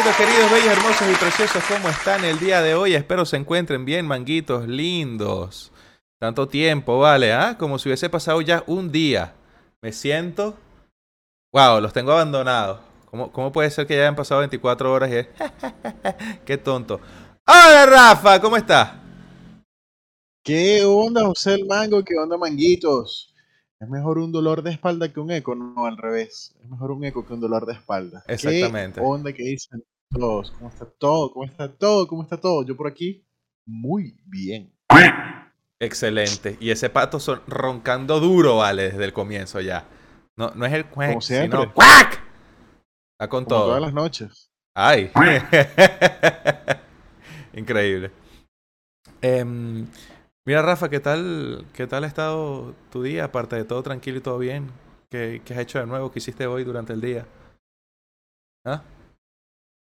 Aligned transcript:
manguitos 0.00 0.16
queridos, 0.16 0.50
bellos, 0.50 0.78
hermosos 0.78 1.08
y 1.10 1.14
preciosos, 1.14 1.64
¿cómo 1.68 1.88
están 1.90 2.24
el 2.24 2.38
día 2.38 2.62
de 2.62 2.74
hoy? 2.74 2.94
Espero 2.94 3.26
se 3.26 3.36
encuentren 3.36 3.84
bien, 3.84 4.06
manguitos 4.06 4.66
lindos. 4.66 5.72
Tanto 6.18 6.48
tiempo, 6.48 6.98
¿vale? 7.00 7.34
¿Ah? 7.34 7.58
Como 7.58 7.78
si 7.78 7.90
hubiese 7.90 8.08
pasado 8.08 8.40
ya 8.40 8.64
un 8.66 8.90
día. 8.90 9.34
Me 9.82 9.92
siento... 9.92 10.56
Wow, 11.52 11.82
los 11.82 11.92
tengo 11.92 12.12
abandonados. 12.12 12.80
¿Cómo, 13.10 13.30
cómo 13.30 13.52
puede 13.52 13.70
ser 13.70 13.86
que 13.86 13.94
ya 13.94 14.02
hayan 14.02 14.16
pasado 14.16 14.38
24 14.40 14.90
horas 14.90 15.10
y 15.10 15.16
es... 15.16 15.28
Qué 16.46 16.56
tonto. 16.56 16.98
Hola, 17.46 17.84
Rafa, 17.84 18.40
¿cómo 18.40 18.56
estás? 18.56 18.92
¿Qué 20.42 20.82
onda, 20.82 21.26
José 21.26 21.54
el 21.54 21.66
Mango? 21.66 22.02
¿Qué 22.02 22.14
onda, 22.16 22.38
Manguitos? 22.38 23.34
Es 23.78 23.88
mejor 23.88 24.18
un 24.18 24.32
dolor 24.32 24.62
de 24.62 24.70
espalda 24.70 25.12
que 25.12 25.20
un 25.20 25.30
eco, 25.30 25.54
no 25.54 25.84
al 25.84 25.98
revés. 25.98 26.54
Es 26.62 26.70
mejor 26.70 26.90
un 26.90 27.04
eco 27.04 27.26
que 27.26 27.34
un 27.34 27.40
dolor 27.40 27.66
de 27.66 27.74
espalda. 27.74 28.24
Exactamente. 28.26 29.00
¿Qué 29.00 29.06
onda 29.06 29.32
que 29.32 29.42
dicen 29.42 29.82
todos? 30.18 30.50
¿Cómo 30.52 30.68
está 30.68 30.86
todo? 30.86 31.32
¿Cómo 31.32 31.44
está 31.44 31.72
todo? 31.72 32.06
¿Cómo 32.06 32.22
está 32.22 32.40
todo? 32.40 32.64
Yo 32.64 32.76
por 32.76 32.88
aquí, 32.88 33.24
muy 33.66 34.16
bien. 34.26 34.72
Excelente. 35.78 36.56
Y 36.60 36.70
ese 36.70 36.90
pato 36.90 37.20
son 37.20 37.40
roncando 37.46 38.20
duro, 38.20 38.58
vale, 38.58 38.84
desde 38.90 39.04
el 39.04 39.12
comienzo 39.12 39.60
ya. 39.60 39.86
No, 40.36 40.50
no 40.54 40.66
es 40.66 40.72
el 40.72 40.86
cuac, 40.86 41.08
Como 41.10 41.20
siempre. 41.20 41.58
sino 41.58 41.74
¡cuac! 41.74 42.12
Está 43.12 43.28
con 43.28 43.44
Como 43.44 43.56
todo. 43.56 43.66
todas 43.68 43.82
las 43.82 43.92
noches. 43.94 44.50
Ay. 44.74 45.10
Increíble. 47.54 48.10
Em, 49.22 49.86
mira, 50.46 50.62
Rafa, 50.62 50.88
¿qué 50.88 51.00
tal, 51.00 51.64
¿qué 51.74 51.86
tal 51.86 52.04
ha 52.04 52.06
estado 52.06 52.74
tu 52.90 53.02
día? 53.02 53.24
Aparte 53.24 53.56
de 53.56 53.64
todo 53.64 53.82
tranquilo 53.82 54.18
y 54.18 54.22
todo 54.22 54.38
bien. 54.38 54.70
¿Qué, 55.10 55.42
qué 55.44 55.54
has 55.54 55.60
hecho 55.60 55.78
de 55.80 55.86
nuevo? 55.86 56.10
¿Qué 56.10 56.20
hiciste 56.20 56.46
hoy 56.46 56.64
durante 56.64 56.92
el 56.92 57.00
día? 57.00 57.26
¿Ah? 58.64 58.82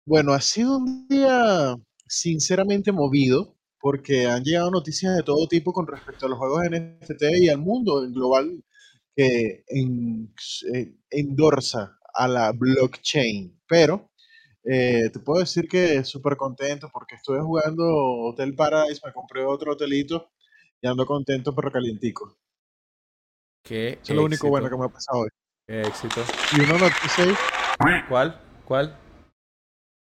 Bueno, 0.09 0.33
ha 0.33 0.41
sido 0.41 0.79
un 0.79 1.07
día 1.07 1.77
sinceramente 2.07 2.93
movido 2.93 3.55
porque 3.79 4.27
han 4.27 4.43
llegado 4.43 4.71
noticias 4.71 5.15
de 5.15 5.23
todo 5.23 5.47
tipo 5.47 5.71
con 5.75 5.87
respecto 5.87 6.25
a 6.25 6.31
los 6.31 6.39
juegos 6.39 6.65
NFT 6.65 7.25
y 7.43 7.51
al 7.51 7.59
mundo 7.59 8.03
en 8.03 8.15
global 8.15 8.65
que 9.15 9.65
en- 9.69 10.33
eh, 10.75 10.95
endorsa 11.11 11.99
a 12.15 12.27
la 12.27 12.53
blockchain. 12.53 13.61
Pero 13.69 14.11
eh, 14.65 15.11
te 15.13 15.19
puedo 15.21 15.41
decir 15.41 15.69
que 15.69 16.03
súper 16.05 16.39
contento 16.39 16.89
porque 16.91 17.17
estuve 17.17 17.43
jugando 17.43 17.85
Hotel 17.85 18.55
Paradise, 18.55 19.03
me 19.05 19.13
compré 19.13 19.45
otro 19.45 19.73
hotelito 19.73 20.31
y 20.81 20.87
ando 20.89 21.05
contento 21.05 21.55
pero 21.55 21.71
calientico. 21.71 22.39
Qué 23.63 23.99
Eso 24.01 24.13
es 24.13 24.17
lo 24.17 24.25
único 24.25 24.49
bueno 24.49 24.71
que 24.71 24.77
me 24.79 24.87
ha 24.87 24.89
pasado 24.89 25.21
hoy. 25.25 25.29
qué 25.67 25.83
éxito. 25.83 26.23
Y 26.57 26.61
una 26.61 26.79
noticia 26.79 27.25
¿Cuál? 28.09 28.41
¿Cuál? 28.65 29.08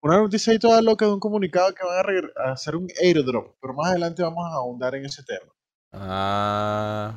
Una 0.01 0.17
noticia 0.17 0.53
ahí 0.53 0.59
toda 0.59 0.81
loca 0.81 1.05
de 1.05 1.13
un 1.13 1.19
comunicado 1.19 1.73
que 1.73 1.83
van 1.85 1.97
a, 1.97 2.49
a 2.49 2.51
hacer 2.53 2.75
un 2.75 2.87
airdrop, 3.01 3.55
pero 3.61 3.73
más 3.73 3.91
adelante 3.91 4.23
vamos 4.23 4.45
a 4.45 4.55
ahondar 4.55 4.95
en 4.95 5.05
ese 5.05 5.23
tema. 5.23 5.51
Ah. 5.91 7.13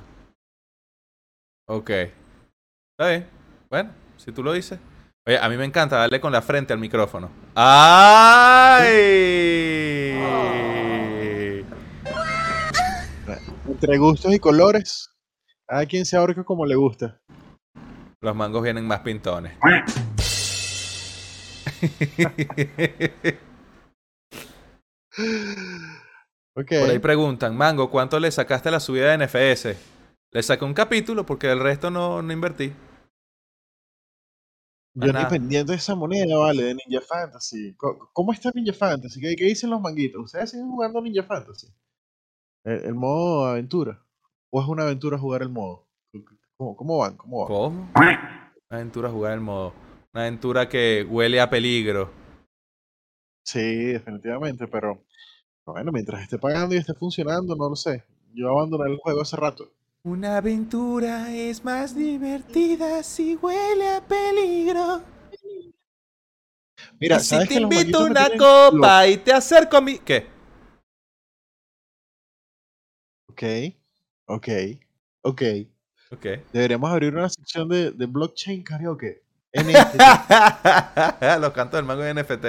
Ok. 1.69 1.91
Está 1.91 3.09
bien. 3.09 3.26
Bueno, 3.70 3.91
si 4.16 4.32
tú 4.32 4.43
lo 4.43 4.53
dices. 4.53 4.78
Oye, 5.26 5.38
a 5.38 5.48
mí 5.48 5.56
me 5.56 5.65
encanta 5.65 5.97
darle 5.98 6.20
con 6.20 6.32
la 6.32 6.43
frente 6.43 6.72
al 6.72 6.81
micrófono. 6.81 7.31
¡Ay! 7.54 8.82
Entre 13.69 13.99
gustos 13.99 14.34
y 14.34 14.38
colores, 14.41 15.10
cada 15.66 15.87
quien 15.87 16.04
se 16.04 16.16
ahorca 16.16 16.43
como 16.43 16.66
le 16.66 16.75
gusta. 16.75 17.20
Los 18.20 18.34
mangos 18.34 18.62
vienen 18.62 18.87
más 18.87 19.00
pintones. 19.00 19.56
Ok. 26.54 26.69
Por 26.69 26.91
ahí 26.91 26.98
preguntan, 26.98 27.56
Mango, 27.56 27.91
¿cuánto 27.91 28.20
le 28.20 28.31
sacaste 28.31 28.69
a 28.69 28.72
la 28.72 28.81
subida 28.81 29.16
de 29.16 29.26
NFS? 29.26 29.75
Le 30.32 30.43
saqué 30.43 30.65
un 30.65 30.75
capítulo 30.75 31.25
porque 31.25 31.50
el 31.50 31.60
resto 31.60 31.91
no, 31.91 32.20
no 32.20 32.32
invertí. 32.32 32.72
Yo 34.94 35.10
nada. 35.10 35.28
pendiente 35.28 35.72
de 35.72 35.78
esa 35.78 35.94
moneda, 35.94 36.37
vale, 36.37 36.65
de 36.65 36.75
Ninja 36.75 37.00
Fantasy. 37.00 37.75
¿Cómo 37.76 38.32
está 38.32 38.50
Ninja 38.54 38.75
Fantasy? 38.75 39.20
¿Qué, 39.20 39.34
qué 39.34 39.47
dicen 39.47 39.70
los 39.70 39.81
manguitos? 39.81 40.25
¿Ustedes 40.25 40.50
siguen 40.50 40.69
jugando 40.69 41.00
Ninja 41.00 41.22
Fantasy? 41.22 41.69
El, 42.64 42.84
el 42.84 42.94
modo 42.94 43.47
aventura. 43.47 44.04
¿O 44.50 44.60
es 44.60 44.69
una 44.69 44.82
aventura 44.82 45.16
jugar 45.19 45.41
el 45.41 45.49
modo? 45.49 45.88
¿Cómo, 46.59 46.76
cómo 46.76 46.99
van? 46.99 47.16
¿Cómo 47.16 47.38
van? 47.38 47.49
¿Cómo? 47.49 47.91
Una 47.97 48.50
aventura 48.70 49.09
jugar 49.09 49.32
el 49.32 49.41
modo. 49.41 49.72
Una 50.15 50.25
aventura 50.25 50.69
que 50.69 51.06
huele 51.09 51.41
a 51.41 51.49
peligro. 51.49 52.11
Sí, 53.45 53.87
definitivamente, 53.87 54.69
pero 54.69 55.03
bueno, 55.65 55.91
mientras 55.91 56.23
esté 56.23 56.39
pagando 56.39 56.75
y 56.75 56.78
esté 56.78 56.93
funcionando, 56.93 57.56
no 57.56 57.71
lo 57.71 57.77
sé. 57.77 58.05
Yo 58.34 58.50
abandoné 58.50 58.91
el 58.91 58.99
juego 58.99 59.23
hace 59.23 59.37
rato. 59.37 59.71
Una 60.05 60.37
aventura 60.37 61.34
es 61.34 61.65
más 61.65 61.97
divertida 61.97 63.03
si 63.03 63.37
huele 63.37 63.89
a 63.89 64.00
peligro. 64.06 65.03
Mira, 67.00 67.17
y 67.17 67.21
si 67.21 67.27
¿sabes 67.27 67.49
te 67.49 67.55
que 67.55 67.61
invito 67.61 68.05
una 68.05 68.29
tienen 68.29 68.39
copa 68.39 69.06
y 69.06 69.17
te 69.17 69.33
acerco 69.33 69.77
a 69.77 69.81
mi... 69.81 69.99
¿Qué? 69.99 70.27
Ok, 73.29 73.43
ok, 74.27 74.49
ok. 75.23 75.43
Ok. 76.12 76.27
Deberíamos 76.53 76.91
abrir 76.91 77.15
una 77.15 77.31
sección 77.31 77.69
de, 77.69 77.91
de 77.93 78.06
blockchain 78.06 78.62
karaoke. 78.62 79.23
NFT. 79.54 80.00
Los 81.40 81.52
cantos 81.52 81.78
del 81.78 81.84
mango 81.84 82.02
de 82.02 82.14
NFT. 82.14 82.44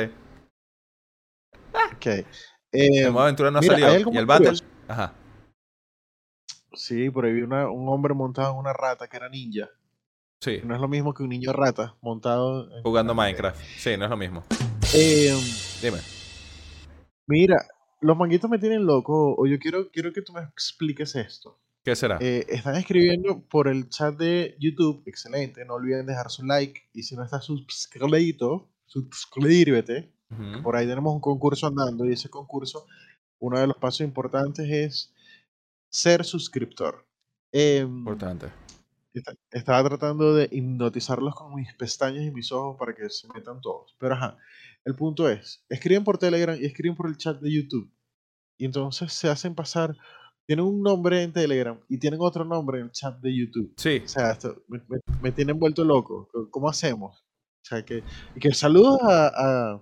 ok. 1.96 2.06
Eh, 2.06 2.26
El 2.72 3.12
modo 3.12 3.24
aventura 3.24 3.52
no 3.52 3.60
ha 3.60 3.62
mira, 3.62 3.76
hay 3.76 3.82
salido. 3.82 4.12
¿Y 4.14 4.18
el 4.18 4.26
battle? 4.26 4.46
curioso. 4.48 4.66
Ajá. 4.88 5.14
sí, 6.74 7.10
por 7.10 7.26
ahí 7.26 7.34
vi 7.34 7.42
una- 7.44 7.70
un 7.70 7.88
hombre 7.90 8.14
montado 8.14 8.52
en 8.54 8.58
una 8.58 8.74
rata 8.74 9.08
que 9.08 9.18
era 9.18 9.30
ninja. 9.30 9.70
Sí. 10.42 10.60
No 10.64 10.76
es 10.76 10.82
lo 10.82 10.88
mismo 10.88 11.14
que 11.14 11.24
un 11.24 11.30
niño 11.30 11.54
rata 11.54 11.96
montado 12.02 12.70
en 12.76 12.84
Jugando 12.84 13.14
Minecraft. 13.14 13.60
Sí, 13.78 13.96
no 13.96 14.04
es 14.06 14.10
lo 14.10 14.18
mismo. 14.18 14.44
Eh, 14.94 15.34
Dime. 15.82 16.00
mira, 17.28 17.56
los 18.02 18.18
manguitos 18.18 18.50
me 18.50 18.60
tienen 18.60 18.86
loco. 18.86 19.36
O 19.38 19.46
yo 19.48 19.58
quiero, 19.60 19.90
quiero 19.92 20.12
que 20.12 20.22
tú 20.22 20.34
me 20.34 20.42
expliques 20.42 21.16
esto. 21.16 21.60
¿Qué 21.84 21.96
será? 21.96 22.18
Eh, 22.22 22.46
están 22.50 22.76
escribiendo 22.76 23.42
por 23.50 23.68
el 23.68 23.90
chat 23.90 24.16
de 24.18 24.56
YouTube. 24.60 25.04
Excelente. 25.06 25.66
No 25.66 25.74
olviden 25.76 26.06
dejar 26.06 26.30
su 26.30 26.46
like. 26.46 26.82
Y 26.94 27.04
si 27.04 27.16
no 27.16 27.24
estás 27.24 27.46
suscrito, 27.46 28.70
suscríbete. 28.86 30.14
Por 30.64 30.76
ahí 30.76 30.88
tenemos 30.88 31.14
un 31.14 31.20
concurso 31.22 31.68
andando. 31.68 32.06
Y 32.06 32.14
ese 32.14 32.30
concurso, 32.30 32.86
uno 33.40 33.60
de 33.60 33.68
los 33.68 33.78
pasos 33.78 34.02
importantes 34.02 34.68
es 34.70 35.14
ser 35.90 36.24
suscriptor. 36.26 37.06
Em, 37.52 37.98
Importante. 38.00 38.48
esta- 39.14 39.36
estaba 39.52 39.88
tratando 39.90 40.34
de 40.34 40.48
hipnotizarlos 40.52 41.36
con 41.36 41.54
mis 41.54 41.72
pestañas 41.76 42.24
y 42.24 42.32
mis 42.32 42.52
ojos 42.52 42.78
para 42.80 42.96
que 42.96 43.10
se 43.10 43.28
metan 43.28 43.62
todos. 43.62 43.96
Pero 44.00 44.16
ajá, 44.16 44.38
el 44.86 44.96
punto 44.96 45.30
es, 45.30 45.64
escriben 45.70 46.04
por 46.04 46.18
Telegram 46.18 46.58
y 46.60 46.66
escriben 46.66 46.96
por 46.96 47.08
el 47.08 47.18
chat 47.18 47.40
de 47.40 47.54
YouTube. 47.54 47.92
Y 48.58 48.66
entonces 48.66 49.14
se 49.14 49.30
hacen 49.30 49.54
pasar, 49.54 49.96
tienen 50.48 50.66
un 50.66 50.82
nombre 50.82 51.24
en 51.24 51.32
Telegram 51.34 51.80
y 51.90 51.98
tienen 51.98 52.20
otro 52.22 52.44
nombre 52.46 52.80
en 52.80 52.86
el 52.86 52.92
chat 52.92 53.18
de 53.20 53.36
YouTube. 53.36 53.74
Sí. 53.78 54.02
O 54.04 54.08
sea, 54.08 54.32
esto 54.32 54.64
me, 54.68 54.80
me- 54.88 55.00
me 55.22 55.32
tienen 55.32 55.58
vuelto 55.60 55.84
loco. 55.84 56.30
¿Cómo 56.52 56.70
hacemos? 56.70 57.22
O 57.22 57.66
sea, 57.66 57.84
que, 57.86 58.04
que 58.40 58.54
saludos 58.54 59.00
a, 59.04 59.28
a 59.74 59.82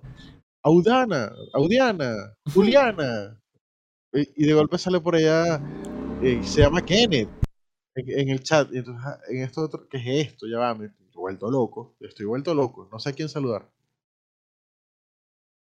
Audana, 0.64 1.32
Audiana, 1.54 2.14
Juliana. 2.54 3.38
Y, 4.14 4.44
y 4.44 4.46
de 4.48 4.54
golpe 4.54 4.78
sale 4.78 5.00
por 5.00 5.16
allá, 5.16 5.60
eh, 6.22 6.42
se 6.44 6.62
llama 6.62 6.82
Kenneth 6.86 7.30
en, 7.96 8.20
en 8.20 8.30
el 8.30 8.44
chat. 8.44 8.70
Y 8.72 8.78
entonces, 8.78 9.04
ah, 9.06 9.18
en 9.30 9.42
esto 9.44 9.62
otro, 9.62 9.88
¿qué 9.90 9.98
es 9.98 10.28
esto? 10.28 10.46
Ya 10.48 10.60
va, 10.60 10.76
me 10.76 10.86
estoy 10.88 11.08
vuelto 11.16 11.50
loco. 11.50 11.96
Estoy 12.00 12.26
vuelto 12.28 12.54
loco. 12.54 12.88
No 12.92 13.00
sé 13.00 13.10
a 13.10 13.14
quién 13.14 13.30
saludar. 13.30 13.68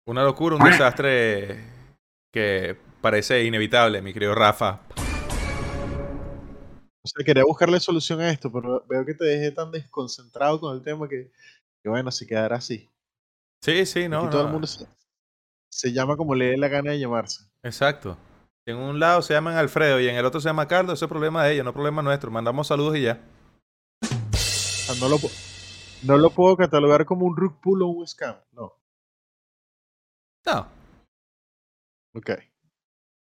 Una 0.08 0.24
locura, 0.24 0.56
un 0.58 0.64
desastre 0.64 1.64
que 2.34 2.76
parece 3.02 3.44
inevitable, 3.46 4.02
mi 4.02 4.14
querido 4.14 4.34
Rafa. 4.36 4.82
O 7.04 7.08
sea, 7.08 7.26
quería 7.26 7.44
buscarle 7.44 7.80
solución 7.80 8.22
a 8.22 8.30
esto, 8.30 8.52
pero 8.52 8.86
veo 8.88 9.06
que 9.06 9.14
te 9.16 9.26
dejé 9.26 9.52
tan 9.52 9.72
desconcentrado 9.72 10.60
con 10.60 10.76
el 10.76 10.84
tema 10.84 11.08
que, 11.08 11.32
que 11.82 11.90
bueno, 11.90 12.12
se 12.12 12.28
quedará 12.28 12.58
así. 12.58 12.90
Sí, 13.64 13.86
sí, 13.86 14.08
no, 14.08 14.22
Aquí 14.22 14.30
todo 14.32 14.42
no. 14.42 14.48
el 14.48 14.54
mundo 14.54 14.68
se, 14.68 14.86
se 15.72 15.92
llama 15.92 16.16
como 16.18 16.36
le 16.36 16.46
dé 16.52 16.58
la 16.58 16.68
gana 16.68 16.92
de 16.92 17.00
llamarse. 17.00 17.46
Exacto. 17.64 18.18
En 18.68 18.78
un 18.78 19.00
lado 19.00 19.22
se 19.24 19.34
llaman 19.34 19.56
Alfredo 19.58 20.00
y 20.00 20.08
en 20.08 20.16
el 20.16 20.26
otro 20.26 20.40
se 20.40 20.48
llama 20.50 20.68
Carlos, 20.68 20.94
ese 21.00 21.06
es 21.06 21.10
problema 21.10 21.44
de 21.44 21.54
ellos, 21.54 21.66
no 21.66 21.74
problema 21.74 22.02
nuestro. 22.04 22.30
Mandamos 22.30 22.68
saludos 22.68 22.96
y 22.98 23.02
ya. 23.04 23.20
No 25.00 25.08
lo, 25.10 25.18
no 26.04 26.18
lo 26.18 26.30
puedo 26.32 26.58
catalogar 26.58 27.06
como 27.06 27.26
un 27.26 27.36
rug 27.38 27.60
pull 27.62 27.82
o 27.82 27.88
un 27.88 28.06
scam. 28.08 28.36
No. 28.52 28.74
No, 30.46 30.68
Ok. 32.14 32.30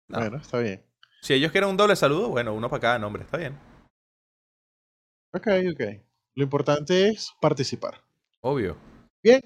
no. 0.10 0.20
Bueno, 0.20 0.38
está 0.38 0.60
bien. 0.60 0.84
Si 1.24 1.34
ellos 1.34 1.54
quieren 1.54 1.70
un 1.70 1.78
doble 1.78 1.96
saludo, 1.96 2.28
bueno, 2.28 2.54
uno 2.54 2.70
para 2.70 2.82
cada 2.82 3.00
nombre, 3.00 3.24
está 3.24 3.38
bien. 3.38 3.58
Ok, 5.34 5.48
ok. 5.72 6.04
Lo 6.36 6.44
importante 6.44 7.08
es 7.08 7.32
participar. 7.40 8.02
Obvio. 8.42 8.76
Bien. 9.24 9.40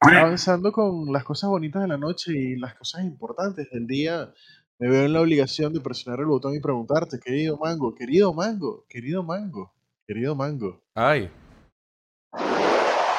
avanzando 0.00 0.72
con 0.72 1.12
las 1.12 1.22
cosas 1.22 1.50
bonitas 1.50 1.82
de 1.82 1.88
la 1.88 1.98
noche 1.98 2.32
y 2.32 2.56
las 2.56 2.74
cosas 2.74 3.04
importantes 3.04 3.70
del 3.70 3.86
día, 3.86 4.34
me 4.80 4.88
veo 4.90 5.04
en 5.04 5.12
la 5.12 5.20
obligación 5.20 5.72
de 5.72 5.80
presionar 5.80 6.18
el 6.18 6.26
botón 6.26 6.56
y 6.56 6.60
preguntarte, 6.60 7.20
querido 7.20 7.58
Mango, 7.58 7.94
querido 7.94 8.34
Mango, 8.34 8.84
querido 8.88 9.22
Mango, 9.22 9.72
querido 10.08 10.34
Mango. 10.34 10.82
Ay. 10.96 11.30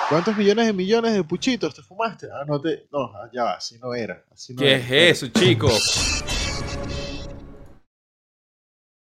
¿Cuántos 0.10 0.36
millones 0.36 0.66
de 0.66 0.74
millones 0.74 1.14
de 1.14 1.24
puchitos 1.24 1.74
te 1.74 1.82
fumaste? 1.82 2.28
Ah, 2.30 2.44
no 2.46 2.60
te. 2.60 2.90
No, 2.92 3.06
ah, 3.06 3.30
ya 3.34 3.46
va, 3.46 3.54
así 3.54 3.80
no 3.80 3.94
era. 3.94 4.22
Así 4.30 4.54
no 4.54 4.60
¿Qué 4.60 4.74
era. 4.74 4.84
es 4.84 5.24
eso, 5.24 5.28
chicos? 5.30 6.26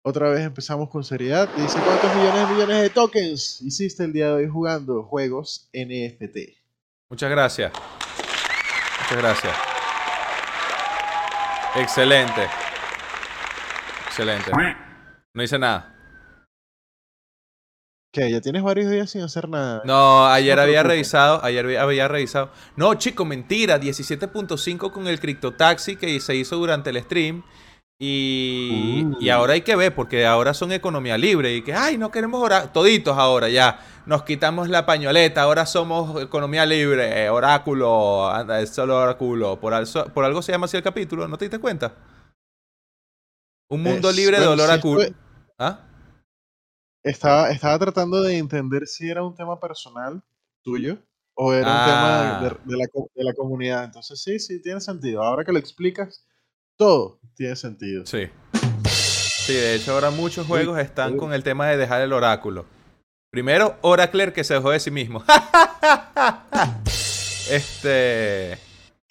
Otra 0.05 0.31
vez 0.31 0.41
empezamos 0.41 0.89
con 0.89 1.05
seriedad. 1.05 1.49
Dice: 1.57 1.79
¿Cuántos 1.81 2.15
millones 2.17 2.49
de 2.49 2.55
millones 2.55 2.83
de 2.83 2.91
tokens 2.91 3.61
hiciste 3.63 4.05
el 4.05 4.13
día 4.13 4.27
de 4.29 4.33
hoy 4.33 4.49
jugando 4.49 5.05
juegos 5.05 5.69
NFT? 5.73 6.37
Muchas 7.09 7.31
gracias. 7.31 7.73
Muchas 9.03 9.19
gracias. 9.19 9.55
Excelente. 11.77 12.49
Excelente. 14.09 14.51
No 15.35 15.43
hice 15.43 15.59
nada. 15.59 15.89
¿Qué? 18.13 18.31
¿Ya 18.31 18.43
tienes 18.43 18.63
varios 18.63 18.91
días 18.91 19.09
sin 19.11 19.23
hacer 19.23 19.49
nada? 19.49 19.81
No, 19.87 20.27
ayer 20.27 20.57
No 20.57 20.63
había 20.63 20.83
revisado, 20.83 21.43
ayer 21.43 21.79
había- 21.79 22.09
revisado. 22.09 22.51
No, 22.77 22.93
chico, 22.95 23.25
mentira, 23.25 23.79
17.5 23.81 24.93
con 24.93 25.07
el 25.07 25.19
Cryptotaxi 25.19 25.97
que 25.97 26.21
se 26.21 26.35
hizo 26.35 26.57
durante 26.57 26.91
el 26.91 27.01
stream. 27.03 27.43
Y, 28.05 29.05
Uh. 29.05 29.17
y 29.21 29.29
ahora 29.29 29.53
hay 29.53 29.61
que 29.61 29.77
ver, 29.77 29.95
porque 29.95 30.27
ahora 30.27 30.55
son 30.55 30.73
economía 30.73 31.17
libre. 31.17 31.55
Y 31.55 31.63
que, 31.63 31.73
ay, 31.73 31.97
no 31.99 32.11
queremos 32.11 32.43
orar. 32.43 32.73
Toditos 32.73 33.17
ahora 33.17 33.49
ya. 33.49 33.79
Nos 34.07 34.25
quitamos 34.25 34.69
la 34.69 34.85
pañoleta, 34.85 35.43
ahora 35.43 35.65
somos 35.67 36.21
economía 36.21 36.67
libre, 36.67 37.25
eh, 37.27 37.31
oráculo, 37.31 38.29
anda, 38.29 38.61
es 38.61 38.71
solo 38.71 38.99
oráculo. 38.99 39.61
Por, 39.61 39.73
alzo- 39.73 40.13
por 40.13 40.25
algo 40.25 40.43
se 40.43 40.51
llama 40.51 40.65
así 40.65 40.77
el 40.77 40.83
capítulo, 40.83 41.29
¿no 41.29 41.39
te 41.39 41.45
diste 41.45 41.61
cuenta? 41.61 41.95
Un 43.71 43.85
mundo 43.85 44.11
Es- 44.11 44.17
libre 44.17 44.41
de 44.41 44.49
olor 44.49 44.69
a 44.69 44.81
culo. 44.81 45.03
¿Ah? 45.59 45.79
Estaba, 47.05 47.51
estaba 47.51 47.79
tratando 47.79 48.21
de 48.23 48.37
entender 48.39 48.89
si 48.89 49.09
era 49.09 49.23
un 49.23 49.37
tema 49.37 49.61
personal 49.61 50.23
tuyo 50.63 50.99
o 51.35 51.53
era 51.53 51.67
un 51.69 51.85
tema 51.87 52.39
Ah. 52.39 52.41
de, 52.43 52.49
de 52.49 52.77
la, 52.77 52.87
de 53.15 53.25
la 53.25 53.33
comunidad. 53.35 53.85
Entonces, 53.85 54.21
sí, 54.21 54.41
sí, 54.41 54.61
tiene 54.61 54.81
sentido. 54.81 55.23
Ahora 55.23 55.45
que 55.45 55.53
lo 55.53 55.59
explicas, 55.61 56.27
todo 56.83 57.21
tiene 57.37 57.55
sentido. 57.55 58.05
Sí. 58.07 58.29
Sí, 58.89 59.55
de 59.55 59.77
hecho 59.77 59.93
ahora 59.93 60.11
muchos 60.11 60.47
juegos 60.47 60.81
están 60.81 61.13
uy. 61.13 61.19
con 61.19 61.33
el 61.33 61.45
tema 61.45 61.69
de 61.69 61.77
dejar 61.77 62.03
el 62.03 62.13
oráculo. 62.13 62.67
Primero, 63.31 63.77
Oracle 63.83 64.33
que 64.33 64.43
se 64.43 64.55
dejó 64.55 64.73
de 64.73 64.81
sí 64.81 64.91
mismo. 64.91 65.25
este. 67.51 68.59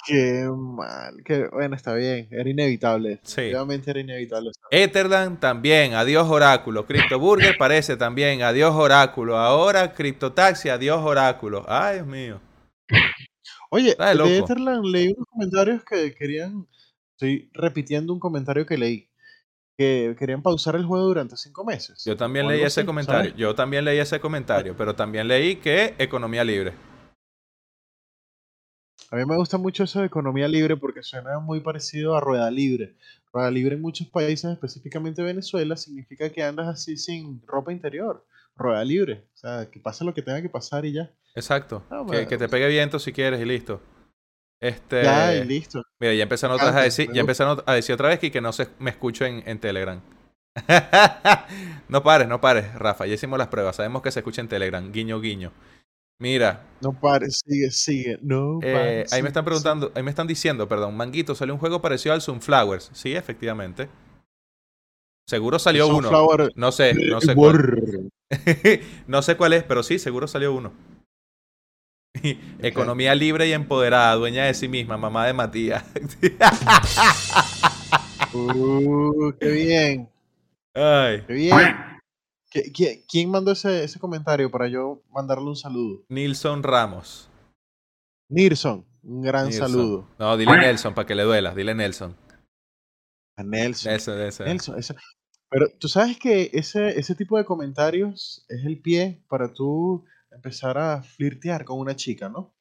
Qué 0.06 0.48
mal. 0.54 1.16
Qué, 1.24 1.48
bueno, 1.52 1.76
está 1.76 1.94
bien. 1.94 2.28
Era 2.30 2.50
inevitable. 2.50 3.20
Sí. 3.24 3.36
Definitivamente 3.36 3.92
era 3.92 4.00
inevitable. 4.02 4.52
Etherland 4.70 5.40
también, 5.40 5.94
adiós 5.94 6.30
oráculo. 6.30 6.86
CryptoBurger 6.86 7.58
parece 7.58 7.96
también, 7.96 8.42
adiós 8.42 8.76
oráculo. 8.76 9.38
Ahora 9.38 9.94
CryptoTaxi, 9.94 10.70
adiós 10.70 11.02
oráculo. 11.02 11.66
Ay, 11.68 11.96
Dios 11.96 12.08
mío. 12.08 12.42
Oye, 13.70 13.96
de. 13.98 14.38
Etherland 14.38 14.86
leí 14.86 15.14
unos 15.16 15.28
comentarios 15.30 15.84
que 15.86 16.14
querían. 16.14 16.68
Estoy 17.22 17.52
repitiendo 17.54 18.14
un 18.14 18.20
comentario 18.20 18.66
que 18.66 18.80
leí. 18.80 19.08
Que 19.78 20.16
querían 20.18 20.42
pausar 20.42 20.76
el 20.76 20.86
juego 20.86 21.06
durante 21.06 21.38
cinco 21.38 21.64
meses. 21.64 22.04
Yo 22.04 22.18
también 22.18 22.48
leí 22.48 22.64
ese 22.64 22.80
así, 22.82 22.88
comentario. 22.88 23.30
¿sabes? 23.30 23.40
Yo 23.40 23.54
también 23.54 23.86
leí 23.86 24.00
ese 24.00 24.20
comentario, 24.20 24.76
pero 24.76 24.96
también 24.96 25.28
leí 25.28 25.58
que 25.58 25.94
economía 26.00 26.44
libre. 26.44 26.74
A 29.12 29.18
mí 29.18 29.26
me 29.28 29.38
gusta 29.38 29.60
mucho 29.60 29.84
eso 29.84 30.00
de 30.00 30.08
economía 30.08 30.48
libre 30.48 30.78
porque 30.78 31.04
suena 31.04 31.38
muy 31.38 31.60
parecido 31.60 32.16
a 32.16 32.22
rueda 32.22 32.50
libre. 32.50 32.96
Rueda 33.32 33.52
libre 33.52 33.76
en 33.76 33.82
muchos 33.84 34.08
países, 34.08 34.52
específicamente 34.52 35.22
Venezuela, 35.22 35.78
significa 35.78 36.28
que 36.32 36.42
andas 36.42 36.70
así 36.70 36.98
sin 36.98 37.40
ropa 37.46 37.72
interior. 37.72 38.26
Rueda 38.56 38.84
libre. 38.84 39.28
O 39.36 39.38
sea, 39.38 39.70
que 39.70 39.80
pase 39.80 40.04
lo 40.04 40.16
que 40.16 40.24
tenga 40.24 40.42
que 40.42 40.50
pasar 40.50 40.86
y 40.86 40.94
ya. 40.94 41.12
Exacto. 41.36 41.84
Ah, 41.92 42.04
que 42.28 42.38
te 42.40 42.50
pegue 42.50 42.68
viento 42.68 42.98
si 42.98 43.14
quieres 43.14 43.40
y 43.40 43.46
listo. 43.46 43.80
Este. 44.62 45.04
Ya, 45.04 45.36
y 45.36 45.44
listo. 45.44 45.84
Mira, 46.00 46.14
ya 46.14 46.24
empezaron 46.24 46.56
otra 46.56 46.68
vez 46.68 46.76
a 46.76 46.84
decir, 46.84 47.12
ya 47.12 47.22
empezaron 47.22 47.64
a 47.66 47.74
decir 47.74 47.94
otra 47.94 48.10
vez 48.10 48.20
que, 48.20 48.32
que 48.32 48.42
no 48.42 48.54
se, 48.54 48.70
me 48.80 48.92
escucho 48.92 49.26
en, 49.26 49.44
en 49.46 49.60
Telegram. 49.60 50.00
no 51.90 52.04
pares, 52.04 52.28
no 52.28 52.40
pares, 52.40 52.74
Rafa. 52.76 53.08
Ya 53.08 53.16
hicimos 53.16 53.40
las 53.40 53.48
pruebas. 53.48 53.76
Sabemos 53.76 54.02
que 54.02 54.12
se 54.12 54.20
escucha 54.20 54.42
en 54.42 54.48
Telegram. 54.48 54.92
Guiño, 54.92 55.20
guiño. 55.20 55.52
Mira, 56.20 56.68
No 56.82 56.94
pares, 56.94 57.42
sigue, 57.44 57.72
sigue. 57.72 58.20
No 58.22 58.60
eh, 58.62 58.74
pares. 58.74 59.14
ahí 59.14 59.24
me 59.24 59.30
están 59.30 59.44
preguntando, 59.44 59.92
ahí 59.96 60.04
me 60.04 60.12
están 60.12 60.28
diciendo, 60.28 60.68
perdón, 60.68 60.96
Manguito, 60.96 61.34
salió 61.34 61.56
un 61.56 61.60
juego 61.60 61.82
parecido 61.82 62.14
al 62.14 62.22
Sunflowers. 62.22 62.92
Sí, 62.94 63.16
efectivamente. 63.16 63.90
Seguro 65.28 65.58
salió 65.58 65.88
uno. 65.88 66.12
No 66.56 66.72
sé, 66.72 66.94
no 66.94 67.22
sé 67.22 67.34
cuál. 67.34 68.12
No 69.08 69.22
sé 69.22 69.36
cuál 69.36 69.54
es, 69.54 69.64
pero 69.64 69.84
sí, 69.84 70.00
seguro 70.00 70.28
salió 70.28 70.54
uno. 70.54 70.72
Economía 72.60 73.16
libre 73.16 73.48
y 73.48 73.54
empoderada, 73.54 74.16
dueña 74.16 74.46
de 74.46 74.54
sí 74.54 74.68
misma, 74.68 74.98
mamá 74.98 75.26
de 75.28 75.34
Matías. 75.34 75.84
Uh, 78.34 79.34
qué 79.42 79.52
bien, 79.52 80.10
Ay. 80.74 81.22
qué 81.28 81.34
bien. 81.34 81.52
¿Qui- 82.50 82.72
qui- 82.72 83.04
¿Quién 83.10 83.30
mandó 83.30 83.52
ese, 83.52 83.84
ese 83.84 84.00
comentario 84.00 84.50
para 84.50 84.70
yo 84.70 85.02
mandarle 85.12 85.46
un 85.50 85.56
saludo? 85.58 86.04
Nilson 86.08 86.64
Ramos. 86.64 87.30
Nilson, 88.30 88.86
un 89.04 89.22
gran 89.22 89.52
saludo. 89.52 90.08
No, 90.18 90.38
dile 90.38 90.58
Nelson 90.58 90.94
para 90.94 91.06
que 91.06 91.16
le 91.16 91.24
duela. 91.24 91.54
Dile 91.54 91.76
Nelson. 91.76 92.16
A 93.38 93.44
Nelson. 93.44 93.92
Nelson, 93.92 94.18
Nelson. 94.18 94.46
Nelson, 94.46 94.80
ese- 94.80 94.96
Pero 95.50 95.68
tú 95.78 95.90
sabes 95.90 96.18
que 96.18 96.50
ese, 96.54 96.98
ese 96.98 97.16
tipo 97.16 97.38
de 97.38 97.44
comentarios 97.44 98.46
es 98.48 98.64
el 98.66 98.80
pie 98.80 99.22
para 99.28 99.52
tú 99.54 100.06
empezar 100.32 100.78
a 100.78 101.04
flirtear 101.04 101.66
con 101.66 101.80
una 101.80 101.96
chica, 101.96 102.30
¿no? 102.30 102.54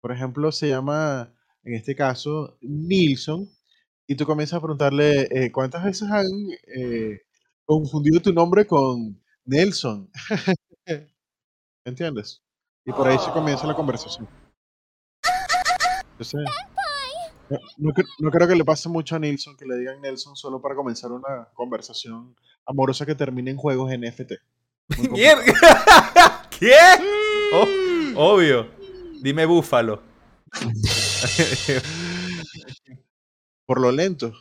Por 0.00 0.12
ejemplo, 0.12 0.52
se 0.52 0.68
llama, 0.68 1.32
en 1.62 1.74
este 1.74 1.96
caso, 1.96 2.58
Nilson, 2.60 3.48
y 4.06 4.16
tú 4.16 4.26
comienzas 4.26 4.58
a 4.58 4.60
preguntarle 4.60 5.28
eh, 5.30 5.50
cuántas 5.50 5.84
veces 5.84 6.10
han 6.10 6.26
eh, 6.76 7.22
confundido 7.64 8.20
tu 8.20 8.32
nombre 8.32 8.66
con 8.66 9.22
Nelson. 9.44 10.10
¿Entiendes? 11.84 12.42
Y 12.84 12.92
por 12.92 13.08
ahí 13.08 13.18
se 13.18 13.30
comienza 13.30 13.66
la 13.66 13.74
conversación. 13.74 14.28
Entonces, 16.12 16.44
no, 17.48 17.58
no 17.78 17.92
no 18.18 18.30
creo 18.30 18.48
que 18.48 18.54
le 18.54 18.64
pase 18.64 18.88
mucho 18.88 19.16
a 19.16 19.18
Nilson 19.18 19.56
que 19.56 19.66
le 19.66 19.76
digan 19.76 20.00
Nelson 20.00 20.36
solo 20.36 20.60
para 20.60 20.74
comenzar 20.74 21.12
una 21.12 21.48
conversación 21.54 22.36
amorosa 22.66 23.04
que 23.06 23.14
termine 23.14 23.50
en 23.50 23.56
juegos 23.56 23.90
NFT. 23.90 24.32
¡Mierda! 25.10 26.43
¿Qué? 26.58 26.74
Oh, 27.52 27.66
obvio. 28.16 28.68
Dime 29.20 29.46
búfalo. 29.46 30.02
Por 33.66 33.80
lo 33.80 33.90
lento. 33.90 34.32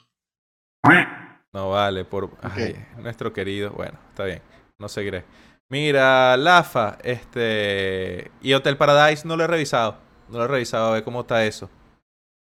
No 1.53 1.69
vale, 1.69 2.03
por 2.03 2.31
ay, 2.41 2.75
nuestro 2.97 3.31
querido. 3.31 3.71
Bueno, 3.71 3.97
está 4.09 4.25
bien. 4.25 4.41
No 4.79 4.89
seguiré. 4.89 5.23
Mira, 5.69 6.35
Lafa, 6.35 6.97
este. 7.03 8.31
Y 8.41 8.53
Hotel 8.53 8.75
Paradise 8.75 9.25
no 9.27 9.37
lo 9.37 9.45
he 9.45 9.47
revisado. 9.47 9.97
No 10.29 10.39
lo 10.39 10.45
he 10.45 10.47
revisado 10.47 10.87
a 10.87 10.93
ver 10.93 11.03
cómo 11.03 11.21
está 11.21 11.45
eso. 11.45 11.69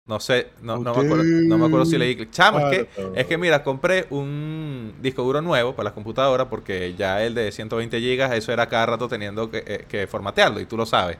No 0.04 0.18
sé, 0.18 0.48
no, 0.60 0.78
no 0.78 0.94
me, 0.94 1.00
acuerdo, 1.04 1.24
no 1.24 1.58
me 1.58 1.66
acuerdo 1.66 1.86
si 1.86 1.96
leí. 1.96 2.28
Chamo, 2.30 2.58
es 2.58 2.86
que, 2.86 2.88
es 3.14 3.26
que 3.26 3.38
mira, 3.38 3.62
compré 3.62 4.06
un 4.10 4.94
disco 5.00 5.22
duro 5.22 5.40
nuevo 5.40 5.74
para 5.76 5.84
las 5.84 5.92
computadoras 5.92 6.48
porque 6.48 6.94
ya 6.94 7.22
el 7.22 7.34
de 7.34 7.52
120 7.52 8.00
GB, 8.00 8.36
eso 8.36 8.52
era 8.52 8.68
cada 8.68 8.86
rato 8.86 9.08
teniendo 9.08 9.48
que, 9.48 9.62
eh, 9.64 9.84
que 9.88 10.08
formatearlo 10.08 10.58
y 10.58 10.66
tú 10.66 10.76
lo 10.76 10.86
sabes. 10.86 11.18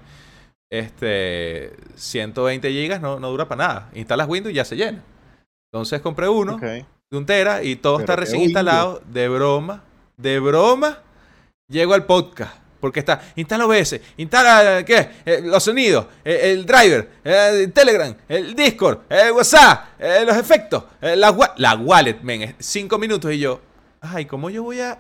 Este, 0.69 1.77
120 1.95 2.71
GB 2.71 3.01
no, 3.01 3.21
no 3.21 3.31
dura 3.31 3.47
para 3.47 3.69
nada. 3.69 3.91
Instalas 3.95 4.29
Windows 4.29 4.53
y 4.53 4.57
ya 4.57 4.65
se 4.65 4.75
llena. 4.75 5.03
Entonces 5.73 6.01
compré 6.01 6.29
uno 6.29 6.55
Ok. 6.57 6.63
de 6.63 6.85
un 7.13 7.25
tera 7.25 7.63
y 7.63 7.77
todo 7.77 7.99
Pero 7.99 8.05
está 8.05 8.17
recién 8.17 8.43
instalado. 8.43 9.01
De 9.07 9.29
broma, 9.29 9.85
de 10.17 10.41
broma, 10.41 10.99
llego 11.69 11.95
al 11.95 12.05
podcast. 12.07 12.57
Porque 12.83 12.99
está, 12.99 13.23
instala 13.37 13.65
OBS, 13.65 14.01
instala, 14.17 14.85
¿qué? 14.85 15.09
Eh, 15.25 15.41
los 15.45 15.63
sonidos, 15.63 16.05
eh, 16.25 16.51
el 16.51 16.67
driver, 16.67 17.09
eh, 17.23 17.61
el 17.63 17.73
Telegram, 17.73 18.13
el 18.29 18.57
Discord, 18.57 19.03
el 19.09 19.31
WhatsApp, 19.31 20.01
eh, 20.01 20.25
los 20.27 20.37
efectos, 20.37 20.83
eh, 21.01 21.15
la, 21.15 21.31
wa- 21.31 21.55
la 21.59 21.77
wallet, 21.77 22.21
men, 22.23 22.57
cinco 22.59 22.99
minutos 22.99 23.33
y 23.33 23.39
yo, 23.39 23.61
ay, 24.01 24.27
¿cómo 24.27 24.51
yo 24.51 24.65
voy 24.65 24.81
a...? 24.81 24.99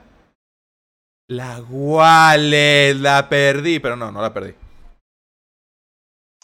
La 1.28 1.60
wallet, 1.68 2.94
la 2.94 3.28
perdí, 3.28 3.80
pero 3.80 3.96
no, 3.96 4.12
no 4.12 4.22
la 4.22 4.32
perdí. 4.32 4.54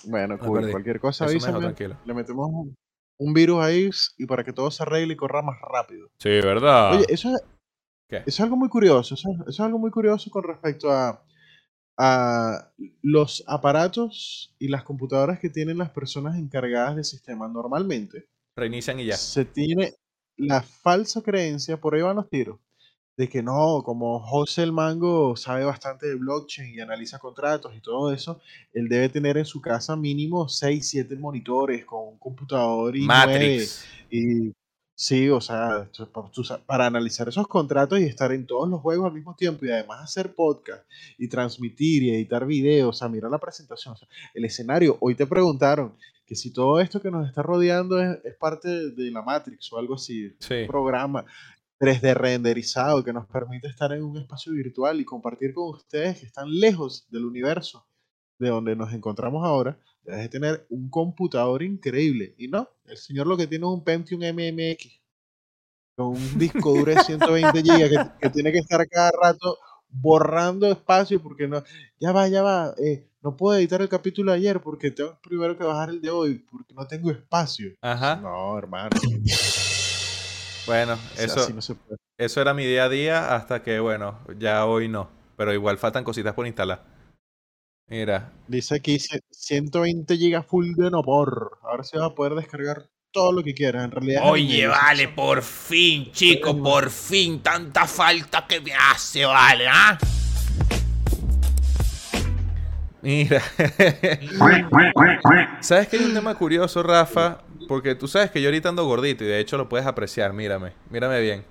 Bueno, 0.05 0.39
cool. 0.41 0.59
perdí. 0.59 0.73
Cualquier 0.73 0.99
cosa 1.01 1.25
avísame. 1.27 1.73
Le 2.05 2.15
metemos 2.15 2.49
un, 2.51 2.75
un 3.21 3.33
virus 3.33 3.63
ahí 3.63 3.91
y 4.17 4.27
para 4.27 4.43
que 4.43 4.53
todo 4.53 4.73
se 4.73 4.83
arregle 4.83 5.13
y 5.15 5.17
corra 5.17 5.43
más 5.43 5.57
rápido. 5.73 6.09
Sí, 6.19 6.31
¿verdad? 6.31 6.97
Oye, 6.97 7.07
eso 7.09 7.29
es, 7.33 7.43
¿Qué? 8.09 8.17
eso 8.19 8.25
es 8.27 8.41
algo 8.41 8.57
muy 8.57 8.69
curioso. 8.69 9.15
Eso, 9.15 9.31
eso 9.31 9.49
es 9.49 9.61
algo 9.61 9.79
muy 9.79 9.91
curioso 9.91 10.31
con 10.31 10.45
respecto 10.45 10.91
a, 10.91 11.23
a 11.99 12.71
los 13.03 13.43
aparatos 13.47 14.55
y 14.59 14.69
las 14.69 14.85
computadoras 14.85 15.41
que 15.41 15.51
tienen 15.51 15.79
las 15.79 15.91
personas 15.91 16.37
encargadas 16.37 16.95
del 16.95 17.05
sistema 17.05 17.49
normalmente 17.49 18.29
Reinician 18.57 19.01
y 19.01 19.07
ya. 19.07 19.17
se 19.17 19.45
tiene 19.45 19.95
la 20.37 20.63
falsa 20.63 21.21
creencia, 21.23 21.81
por 21.81 21.95
ahí 21.95 22.03
van 22.03 22.17
los 22.17 22.31
tiros, 22.31 22.61
de 23.17 23.29
que 23.29 23.43
no, 23.43 23.83
como 23.85 24.21
José 24.21 24.63
el 24.63 24.73
Mango 24.73 25.37
sabe 25.37 25.65
bastante 25.65 26.07
de 26.07 26.15
blockchain 26.15 26.73
y 26.73 26.81
analiza 26.81 27.19
contratos 27.19 27.75
y 27.75 27.81
todo 27.81 28.13
eso, 28.13 28.41
él 28.73 28.89
debe 28.89 29.09
tener 29.09 29.37
en 29.37 29.45
su 29.45 29.61
casa 29.61 29.97
mínimo 29.97 30.49
6, 30.49 30.89
7 30.89 31.17
monitores 31.17 31.85
con 31.85 32.07
un 32.07 32.19
computador 32.19 32.97
y 32.97 33.03
Matrix. 33.03 33.85
y 34.09 34.53
sí, 35.01 35.29
o 35.31 35.41
sea, 35.41 35.89
para 36.67 36.87
analizar 36.87 37.29
esos 37.29 37.47
contratos 37.47 38.01
y 38.01 38.03
estar 38.05 38.33
en 38.33 38.47
todos 38.47 38.69
los 38.69 38.81
juegos 38.81 39.07
al 39.07 39.13
mismo 39.13 39.37
tiempo 39.37 39.65
y 39.65 39.71
además 39.71 40.03
hacer 40.03 40.35
podcast 40.35 40.85
y 41.17 41.29
transmitir 41.29 42.03
y 42.03 42.11
editar 42.11 42.45
videos, 42.45 42.89
o 42.89 42.93
sea, 42.99 43.09
mira 43.09 43.29
la 43.29 43.39
presentación, 43.39 43.95
o 43.95 43.97
sea, 43.97 44.09
el 44.35 44.45
escenario, 44.45 44.97
hoy 45.01 45.15
te 45.15 45.25
preguntaron 45.27 45.95
que 46.27 46.35
si 46.35 46.53
todo 46.53 46.81
esto 46.81 47.01
que 47.01 47.13
nos 47.13 47.29
está 47.29 47.43
rodeando 47.43 48.01
es, 48.03 48.19
es 48.25 48.35
parte 48.35 48.69
de 48.91 49.11
la 49.13 49.23
Matrix 49.23 49.73
o 49.73 49.79
algo 49.79 49.95
así, 49.95 50.35
Sí. 50.41 50.55
un 50.63 50.67
programa 50.67 51.25
3D 51.79 52.15
renderizado 52.15 53.05
que 53.05 53.13
nos 53.13 53.25
permite 53.29 53.69
estar 53.69 53.93
en 53.93 54.03
un 54.03 54.17
espacio 54.19 54.53
virtual 54.53 55.01
y 55.01 55.05
compartir 55.05 55.55
con 55.55 55.71
ustedes 55.77 56.19
que 56.19 56.27
están 56.27 56.51
lejos 56.51 57.07
del 57.09 57.25
universo 57.25 57.87
de 58.41 58.49
donde 58.49 58.75
nos 58.75 58.93
encontramos 58.93 59.45
ahora, 59.47 59.79
debes 60.09 60.23
de 60.23 60.29
tener 60.29 60.67
un 60.71 60.89
computador 60.89 61.63
increíble. 61.63 62.35
Y 62.39 62.49
no, 62.49 62.69
el 62.87 62.97
señor 62.97 63.27
lo 63.27 63.37
que 63.37 63.47
tiene 63.47 63.67
es 63.67 63.73
un 63.73 63.85
Pentium 63.85 64.21
MMX 64.21 65.01
con 65.97 66.09
un 66.09 66.39
disco 66.39 66.73
duro 66.73 66.95
de 66.95 67.03
120 67.03 67.63
GB 67.63 67.89
que, 67.89 68.11
que 68.21 68.31
tiene 68.31 68.53
que 68.53 68.59
estar 68.59 68.87
cada 68.89 69.11
rato 69.21 69.59
borrando 69.89 70.67
espacio 70.67 71.21
porque 71.21 71.49
no, 71.49 71.63
ya 71.99 72.13
va, 72.13 72.29
ya 72.29 72.43
va, 72.43 72.75
eh, 72.79 73.09
no 73.23 73.37
puedo 73.37 73.59
editar 73.59 73.83
el 73.83 73.89
capítulo 73.89 74.31
de 74.31 74.39
ayer 74.39 74.61
porque 74.61 74.91
tengo 74.91 75.19
primero 75.21 75.57
que 75.59 75.65
bajar 75.65 75.91
el 75.91 76.01
de 76.01 76.11
hoy 76.11 76.39
porque 76.51 76.73
no 76.75 76.87
tengo 76.87 77.11
espacio. 77.11 77.73
Ajá. 77.81 78.17
No, 78.17 78.57
hermano, 78.57 78.91
Bueno, 80.67 80.93
o 80.93 81.17
sea, 81.17 81.25
eso, 81.25 81.51
no 81.55 81.63
se 81.63 81.75
puede. 81.75 81.99
eso 82.19 82.43
era 82.43 82.53
mi 82.53 82.67
día 82.67 82.85
a 82.85 82.89
día 82.91 83.35
hasta 83.35 83.63
que, 83.63 83.81
bueno, 83.81 84.19
ya 84.39 84.67
hoy 84.67 84.87
no. 84.87 85.09
Pero 85.35 85.55
igual 85.55 85.79
faltan 85.79 86.05
cositas 86.05 86.35
por 86.35 86.47
instalar. 86.47 86.85
Mira, 87.89 88.33
Dice 88.47 88.77
aquí 88.77 88.99
cien- 88.99 89.23
120 89.31 90.17
GB 90.17 90.43
full 90.43 90.75
de 90.75 90.91
no 90.91 91.03
por. 91.03 91.59
Ahora 91.63 91.85
se 91.85 91.99
va 91.99 92.07
a 92.07 92.15
poder 92.15 92.35
descargar 92.35 92.89
todo 93.13 93.33
lo 93.33 93.43
que 93.43 93.55
quieras. 93.55 93.85
En 93.85 93.91
realidad. 93.91 94.23
Oye, 94.27 94.67
vale, 94.67 95.05
eso- 95.05 95.15
por 95.15 95.43
fin, 95.43 96.11
chico, 96.13 96.61
por 96.63 96.91
fin, 96.91 97.41
tanta 97.43 97.87
falta 97.87 98.47
que 98.47 98.61
me 98.61 98.73
hace, 98.75 99.25
vale, 99.25 99.67
¿ah? 99.69 99.99
mira. 103.01 103.41
¿Sabes 105.61 105.89
que 105.89 105.97
hay 105.97 106.05
un 106.05 106.15
tema 106.15 106.35
curioso, 106.35 106.83
Rafa? 106.83 107.39
Porque 107.69 107.95
tú 107.95 108.07
sabes 108.09 108.31
que 108.31 108.41
yo 108.43 108.49
ahorita 108.49 108.69
ando 108.69 108.85
gordito 108.87 109.25
y 109.25 109.29
de 109.29 109.41
hecho 109.41 109.57
lo 109.57 109.69
puedes 109.69 109.87
apreciar. 109.87 110.33
Mírame, 110.33 110.73
mírame 110.91 111.21
bien. 111.21 111.45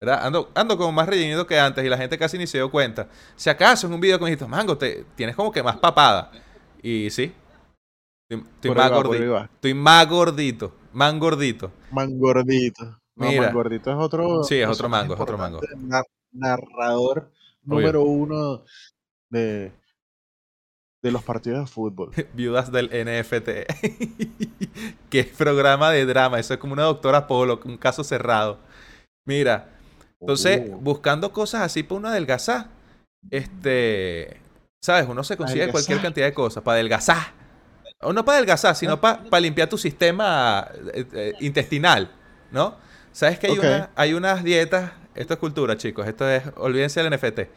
¿Verdad? 0.00 0.26
Ando, 0.26 0.50
ando 0.54 0.76
como 0.76 0.92
más 0.92 1.08
rellenito 1.08 1.46
que 1.46 1.58
antes 1.58 1.84
y 1.84 1.88
la 1.88 1.96
gente 1.98 2.16
casi 2.18 2.38
ni 2.38 2.46
se 2.46 2.58
dio 2.58 2.70
cuenta. 2.70 3.08
Si 3.34 3.50
acaso 3.50 3.86
en 3.86 3.92
un 3.94 4.00
video 4.00 4.18
con 4.18 4.26
dijiste, 4.26 4.46
Mango, 4.46 4.78
te, 4.78 5.04
tienes 5.16 5.34
como 5.34 5.50
que 5.50 5.62
más 5.62 5.76
papada. 5.76 6.30
Y 6.82 7.10
sí. 7.10 7.32
Estoy, 8.30 8.74
más 8.74 8.92
va, 8.92 8.96
gordito. 8.96 9.38
Estoy 9.38 9.74
más 9.74 10.08
gordito. 10.08 10.72
Más 10.92 11.18
gordito. 11.18 11.72
Mangordito. 11.90 12.84
No, 13.16 13.28
Mira. 13.28 13.42
Mangordito 13.46 13.90
es 13.90 13.96
otro. 13.96 14.44
Sí, 14.44 14.56
es 14.56 14.68
otro 14.68 14.88
mango, 14.88 15.14
es 15.14 15.20
otro 15.20 15.38
mango. 15.38 15.60
nar- 15.78 16.04
narrador 16.30 17.32
número 17.62 18.02
uno 18.02 18.64
de, 19.30 19.72
de 21.02 21.10
los 21.10 21.22
partidos 21.24 21.60
de 21.60 21.66
fútbol. 21.66 22.12
Viudas 22.34 22.70
del 22.70 22.86
NFT. 22.90 23.48
que 25.10 25.20
es 25.20 25.26
programa 25.28 25.90
de 25.90 26.06
drama. 26.06 26.38
Eso 26.38 26.54
es 26.54 26.60
como 26.60 26.74
una 26.74 26.84
doctora 26.84 27.26
Polo, 27.26 27.60
un 27.64 27.78
caso 27.78 28.04
cerrado. 28.04 28.58
Mira, 29.26 29.77
entonces, 30.20 30.62
Oh. 30.72 30.76
buscando 30.78 31.32
cosas 31.32 31.62
así 31.62 31.82
para 31.82 31.96
uno 31.98 32.08
adelgazar, 32.08 32.68
este, 33.30 34.36
¿sabes? 34.82 35.06
Uno 35.08 35.22
se 35.24 35.36
consigue 35.36 35.62
Adelgazar. 35.62 35.72
cualquier 35.86 36.02
cantidad 36.02 36.26
de 36.26 36.34
cosas 36.34 36.62
para 36.62 36.74
adelgazar. 36.74 37.38
O 38.00 38.12
no 38.12 38.24
para 38.24 38.38
adelgazar, 38.38 38.76
sino 38.76 39.00
para 39.00 39.40
limpiar 39.40 39.68
tu 39.68 39.76
sistema 39.78 40.68
eh, 40.94 41.04
eh, 41.12 41.32
intestinal, 41.40 42.10
¿no? 42.52 42.76
¿Sabes 43.12 43.38
que 43.38 43.48
hay, 43.48 43.58
una- 43.58 43.90
hay 43.96 44.14
unas 44.14 44.44
dietas? 44.44 44.92
Esto 45.14 45.34
es 45.34 45.40
cultura, 45.40 45.76
chicos. 45.76 46.06
Esto 46.06 46.28
es, 46.30 46.44
olvídense 46.56 47.02
del 47.02 47.12
NFT. 47.12 47.50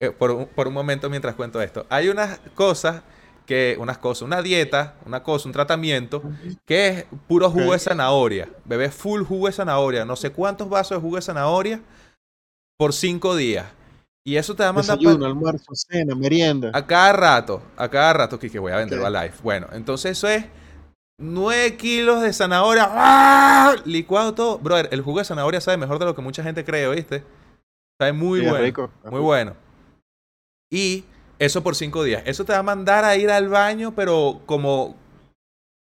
Eh, 0.00 0.10
por, 0.10 0.30
un, 0.30 0.46
por 0.46 0.68
un 0.68 0.74
momento 0.74 1.08
mientras 1.08 1.34
cuento 1.34 1.62
esto. 1.62 1.86
Hay 1.88 2.10
unas 2.10 2.38
cosas 2.54 3.00
que, 3.46 3.76
unas 3.80 3.96
cosas, 3.96 4.22
una 4.22 4.42
dieta, 4.42 4.96
una 5.06 5.22
cosa, 5.22 5.48
un 5.48 5.52
tratamiento, 5.54 6.22
que 6.66 6.88
es 6.88 7.04
puro 7.26 7.48
jugo 7.50 7.72
de 7.72 7.78
zanahoria. 7.78 8.48
Bebé 8.66 8.90
full 8.90 9.22
jugo 9.22 9.46
de 9.46 9.52
zanahoria. 9.54 10.04
No 10.04 10.16
sé 10.16 10.30
cuántos 10.30 10.68
vasos 10.68 10.98
de 10.98 11.00
jugo 11.00 11.16
de 11.16 11.22
zanahoria 11.22 11.80
por 12.78 12.92
cinco 12.92 13.36
días. 13.36 13.66
Y 14.24 14.36
eso 14.36 14.56
te 14.56 14.64
va 14.64 14.70
a 14.70 14.72
mandar 14.72 14.98
Desayuno, 14.98 15.24
almuerzo, 15.24 15.72
cena, 15.74 16.14
merienda. 16.16 16.70
a 16.74 16.84
cada 16.86 17.12
rato. 17.12 17.62
A 17.76 17.88
cada 17.88 18.12
rato, 18.12 18.38
que 18.38 18.58
voy 18.58 18.72
a 18.72 18.76
venderlo 18.78 19.06
Ok. 19.06 19.14
a 19.14 19.22
live. 19.22 19.34
Bueno, 19.42 19.68
entonces 19.72 20.12
eso 20.18 20.28
es 20.28 20.44
9 21.18 21.76
kilos 21.76 22.22
de 22.22 22.32
zanahoria. 22.32 22.88
¡ah! 22.90 23.76
Licuado 23.84 24.34
todo. 24.34 24.58
Brother, 24.58 24.88
el 24.90 25.00
jugo 25.00 25.20
de 25.20 25.24
zanahoria 25.24 25.60
sabe 25.60 25.76
mejor 25.76 25.98
de 26.00 26.06
lo 26.06 26.14
que 26.14 26.22
mucha 26.22 26.42
gente 26.42 26.64
cree, 26.64 26.88
¿viste? 26.90 27.22
Sabe 28.00 28.12
muy 28.12 28.40
Sí, 28.40 28.44
es 28.46 28.50
bueno. 28.50 28.64
rico, 28.64 28.90
Muy 29.10 29.20
bueno. 29.20 29.54
Y 30.70 31.04
eso 31.38 31.62
por 31.62 31.76
cinco 31.76 32.02
días. 32.02 32.22
Eso 32.26 32.44
te 32.44 32.52
va 32.52 32.58
a 32.58 32.62
mandar 32.64 33.04
a 33.04 33.16
ir 33.16 33.30
al 33.30 33.48
baño, 33.48 33.94
pero 33.94 34.40
como. 34.44 34.96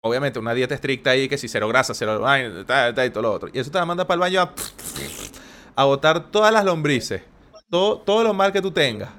Obviamente, 0.04 0.38
una 0.40 0.54
dieta 0.54 0.74
estricta 0.74 1.10
ahí, 1.10 1.28
que 1.28 1.38
si 1.38 1.46
cero 1.48 1.68
grasa, 1.68 1.94
cero 1.94 2.18
vaina, 2.18 2.64
tal, 2.66 2.92
tal, 2.94 3.06
y 3.06 3.10
todo 3.10 3.22
lo 3.22 3.32
otro. 3.32 3.48
Y 3.52 3.58
eso 3.60 3.70
te 3.70 3.78
va 3.78 3.82
a 3.82 3.86
mandar 3.86 4.06
para 4.06 4.14
el 4.16 4.20
baño 4.20 4.40
a, 4.40 4.52
a 5.76 5.84
botar 5.84 6.30
todas 6.30 6.52
las 6.52 6.64
lombrices. 6.64 7.22
Todo, 7.70 7.98
todo 7.98 8.22
lo 8.22 8.34
mal 8.34 8.52
que 8.52 8.60
tú 8.60 8.70
tengas. 8.70 9.10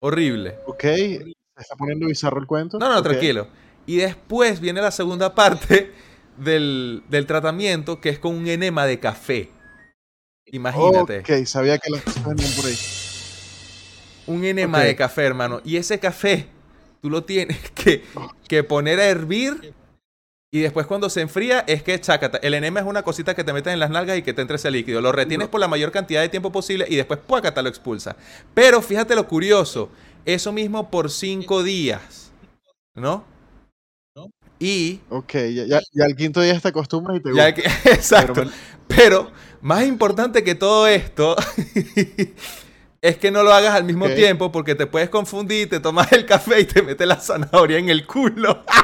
Horrible. 0.00 0.56
Ok, 0.66 0.82
se 0.82 1.34
está 1.58 1.76
poniendo 1.76 2.06
bizarro 2.06 2.40
el 2.40 2.46
cuento. 2.46 2.78
No, 2.78 2.88
no, 2.92 3.02
tranquilo. 3.02 3.48
Y 3.86 3.96
después 3.96 4.60
viene 4.60 4.80
la 4.80 4.90
segunda 4.90 5.34
parte 5.34 5.92
del, 6.36 7.02
del 7.08 7.26
tratamiento, 7.26 8.00
que 8.00 8.10
es 8.10 8.18
con 8.18 8.34
un 8.34 8.46
enema 8.46 8.86
de 8.86 9.00
café. 9.00 9.50
Imagínate. 10.46 11.20
Ok, 11.20 11.46
sabía 11.46 11.78
que 11.78 11.90
las 11.90 12.02
cosas 12.02 12.24
venían 12.26 12.50
por 12.52 12.66
ahí. 12.66 12.78
Un 14.26 14.44
enema 14.44 14.80
de 14.80 14.94
café, 14.96 15.24
hermano. 15.24 15.60
Y 15.64 15.76
ese 15.76 15.98
café, 15.98 16.46
tú 17.02 17.10
lo 17.10 17.24
tienes 17.24 17.58
que, 17.74 18.04
que 18.46 18.62
poner 18.62 19.00
a 19.00 19.06
hervir. 19.06 19.74
Y 20.50 20.60
después 20.60 20.86
cuando 20.86 21.10
se 21.10 21.20
enfría, 21.20 21.60
es 21.66 21.82
que 21.82 22.00
chácata. 22.00 22.38
El 22.38 22.54
enema 22.54 22.80
es 22.80 22.86
una 22.86 23.02
cosita 23.02 23.34
que 23.34 23.44
te 23.44 23.52
metes 23.52 23.72
en 23.72 23.80
las 23.80 23.90
nalgas 23.90 24.16
y 24.16 24.22
que 24.22 24.32
te 24.32 24.40
entre 24.40 24.56
ese 24.56 24.70
líquido. 24.70 25.00
Lo 25.02 25.12
retienes 25.12 25.48
por 25.48 25.60
la 25.60 25.68
mayor 25.68 25.92
cantidad 25.92 26.22
de 26.22 26.30
tiempo 26.30 26.50
posible 26.50 26.86
y 26.88 26.96
después 26.96 27.20
puácata 27.20 27.60
lo 27.60 27.68
expulsa. 27.68 28.16
Pero 28.54 28.80
fíjate 28.80 29.14
lo 29.14 29.28
curioso. 29.28 29.90
Eso 30.24 30.50
mismo 30.52 30.90
por 30.90 31.10
cinco 31.10 31.62
días. 31.62 32.32
¿No? 32.94 33.24
Y 34.58 35.00
Ok, 35.10 35.32
ya, 35.34 35.64
ya, 35.66 35.80
ya 35.92 36.04
al 36.04 36.16
quinto 36.16 36.40
día 36.40 36.58
te 36.58 36.68
acostumbras 36.68 37.18
y 37.18 37.20
te 37.22 37.34
Ya 37.34 37.50
gusta. 37.52 37.62
que- 37.82 37.90
exacto. 37.92 38.42
Pero 38.88 39.30
más 39.60 39.84
importante 39.84 40.42
que 40.42 40.54
todo 40.54 40.86
esto 40.88 41.36
es 43.00 43.16
que 43.18 43.30
no 43.30 43.42
lo 43.42 43.52
hagas 43.52 43.74
al 43.74 43.84
mismo 43.84 44.08
tiempo 44.08 44.50
porque 44.50 44.74
te 44.74 44.86
puedes 44.86 45.10
confundir, 45.10 45.68
te 45.68 45.78
tomas 45.78 46.10
el 46.12 46.26
café 46.26 46.60
y 46.60 46.64
te 46.64 46.82
metes 46.82 47.06
la 47.06 47.20
zanahoria 47.20 47.78
en 47.78 47.88
el 47.90 48.06
culo. 48.06 48.64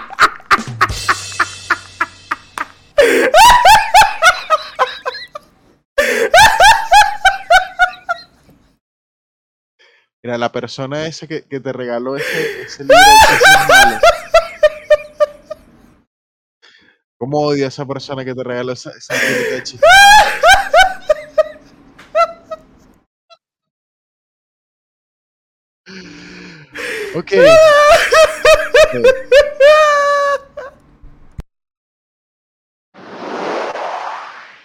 Mira, 10.24 10.38
la 10.38 10.50
persona 10.50 11.06
esa 11.06 11.26
que, 11.26 11.42
que 11.42 11.60
te 11.60 11.70
regaló 11.70 12.16
ese, 12.16 12.82
libro 12.82 12.96
de. 12.96 14.00
¿Cómo 17.18 17.40
odio 17.40 17.66
a 17.66 17.68
esa 17.68 17.84
persona 17.84 18.24
que 18.24 18.34
te 18.34 18.42
regaló 18.42 18.72
esa, 18.72 18.90
esa 18.90 19.14
de 19.14 19.62
chismes 19.62 19.82
malos? 19.82 20.44
Ok. 27.14 27.32
Ok. 28.84 29.06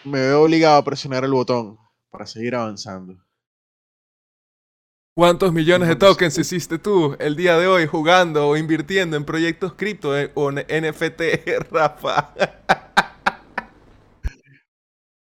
Me 0.09 0.21
veo 0.21 0.41
obligado 0.41 0.77
a 0.77 0.83
presionar 0.83 1.23
el 1.23 1.31
botón 1.31 1.77
para 2.09 2.25
seguir 2.25 2.55
avanzando. 2.55 3.23
¿Cuántos 5.15 5.53
millones 5.53 5.87
de 5.87 5.95
tokens 5.95 6.35
hiciste 6.39 6.79
tú 6.79 7.15
el 7.19 7.35
día 7.35 7.59
de 7.59 7.67
hoy 7.67 7.85
jugando 7.85 8.47
o 8.47 8.57
invirtiendo 8.57 9.15
en 9.17 9.23
proyectos 9.23 9.73
cripto 9.75 10.17
eh, 10.17 10.31
o 10.33 10.49
en 10.49 10.65
NFT, 10.65 11.21
Rafa? 11.69 12.33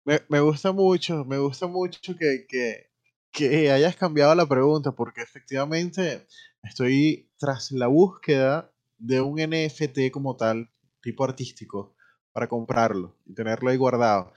Me, 0.05 0.21
me 0.29 0.39
gusta 0.39 0.71
mucho, 0.71 1.25
me 1.25 1.39
gusta 1.39 1.67
mucho 1.67 2.17
que, 2.17 2.47
que, 2.49 2.93
que 3.33 3.73
hayas 3.73 3.97
cambiado 3.97 4.33
la 4.37 4.47
pregunta, 4.47 4.93
porque 4.93 5.23
efectivamente 5.23 6.25
estoy 6.63 7.33
tras 7.37 7.73
la 7.73 7.89
búsqueda 7.89 8.73
de 8.97 9.21
un 9.23 9.41
NFT 9.41 10.13
como 10.13 10.37
tal, 10.37 10.71
tipo 11.03 11.25
artístico, 11.25 11.97
para 12.33 12.47
comprarlo 12.47 13.17
y 13.27 13.35
tenerlo 13.35 13.71
ahí 13.71 13.77
guardado. 13.77 14.33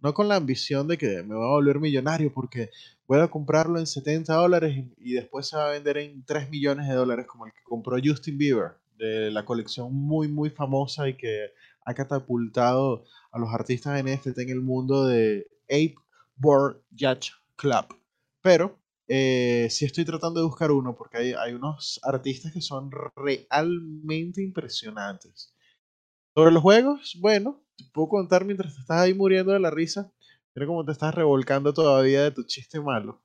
No 0.00 0.14
con 0.14 0.28
la 0.28 0.36
ambición 0.36 0.88
de 0.88 0.98
que 0.98 1.22
me 1.22 1.34
voy 1.34 1.44
a 1.44 1.50
volver 1.50 1.80
millonario 1.80 2.32
porque 2.32 2.70
voy 3.06 3.20
a 3.20 3.28
comprarlo 3.28 3.78
en 3.78 3.86
70 3.86 4.34
dólares 4.34 4.84
y, 4.98 5.14
después 5.14 5.48
se 5.48 5.56
va 5.56 5.68
a 5.68 5.72
vender 5.72 5.96
en 5.98 6.24
3 6.24 6.50
millones 6.50 6.88
de 6.88 6.94
dólares 6.94 7.26
como 7.26 7.46
el 7.46 7.52
que 7.52 7.62
compró 7.64 7.96
Justin 8.02 8.38
Bieber 8.38 8.72
de 8.98 9.30
la 9.30 9.44
colección 9.44 9.94
muy 9.94 10.28
muy 10.28 10.50
famosa 10.50 11.08
y 11.08 11.16
que 11.16 11.52
ha 11.84 11.94
catapultado 11.94 13.04
a 13.30 13.38
los 13.38 13.52
artistas 13.52 14.02
NFT 14.02 14.38
en 14.38 14.50
el 14.50 14.60
mundo 14.60 15.06
de 15.06 15.46
Ape 15.64 15.96
Board 16.36 16.82
Yacht 16.90 17.28
Club. 17.56 17.86
Pero 18.42 18.78
eh, 19.08 19.68
sí 19.70 19.84
estoy 19.84 20.04
tratando 20.04 20.40
de 20.40 20.46
buscar 20.46 20.70
uno 20.70 20.96
porque 20.96 21.18
hay, 21.18 21.32
hay 21.32 21.52
unos 21.52 22.00
artistas 22.02 22.52
que 22.52 22.60
son 22.60 22.90
realmente 23.14 24.42
impresionantes. 24.42 25.54
Sobre 26.34 26.52
los 26.52 26.62
juegos, 26.62 27.16
bueno, 27.20 27.65
te 27.76 27.84
puedo 27.92 28.08
contar 28.08 28.44
mientras 28.44 28.76
estás 28.78 28.98
ahí 28.98 29.14
muriendo 29.14 29.52
de 29.52 29.60
la 29.60 29.70
risa. 29.70 30.12
Mira 30.54 30.66
cómo 30.66 30.84
te 30.84 30.92
estás 30.92 31.14
revolcando 31.14 31.72
todavía 31.72 32.22
de 32.22 32.30
tu 32.30 32.42
chiste 32.44 32.80
malo. 32.80 33.22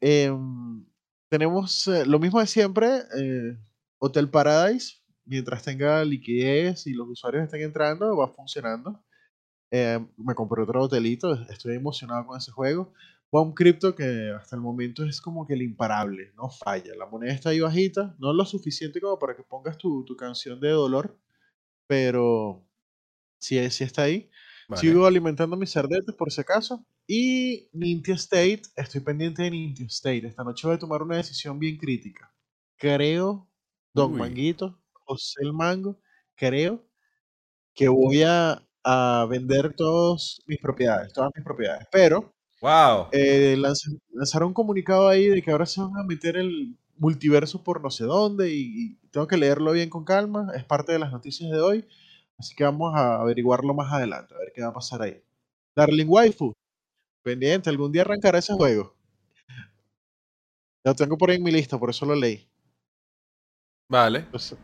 Em, 0.00 0.86
tenemos 1.30 1.86
eh, 1.88 2.06
lo 2.06 2.18
mismo 2.18 2.40
de 2.40 2.46
siempre. 2.46 2.88
eh, 3.18 3.58
Hotel 3.98 4.28
Paradise, 4.30 4.98
mientras 5.24 5.62
tenga 5.64 6.04
liquidez 6.04 6.86
y 6.86 6.92
los 6.92 7.08
usuarios 7.08 7.44
estén 7.44 7.62
entrando, 7.62 8.16
va 8.16 8.28
funcionando. 8.28 9.02
Eh, 9.72 9.98
me 10.16 10.34
compré 10.34 10.62
otro 10.62 10.82
hotelito, 10.82 11.34
estoy 11.50 11.76
emocionado 11.76 12.26
con 12.26 12.38
ese 12.38 12.52
juego. 12.52 12.92
Bomb 13.32 13.54
Crypto, 13.54 13.94
que 13.96 14.30
hasta 14.38 14.54
el 14.54 14.62
momento 14.62 15.04
es 15.04 15.20
como 15.20 15.46
que 15.46 15.54
el 15.54 15.62
imparable, 15.62 16.32
no 16.36 16.48
falla. 16.50 16.94
La 16.96 17.06
moneda 17.06 17.32
está 17.32 17.50
ahí 17.50 17.60
bajita, 17.60 18.14
no 18.18 18.32
lo 18.32 18.44
suficiente 18.44 19.00
como 19.00 19.18
para 19.18 19.36
que 19.36 19.42
pongas 19.42 19.76
tu, 19.78 20.04
tu 20.04 20.16
canción 20.16 20.60
de 20.60 20.70
dolor, 20.70 21.18
pero 21.88 22.65
sí, 23.46 23.70
sí 23.70 23.84
está 23.84 24.02
ahí. 24.02 24.30
Vale. 24.68 24.80
Sigo 24.80 25.06
alimentando 25.06 25.56
mis 25.56 25.70
cerdetes 25.70 26.14
por 26.14 26.32
si 26.32 26.40
acaso. 26.40 26.84
Y 27.06 27.68
Nintendo 27.72 28.16
State, 28.16 28.62
estoy 28.76 29.00
pendiente 29.00 29.42
de 29.42 29.50
Nintendo 29.50 29.88
State. 29.88 30.26
Esta 30.26 30.42
noche 30.44 30.66
voy 30.66 30.76
a 30.76 30.78
tomar 30.78 31.02
una 31.02 31.16
decisión 31.16 31.58
bien 31.58 31.76
crítica. 31.76 32.32
Creo, 32.76 33.48
Don 33.94 34.12
Uy. 34.12 34.18
Manguito, 34.18 34.78
José 35.04 35.40
el 35.42 35.52
Mango, 35.52 36.00
creo 36.34 36.84
que 37.74 37.88
voy 37.88 38.22
a, 38.22 38.62
a 38.84 39.26
vender 39.30 39.74
todas 39.74 40.40
mis 40.46 40.58
propiedades, 40.58 41.12
todas 41.12 41.30
mis 41.34 41.44
propiedades. 41.44 41.86
Pero 41.92 42.32
Wow. 42.62 43.08
eh, 43.12 43.56
lanz- 43.58 44.00
lanzaron 44.12 44.48
un 44.48 44.54
comunicado 44.54 45.08
ahí 45.08 45.26
de 45.28 45.42
que 45.42 45.50
ahora 45.50 45.66
se 45.66 45.80
van 45.80 45.96
a 45.96 46.02
meter 46.04 46.36
el 46.36 46.76
multiverso 46.96 47.62
por 47.62 47.82
no 47.82 47.90
sé 47.90 48.04
dónde 48.04 48.52
y, 48.54 48.62
y 49.02 49.08
tengo 49.10 49.26
que 49.26 49.36
leerlo 49.36 49.72
bien 49.72 49.90
con 49.90 50.04
calma. 50.04 50.52
Es 50.56 50.64
parte 50.64 50.92
de 50.92 50.98
las 50.98 51.12
noticias 51.12 51.50
de 51.50 51.60
hoy. 51.60 51.86
Así 52.38 52.54
que 52.54 52.64
vamos 52.64 52.94
a 52.94 53.20
averiguarlo 53.20 53.72
más 53.74 53.92
adelante, 53.92 54.34
a 54.34 54.38
ver 54.38 54.52
qué 54.54 54.62
va 54.62 54.68
a 54.68 54.74
pasar 54.74 55.02
ahí. 55.02 55.22
Darling 55.74 56.06
Waifu, 56.08 56.52
pendiente, 57.22 57.70
algún 57.70 57.92
día 57.92 58.02
arrancará 58.02 58.38
ese 58.38 58.52
juego. 58.52 58.94
Lo 60.84 60.94
tengo 60.94 61.18
por 61.18 61.30
ahí 61.30 61.36
en 61.36 61.42
mi 61.42 61.50
lista, 61.50 61.78
por 61.78 61.90
eso 61.90 62.06
lo 62.06 62.14
leí. 62.14 62.48
Vale. 63.88 64.20
Entonces, 64.20 64.58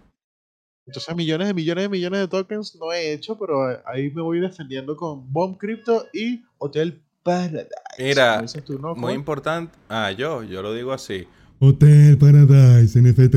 entonces 0.87 1.17
millones 1.17 1.49
de 1.49 1.55
millones 1.55 1.85
de 1.85 1.89
millones 1.89 2.21
de 2.21 2.29
tokens 2.29 2.77
no 2.77 2.93
he 2.93 3.13
hecho, 3.13 3.39
pero 3.39 3.81
ahí 3.87 4.11
me 4.11 4.23
voy 4.23 4.41
defendiendo 4.41 4.97
con 4.97 5.33
Bomb 5.33 5.57
Crypto 5.57 6.07
y 6.13 6.45
Hotel 6.59 7.03
Paradise. 7.23 7.69
Mira, 7.99 8.35
como 8.35 8.43
dices 8.43 8.65
tú, 8.65 8.79
¿no, 8.79 8.95
Muy 8.95 9.15
importante. 9.15 9.77
Ah, 9.89 10.11
yo, 10.13 10.43
yo 10.43 10.63
lo 10.63 10.75
digo 10.75 10.93
así. 10.93 11.27
Hotel 11.59 12.19
Paradise 12.19 13.01
NFT. 13.01 13.37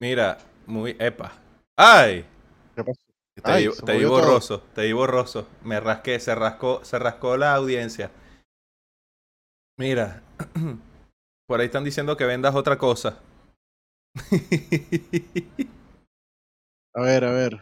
Mira, 0.00 0.38
muy. 0.66 0.96
Epa. 0.98 1.32
¡Ay! 1.76 2.24
Te, 3.42 3.50
Ay, 3.52 3.66
di, 3.66 3.72
se 3.72 3.82
te 3.82 3.92
di 3.92 4.04
movió 4.04 4.08
todo. 4.08 4.20
borroso, 4.22 4.60
te 4.74 4.82
di 4.82 4.92
borroso. 4.92 5.48
Me 5.64 5.80
rasqué, 5.80 6.18
se 6.20 6.34
rascó, 6.34 6.84
se 6.84 6.98
rascó 6.98 7.36
la 7.36 7.54
audiencia. 7.54 8.10
Mira, 9.78 10.22
por 11.48 11.60
ahí 11.60 11.66
están 11.66 11.84
diciendo 11.84 12.16
que 12.16 12.24
vendas 12.26 12.54
otra 12.54 12.78
cosa. 12.78 13.20
A 16.96 17.00
ver, 17.02 17.24
a 17.24 17.32
ver. 17.32 17.60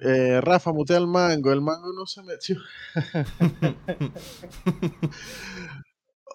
Eh, 0.00 0.40
Rafa, 0.40 0.72
mutea 0.72 0.96
el 0.98 1.06
mango. 1.06 1.52
El 1.52 1.60
mango 1.60 1.92
no 1.92 2.04
se 2.04 2.20
metió. 2.24 2.56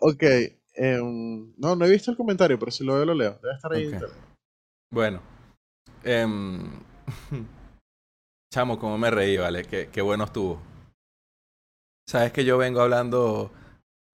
ok. 0.02 0.24
em, 0.76 1.54
no, 1.58 1.76
no 1.76 1.86
he 1.86 1.90
visto 1.90 2.12
el 2.12 2.18
comentario, 2.18 2.58
pero 2.58 2.72
si 2.72 2.86
lo 2.86 2.96
veo, 2.96 3.06
lo 3.06 3.14
leo. 3.14 3.38
Debe 3.42 3.54
estar 3.56 3.72
ahí. 3.74 3.82
en 3.84 3.88
Ok. 3.88 3.94
internet. 3.94 4.18
Bueno. 4.92 5.22
em, 6.04 6.70
chamo, 8.56 8.80
como 8.80 8.98
me 8.98 9.12
reí, 9.12 9.36
vale. 9.36 9.66
Qué, 9.66 9.90
qué 9.92 10.02
bueno 10.02 10.24
estuvo. 10.24 10.62
Sabes 12.10 12.32
que 12.32 12.46
yo 12.46 12.58
vengo 12.58 12.80
hablando 12.80 13.52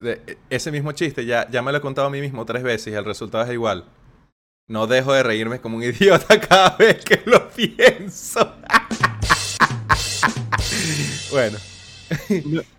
de 0.01 0.39
ese 0.49 0.71
mismo 0.71 0.93
chiste. 0.93 1.27
Ya, 1.27 1.47
ya 1.51 1.62
me 1.62 1.71
lo 1.71 1.77
he 1.77 1.82
contado 1.82 2.08
a 2.08 2.10
mí 2.10 2.19
mismo 2.21 2.43
tres 2.43 2.63
veces 2.63 2.91
y 2.91 2.95
el 2.95 3.06
resultado 3.06 3.43
es 3.43 3.51
igual. 3.51 3.86
No 4.67 4.88
dejo 4.88 5.13
de 5.13 5.21
reírme 5.21 5.62
como 5.62 5.77
un 5.77 5.84
idiota 5.84 6.39
cada 6.41 6.75
vez 6.77 7.06
que 7.06 7.21
lo 7.27 7.49
pienso. 7.51 8.39
bueno, 11.32 11.60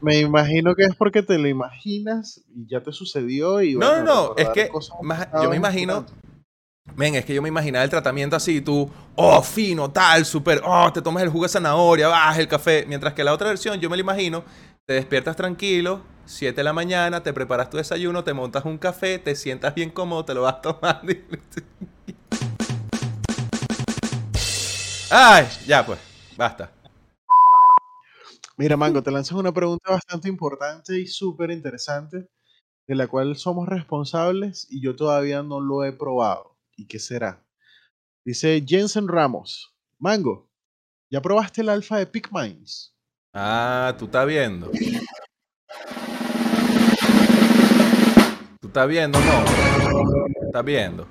Me- 0.00 0.18
imagino 0.18 0.74
que 0.74 0.82
es 0.82 0.96
porque 0.96 1.22
te 1.22 1.38
lo 1.38 1.46
imaginas 1.46 2.40
y 2.56 2.66
ya 2.66 2.82
te 2.82 2.90
sucedió 2.92 3.62
y 3.62 3.74
No, 3.74 3.86
bueno, 3.88 3.98
no, 3.98 4.04
no, 4.04 4.34
es 4.36 4.48
recordar 4.48 4.52
que 4.54 4.70
más- 5.02 5.28
yo 5.34 5.48
me 5.48 5.54
es 5.54 5.60
imagino-. 5.60 6.06
Men, 6.96 7.14
es 7.14 7.24
que 7.24 7.34
yo 7.34 7.40
me 7.40 7.48
imaginaba 7.48 7.84
el 7.84 7.90
tratamiento 7.90 8.36
así, 8.36 8.60
tú, 8.60 8.90
oh, 9.14 9.42
fino, 9.42 9.90
tal, 9.90 10.24
súper, 10.24 10.60
oh, 10.64 10.92
te 10.92 11.00
tomas 11.00 11.22
el 11.22 11.30
jugo 11.30 11.44
de 11.44 11.48
zanahoria, 11.48 12.08
bajas 12.08 12.38
el 12.38 12.48
café. 12.48 12.84
Mientras 12.86 13.14
que 13.14 13.24
la 13.24 13.32
otra 13.32 13.48
versión, 13.48 13.80
yo 13.80 13.88
me 13.88 13.96
lo 13.96 14.02
imagino, 14.02 14.44
te 14.84 14.94
despiertas 14.94 15.36
tranquilo, 15.36 16.02
7 16.26 16.56
de 16.56 16.64
la 16.64 16.72
mañana, 16.72 17.22
te 17.22 17.32
preparas 17.32 17.70
tu 17.70 17.76
desayuno, 17.76 18.24
te 18.24 18.34
montas 18.34 18.64
un 18.64 18.78
café, 18.78 19.18
te 19.18 19.34
sientas 19.36 19.74
bien 19.74 19.90
cómodo, 19.90 20.24
te 20.24 20.34
lo 20.34 20.42
vas 20.42 20.60
tomando. 20.62 21.12
Ay, 25.10 25.46
ya 25.66 25.84
pues, 25.86 25.98
basta. 26.36 26.72
Mira, 28.56 28.76
Mango, 28.76 29.02
te 29.02 29.10
lanzas 29.10 29.38
una 29.38 29.52
pregunta 29.52 29.90
bastante 29.92 30.28
importante 30.28 30.98
y 31.00 31.06
súper 31.06 31.50
interesante, 31.50 32.28
de 32.86 32.94
la 32.94 33.06
cual 33.08 33.36
somos 33.36 33.68
responsables 33.68 34.66
y 34.70 34.82
yo 34.82 34.94
todavía 34.96 35.42
no 35.42 35.60
lo 35.60 35.84
he 35.84 35.92
probado. 35.92 36.51
¿Y 36.82 36.86
qué 36.86 36.98
será? 36.98 37.40
Dice 38.24 38.60
Jensen 38.66 39.06
Ramos, 39.06 39.72
Mango, 40.00 40.50
¿ya 41.08 41.22
probaste 41.22 41.60
el 41.60 41.68
alfa 41.68 41.96
de 41.98 42.08
PicMinds? 42.08 42.92
Ah, 43.32 43.94
tú 43.96 44.06
estás 44.06 44.26
viendo. 44.26 44.68
Tú 48.60 48.66
estás 48.66 48.88
viendo, 48.88 49.20
Mondra. 49.20 49.52
Estás 50.44 50.64
viendo. 50.64 51.06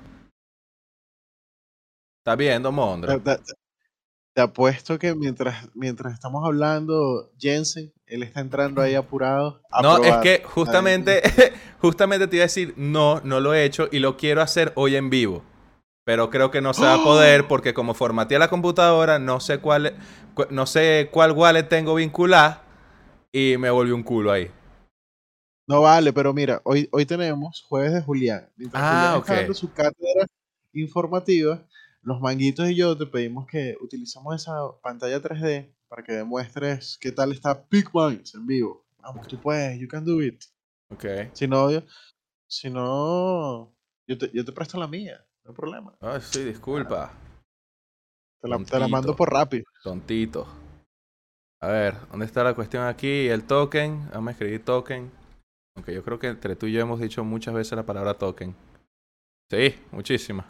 Estás 2.18 2.36
viendo, 2.36 2.70
Mondra. 2.70 3.18
te- 3.18 3.40
te 4.34 4.40
apuesto 4.42 4.98
que 4.98 5.14
mientras, 5.14 5.68
mientras 5.74 6.12
estamos 6.12 6.44
hablando, 6.44 7.32
Jensen, 7.38 7.94
él 8.04 8.22
está 8.24 8.40
entrando 8.40 8.82
ahí 8.82 8.94
apurado. 8.94 9.62
a 9.70 9.80
No, 9.80 10.04
es 10.04 10.16
que 10.18 10.42
justamente, 10.44 11.22
justamente 11.80 12.26
te 12.28 12.36
iba 12.36 12.42
a 12.42 12.46
decir, 12.46 12.74
no, 12.76 13.20
no 13.22 13.40
lo 13.40 13.54
he 13.54 13.64
hecho 13.64 13.88
y 13.90 14.00
lo 14.00 14.18
quiero 14.18 14.42
hacer 14.42 14.72
hoy 14.76 14.96
en 14.96 15.08
vivo. 15.08 15.42
Pero 16.04 16.30
creo 16.30 16.50
que 16.50 16.60
no 16.60 16.74
se 16.74 16.82
va 16.84 16.94
a 16.94 17.04
poder 17.04 17.46
porque 17.46 17.74
como 17.74 17.94
formateé 17.94 18.38
la 18.38 18.48
computadora, 18.48 19.18
no 19.20 19.38
sé 19.38 19.58
cuál, 19.58 19.94
cu- 20.34 20.46
no 20.50 20.66
sé 20.66 21.08
cuál 21.12 21.32
wallet 21.32 21.68
tengo 21.68 21.94
vinculada 21.94 22.62
y 23.30 23.56
me 23.56 23.70
volvió 23.70 23.94
un 23.94 24.02
culo 24.02 24.32
ahí. 24.32 24.50
No 25.68 25.82
vale, 25.82 26.12
pero 26.12 26.34
mira, 26.34 26.60
hoy, 26.64 26.88
hoy 26.90 27.06
tenemos 27.06 27.62
Jueves 27.68 27.92
de 27.94 28.02
Julián. 28.02 28.50
Mientras 28.56 28.82
Ah, 28.82 28.88
Julián 28.88 29.16
está 29.20 29.32
ok. 29.34 29.38
dando 29.38 29.54
su 29.54 29.72
cátedra 29.72 30.26
informativa, 30.72 31.64
los 32.02 32.20
manguitos 32.20 32.68
y 32.68 32.74
yo 32.74 32.96
te 32.98 33.06
pedimos 33.06 33.46
que 33.46 33.76
utilicemos 33.80 34.34
esa 34.34 34.54
pantalla 34.82 35.20
3D 35.22 35.72
para 35.88 36.02
que 36.02 36.12
demuestres 36.14 36.98
qué 37.00 37.12
tal 37.12 37.30
está 37.30 37.64
PicMinds 37.68 38.34
en 38.34 38.46
vivo. 38.46 38.84
Vamos, 38.98 39.28
tú 39.28 39.40
puedes, 39.40 39.78
you 39.78 39.86
can 39.86 40.04
do 40.04 40.20
it. 40.20 40.42
Ok. 40.90 41.04
Si 41.32 41.46
no, 41.46 41.70
yo- 41.70 41.82
si 42.48 42.68
no, 42.70 43.72
yo 44.08 44.18
te, 44.18 44.30
yo 44.34 44.44
te 44.44 44.52
presto 44.52 44.78
la 44.78 44.88
mía, 44.88 45.24
no 45.44 45.50
hay 45.50 45.54
problema. 45.54 45.96
Ay, 46.00 46.20
sí, 46.20 46.44
disculpa. 46.44 47.12
Te 48.40 48.48
la, 48.48 48.58
te 48.64 48.78
la 48.78 48.88
mando 48.88 49.14
por 49.14 49.30
rápido. 49.32 49.64
Tontito. 49.82 50.46
A 51.60 51.68
ver, 51.68 51.94
¿dónde 52.10 52.26
está 52.26 52.42
la 52.42 52.54
cuestión 52.54 52.84
aquí? 52.84 53.28
El 53.28 53.44
token. 53.44 54.10
Vamos 54.10 54.28
a 54.28 54.30
escribir 54.32 54.64
token. 54.64 55.10
Aunque 55.76 55.94
yo 55.94 56.02
creo 56.02 56.18
que 56.18 56.26
entre 56.28 56.56
tú 56.56 56.66
y 56.66 56.72
yo 56.72 56.80
hemos 56.80 57.00
dicho 57.00 57.24
muchas 57.24 57.54
veces 57.54 57.76
la 57.76 57.86
palabra 57.86 58.14
token. 58.14 58.54
Sí, 59.50 59.74
muchísimas. 59.90 60.46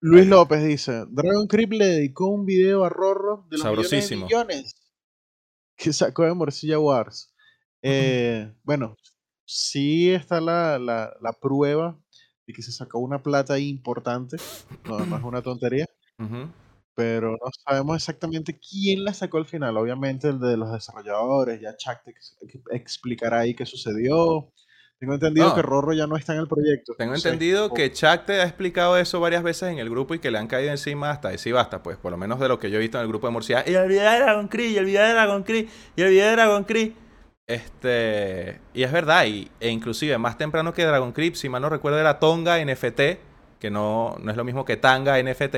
Luis. 0.00 0.26
López 0.26 0.64
dice, 0.64 1.04
Dragon 1.08 1.46
Creep 1.48 1.72
le 1.72 1.84
dedicó 1.86 2.28
un 2.28 2.46
video 2.46 2.84
a 2.84 2.88
Rorro 2.88 3.46
de 3.50 3.56
los 3.56 3.62
Sabrosísimo. 3.62 4.26
millones 4.26 4.46
de 4.48 4.54
millones 4.54 4.92
que 5.76 5.92
sacó 5.92 6.24
de 6.24 6.34
Morcilla 6.34 6.78
Wars. 6.78 7.34
Eh, 7.82 8.52
bueno, 8.62 8.96
sí 9.44 10.10
está 10.10 10.40
la, 10.40 10.78
la, 10.78 11.16
la 11.20 11.32
prueba 11.32 12.00
y 12.48 12.52
que 12.54 12.62
se 12.62 12.72
sacó 12.72 12.98
una 12.98 13.22
plata 13.22 13.54
ahí 13.54 13.68
importante. 13.68 14.38
No, 14.84 14.98
no 15.06 15.16
es 15.18 15.22
una 15.22 15.42
tontería. 15.42 15.86
Ujú. 16.18 16.50
Pero 16.94 17.32
no 17.32 17.50
sabemos 17.64 17.94
exactamente 17.96 18.58
quién 18.58 19.04
la 19.04 19.14
sacó 19.14 19.38
al 19.38 19.46
final. 19.46 19.76
Obviamente 19.76 20.28
el 20.28 20.40
de 20.40 20.56
los 20.56 20.72
desarrolladores, 20.72 21.60
ya 21.60 21.76
Chuck 21.76 22.02
te 22.04 22.10
ex- 22.10 22.36
explicará 22.72 23.40
ahí 23.40 23.54
qué 23.54 23.66
sucedió. 23.66 24.50
Tengo 24.98 25.14
entendido 25.14 25.48
No. 25.50 25.54
que 25.54 25.62
Rorro 25.62 25.92
ya 25.92 26.08
no 26.08 26.16
está 26.16 26.32
en 26.34 26.40
el 26.40 26.48
proyecto. 26.48 26.94
Tengo 26.98 27.12
no 27.12 27.16
entendido 27.16 27.72
que 27.72 27.92
Chuck 27.92 28.24
te 28.26 28.40
ha 28.40 28.44
explicado 28.44 28.96
eso 28.98 29.20
varias 29.20 29.44
veces 29.44 29.70
en 29.70 29.78
el 29.78 29.88
grupo 29.90 30.14
y 30.14 30.18
que 30.18 30.32
le 30.32 30.38
han 30.38 30.48
caído 30.48 30.72
encima 30.72 31.10
hasta 31.10 31.28
decir 31.28 31.54
basta, 31.54 31.84
pues, 31.84 31.96
por 31.98 32.10
lo 32.10 32.16
menos 32.18 32.40
de 32.40 32.48
lo 32.48 32.58
que 32.58 32.68
yo 32.70 32.78
he 32.78 32.80
visto 32.80 32.98
en 32.98 33.02
el 33.02 33.08
grupo 33.08 33.28
de 33.28 33.32
Murcia. 33.32 33.62
Y 33.64 33.74
el 33.74 33.86
video 33.88 34.10
de 34.10 34.18
Dragon 34.18 34.48
Cree, 34.48 34.70
y 34.70 34.76
el 34.76 34.86
video 34.86 35.02
de 35.04 35.12
Dragon 35.12 35.42
Cree, 35.44 35.68
y 35.94 36.02
el 36.02 36.08
video 36.10 36.26
de 36.26 36.32
Dragon 36.32 36.64
Cree. 36.64 36.94
Este, 37.48 38.60
y 38.74 38.82
es 38.82 38.92
verdad, 38.92 39.24
y, 39.24 39.50
e 39.58 39.70
inclusive 39.70 40.18
más 40.18 40.36
temprano 40.36 40.74
que 40.74 40.84
Dragon 40.84 41.12
Creep, 41.12 41.34
si 41.34 41.48
mal 41.48 41.62
no 41.62 41.70
recuerdo, 41.70 41.98
era 41.98 42.18
Tonga 42.18 42.62
NFT, 42.62 43.00
que 43.58 43.70
no, 43.70 44.16
no 44.22 44.30
es 44.30 44.36
lo 44.36 44.44
mismo 44.44 44.66
que 44.66 44.76
Tanga 44.76 45.20
NFT, 45.20 45.56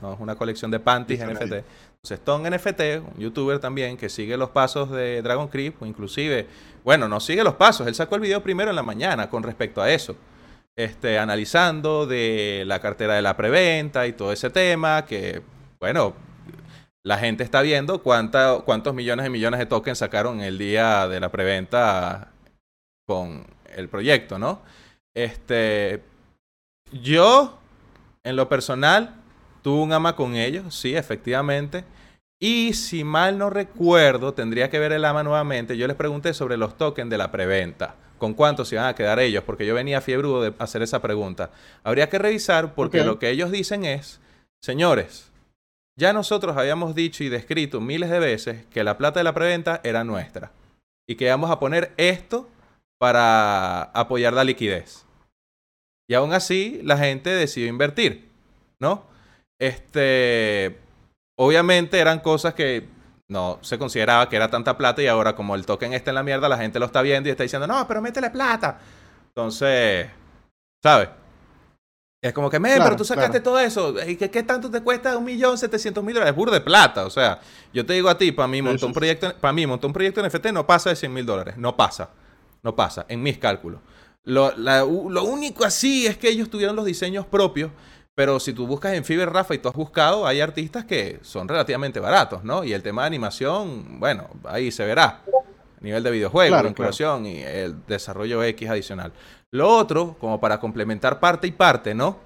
no 0.00 0.14
es 0.14 0.20
una 0.20 0.34
colección 0.36 0.70
de 0.70 0.80
panties 0.80 1.20
NFT. 1.20 1.52
Entonces, 1.96 2.24
Tonga 2.24 2.48
NFT, 2.48 2.80
un 3.14 3.20
youtuber 3.20 3.58
también 3.58 3.98
que 3.98 4.08
sigue 4.08 4.38
los 4.38 4.48
pasos 4.48 4.90
de 4.90 5.20
Dragon 5.20 5.48
Creep, 5.48 5.82
o 5.82 5.84
inclusive, 5.84 6.46
bueno, 6.82 7.06
no 7.06 7.20
sigue 7.20 7.44
los 7.44 7.54
pasos, 7.54 7.86
él 7.86 7.94
sacó 7.94 8.14
el 8.14 8.22
video 8.22 8.42
primero 8.42 8.70
en 8.70 8.76
la 8.76 8.82
mañana 8.82 9.28
con 9.28 9.42
respecto 9.42 9.82
a 9.82 9.90
eso. 9.90 10.16
Este, 10.74 11.18
analizando 11.18 12.06
de 12.06 12.64
la 12.66 12.80
cartera 12.80 13.14
de 13.14 13.22
la 13.22 13.36
preventa 13.36 14.06
y 14.06 14.14
todo 14.14 14.32
ese 14.32 14.48
tema, 14.48 15.04
que, 15.04 15.42
bueno, 15.80 16.14
la 17.06 17.18
gente 17.18 17.44
está 17.44 17.62
viendo 17.62 18.02
cuánta, 18.02 18.62
cuántos 18.64 18.92
millones 18.92 19.28
y 19.28 19.30
millones 19.30 19.60
de 19.60 19.66
tokens 19.66 19.98
sacaron 19.98 20.40
el 20.40 20.58
día 20.58 21.06
de 21.06 21.20
la 21.20 21.30
preventa 21.30 22.32
con 23.06 23.46
el 23.76 23.88
proyecto, 23.88 24.40
¿no? 24.40 24.60
Este, 25.14 26.02
yo, 26.90 27.60
en 28.24 28.34
lo 28.34 28.48
personal, 28.48 29.14
tuve 29.62 29.84
un 29.84 29.92
ama 29.92 30.16
con 30.16 30.34
ellos, 30.34 30.74
sí, 30.74 30.96
efectivamente. 30.96 31.84
Y 32.40 32.72
si 32.72 33.04
mal 33.04 33.38
no 33.38 33.50
recuerdo, 33.50 34.34
tendría 34.34 34.68
que 34.68 34.80
ver 34.80 34.90
el 34.90 35.04
ama 35.04 35.22
nuevamente. 35.22 35.76
Yo 35.76 35.86
les 35.86 35.94
pregunté 35.94 36.34
sobre 36.34 36.56
los 36.56 36.76
tokens 36.76 37.08
de 37.08 37.18
la 37.18 37.30
preventa. 37.30 37.94
¿Con 38.18 38.34
cuántos 38.34 38.66
se 38.66 38.74
iban 38.74 38.88
a 38.88 38.96
quedar 38.96 39.20
ellos? 39.20 39.44
Porque 39.44 39.64
yo 39.64 39.76
venía 39.76 40.00
fiebrudo 40.00 40.42
de 40.42 40.54
hacer 40.58 40.82
esa 40.82 41.00
pregunta. 41.00 41.52
Habría 41.84 42.08
que 42.08 42.18
revisar 42.18 42.74
porque 42.74 43.04
lo 43.04 43.20
que 43.20 43.30
ellos 43.30 43.52
dicen 43.52 43.84
es, 43.84 44.18
señores, 44.60 45.30
ya 45.98 46.12
nosotros 46.12 46.56
habíamos 46.56 46.94
dicho 46.94 47.24
y 47.24 47.28
descrito 47.28 47.80
miles 47.80 48.10
de 48.10 48.18
veces 48.18 48.66
que 48.66 48.84
la 48.84 48.98
plata 48.98 49.20
de 49.20 49.24
la 49.24 49.34
preventa 49.34 49.80
era 49.82 50.04
nuestra. 50.04 50.52
Y 51.08 51.16
que 51.16 51.24
íbamos 51.24 51.50
a 51.50 51.58
poner 51.58 51.92
esto 51.96 52.48
para 52.98 53.82
apoyar 53.82 54.32
la 54.32 54.44
liquidez. 54.44 55.06
Y 56.08 56.14
aún 56.14 56.32
así, 56.32 56.80
la 56.82 56.98
gente 56.98 57.30
decidió 57.30 57.68
invertir, 57.68 58.28
¿no? 58.78 59.04
Este, 59.58 60.78
obviamente 61.38 61.98
eran 61.98 62.20
cosas 62.20 62.54
que 62.54 62.88
no 63.28 63.58
se 63.62 63.78
consideraba 63.78 64.28
que 64.28 64.36
era 64.36 64.50
tanta 64.50 64.76
plata 64.76 65.02
y 65.02 65.06
ahora 65.08 65.34
como 65.34 65.54
el 65.54 65.66
token 65.66 65.94
está 65.94 66.10
en 66.10 66.16
la 66.16 66.22
mierda, 66.22 66.48
la 66.48 66.58
gente 66.58 66.78
lo 66.78 66.86
está 66.86 67.02
viendo 67.02 67.28
y 67.28 67.32
está 67.32 67.42
diciendo, 67.42 67.66
no, 67.66 67.86
pero 67.88 68.02
métele 68.02 68.30
plata. 68.30 68.78
Entonces, 69.28 70.08
¿sabes? 70.82 71.08
Es 72.26 72.32
como 72.32 72.50
que, 72.50 72.58
Claro, 72.60 72.82
pero 72.84 72.96
tú 72.96 73.04
sacaste 73.04 73.42
claro. 73.42 73.44
todo 73.44 73.60
eso. 73.60 73.94
¿Y 74.06 74.16
qué, 74.16 74.30
qué 74.30 74.42
tanto 74.42 74.70
te 74.70 74.80
cuesta 74.80 75.16
un 75.16 75.24
millón 75.24 75.56
setecientos 75.58 76.02
mil 76.02 76.14
dólares? 76.14 76.32
Es 76.32 76.36
burro 76.36 76.52
de 76.52 76.60
plata. 76.60 77.04
O 77.06 77.10
sea, 77.10 77.40
yo 77.72 77.84
te 77.86 77.92
digo 77.92 78.08
a 78.08 78.16
ti, 78.18 78.32
para 78.32 78.48
mí 78.48 78.62
montar 78.62 78.86
un 78.86 78.92
proyecto, 78.94 79.34
para 79.40 79.52
mí 79.52 79.66
montar 79.66 79.86
un 79.86 79.92
proyecto 79.92 80.26
NFT 80.26 80.46
no 80.46 80.66
pasa 80.66 80.90
de 80.90 80.96
100 80.96 81.12
mil 81.12 81.24
dólares. 81.26 81.56
No 81.56 81.76
pasa. 81.76 82.10
No 82.62 82.74
pasa, 82.74 83.06
en 83.08 83.22
mis 83.22 83.38
cálculos. 83.38 83.80
Lo, 84.24 84.56
la- 84.56 84.80
lo 84.80 85.22
único 85.24 85.64
así 85.64 86.06
es 86.06 86.16
que 86.18 86.28
ellos 86.28 86.50
tuvieron 86.50 86.74
los 86.74 86.84
diseños 86.84 87.26
propios, 87.26 87.70
pero 88.16 88.40
si 88.40 88.52
tú 88.52 88.66
buscas 88.66 88.94
en 88.94 89.04
Fiverr, 89.04 89.32
Rafa, 89.32 89.54
y 89.54 89.58
tú 89.58 89.68
has 89.68 89.74
buscado, 89.74 90.26
hay 90.26 90.40
artistas 90.40 90.84
que 90.84 91.20
son 91.22 91.46
relativamente 91.46 92.00
baratos, 92.00 92.42
¿no? 92.42 92.64
Y 92.64 92.72
el 92.72 92.82
tema 92.82 93.02
de 93.02 93.06
animación, 93.08 94.00
bueno, 94.00 94.28
ahí 94.44 94.72
se 94.72 94.84
verá. 94.84 95.22
Nivel 95.80 96.02
de 96.02 96.10
videojuego, 96.10 96.48
Claro, 96.48 96.64
la 96.64 96.70
inclusión 96.70 97.26
y 97.26 97.42
el 97.42 97.84
desarrollo 97.86 98.42
X 98.42 98.68
adicional. 98.70 99.12
Lo 99.56 99.68
otro, 99.68 100.16
como 100.20 100.40
para 100.40 100.60
complementar 100.60 101.18
parte 101.20 101.46
y 101.46 101.52
parte, 101.52 101.94
¿no? 101.94 102.18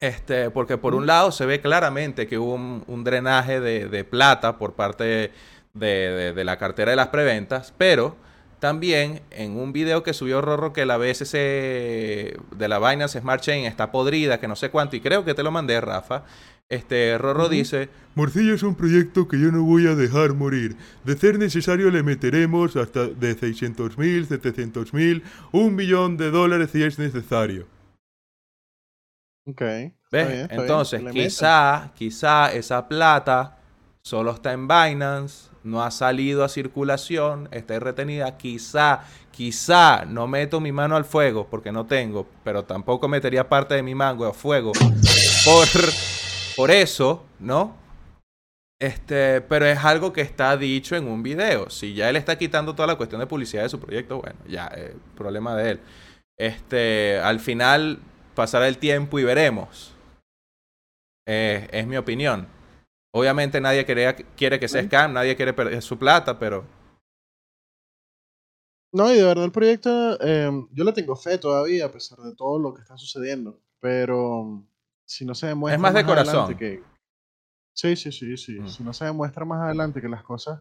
Este, 0.00 0.50
porque 0.50 0.78
por 0.78 0.94
un 0.96 1.06
lado 1.06 1.30
se 1.30 1.46
ve 1.46 1.60
claramente 1.60 2.26
que 2.26 2.36
hubo 2.38 2.54
un, 2.54 2.82
un 2.88 3.04
drenaje 3.04 3.60
de, 3.60 3.86
de 3.88 4.04
plata 4.04 4.58
por 4.58 4.74
parte 4.74 5.04
de, 5.04 5.30
de- 5.74 6.32
de 6.32 6.44
la 6.44 6.58
cartera 6.58 6.90
de 6.90 6.96
las 6.96 7.08
preventas, 7.08 7.72
pero 7.78 8.16
también 8.58 9.22
en 9.30 9.56
un 9.56 9.72
video 9.72 10.02
que 10.02 10.12
subió 10.12 10.40
Rorro 10.40 10.72
que 10.72 10.86
la 10.86 10.96
BSC 10.96 11.32
de 11.36 12.68
la 12.68 12.78
Binance 12.78 13.20
Smart 13.20 13.40
Chain 13.42 13.64
está 13.64 13.92
podrida, 13.92 14.38
que 14.40 14.48
no 14.48 14.56
sé 14.56 14.70
cuánto, 14.70 14.96
y 14.96 15.00
creo 15.00 15.24
que 15.24 15.34
te 15.34 15.42
lo 15.42 15.50
mandé, 15.52 15.80
Rafa. 15.80 16.24
Este, 16.72 17.18
Rorro 17.18 17.50
dice, 17.50 17.90
Morcilla 18.14 18.54
es 18.54 18.62
un 18.62 18.74
proyecto 18.74 19.28
que 19.28 19.38
yo 19.38 19.52
no 19.52 19.62
voy 19.62 19.86
a 19.86 19.94
dejar 19.94 20.32
morir. 20.32 20.74
De 21.04 21.14
ser 21.18 21.38
necesario 21.38 21.90
le 21.90 22.02
meteremos 22.02 22.76
hasta 22.76 23.08
de 23.08 23.34
600 23.34 23.98
mil, 23.98 24.24
700 24.26 24.94
mil, 24.94 25.22
un 25.52 25.74
millón 25.74 26.16
de 26.16 26.30
dólares 26.30 26.70
si 26.72 26.82
es 26.82 26.98
necesario. 26.98 27.66
Ok. 29.46 29.60
está 29.60 29.92
¿Ves? 30.10 30.28
bien, 30.28 30.40
está 30.40 30.62
bien, 30.62 30.62
Entonces, 30.62 31.02
quizá, 31.12 31.92
quizá 31.94 32.50
esa 32.54 32.88
plata 32.88 33.58
solo 34.00 34.30
está 34.30 34.54
en 34.54 34.66
Binance, 34.66 35.50
no 35.62 35.82
ha 35.82 35.90
salido 35.90 36.42
a 36.42 36.48
circulación, 36.48 37.50
está 37.52 37.78
retenida. 37.80 38.38
Quizá, 38.38 39.00
quizá 39.30 40.06
no 40.06 40.26
meto 40.26 40.58
mi 40.58 40.72
mano 40.72 40.96
al 40.96 41.04
fuego 41.04 41.48
porque 41.50 41.70
no 41.70 41.84
tengo, 41.84 42.26
pero 42.44 42.64
tampoco 42.64 43.08
metería 43.08 43.46
parte 43.46 43.74
de 43.74 43.82
mi 43.82 43.94
mango 43.94 44.24
a 44.24 44.32
fuego 44.32 44.72
por, 45.44 45.68
por 46.56 46.70
eso, 46.70 47.24
¿no? 47.38 47.76
Este, 48.80 49.40
pero 49.42 49.66
es 49.66 49.78
algo 49.78 50.12
que 50.12 50.22
está 50.22 50.56
dicho 50.56 50.96
en 50.96 51.06
un 51.06 51.22
video. 51.22 51.70
Si 51.70 51.94
ya 51.94 52.10
él 52.10 52.16
está 52.16 52.36
quitando 52.36 52.74
toda 52.74 52.88
la 52.88 52.96
cuestión 52.96 53.20
de 53.20 53.26
publicidad 53.28 53.62
de 53.62 53.68
su 53.68 53.78
proyecto, 53.78 54.20
bueno, 54.20 54.38
ya, 54.48 54.66
eh, 54.74 54.96
problema 55.16 55.54
de 55.56 55.70
él. 55.72 55.80
Este, 56.38 57.18
al 57.20 57.38
final 57.38 58.00
pasará 58.34 58.66
el 58.66 58.78
tiempo 58.78 59.18
y 59.20 59.24
veremos. 59.24 59.94
Eh, 61.28 61.68
es 61.70 61.86
mi 61.86 61.96
opinión. 61.96 62.48
Obviamente 63.14 63.60
nadie 63.60 63.84
quería- 63.84 64.16
quiere 64.16 64.58
que 64.58 64.66
sea 64.68 64.82
scam, 64.82 65.12
nadie 65.12 65.36
quiere 65.36 65.52
perder 65.52 65.80
su 65.82 65.98
plata, 65.98 66.38
pero 66.38 66.64
No, 68.94 69.10
y 69.10 69.16
de 69.16 69.24
verdad 69.24 69.44
el 69.46 69.52
proyecto, 69.52 70.18
eh, 70.20 70.50
yo 70.70 70.84
le 70.84 70.92
tengo 70.92 71.16
fe 71.16 71.38
todavía, 71.38 71.86
a 71.86 71.90
pesar 71.92 72.18
de 72.18 72.34
todo 72.34 72.58
lo 72.58 72.74
que 72.74 72.82
está 72.82 72.96
sucediendo. 72.98 73.58
Pero 73.80 74.62
si 75.12 75.24
no 75.24 75.34
se 75.34 75.46
demuestra 75.48 75.78
más 75.78 75.94
de 75.94 76.04
corazón. 76.04 76.34
adelante 76.44 76.56
que. 76.56 76.82
Sí, 77.74 77.96
sí, 77.96 78.12
sí, 78.12 78.36
sí. 78.36 78.60
Mm. 78.60 78.68
Si 78.68 78.82
no 78.82 78.92
se 78.92 79.04
demuestra 79.06 79.44
más 79.44 79.62
adelante 79.62 80.00
que 80.00 80.08
las 80.08 80.22
cosas 80.22 80.60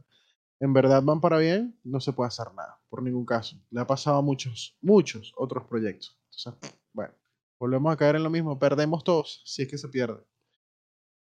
en 0.59 0.73
verdad 0.73 1.01
van 1.03 1.19
para 1.19 1.37
bien, 1.39 1.77
no 1.83 1.99
se 1.99 2.13
puede 2.13 2.27
hacer 2.27 2.53
nada, 2.53 2.79
por 2.89 3.01
ningún 3.01 3.25
caso. 3.25 3.57
Le 3.71 3.81
ha 3.81 3.87
pasado 3.87 4.17
a 4.17 4.21
muchos, 4.21 4.77
muchos 4.81 5.33
otros 5.35 5.65
proyectos. 5.65 6.17
Entonces, 6.25 6.71
bueno, 6.93 7.13
volvemos 7.59 7.91
a 7.91 7.97
caer 7.97 8.15
en 8.17 8.23
lo 8.23 8.29
mismo. 8.29 8.57
Perdemos 8.59 9.03
todos, 9.03 9.41
si 9.45 9.63
es 9.63 9.67
que 9.69 9.77
se 9.77 9.89
pierde. 9.89 10.23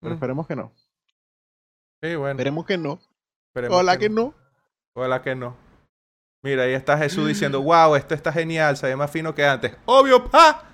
Pero 0.02 0.12
Mm. 0.14 0.18
esperemos 0.18 0.48
que 0.48 0.56
no. 0.56 0.74
sí, 2.02 2.16
bueno. 2.16 2.32
Esperemos 2.32 2.66
que 2.66 2.78
no. 2.78 3.00
esperemos 3.50 3.76
Ojalá 3.76 3.98
que 3.98 4.10
no. 4.10 4.34
Ojalá 4.96 5.22
que 5.22 5.36
no. 5.36 5.56
Mira, 6.42 6.64
ahí 6.64 6.74
está 6.74 6.98
Jesús 6.98 7.28
diciendo, 7.28 7.62
wow, 7.62 7.96
esto 7.96 8.16
está 8.16 8.32
genial, 8.32 8.78
se 8.78 8.88
ve 8.88 8.96
más 8.96 9.12
fino 9.12 9.36
que 9.36 9.46
antes. 9.46 9.76
Obvio, 9.86 10.30
pa. 10.30 10.69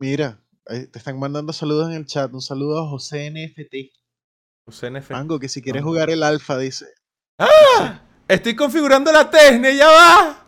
Mira, 0.00 0.40
ahí 0.66 0.86
te 0.86 0.98
están 0.98 1.18
mandando 1.18 1.52
saludos 1.52 1.88
en 1.90 1.96
el 1.96 2.06
chat. 2.06 2.32
Un 2.32 2.40
saludo 2.42 2.84
a 2.84 2.88
José 2.88 3.30
NFT. 3.30 3.92
CNF. 4.70 5.10
Mango, 5.10 5.38
que 5.38 5.48
si 5.48 5.60
quieres 5.62 5.82
Mango. 5.82 5.92
jugar 5.94 6.10
el 6.10 6.22
alfa, 6.22 6.56
dice. 6.58 6.86
¡Ah! 7.38 8.00
Estoy 8.28 8.56
configurando 8.56 9.12
la 9.12 9.28
Tesne, 9.30 9.76
ya 9.76 9.88
va. 9.88 10.46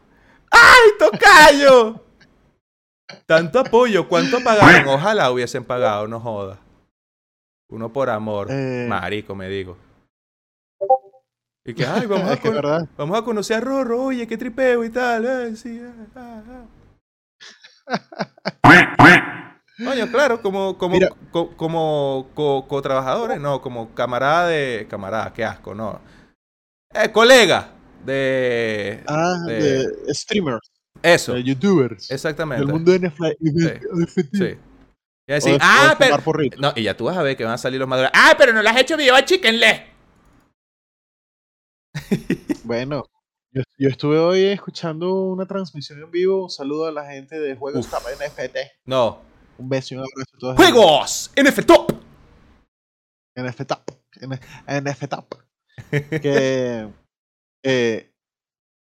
¡Ay, 0.50 0.90
tocayo! 0.98 2.02
Tanto 3.26 3.61
apoyo, 3.61 4.09
¿cuánto 4.09 4.42
pagaron? 4.42 4.88
Ojalá 4.94 5.30
hubiesen 5.30 5.64
pagado, 5.64 6.09
no 6.09 6.18
joda. 6.20 6.59
Uno 7.68 7.92
por 7.92 8.09
amor. 8.11 8.48
Eh, 8.50 8.87
Marico, 8.88 9.35
me 9.35 9.48
digo. 9.48 9.76
Y 11.64 11.74
que, 11.74 11.85
ay, 11.85 12.06
vamos 12.06 12.30
a, 12.30 12.40
con- 12.40 12.88
vamos 12.96 13.18
a 13.18 13.22
conocer 13.22 13.56
a 13.56 13.61
Rorro, 13.61 14.04
oye, 14.04 14.26
qué 14.26 14.38
tripeo 14.38 14.85
y 14.85 14.90
tal. 14.90 15.24
eh, 15.26 15.56
sí, 15.56 15.80
ah, 16.14 16.42
ah. 16.46 16.64
Coño, 19.85 20.11
claro, 20.11 20.40
como, 20.40 20.79
como, 20.79 20.99
co- 21.31 21.55
como 21.57 22.31
co- 22.35 22.66
co-trabajadores, 22.66 23.38
no, 23.38 23.61
como 23.61 23.94
camarada 23.94 24.49
de. 24.49 24.87
Camarada, 24.88 25.33
qué 25.35 25.44
asco, 25.44 25.75
no. 25.75 26.01
Eh, 26.94 27.11
colega 27.12 27.68
de. 28.05 29.03
Ah, 29.07 29.37
de- 29.46 29.87
de 30.07 30.14
streamers, 30.14 30.70
Eso, 31.03 31.35
de 31.35 31.42
youtubers. 31.44 32.11
exactamente. 32.11 32.64
Del 32.64 32.72
mundo 32.72 32.90
de 32.92 33.01
NFT. 33.01 34.33
Sí. 34.33 34.59
Y 35.29 35.33
O 35.33 35.35
decir, 35.35 35.53
de- 35.53 35.57
o 35.59 35.61
ah, 35.62 35.88
de 35.90 35.96
pero. 35.99 36.11
fumar 36.12 36.25
porrito. 36.25 36.57
No, 36.59 36.72
y 36.75 36.83
ya 36.85 36.96
tú 36.96 37.05
vas 37.05 37.16
a 37.18 37.22
ver 37.22 37.37
que 37.37 37.44
van 37.44 37.53
a 37.55 37.59
salir 37.59 37.79
los 37.79 37.88
maduros. 37.88 38.11
Ah, 38.14 38.35
pero 38.38 38.53
no 38.55 38.62
le 38.62 38.70
has 38.70 38.79
hecho 38.79 38.96
video 38.96 39.14
a 39.14 39.25
Chicken. 39.25 39.61
Bueno, 42.64 43.05
Yo, 43.52 43.62
yo 43.78 43.88
estuve 43.88 44.18
hoy 44.18 44.44
escuchando 44.44 45.14
una 45.14 45.46
transmisión 45.46 46.02
en 46.02 46.11
vivo. 46.11 46.44
Un 46.44 46.50
saludo 46.50 46.87
a 46.87 46.92
la 46.92 47.06
gente 47.06 47.38
de 47.38 47.56
Juegos. 47.56 47.88
Top 47.88 48.02
NFT. 48.02 48.56
No. 48.85 49.20
Un 49.59 49.68
beso 49.68 49.94
y 49.94 49.98
un 49.98 50.04
abrazo 50.04 50.30
a 50.35 50.38
todos. 50.38 50.56
¡Juegos! 50.56 51.30
¡NF 51.37 51.64
Top! 51.64 51.92
NFT 53.37 53.62
Top. 53.66 53.90
NFT 54.66 55.09
Top. 55.09 55.35
Que 55.90 56.88
eh, 57.62 58.12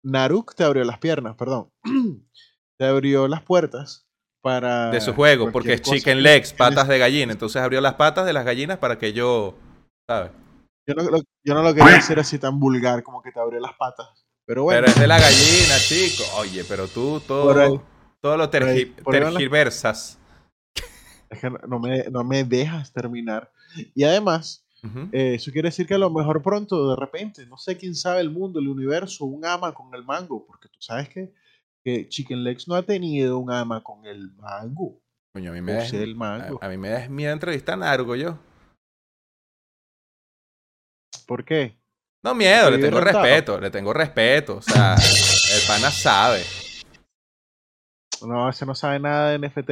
Naruk 0.03 0.55
te 0.55 0.63
abrió 0.63 0.83
las 0.83 0.99
piernas, 0.99 1.35
perdón. 1.35 1.71
te 2.79 2.85
abrió 2.85 3.27
las 3.27 3.43
puertas 3.43 4.07
para. 4.41 4.91
De 4.91 5.01
su 5.01 5.13
juego, 5.13 5.51
porque 5.51 5.73
es 5.73 5.81
chicken 5.81 6.23
legs, 6.23 6.53
patas 6.53 6.87
de 6.87 6.99
gallina. 6.99 7.31
Entonces 7.31 7.61
abrió 7.61 7.81
las 7.81 7.95
patas 7.95 8.25
de 8.25 8.33
las 8.33 8.45
gallinas 8.45 8.77
para 8.77 8.97
que 8.97 9.13
yo. 9.13 9.55
¿Sabes? 10.09 10.31
Yo 10.87 10.95
no, 10.95 11.03
lo, 11.03 11.19
yo 11.43 11.53
no 11.53 11.61
lo 11.61 11.73
quería 11.73 11.93
decir 11.93 12.19
así 12.19 12.39
tan 12.39 12.59
vulgar 12.59 13.03
como 13.03 13.21
que 13.21 13.31
te 13.31 13.39
abrió 13.39 13.59
las 13.59 13.73
patas. 13.73 14.25
Pero 14.49 14.63
bueno, 14.63 14.79
Pero 14.81 14.91
es 14.93 14.99
de 14.99 15.05
la 15.07 15.19
gallina, 15.19 15.77
chico. 15.77 16.23
Oye, 16.39 16.63
pero 16.67 16.87
tú 16.87 17.21
Por 17.27 17.59
ahí. 17.59 17.67
todo, 17.69 17.83
todo 18.19 18.35
lo 18.37 18.49
tergi- 18.49 18.95
por 19.03 19.13
ahí 19.13 19.21
tergiversas. 19.21 20.17
es 21.29 21.39
que 21.39 21.51
no- 21.67 21.79
me, 21.79 22.05
no 22.05 22.23
me 22.23 22.43
dejas 22.43 22.91
terminar. 22.91 23.51
Y 23.93 24.03
además, 24.05 24.65
eh, 25.11 25.35
eso 25.35 25.51
quiere 25.51 25.67
decir 25.67 25.85
que 25.85 25.93
a 25.93 25.99
lo 25.99 26.09
mejor 26.09 26.41
pronto, 26.41 26.89
de 26.89 26.95
repente, 26.95 27.45
no 27.45 27.57
sé 27.59 27.77
quién 27.77 27.93
sabe 27.93 28.21
el 28.21 28.31
mundo, 28.31 28.59
el 28.59 28.67
universo, 28.69 29.25
un 29.25 29.45
ama 29.45 29.71
con 29.71 29.93
el 29.93 30.03
mango. 30.03 30.43
Porque 30.47 30.67
tú 30.67 30.81
sabes 30.81 31.09
que, 31.09 31.31
que 31.83 32.09
Chicken 32.09 32.43
Legs 32.43 32.67
no 32.67 32.73
ha 32.73 32.81
tenido 32.81 33.37
un 33.37 33.51
ama 33.51 33.83
con 33.83 34.03
el 34.07 34.31
mango. 34.31 34.99
Coño, 35.31 35.51
a 35.51 35.53
mí 35.53 35.61
me 35.61 35.73
da, 35.73 35.83
Use 35.83 36.01
el 36.01 36.13
a, 36.13 36.15
mango. 36.15 36.57
a 36.59 36.67
mí 36.69 36.77
me 36.77 36.89
da 36.89 37.07
miedo 37.07 37.33
entrevistar 37.33 37.73
a 37.75 37.77
Nargo 37.77 38.15
yo. 38.15 38.39
¿Por 41.27 41.45
qué? 41.45 41.77
No 42.21 42.35
miedo, 42.35 42.69
le 42.69 42.77
tengo 42.79 42.99
rentado. 42.99 43.23
respeto, 43.23 43.61
le 43.61 43.69
tengo 43.71 43.93
respeto. 43.93 44.57
O 44.57 44.61
sea, 44.61 44.95
el 44.95 45.67
pana 45.67 45.89
sabe. 45.89 46.43
No, 48.27 48.49
ese 48.49 48.65
no 48.65 48.75
sabe 48.75 48.99
nada 48.99 49.31
de 49.31 49.47
NFT. 49.47 49.69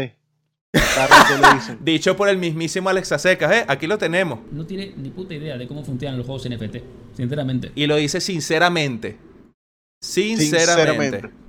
Dicen. 1.53 1.79
Dicho 1.81 2.15
por 2.15 2.29
el 2.29 2.37
mismísimo 2.37 2.89
Alexa 2.89 3.17
Secas, 3.17 3.51
¿eh? 3.51 3.65
Aquí 3.67 3.87
lo 3.87 3.97
tenemos. 3.97 4.39
No 4.51 4.65
tiene 4.65 4.93
ni 4.95 5.09
puta 5.09 5.33
idea 5.33 5.57
de 5.57 5.67
cómo 5.67 5.83
funcionan 5.83 6.17
los 6.17 6.25
juegos 6.25 6.47
NFT, 6.49 6.77
sinceramente. 7.13 7.71
Y 7.75 7.85
lo 7.85 7.97
dice 7.97 8.21
sinceramente. 8.21 9.17
Sinceramente. 10.01 11.17
Sinceramente. 11.17 11.47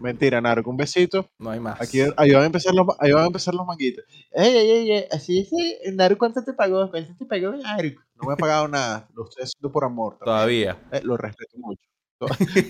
Mentira, 0.00 0.40
Narco, 0.40 0.70
un 0.70 0.76
besito. 0.76 1.30
No 1.38 1.50
hay 1.50 1.60
más. 1.60 1.80
Aquí 1.80 2.02
ahí 2.16 2.32
van 2.32 2.42
a 2.42 2.46
empezar 2.46 2.74
los, 2.74 2.86
ahí 3.00 3.10
van 3.12 3.24
a 3.24 3.26
empezar 3.26 3.54
los 3.54 3.66
manguitos. 3.66 4.04
Ey, 4.32 4.54
ey, 4.54 4.70
ey, 4.70 4.92
ey, 4.92 5.04
así 5.10 5.32
dice, 5.32 5.80
Naru, 5.92 6.18
¿cuánto 6.18 6.44
te 6.44 6.52
pagó? 6.52 6.90
¿Cuánto 6.90 7.14
te 7.16 7.24
pagó 7.24 7.56
Naru? 7.56 7.94
No 8.16 8.28
me 8.28 8.34
ha 8.34 8.36
pagado 8.36 8.68
nada, 8.68 9.08
lo 9.14 9.24
estoy 9.24 9.44
haciendo 9.44 9.70
por 9.72 9.84
amor. 9.84 10.18
también. 10.18 10.24
Todavía. 10.36 10.78
Eh, 10.92 11.00
lo 11.02 11.16
respeto 11.16 11.56
mucho. 11.58 11.82
To- 12.18 12.26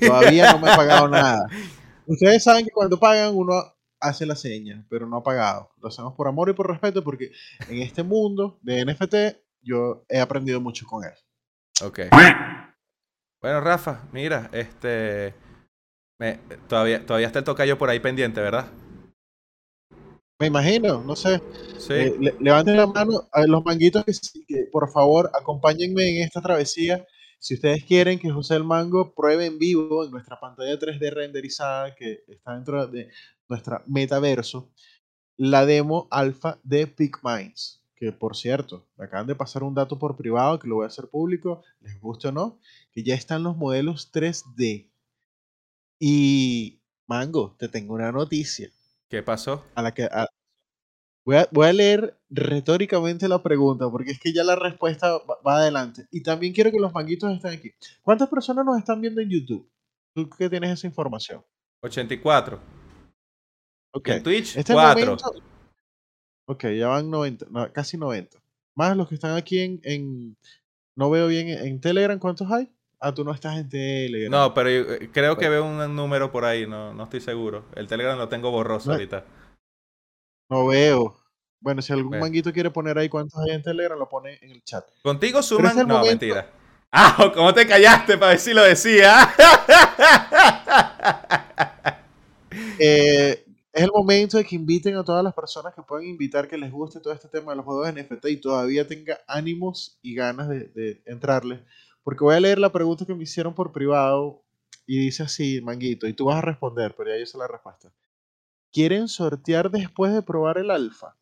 Todavía 0.06 0.52
no 0.52 0.58
me 0.58 0.70
ha 0.70 0.76
pagado 0.76 1.08
nada. 1.08 1.46
Ustedes 2.06 2.42
saben 2.42 2.64
que 2.64 2.70
cuando 2.70 2.98
pagan 2.98 3.34
uno 3.34 3.54
hace 4.00 4.26
la 4.26 4.36
seña, 4.36 4.84
pero 4.90 5.06
no 5.06 5.18
ha 5.18 5.22
pagado. 5.22 5.70
Lo 5.78 5.88
hacemos 5.88 6.14
por 6.14 6.28
amor 6.28 6.48
y 6.50 6.52
por 6.54 6.68
respeto 6.68 7.02
porque 7.04 7.30
en 7.68 7.82
este 7.82 8.02
mundo 8.02 8.58
de 8.62 8.84
NFT 8.84 9.14
yo 9.62 10.04
he 10.08 10.20
aprendido 10.20 10.60
mucho 10.60 10.86
con 10.86 11.04
él. 11.04 11.12
Ok. 11.82 12.00
Bueno, 13.40 13.60
Rafa, 13.60 14.02
mira, 14.12 14.48
este. 14.52 15.34
me- 16.18 16.38
todavía, 16.68 17.04
todavía 17.04 17.26
está 17.26 17.38
el 17.40 17.44
tocayo 17.44 17.76
por 17.78 17.90
ahí 17.90 18.00
pendiente, 18.00 18.40
¿verdad? 18.40 18.66
Me 20.40 20.46
imagino, 20.48 21.02
no 21.02 21.14
sé. 21.16 21.40
Sí. 21.78 21.92
Eh, 21.92 22.16
le- 22.18 22.34
levanten 22.40 22.76
la 22.76 22.86
mano 22.86 23.28
a 23.32 23.46
los 23.46 23.64
manguitos 23.64 24.04
que, 24.04 24.12
que, 24.46 24.64
por 24.72 24.90
favor 24.90 25.30
acompáñenme 25.38 26.08
en 26.16 26.22
esta 26.22 26.40
travesía. 26.42 27.06
Si 27.38 27.54
ustedes 27.54 27.84
quieren 27.84 28.18
que 28.18 28.30
José 28.30 28.56
el 28.56 28.64
Mango 28.64 29.14
pruebe 29.14 29.46
en 29.46 29.58
vivo 29.58 30.04
en 30.04 30.10
nuestra 30.10 30.40
pantalla 30.40 30.78
3D 30.78 31.10
renderizada 31.10 31.94
que 31.94 32.24
está 32.26 32.54
dentro 32.54 32.86
de 32.86 33.10
nuestra 33.48 33.82
metaverso, 33.86 34.70
la 35.36 35.66
demo 35.66 36.08
alfa 36.10 36.58
de 36.64 36.86
PicMinds. 36.86 37.82
Que 37.96 38.12
por 38.12 38.36
cierto, 38.36 38.88
me 38.96 39.04
acaban 39.06 39.26
de 39.28 39.36
pasar 39.36 39.62
un 39.62 39.74
dato 39.74 39.98
por 39.98 40.16
privado 40.16 40.58
que 40.58 40.68
lo 40.68 40.76
voy 40.76 40.84
a 40.84 40.88
hacer 40.88 41.08
público, 41.08 41.62
les 41.80 42.00
guste 42.00 42.28
o 42.28 42.32
no, 42.32 42.58
que 42.92 43.04
ya 43.04 43.14
están 43.14 43.42
los 43.44 43.56
modelos 43.56 44.10
3D. 44.12 44.90
Y 46.00 46.80
Mango, 47.06 47.56
te 47.58 47.68
tengo 47.68 47.94
una 47.94 48.12
noticia 48.12 48.70
¿Qué 49.10 49.22
pasó? 49.22 49.64
a 49.74 49.82
la 49.82 49.92
que 49.94 50.04
a- 50.04 50.26
voy, 51.26 51.36
a, 51.36 51.48
voy 51.52 51.66
a 51.68 51.72
leer 51.72 52.18
retóricamente 52.30 53.28
la 53.28 53.42
pregunta 53.42 53.88
porque 53.90 54.10
es 54.12 54.20
que 54.20 54.32
ya 54.32 54.44
la 54.44 54.56
respuesta 54.56 55.18
va, 55.18 55.38
va 55.46 55.56
adelante 55.58 56.06
y 56.10 56.22
también 56.22 56.52
quiero 56.52 56.70
que 56.70 56.78
los 56.80 56.92
manguitos 56.92 57.32
estén 57.32 57.52
aquí 57.52 57.70
¿cuántas 58.02 58.28
personas 58.28 58.64
nos 58.64 58.78
están 58.78 59.00
viendo 59.00 59.20
en 59.20 59.30
YouTube? 59.30 59.70
tú 60.14 60.28
que 60.30 60.48
tienes 60.50 60.70
esa 60.70 60.86
información 60.86 61.44
84. 61.82 62.58
ok 63.94 64.08
En 64.08 64.22
Twitch, 64.22 64.56
este 64.56 64.72
4. 64.72 65.00
momento 65.00 65.32
ok 66.48 66.64
ya 66.78 66.88
van 66.88 67.10
90 67.10 67.46
no, 67.50 67.72
casi 67.72 67.96
90 67.96 68.38
más 68.76 68.96
los 68.96 69.08
que 69.08 69.14
están 69.14 69.36
aquí 69.36 69.60
en, 69.60 69.80
en- 69.84 70.36
no 70.96 71.10
veo 71.10 71.26
bien 71.28 71.48
en, 71.48 71.58
en 71.66 71.80
Telegram 71.80 72.18
¿cuántos 72.18 72.50
hay? 72.50 72.70
Ah 73.00 73.12
tú 73.14 73.24
no 73.24 73.32
estás 73.32 73.56
en 73.58 73.68
Telegram 73.68 74.30
No, 74.30 74.54
pero 74.54 74.70
yo, 74.70 74.92
eh, 74.94 75.10
creo 75.12 75.36
que 75.36 75.48
veo 75.48 75.64
un 75.64 75.94
número 75.96 76.30
por 76.32 76.44
ahí, 76.44 76.66
no, 76.66 76.92
no 76.94 77.04
estoy 77.04 77.20
seguro. 77.20 77.66
El 77.74 77.86
Telegram 77.88 78.16
lo 78.18 78.28
tengo 78.28 78.50
borroso 78.50 78.88
No. 78.88 78.94
ahorita. 78.94 79.24
no 80.50 80.66
veo 80.66 81.16
bueno 81.60 81.80
si 81.80 81.92
algún 81.92 82.10
Bueno. 82.10 82.24
manguito 82.26 82.52
quiere 82.52 82.70
poner 82.70 82.98
ahí 82.98 83.08
cuántos 83.08 83.40
hay 83.40 83.54
en 83.54 83.62
Telegram 83.62 83.98
lo 83.98 84.08
pone 84.08 84.38
en 84.42 84.50
el 84.50 84.62
chat 84.64 84.84
Contigo 85.02 85.42
suman. 85.42 85.76
No, 85.76 85.84
momento- 85.86 86.06
mentira. 86.06 86.50
Ah, 86.96 87.32
¿cómo 87.34 87.52
te 87.52 87.66
callaste 87.66 88.16
para 88.16 88.30
ver 88.32 88.38
si 88.38 88.54
lo 88.54 88.62
decía? 88.62 89.28
Eh, 92.78 93.44
es 93.72 93.82
el 93.82 93.90
momento 93.92 94.36
de 94.36 94.44
que 94.44 94.54
inviten 94.54 94.94
a 94.96 95.02
todas 95.04 95.24
las 95.24 95.34
personas 95.34 95.74
que 95.74 95.82
puedan 95.82 96.06
invitar 96.06 96.46
que 96.46 96.56
les 96.56 96.70
guste 96.70 97.00
todo 97.00 97.12
este 97.12 97.26
tema 97.28 97.50
de 97.52 97.56
los 97.56 97.64
juegos 97.64 97.92
NFT 97.92 98.26
y 98.28 98.36
todavía 98.36 98.86
tenga 98.86 99.18
ánimos 99.26 99.98
y 100.02 100.14
ganas 100.14 100.48
de, 100.48 100.68
de 100.68 101.02
entrarle. 101.06 101.64
Porque 102.04 102.22
voy 102.22 102.36
a 102.36 102.40
leer 102.40 102.58
la 102.58 102.70
pregunta 102.70 103.06
que 103.06 103.14
me 103.14 103.24
hicieron 103.24 103.54
por 103.54 103.72
privado 103.72 104.44
y 104.86 104.98
dice 104.98 105.24
así, 105.24 105.60
Manguito, 105.62 106.06
y 106.06 106.12
tú 106.12 106.26
vas 106.26 106.36
a 106.36 106.42
responder, 106.42 106.94
pero 106.96 107.10
ya 107.10 107.18
yo 107.18 107.26
sé 107.26 107.38
la 107.38 107.48
respuesta. 107.48 107.92
¿Quieren 108.72 109.08
sortear 109.08 109.70
después 109.70 110.12
de 110.12 110.22
probar 110.22 110.58
el 110.58 110.70
alfa? 110.70 111.16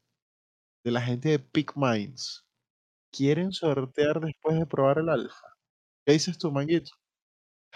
De 0.85 0.91
la 0.91 1.01
gente 1.01 1.31
de 1.31 1.39
Peak 1.39 1.75
Minds. 1.77 2.45
¿Quieren 3.13 3.53
sortear 3.53 4.21
después 4.21 4.59
de 4.59 4.67
probar 4.67 4.99
el 4.99 5.09
alfa? 5.09 5.47
¿Qué 6.05 6.15
dices 6.15 6.37
tú, 6.37 6.51
Manguito? 6.51 6.91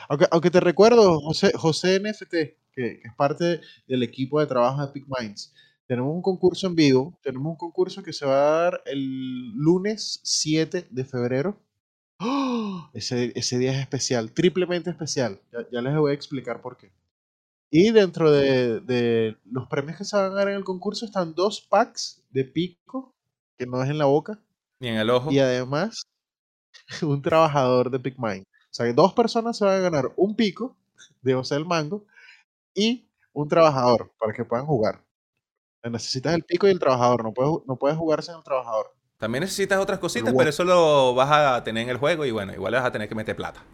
Aunque, 0.08 0.26
aunque 0.30 0.50
te 0.50 0.60
recuerdo, 0.60 1.20
José, 1.20 1.52
José 1.54 2.00
NFT, 2.00 2.30
que, 2.30 2.58
que 2.72 3.00
es 3.04 3.14
parte 3.16 3.60
del 3.86 4.02
equipo 4.02 4.40
de 4.40 4.46
trabajo 4.46 4.84
de 4.84 4.92
Peak 4.92 5.06
Minds, 5.08 5.54
tenemos 5.86 6.12
un 6.12 6.22
concurso 6.22 6.66
en 6.66 6.74
vivo. 6.74 7.18
Tenemos 7.22 7.46
un 7.46 7.56
concurso 7.56 8.02
que 8.02 8.12
se 8.12 8.26
va 8.26 8.34
a 8.34 8.62
dar 8.62 8.82
el 8.86 9.52
lunes 9.52 10.20
7 10.24 10.88
de 10.90 11.04
febrero. 11.04 11.60
¡Oh! 12.18 12.88
Ese, 12.94 13.32
ese 13.34 13.58
día 13.58 13.72
es 13.72 13.78
especial, 13.80 14.32
triplemente 14.32 14.90
especial. 14.90 15.40
Ya, 15.52 15.66
ya 15.70 15.80
les 15.82 15.96
voy 15.96 16.12
a 16.12 16.14
explicar 16.14 16.60
por 16.62 16.76
qué. 16.76 16.90
Y 17.70 17.90
dentro 17.90 18.30
de, 18.30 18.80
de 18.80 19.36
los 19.44 19.68
premios 19.68 19.98
que 19.98 20.04
se 20.04 20.16
van 20.16 20.32
a 20.32 20.34
dar 20.34 20.48
en 20.48 20.56
el 20.56 20.64
concurso 20.64 21.04
están 21.04 21.34
dos 21.34 21.60
packs 21.60 22.24
de 22.30 22.44
pico, 22.44 23.14
que 23.58 23.66
no 23.66 23.82
es 23.82 23.90
en 23.90 23.98
la 23.98 24.06
boca, 24.06 24.40
Ni 24.80 24.88
en 24.88 24.96
el 24.96 25.10
ojo. 25.10 25.30
y 25.32 25.38
además 25.40 26.02
un 27.02 27.22
trabajador 27.22 27.90
de 27.90 28.00
PicMind. 28.00 28.44
O 28.44 28.74
sea, 28.76 28.86
que 28.86 28.94
dos 28.94 29.14
personas 29.14 29.58
se 29.58 29.64
van 29.66 29.76
a 29.78 29.80
ganar 29.90 30.12
un 30.16 30.36
pico 30.36 30.76
de 31.22 31.34
José 31.34 31.56
el 31.56 31.66
Mango 31.66 32.06
y 32.74 33.08
un 33.34 33.48
trabajador 33.48 34.12
para 34.18 34.34
que 34.34 34.44
puedan 34.46 34.66
jugar. 34.66 35.04
Necesitas 35.84 36.34
el 36.34 36.44
pico 36.44 36.68
y 36.68 36.72
el 36.72 36.80
trabajador, 36.80 37.24
no 37.24 37.34
puedes, 37.34 37.66
no 37.68 37.76
puedes 37.78 37.98
jugar 37.98 38.22
sin 38.24 38.36
el 38.36 38.44
trabajador. 38.44 38.95
También 39.18 39.42
necesitas 39.42 39.78
otras 39.78 39.98
cositas, 39.98 40.34
pero 40.36 40.50
eso 40.50 40.64
lo 40.64 41.14
vas 41.14 41.30
a 41.30 41.64
tener 41.64 41.84
en 41.84 41.90
el 41.90 41.96
juego 41.96 42.24
y 42.24 42.30
bueno, 42.30 42.52
igual 42.52 42.74
vas 42.74 42.84
a 42.84 42.92
tener 42.92 43.08
que 43.08 43.14
meter 43.14 43.34
plata. 43.34 43.64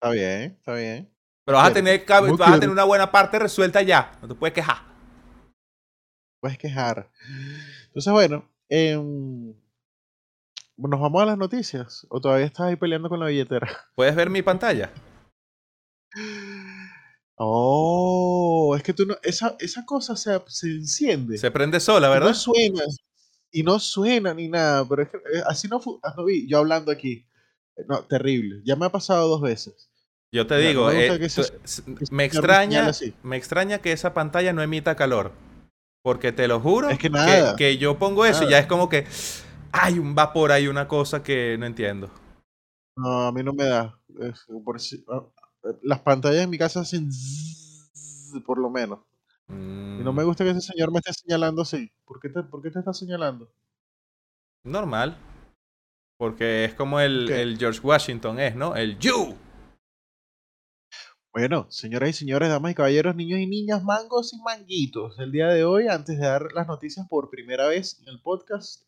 Está 0.00 0.10
bien, 0.10 0.56
está 0.58 0.74
bien. 0.74 1.10
Pero 1.44 1.58
vas 1.58 1.70
a 1.70 1.72
tener, 1.72 2.04
vas 2.06 2.40
a 2.40 2.54
tener 2.54 2.70
una 2.70 2.84
buena 2.84 3.12
parte 3.12 3.38
resuelta 3.38 3.82
ya. 3.82 4.18
No 4.22 4.28
te 4.28 4.34
puedes 4.34 4.54
quejar. 4.54 4.78
Puedes 6.40 6.58
quejar. 6.58 7.10
Entonces, 7.86 8.12
bueno, 8.12 8.48
em, 8.68 9.54
nos 10.76 11.00
vamos 11.00 11.22
a 11.22 11.26
las 11.26 11.38
noticias. 11.38 12.06
¿O 12.08 12.20
todavía 12.20 12.46
estás 12.46 12.68
ahí 12.68 12.76
peleando 12.76 13.10
con 13.10 13.20
la 13.20 13.26
billetera? 13.26 13.66
¿Puedes 13.94 14.14
ver 14.14 14.30
mi 14.30 14.40
pantalla? 14.40 14.90
Oh, 17.36 18.74
es 18.76 18.82
que 18.82 18.94
tú 18.94 19.04
no. 19.04 19.16
Esa, 19.22 19.56
esa 19.58 19.84
cosa 19.84 20.16
se, 20.16 20.40
se 20.46 20.68
enciende. 20.68 21.36
Se 21.36 21.50
prende 21.50 21.80
sola, 21.80 22.08
¿verdad? 22.08 22.28
No 22.28 22.34
suena. 22.34 22.82
Y 23.54 23.62
no 23.62 23.78
suena 23.78 24.34
ni 24.34 24.48
nada, 24.48 24.84
pero 24.88 25.02
es 25.04 25.08
que 25.10 25.16
eh, 25.18 25.42
así 25.46 25.68
no, 25.68 25.80
ah, 26.02 26.12
no 26.16 26.24
vi, 26.24 26.48
yo 26.48 26.58
hablando 26.58 26.90
aquí. 26.90 27.24
Eh, 27.76 27.84
No, 27.88 28.02
terrible. 28.02 28.60
Ya 28.64 28.74
me 28.74 28.86
ha 28.86 28.90
pasado 28.90 29.28
dos 29.28 29.40
veces. 29.40 29.90
Yo 30.32 30.44
te 30.48 30.60
Ya, 30.60 30.68
digo, 30.68 30.86
me 30.88 31.06
eh, 31.06 31.18
que 31.20 31.28
se- 31.28 31.52
que 31.52 32.04
me 32.10 32.24
extraña, 32.24 32.90
me 33.22 33.36
extraña 33.36 33.78
que 33.78 33.92
esa 33.92 34.12
pantalla 34.12 34.52
no 34.52 34.60
emita 34.62 34.96
calor. 34.96 35.30
Porque 36.02 36.32
te 36.32 36.48
lo 36.48 36.58
juro 36.60 36.90
Es 36.90 36.98
que 36.98 37.08
nada. 37.08 37.54
que 37.56 37.78
yo 37.78 37.96
pongo 37.98 38.26
eso 38.26 38.42
y 38.44 38.50
ya 38.50 38.58
es 38.58 38.66
como 38.66 38.88
que 38.88 39.06
hay 39.72 39.98
un 40.00 40.14
vapor, 40.16 40.50
hay 40.50 40.66
una 40.66 40.88
cosa 40.88 41.22
que 41.22 41.56
no 41.56 41.64
entiendo. 41.66 42.10
No, 42.96 43.28
a 43.28 43.32
mí 43.32 43.42
no 43.44 43.52
me 43.52 43.64
da. 43.64 43.98
Por 44.64 44.80
si- 44.80 45.04
ah, 45.08 45.24
las 45.82 46.00
pantallas 46.00 46.42
en 46.42 46.50
mi 46.50 46.58
casa 46.58 46.80
hacen 46.80 47.10
zzzz, 47.12 48.42
por 48.44 48.58
lo 48.58 48.68
menos. 48.68 48.98
Y 49.48 49.52
no 50.02 50.12
me 50.12 50.22
Mm, 50.22 50.26
gusta 50.26 50.44
que 50.44 50.50
ese 50.50 50.60
señor 50.60 50.90
me 50.92 50.98
esté 50.98 51.12
señalando 51.12 51.62
así. 51.62 51.90
¿Por 52.04 52.20
qué 52.20 52.28
te, 52.28 52.42
por 52.42 52.62
qué 52.62 52.70
te 52.70 52.78
está 52.78 52.92
señalando? 52.92 53.50
Normal. 54.64 55.16
Porque 56.16 56.64
es 56.64 56.74
como 56.74 57.00
el, 57.00 57.28
el 57.30 57.58
George 57.58 57.80
Washington 57.80 58.38
es, 58.40 58.54
¿no? 58.56 58.74
El 58.76 58.98
you. 58.98 59.36
Bueno, 61.32 61.66
señoras 61.68 62.10
y 62.10 62.12
señores, 62.12 62.48
damas 62.48 62.70
y 62.72 62.74
caballeros, 62.76 63.16
niños 63.16 63.40
y 63.40 63.46
niñas, 63.46 63.82
mangos 63.82 64.32
y 64.32 64.40
manguitos. 64.40 65.18
El 65.18 65.32
día 65.32 65.48
de 65.48 65.64
hoy, 65.64 65.88
antes 65.88 66.16
de 66.18 66.24
dar 66.26 66.52
las 66.54 66.68
noticias 66.68 67.06
por 67.08 67.28
primera 67.28 67.66
vez 67.66 67.98
en 68.00 68.08
el 68.08 68.20
podcast, 68.22 68.84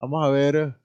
vamos 0.00 0.24
a 0.26 0.30
ver 0.30 0.76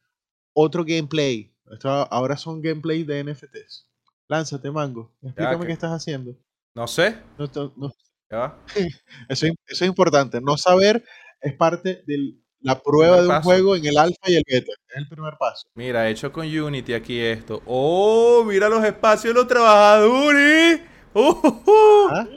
otro 0.53 0.85
gameplay. 0.85 1.51
Esto 1.71 1.89
ahora 1.89 2.37
son 2.37 2.61
gameplays 2.61 3.07
de 3.07 3.23
NFTs. 3.23 3.89
Lánzate, 4.27 4.69
mango. 4.69 5.11
Explícame 5.23 5.65
qué 5.65 5.71
estás 5.73 5.91
haciendo. 5.91 6.35
No 6.75 6.87
sé. 6.87 7.17
No- 7.39 7.91
Ya 8.31 8.57
eso, 9.29 9.45
es- 9.47 9.53
eso 9.67 9.83
es 9.85 9.87
importante. 9.89 10.39
No 10.41 10.57
saber 10.57 11.03
es 11.41 11.53
parte 11.55 12.03
de 12.05 12.35
la 12.61 12.79
prueba 12.81 13.21
de 13.21 13.27
un 13.27 13.41
juego 13.41 13.75
en 13.75 13.85
el 13.85 13.97
alfa 13.97 14.19
y 14.27 14.35
el 14.35 14.43
beta. 14.45 14.71
Es 14.89 14.97
el 14.97 15.07
primer 15.07 15.33
paso. 15.39 15.67
Mira, 15.75 16.09
hecho 16.09 16.31
con 16.31 16.45
Unity 16.45 16.93
aquí 16.93 17.19
esto. 17.19 17.61
¡Oh! 17.65 18.43
Mira 18.45 18.67
los 18.69 18.83
espacios 18.83 19.33
de 19.33 19.39
los 19.39 19.47
trabajadores. 19.47 20.81
¡Oh! 21.13 21.39
oh, 21.43 21.63
oh! 21.65 22.09
¿Ah? 22.11 22.27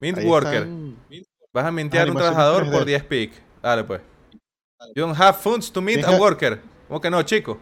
Mint 0.00 0.18
Worker. 0.24 0.54
están- 0.62 0.96
Vas 1.52 1.64
a 1.64 1.70
mintear 1.72 2.10
un 2.10 2.16
animaciones 2.18 2.36
trabajador 2.36 2.64
3D. 2.66 2.72
por 2.72 2.84
10 2.84 3.04
pic. 3.04 3.32
Dale 3.62 3.84
pues. 3.84 4.00
You 4.94 5.02
don't 5.06 5.18
have 5.18 5.38
funds 5.38 5.72
to 5.72 5.80
mint 5.80 6.04
a 6.04 6.16
worker. 6.18 6.60
¿Cómo 6.86 7.00
que 7.00 7.08
no, 7.10 7.22
chico? 7.22 7.58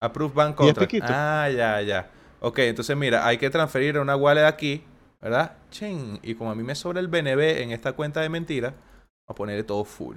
Approve 0.00 0.34
bank 0.34 0.58
10 0.60 0.74
contract. 0.74 0.94
Ah, 1.02 1.48
ya, 1.50 1.80
ya. 1.80 2.10
Ok, 2.40 2.58
entonces 2.60 2.94
mira, 2.96 3.26
hay 3.26 3.38
que 3.38 3.48
transferir 3.48 3.98
una 3.98 4.16
wallet 4.16 4.44
aquí, 4.44 4.84
¿verdad? 5.22 5.56
Chin. 5.70 6.18
Y 6.22 6.34
como 6.34 6.50
a 6.50 6.54
mí 6.54 6.62
me 6.62 6.74
sobra 6.74 7.00
el 7.00 7.08
BNB 7.08 7.62
en 7.62 7.70
esta 7.70 7.92
cuenta 7.92 8.20
de 8.20 8.28
mentira, 8.28 8.70
voy 8.70 9.28
a 9.28 9.34
ponerle 9.34 9.64
todo 9.64 9.84
full. 9.84 10.16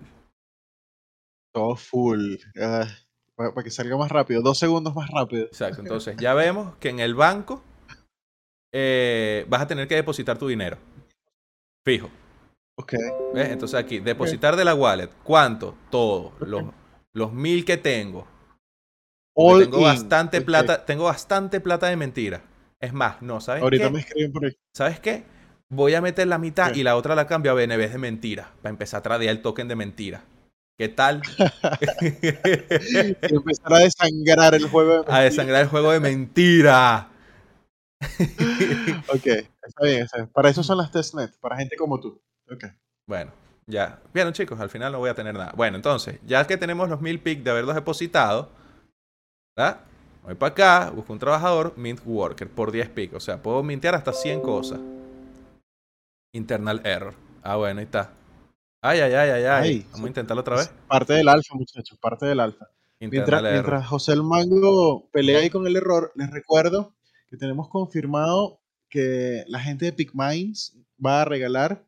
Todo 1.53 1.75
full. 1.75 2.35
Ah, 2.59 2.87
para, 3.35 3.53
que 3.63 3.69
salga 3.69 3.95
más 3.95 4.11
rápido. 4.11 4.41
Dos 4.41 4.57
segundos 4.57 4.95
más 4.95 5.09
rápido. 5.09 5.45
Exacto. 5.45 5.81
Entonces 5.81 6.17
ya 6.17 6.33
vemos 6.33 6.75
que 6.77 6.89
en 6.89 6.99
el 6.99 7.13
banco 7.13 7.63
eh, 8.73 9.45
vas 9.47 9.61
a 9.61 9.67
tener 9.67 9.87
que 9.87 9.95
depositar 9.95 10.37
tu 10.37 10.47
dinero. 10.47 10.77
Fijo. 11.85 12.09
Ok. 12.77 12.93
¿Ves? 13.33 13.49
Entonces 13.49 13.79
aquí, 13.79 13.99
depositar 13.99 14.55
de 14.55 14.65
la 14.65 14.73
wallet. 14.73 15.09
¿Cuánto? 15.23 15.77
Todo. 15.91 16.33
Los, 16.39 16.65
los 17.13 17.31
mil 17.31 17.63
que 17.63 17.77
tengo. 17.77 18.27
All 19.37 19.63
tengo 19.63 19.77
in. 19.77 19.83
bastante 19.83 20.41
plata, 20.41 20.85
tengo 20.85 21.05
bastante 21.05 21.61
plata 21.61 21.87
de 21.87 21.95
mentira. 21.95 22.41
Es 22.81 22.93
más, 22.93 23.21
no, 23.21 23.39
¿sabes 23.41 23.63
Ahorita 23.63 23.85
qué? 23.85 23.89
me 23.91 23.99
escriben 23.99 24.31
por 24.31 24.45
ahí. 24.45 24.57
¿Sabes 24.73 24.99
qué? 24.99 25.23
Voy 25.69 25.95
a 25.95 26.01
meter 26.01 26.27
la 26.27 26.37
mitad 26.37 26.71
¿Qué? 26.71 26.79
y 26.79 26.83
la 26.83 26.95
otra 26.95 27.15
la 27.15 27.27
cambio 27.27 27.51
a 27.51 27.55
BNB 27.55 27.89
de 27.91 27.97
mentira. 27.97 28.51
Para 28.61 28.69
empezar 28.71 28.99
a 28.99 29.03
tradear 29.03 29.35
el 29.35 29.41
token 29.41 29.67
de 29.67 29.75
mentira. 29.75 30.23
¿Qué 30.77 30.89
tal? 30.89 31.21
Y 32.01 33.33
empezar 33.33 33.73
a 33.73 33.79
desangrar 33.79 34.55
el 34.55 34.67
juego. 34.67 35.05
a 35.07 35.21
desangrar 35.21 35.61
el 35.63 35.69
juego 35.69 35.91
de 35.91 35.99
mentira. 35.99 37.09
Ok, 39.07 39.25
está 39.25 39.83
bien, 39.83 40.01
está 40.03 40.17
bien. 40.17 40.29
Para 40.29 40.49
eso 40.49 40.61
son 40.61 40.77
las 40.77 40.91
testnet, 40.91 41.35
para 41.39 41.57
gente 41.57 41.75
como 41.75 41.99
tú. 41.99 42.21
Ok. 42.51 42.65
Bueno, 43.07 43.31
ya. 43.65 43.99
Vieron, 44.13 44.33
chicos, 44.33 44.59
al 44.59 44.69
final 44.69 44.91
no 44.91 44.99
voy 44.99 45.09
a 45.09 45.15
tener 45.15 45.33
nada. 45.33 45.53
Bueno, 45.55 45.77
entonces, 45.77 46.19
ya 46.25 46.45
que 46.45 46.57
tenemos 46.57 46.89
los 46.89 47.01
mil 47.01 47.19
pics 47.19 47.43
de 47.43 47.51
haberlos 47.51 47.73
depositado, 47.73 48.49
¿verdad? 49.55 49.79
Voy 50.25 50.33
para 50.33 50.51
acá, 50.51 50.89
busco 50.89 51.13
un 51.13 51.19
trabajador, 51.19 51.73
mint 51.77 52.01
worker, 52.03 52.49
por 52.49 52.71
10 52.71 52.89
pics. 52.89 53.13
O 53.13 53.19
sea, 53.19 53.41
puedo 53.41 53.61
mintear 53.61 53.93
hasta 53.93 54.11
100 54.11 54.41
cosas. 54.41 54.79
Internal 56.33 56.81
error. 56.83 57.13
Ah, 57.43 57.57
bueno, 57.57 57.79
ahí 57.79 57.85
está. 57.85 58.11
Ay, 58.81 58.99
ay, 59.01 59.13
ay, 59.13 59.29
ay, 59.29 59.43
ay. 59.43 59.85
Vamos 59.91 60.05
a 60.05 60.07
intentarlo 60.07 60.41
otra 60.41 60.57
vez. 60.57 60.73
Parte 60.87 61.13
del 61.13 61.27
alfa, 61.27 61.55
muchachos, 61.55 61.97
parte 61.99 62.25
del 62.25 62.39
alfa. 62.39 62.67
Mientras, 62.99 63.87
José 63.87 64.13
el 64.13 64.23
Mango 64.23 65.07
pelea 65.11 65.39
ahí 65.39 65.49
con 65.49 65.67
el 65.67 65.75
error, 65.75 66.11
les 66.15 66.31
recuerdo 66.31 66.95
que 67.29 67.37
tenemos 67.37 67.69
confirmado 67.69 68.59
que 68.89 69.43
la 69.47 69.59
gente 69.59 69.85
de 69.85 69.93
PicMinds 69.93 70.77
va 71.03 71.21
a 71.21 71.25
regalar 71.25 71.85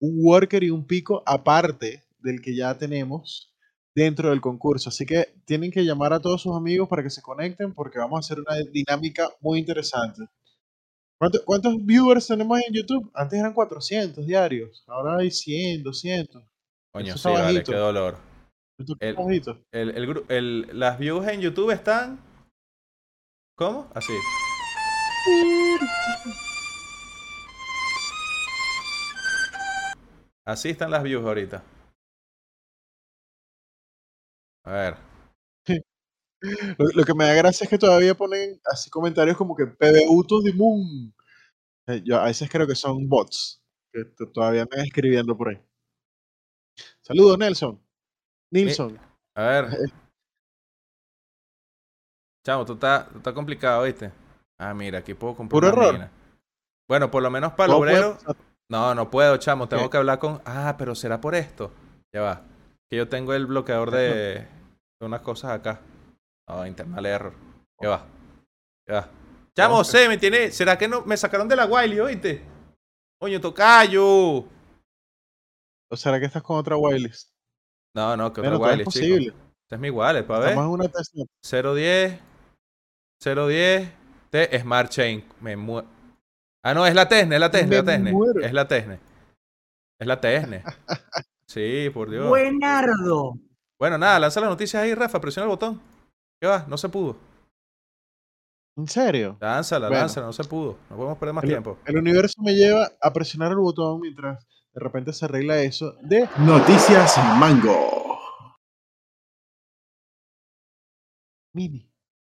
un 0.00 0.18
worker 0.22 0.62
y 0.62 0.70
un 0.70 0.86
pico 0.86 1.22
aparte 1.26 2.04
del 2.20 2.40
que 2.40 2.54
ya 2.54 2.78
tenemos 2.78 3.54
dentro 3.98 4.30
del 4.30 4.40
concurso. 4.40 4.88
Así 4.90 5.04
que 5.04 5.34
tienen 5.44 5.70
que 5.70 5.84
llamar 5.84 6.12
a 6.12 6.20
todos 6.20 6.42
sus 6.42 6.56
amigos 6.56 6.88
para 6.88 7.02
que 7.02 7.10
se 7.10 7.20
conecten 7.22 7.74
porque 7.74 7.98
vamos 7.98 8.16
a 8.16 8.20
hacer 8.20 8.38
una 8.40 8.56
dinámica 8.72 9.28
muy 9.40 9.58
interesante. 9.58 10.22
¿Cuánto- 11.20 11.44
¿Cuántos 11.44 11.74
viewers 11.84 12.26
tenemos 12.28 12.60
en 12.66 12.72
YouTube? 12.74 13.10
Antes 13.14 13.38
eran 13.40 13.52
400 13.52 14.24
diarios, 14.26 14.84
ahora 14.86 15.16
hay 15.18 15.30
100, 15.32 15.82
200. 15.82 16.42
Coño, 16.92 17.16
sí, 17.16 17.28
vale, 17.28 17.62
qué 17.64 17.74
dolor. 17.74 18.16
El-. 19.00 19.14
El, 19.72 19.90
el, 19.90 20.24
el- 20.28 20.78
las 20.78 20.98
views 20.98 21.26
en 21.26 21.40
YouTube 21.40 21.70
están. 21.72 22.20
¿Cómo? 23.56 23.90
Así. 23.92 24.12
Así 30.44 30.70
están 30.70 30.90
las 30.90 31.02
views 31.02 31.24
ahorita. 31.24 31.62
A 34.68 34.72
ver. 34.72 34.96
Lo, 36.78 36.86
lo 36.94 37.04
que 37.04 37.14
me 37.14 37.24
da 37.24 37.34
gracia 37.34 37.64
es 37.64 37.70
que 37.70 37.78
todavía 37.78 38.14
ponen 38.14 38.60
así 38.70 38.88
comentarios 38.90 39.36
como 39.36 39.56
que 39.56 39.66
PBUtos 39.66 40.44
de 40.44 40.52
Moon. 40.52 41.12
Eh, 41.88 42.00
Yo 42.04 42.16
a 42.16 42.26
veces 42.26 42.48
creo 42.48 42.64
que 42.66 42.76
son 42.76 43.08
bots 43.08 43.60
que 43.92 44.04
todavía 44.32 44.64
me 44.70 44.82
escribiendo 44.82 45.36
por 45.36 45.48
ahí. 45.48 45.60
Saludos, 47.02 47.38
Nelson. 47.38 47.80
Nilsson. 48.52 48.98
A 49.34 49.42
ver. 49.42 49.64
Chamo, 52.46 52.64
tú 52.64 52.74
estás 52.74 53.10
tú 53.10 53.18
estás 53.18 53.32
complicado, 53.34 53.82
¿viste? 53.82 54.12
Ah, 54.58 54.74
mira, 54.74 54.98
aquí 55.00 55.14
puedo 55.14 55.34
comprar 55.34 55.60
Puro 55.60 55.68
error. 55.68 55.92
mina. 55.94 56.12
Bueno, 56.88 57.10
por 57.10 57.22
lo 57.22 57.30
menos 57.30 57.52
para 57.52 57.64
el 57.64 57.70
¿Cómo 57.72 57.84
puede 57.84 58.04
obrero. 58.04 58.18
No, 58.70 58.94
no 58.94 59.10
puedo, 59.10 59.36
chamo. 59.38 59.68
Tengo 59.68 59.84
¿Qué? 59.84 59.90
que 59.90 59.96
hablar 59.96 60.18
con. 60.18 60.40
Ah, 60.44 60.76
pero 60.78 60.94
será 60.94 61.20
por 61.20 61.34
esto. 61.34 61.72
Ya 62.14 62.20
va. 62.20 62.42
Que 62.88 62.96
yo 62.96 63.08
tengo 63.08 63.34
el 63.34 63.46
bloqueador 63.46 63.90
de 63.90 64.46
unas 65.00 65.20
cosas 65.20 65.52
acá. 65.52 65.80
No, 66.48 66.66
internal 66.66 67.06
error. 67.06 67.34
Ya 67.80 67.88
va. 67.90 68.06
Ya 68.88 68.94
va. 68.94 69.10
Chamo, 69.56 69.84
sé, 69.84 70.08
me 70.08 70.18
tiene. 70.18 70.50
¿Será 70.50 70.76
que 70.78 70.88
no 70.88 71.02
me 71.04 71.16
sacaron 71.16 71.48
de 71.48 71.56
la 71.56 71.66
Wiley, 71.66 72.00
oíste? 72.00 72.42
Coño, 73.20 73.40
tocayo. 73.40 74.44
¿O 75.90 75.96
será 75.96 76.18
que 76.20 76.26
estás 76.26 76.42
con 76.42 76.56
otra 76.58 76.76
wireless? 76.76 77.32
No, 77.94 78.16
no, 78.16 78.32
que 78.32 78.42
todo 78.42 78.54
es 78.54 78.60
Wiley, 78.60 78.78
chico. 78.78 78.84
posible. 78.84 79.26
Este 79.62 79.74
es 79.74 79.80
mi 79.80 79.90
wallet, 79.90 80.22
para 80.24 80.40
ver. 80.40 80.48
Estamos 80.50 80.66
en 80.68 80.72
una 80.80 80.88
testnet. 80.88 81.28
010 81.42 82.20
010 83.20 83.92
T 84.30 84.60
Smart 84.60 84.90
Chain. 84.90 85.24
Me 85.40 85.56
mu- 85.56 85.82
Ah, 86.64 86.74
no, 86.74 86.84
es 86.86 86.94
la 86.94 87.08
Tesne, 87.08 87.36
es 87.36 87.40
la 87.40 87.50
Tesne, 87.50 87.76
la 87.76 87.84
Tesne. 87.84 88.12
muero. 88.12 88.40
Es 88.40 88.52
la 88.52 88.66
Tesne. 88.68 89.00
Es 90.00 90.06
la 90.06 90.20
Tesne. 90.20 90.64
Sí, 91.46 91.88
por 91.94 92.10
Dios. 92.10 92.28
Buenardo. 92.28 93.38
Bueno, 93.78 93.96
nada, 93.98 94.18
lanza 94.18 94.40
las 94.40 94.50
noticias 94.50 94.82
ahí, 94.82 94.94
Rafa, 94.94 95.20
presiona 95.20 95.44
el 95.44 95.50
botón. 95.50 95.80
¿Qué 96.40 96.46
va? 96.48 96.64
No 96.68 96.76
se 96.76 96.88
pudo. 96.88 97.16
¿En 98.76 98.86
serio? 98.88 99.36
Lánzala, 99.40 99.88
Bueno. 99.88 100.00
lánzala, 100.02 100.26
no 100.26 100.32
se 100.32 100.44
pudo. 100.44 100.78
No 100.90 100.96
podemos 100.96 101.18
perder 101.18 101.34
más 101.34 101.44
El, 101.44 101.50
tiempo. 101.50 101.78
el 101.84 101.96
universo 101.98 102.40
me 102.42 102.54
lleva 102.54 102.88
a 103.00 103.12
presionar 103.12 103.50
el 103.52 103.58
botón 103.58 104.00
mientras 104.00 104.44
de 104.72 104.80
repente 104.80 105.12
se 105.12 105.24
arregla 105.24 105.60
eso 105.62 105.94
de 106.02 106.28
Noticias 106.38 107.16
Mango. 107.38 107.96
Mini, 111.54 111.90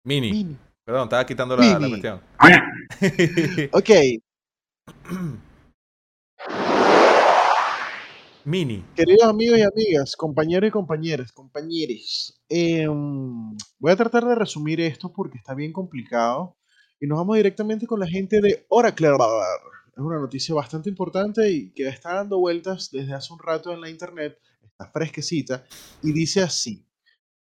Mini. 0.04 0.30
mini. 0.32 0.58
Perdón, 0.84 1.04
estaba 1.04 1.24
quitando 1.24 1.56
la, 1.56 1.78
la 1.78 1.88
cuestión. 1.88 2.20
Ok, 3.72 3.90
Mini. 8.44 8.84
Queridos 8.96 9.28
amigos 9.28 9.56
y 9.56 9.62
amigas, 9.62 10.16
compañeros 10.16 10.66
y 10.66 10.72
compañeras, 10.72 11.30
compañeros, 11.30 12.42
em, 12.48 13.56
voy 13.78 13.92
a 13.92 13.96
tratar 13.96 14.24
de 14.24 14.34
resumir 14.34 14.80
esto 14.80 15.12
porque 15.12 15.38
está 15.38 15.54
bien 15.54 15.72
complicado 15.72 16.56
y 17.00 17.06
nos 17.06 17.18
vamos 17.18 17.36
directamente 17.36 17.86
con 17.86 18.00
la 18.00 18.06
gente 18.08 18.40
de 18.40 18.66
Oracle. 18.68 19.10
Es 19.92 19.98
una 19.98 20.18
noticia 20.18 20.56
bastante 20.56 20.90
importante 20.90 21.52
y 21.52 21.70
que 21.72 21.86
está 21.86 22.14
dando 22.14 22.40
vueltas 22.40 22.90
desde 22.90 23.14
hace 23.14 23.32
un 23.32 23.38
rato 23.38 23.72
en 23.72 23.80
la 23.80 23.88
internet, 23.88 24.36
está 24.60 24.90
fresquecita 24.90 25.64
y 26.02 26.12
dice 26.12 26.42
así. 26.42 26.84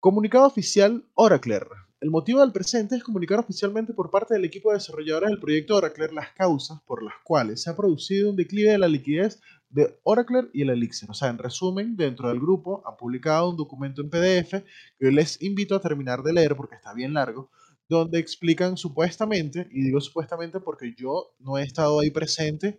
Comunicado 0.02 0.46
oficial 0.46 1.06
Oracle. 1.14 1.60
El 2.02 2.10
motivo 2.10 2.42
del 2.42 2.52
presente 2.52 2.96
es 2.96 3.04
comunicar 3.04 3.40
oficialmente 3.40 3.94
por 3.94 4.10
parte 4.10 4.34
del 4.34 4.44
equipo 4.44 4.72
de 4.72 4.78
desarrolladores 4.78 5.30
del 5.30 5.40
proyecto 5.40 5.76
Oracle 5.76 6.10
las 6.12 6.34
causas 6.34 6.82
por 6.86 7.02
las 7.02 7.14
cuales 7.24 7.62
se 7.62 7.70
ha 7.70 7.78
producido 7.78 8.32
un 8.32 8.36
declive 8.36 8.72
de 8.72 8.80
la 8.80 8.88
liquidez 8.88 9.40
de 9.72 10.00
Oracle 10.04 10.50
y 10.54 10.62
el 10.62 10.70
Elixir. 10.70 11.10
O 11.10 11.14
sea, 11.14 11.30
en 11.30 11.38
resumen, 11.38 11.96
dentro 11.96 12.30
del 12.30 12.40
grupo 12.40 12.84
han 12.86 12.98
publicado 12.98 13.50
un 13.50 13.58
documento 13.58 14.02
en 14.02 14.10
PDF 14.10 14.64
que 15.00 15.12
les 15.12 15.42
invito 15.42 15.76
a 15.76 15.82
terminar 15.82 16.22
de 16.24 16.34
leer 16.34 16.56
porque 16.56 16.76
está 16.76 16.94
bien 16.94 17.14
largo, 17.14 17.50
donde 17.88 18.20
explican 18.20 18.78
supuestamente, 18.78 19.68
y 19.72 19.82
digo 19.84 20.00
supuestamente 20.00 20.60
porque 20.60 20.94
yo 20.98 21.36
no 21.40 21.58
he 21.58 21.64
estado 21.64 22.00
ahí 22.00 22.10
presente 22.10 22.78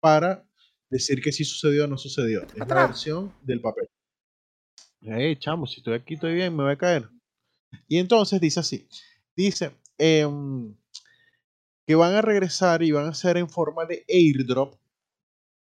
para 0.00 0.46
decir 0.90 1.20
que 1.20 1.32
sí 1.32 1.44
sucedió 1.44 1.84
o 1.84 1.86
no 1.86 1.98
sucedió. 1.98 2.42
Es 2.42 2.68
la 2.68 2.86
versión 2.86 3.32
del 3.42 3.60
papel. 3.60 3.88
Hey, 5.00 5.36
chamo, 5.36 5.66
si 5.66 5.80
estoy 5.80 5.94
aquí, 5.94 6.14
estoy 6.14 6.34
bien, 6.34 6.56
me 6.56 6.62
voy 6.62 6.72
a 6.72 6.78
caer. 6.78 7.08
Y 7.88 7.98
entonces 7.98 8.40
dice 8.40 8.60
así, 8.60 8.88
dice 9.36 9.72
em, 9.98 10.74
que 11.86 11.94
van 11.94 12.14
a 12.14 12.22
regresar 12.22 12.82
y 12.82 12.92
van 12.92 13.06
a 13.06 13.10
hacer 13.10 13.36
en 13.36 13.48
forma 13.48 13.84
de 13.84 14.04
airdrop 14.08 14.76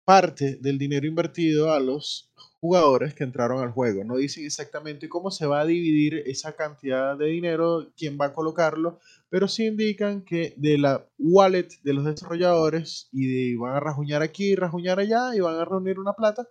parte 0.05 0.57
del 0.61 0.79
dinero 0.79 1.07
invertido 1.07 1.73
a 1.73 1.81
los 1.81 2.31
jugadores 2.61 3.15
que 3.15 3.25
entraron 3.25 3.63
al 3.63 3.71
juego. 3.73 4.05
No 4.05 4.17
dicen 4.17 4.45
exactamente 4.45 5.09
cómo 5.09 5.31
se 5.31 5.47
va 5.47 5.61
a 5.61 5.67
dividir 5.67 6.23
esa 6.27 6.55
cantidad 6.57 7.17
de 7.17 7.27
dinero, 7.27 7.91
quién 7.97 8.19
va 8.21 8.27
a 8.27 8.33
colocarlo, 8.33 8.99
pero 9.29 9.49
sí 9.49 9.67
indican 9.67 10.23
que 10.25 10.55
de 10.57 10.79
la 10.79 11.07
wallet 11.19 11.69
de 11.83 11.95
los 11.95 12.05
desarrolladores 12.05 13.09
y 13.13 13.53
de- 13.53 13.59
van 13.59 13.75
a 13.77 13.81
rajuñar 13.81 14.23
aquí, 14.23 14.55
rajuñar 14.57 14.99
allá 15.01 15.35
y 15.35 15.41
van 15.41 15.57
a 15.57 15.65
reunir 15.65 15.99
una 15.99 16.13
plata 16.15 16.49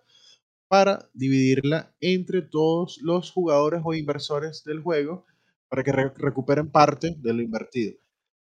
para 0.68 1.10
dividirla 1.14 1.94
entre 2.00 2.42
todos 2.42 2.98
los 3.02 3.30
jugadores 3.32 3.82
o 3.84 3.94
inversores 3.94 4.64
del 4.64 4.80
juego 4.82 5.26
para 5.68 5.84
que 5.84 5.92
re- 5.92 6.12
recuperen 6.16 6.70
parte 6.70 7.14
de 7.18 7.34
lo 7.34 7.42
invertido. 7.42 7.98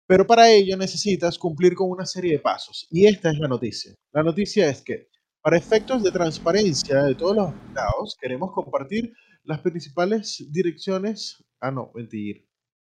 Pero 0.07 0.27
para 0.27 0.51
ello 0.51 0.77
necesitas 0.77 1.39
cumplir 1.39 1.75
con 1.75 1.91
una 1.91 2.07
serie 2.07 2.33
de 2.33 2.39
pasos. 2.39 2.87
Y 2.91 3.07
esta 3.07 3.31
es 3.31 3.39
la 3.39 3.49
noticia. 3.49 3.93
La 4.13 4.23
noticia 4.23 4.69
es 4.69 4.83
que, 4.83 5.09
para 5.43 5.59
efectos 5.59 6.03
de 6.03 6.13
transparencia 6.13 7.03
de 7.03 7.15
todos 7.15 7.37
los 7.37 7.49
afectados, 7.49 8.17
queremos 8.21 8.53
compartir 8.53 9.13
las 9.43 9.61
principales 9.61 10.45
direcciones. 10.51 11.45
Ah, 11.61 11.73
no, 11.73 11.91
mentir. 11.95 12.49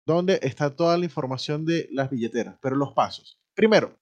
Donde 0.06 0.40
está 0.42 0.74
toda 0.74 0.98
la 0.98 1.04
información 1.04 1.64
de 1.64 1.88
las 1.92 2.10
billeteras. 2.10 2.58
Pero 2.60 2.76
los 2.76 2.92
pasos. 2.92 3.38
Primero, 3.54 3.96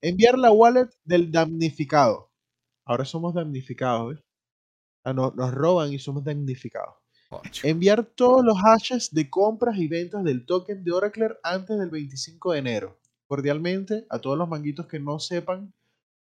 enviar 0.00 0.38
la 0.38 0.52
wallet 0.52 0.88
del 1.04 1.32
damnificado. 1.32 2.30
Ahora 2.84 3.04
somos 3.04 3.34
damnificados, 3.34 4.22
no, 5.04 5.32
nos 5.36 5.52
roban 5.52 5.92
y 5.92 5.98
somos 5.98 6.24
damnificados. 6.24 7.01
Enviar 7.62 8.04
todos 8.04 8.44
los 8.44 8.56
hashes 8.58 9.12
de 9.12 9.30
compras 9.30 9.78
y 9.78 9.88
ventas 9.88 10.24
del 10.24 10.44
token 10.44 10.84
de 10.84 10.92
Oracle 10.92 11.28
antes 11.42 11.78
del 11.78 11.90
25 11.90 12.52
de 12.52 12.58
enero. 12.58 12.98
Cordialmente 13.26 14.06
a 14.10 14.18
todos 14.18 14.36
los 14.36 14.48
manguitos 14.48 14.86
que 14.86 14.98
no 14.98 15.18
sepan 15.18 15.72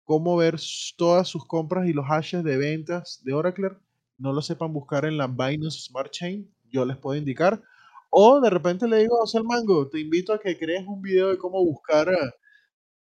cómo 0.04 0.36
ver 0.36 0.56
todas 0.96 1.28
sus 1.28 1.46
compras 1.46 1.86
y 1.86 1.92
los 1.92 2.06
hashes 2.06 2.42
de 2.42 2.56
ventas 2.56 3.20
de 3.24 3.34
Oracle, 3.34 3.70
no 4.16 4.32
lo 4.32 4.40
sepan 4.40 4.72
buscar 4.72 5.04
en 5.04 5.18
la 5.18 5.26
Binance 5.26 5.80
Smart 5.80 6.10
Chain, 6.10 6.50
yo 6.70 6.84
les 6.84 6.96
puedo 6.96 7.16
indicar. 7.18 7.62
O 8.10 8.40
de 8.40 8.48
repente 8.48 8.88
le 8.88 8.98
digo 8.98 9.16
a 9.16 9.20
José 9.20 9.42
Mango, 9.42 9.86
te 9.88 10.00
invito 10.00 10.32
a 10.32 10.40
que 10.40 10.58
crees 10.58 10.86
un 10.86 11.02
video 11.02 11.28
de 11.28 11.36
cómo 11.36 11.62
buscar 11.62 12.08
ah, 12.08 12.34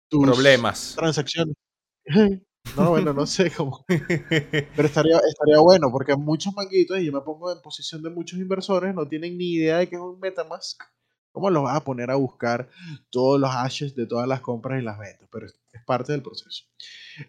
tus 0.08 0.24
Problemas. 0.24 0.94
transacciones. 0.96 1.56
No, 2.76 2.90
bueno, 2.90 3.12
no 3.12 3.26
sé 3.26 3.50
cómo. 3.50 3.84
Pero 3.88 4.88
estaría, 4.88 5.18
estaría 5.18 5.58
bueno, 5.60 5.90
porque 5.92 6.16
muchos 6.16 6.54
manguitos, 6.54 6.98
y 6.98 7.06
yo 7.06 7.12
me 7.12 7.20
pongo 7.20 7.52
en 7.52 7.60
posición 7.62 8.02
de 8.02 8.10
muchos 8.10 8.38
inversores, 8.38 8.94
no 8.94 9.06
tienen 9.06 9.38
ni 9.38 9.52
idea 9.54 9.78
de 9.78 9.88
qué 9.88 9.96
es 9.96 10.00
un 10.02 10.18
Metamask. 10.18 10.82
¿Cómo 11.32 11.50
los 11.50 11.64
vas 11.64 11.76
a 11.76 11.84
poner 11.84 12.10
a 12.10 12.14
buscar 12.16 12.68
todos 13.10 13.40
los 13.40 13.50
hashes 13.50 13.94
de 13.96 14.06
todas 14.06 14.28
las 14.28 14.40
compras 14.40 14.80
y 14.80 14.84
las 14.84 14.98
ventas? 14.98 15.28
Pero 15.32 15.46
es, 15.46 15.54
es 15.72 15.84
parte 15.84 16.12
del 16.12 16.22
proceso. 16.22 16.64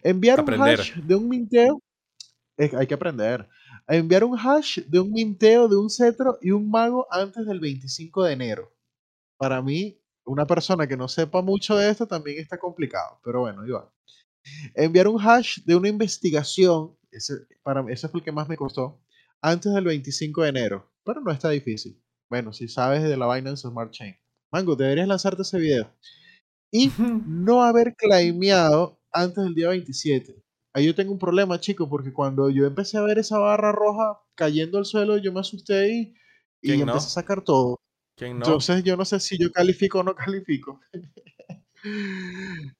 Enviar 0.02 0.40
Aprender. 0.40 0.78
un 0.78 0.80
hash 0.80 0.94
de 0.94 1.14
un 1.14 1.28
minteo, 1.28 1.82
es- 2.56 2.74
hay 2.74 2.86
que 2.86 2.94
aprender. 2.94 3.48
Enviar 3.88 4.24
un 4.24 4.38
hash 4.38 4.78
de 4.86 5.00
un 5.00 5.12
minteo 5.12 5.68
de 5.68 5.76
un 5.76 5.90
cetro 5.90 6.38
y 6.40 6.50
un 6.52 6.70
mago 6.70 7.06
antes 7.10 7.46
del 7.46 7.60
25 7.60 8.24
de 8.24 8.32
enero. 8.32 8.72
Para 9.36 9.60
mí, 9.60 10.00
una 10.24 10.46
persona 10.46 10.86
que 10.86 10.96
no 10.96 11.08
sepa 11.08 11.42
mucho 11.42 11.76
de 11.76 11.90
esto 11.90 12.06
también 12.06 12.38
está 12.38 12.58
complicado, 12.58 13.20
pero 13.24 13.40
bueno, 13.40 13.62
va. 13.72 13.92
Enviar 14.74 15.08
un 15.08 15.20
hash 15.20 15.58
de 15.64 15.76
una 15.76 15.88
investigación, 15.88 16.96
ese, 17.10 17.34
para 17.62 17.84
ese 17.92 18.08
fue 18.08 18.20
el 18.20 18.24
que 18.24 18.32
más 18.32 18.48
me 18.48 18.56
costó, 18.56 19.00
antes 19.40 19.72
del 19.72 19.84
25 19.84 20.42
de 20.42 20.48
enero, 20.48 20.90
pero 21.04 21.20
no 21.20 21.30
está 21.30 21.50
difícil. 21.50 22.00
Bueno, 22.28 22.52
si 22.52 22.68
sabes 22.68 23.02
de 23.02 23.16
la 23.16 23.32
Binance 23.32 23.68
Smart 23.68 23.90
Chain. 23.92 24.16
Mango, 24.50 24.76
deberías 24.76 25.08
lanzarte 25.08 25.42
ese 25.42 25.58
video. 25.58 25.92
Y 26.70 26.90
no 27.26 27.62
haber 27.62 27.94
claimeado 27.94 29.00
antes 29.12 29.44
del 29.44 29.54
día 29.54 29.68
27. 29.68 30.42
Ahí 30.74 30.86
yo 30.86 30.94
tengo 30.94 31.12
un 31.12 31.18
problema, 31.18 31.58
chico, 31.58 31.88
porque 31.88 32.12
cuando 32.12 32.50
yo 32.50 32.66
empecé 32.66 32.98
a 32.98 33.02
ver 33.02 33.18
esa 33.18 33.38
barra 33.38 33.72
roja 33.72 34.20
cayendo 34.34 34.78
al 34.78 34.84
suelo, 34.84 35.16
yo 35.16 35.32
me 35.32 35.40
asusté 35.40 35.90
y, 35.90 36.14
y 36.60 36.68
¿Quién 36.68 36.80
empecé 36.80 36.94
no? 36.94 36.96
a 36.96 37.00
sacar 37.00 37.42
todo. 37.42 37.80
¿Quién 38.16 38.38
no? 38.38 38.44
Entonces 38.44 38.84
yo 38.84 38.96
no 38.96 39.04
sé 39.04 39.18
si 39.20 39.38
yo 39.38 39.50
califico 39.52 40.00
o 40.00 40.02
no 40.02 40.14
califico. 40.16 40.80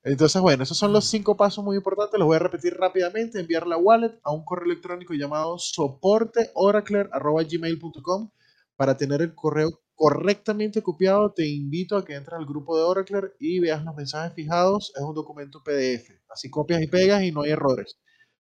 Entonces, 0.03 0.41
bueno, 0.41 0.63
esos 0.63 0.77
son 0.77 0.93
los 0.93 1.05
cinco 1.05 1.35
pasos 1.35 1.63
muy 1.63 1.77
importantes. 1.77 2.19
Los 2.19 2.27
voy 2.27 2.35
a 2.37 2.39
repetir 2.39 2.75
rápidamente. 2.75 3.39
Enviar 3.39 3.67
la 3.67 3.77
wallet 3.77 4.19
a 4.23 4.31
un 4.31 4.43
correo 4.45 4.65
electrónico 4.65 5.13
llamado 5.13 5.57
soporteoracle.gmail.com 5.57 8.31
para 8.75 8.97
tener 8.97 9.21
el 9.21 9.33
correo 9.35 9.81
correctamente 9.95 10.81
copiado. 10.81 11.31
Te 11.33 11.47
invito 11.47 11.97
a 11.97 12.05
que 12.05 12.15
entres 12.15 12.37
al 12.37 12.45
grupo 12.45 12.77
de 12.77 12.83
Oracle 12.83 13.31
y 13.39 13.59
veas 13.59 13.83
los 13.83 13.95
mensajes 13.95 14.33
fijados. 14.33 14.91
Es 14.95 15.01
un 15.01 15.15
documento 15.15 15.61
PDF. 15.63 16.09
Así 16.29 16.49
copias 16.49 16.81
y 16.81 16.87
pegas 16.87 17.23
y 17.23 17.31
no 17.31 17.41
hay 17.41 17.51
errores. 17.51 17.97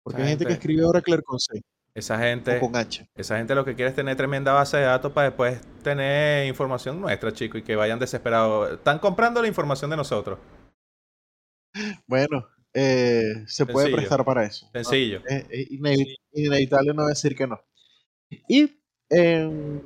Porque 0.02 0.22
hay 0.22 0.28
gente 0.28 0.46
que 0.46 0.52
escribe 0.54 0.84
Oracle 0.84 1.22
con 1.22 1.38
C 1.38 1.62
Esa 1.98 2.18
gente, 2.18 2.60
con 2.60 2.72
esa 3.16 3.36
gente 3.38 3.54
lo 3.54 3.64
que 3.64 3.74
quiere 3.74 3.90
es 3.90 3.96
tener 3.96 4.16
tremenda 4.16 4.52
base 4.52 4.76
de 4.76 4.84
datos 4.84 5.12
para 5.12 5.28
después 5.28 5.60
tener 5.82 6.46
información 6.46 7.00
nuestra, 7.00 7.32
chicos, 7.32 7.60
y 7.60 7.64
que 7.64 7.76
vayan 7.76 7.98
desesperados. 7.98 8.72
Están 8.74 8.98
comprando 8.98 9.42
la 9.42 9.48
información 9.48 9.90
de 9.90 9.96
nosotros. 9.96 10.38
Bueno, 12.06 12.46
eh, 12.74 13.44
se 13.46 13.66
puede 13.66 13.90
prestar 13.92 14.24
para 14.24 14.44
eso. 14.44 14.68
Sencillo. 14.72 15.22
es, 15.26 15.44
es 15.50 15.68
inevi- 15.70 16.16
inevitable 16.32 16.94
no 16.94 17.06
decir 17.06 17.34
que 17.36 17.46
no. 17.46 17.60
Y 18.48 18.70
em, 19.10 19.80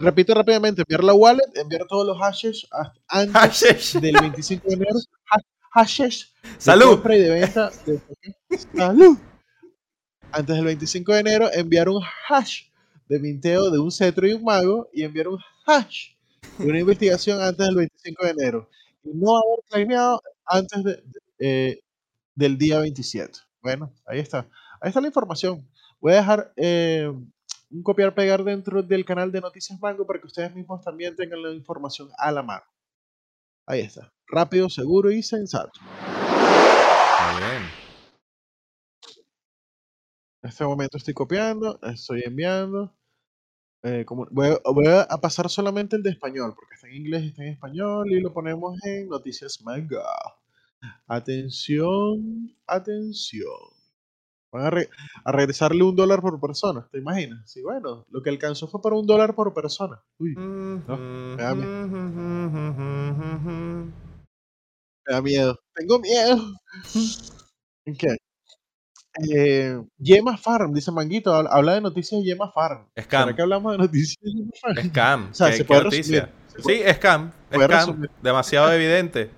repito 0.00 0.32
rápidamente, 0.34 0.82
enviar 0.82 1.04
la 1.04 1.14
wallet, 1.14 1.42
enviar 1.56 1.86
todos 1.86 2.06
los 2.06 2.18
hashes 2.18 2.66
hasta 2.70 3.00
antes 3.08 3.34
Hashish. 3.62 4.00
del 4.00 4.14
25 4.20 4.68
de 4.68 4.74
enero. 4.74 4.98
ha- 5.30 5.40
Hashes 5.78 6.32
de 6.42 6.48
¡Salud! 6.58 6.90
compra 6.92 7.16
y 7.16 7.20
de 7.20 7.30
venta. 7.30 7.70
de- 7.84 8.00
¡Salud! 8.74 9.18
Antes 10.32 10.56
del 10.56 10.64
25 10.64 11.12
de 11.14 11.20
enero, 11.20 11.48
enviar 11.52 11.88
un 11.88 12.02
hash 12.28 12.64
de 13.08 13.18
minteo 13.18 13.70
de 13.70 13.78
un 13.78 13.90
cetro 13.90 14.26
y 14.26 14.32
un 14.32 14.42
mago 14.44 14.88
y 14.92 15.02
enviar 15.02 15.28
un 15.28 15.38
hash 15.66 16.14
de 16.58 16.68
una 16.68 16.80
investigación 16.80 17.40
antes 17.40 17.66
del 17.66 17.76
25 17.76 18.24
de 18.24 18.30
enero. 18.30 18.68
Y 19.04 19.10
no 19.14 19.36
haber 19.36 19.64
claimeado 19.68 20.20
antes 20.44 20.84
de- 20.84 21.02
eh, 21.38 21.80
del 22.34 22.58
día 22.58 22.80
27. 22.80 23.38
Bueno, 23.62 23.92
ahí 24.06 24.18
está. 24.18 24.48
Ahí 24.80 24.88
está 24.88 25.00
la 25.00 25.06
información. 25.08 25.66
Voy 26.00 26.12
a 26.12 26.16
dejar 26.16 26.52
eh, 26.56 27.10
un 27.70 27.82
copiar-pegar 27.82 28.44
dentro 28.44 28.82
del 28.82 29.04
canal 29.04 29.32
de 29.32 29.40
Noticias 29.40 29.78
Mango 29.80 30.06
para 30.06 30.20
que 30.20 30.26
ustedes 30.26 30.54
mismos 30.54 30.82
también 30.84 31.16
tengan 31.16 31.42
la 31.42 31.52
información 31.52 32.08
a 32.18 32.30
la 32.32 32.42
mano. 32.42 32.64
Ahí 33.66 33.80
está. 33.80 34.12
Rápido, 34.28 34.68
seguro 34.68 35.10
y 35.10 35.22
sensato. 35.22 35.80
Muy 37.18 37.36
bien. 37.36 37.85
En 40.46 40.50
este 40.50 40.64
momento 40.64 40.96
estoy 40.96 41.12
copiando, 41.12 41.80
estoy 41.82 42.22
enviando. 42.24 42.94
eh, 43.82 44.04
como, 44.06 44.26
voy, 44.30 44.48
a, 44.48 44.60
voy 44.72 44.86
a 44.88 45.18
pasar 45.18 45.50
solamente 45.50 45.96
el 45.96 46.02
de 46.04 46.10
español, 46.10 46.54
porque 46.56 46.74
está 46.76 46.88
en 46.88 46.96
inglés 46.96 47.24
y 47.24 47.28
está 47.28 47.42
en 47.44 47.52
español, 47.54 48.12
y 48.12 48.20
lo 48.20 48.32
ponemos 48.32 48.78
en 48.84 49.08
Noticias 49.08 49.60
Manga. 49.62 50.04
Atención, 51.08 52.54
atención. 52.66 53.48
Van 54.52 54.64
a, 54.66 54.70
re- 54.70 54.90
a 55.24 55.32
regresarle 55.32 55.82
un 55.84 55.96
dólar 55.96 56.20
por 56.20 56.40
persona, 56.40 56.88
¿te 56.90 56.98
imaginas? 56.98 57.50
Sí, 57.50 57.62
bueno, 57.62 58.06
lo 58.10 58.22
que 58.22 58.30
alcanzó 58.30 58.68
fue 58.68 58.82
para 58.82 58.96
un 58.96 59.06
dólar 59.06 59.34
por 59.34 59.54
persona. 59.54 60.02
Uy, 60.18 60.42
me 61.36 61.42
da 61.44 61.54
me 61.54 61.66
da 65.06 65.20
miedo. 65.22 65.58
Tengo 65.74 65.98
miedo. 65.98 66.36
¿En 67.86 67.96
qué? 67.96 68.16
Eh, 69.32 69.80
Yema 69.98 70.36
Farm, 70.36 70.72
dice 70.74 70.90
Manguito, 70.92 71.32
habla, 71.34 71.74
de 71.74 71.80
noticias 71.80 72.20
de 72.20 72.26
Yema 72.26 72.50
Farm. 72.52 72.86
Scam. 73.00 73.22
¿Será 73.24 73.36
que 73.36 73.42
hablamos 73.42 73.72
de 73.72 73.78
noticias 73.78 74.16
de 74.22 74.30
Yema 74.32 74.50
Farm? 74.60 74.88
Scam. 74.88 75.28
O 75.30 75.34
sea, 75.34 75.46
¿Qué, 75.50 75.52
se 75.54 75.58
qué 75.58 75.64
puede 75.64 75.84
noticia? 75.84 76.32
Sí, 76.58 76.80
scam. 76.94 77.32
Scam. 77.50 77.60
resumir. 77.70 78.10
Demasiado 78.22 78.72
evidente. 78.72 79.30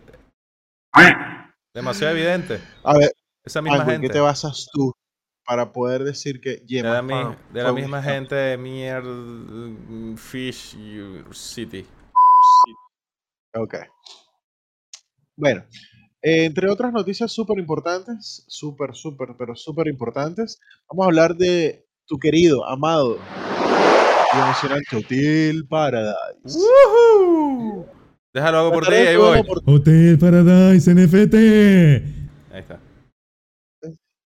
Demasiado 1.74 2.12
evidente. 2.14 2.60
A 2.82 2.96
ver, 2.98 3.12
Esa 3.44 3.62
misma 3.62 3.78
Mango, 3.78 3.90
¿en 3.90 3.96
gente. 3.96 4.08
qué 4.08 4.12
te 4.14 4.20
basas 4.20 4.68
tú 4.72 4.92
para 5.44 5.72
poder 5.72 6.04
decir 6.04 6.40
que 6.40 6.56
De 6.56 6.66
Yema 6.66 6.90
la, 6.94 7.02
mi- 7.02 7.12
Farm 7.12 7.36
de 7.52 7.62
la 7.62 7.72
misma 7.72 8.00
scam? 8.02 8.12
gente 8.14 8.34
de 8.34 8.56
Mier 8.58 9.02
Fish 10.18 10.76
City. 11.32 11.86
Ok. 13.54 13.74
Bueno, 15.36 15.64
eh, 16.22 16.44
entre 16.44 16.68
otras 16.68 16.92
noticias 16.92 17.32
súper 17.32 17.58
importantes, 17.58 18.44
súper, 18.48 18.94
súper, 18.94 19.28
pero 19.38 19.54
súper 19.54 19.86
importantes, 19.86 20.60
vamos 20.88 21.04
a 21.04 21.06
hablar 21.06 21.36
de 21.36 21.86
tu 22.06 22.18
querido, 22.18 22.66
amado 22.66 23.18
y 24.34 24.38
emocionante 24.38 24.96
Hotel 24.96 25.66
Paradise. 25.68 26.58
¡Woohoo! 26.58 27.86
Déjalo 28.32 28.58
hago 28.58 28.72
por 28.72 28.86
ti 28.86 28.94
ahí 28.94 29.16
voy. 29.16 29.42
Hotel 29.66 30.18
Paradise 30.18 30.94
NFT. 30.94 31.34
Ahí 32.52 32.60
está. 32.60 32.80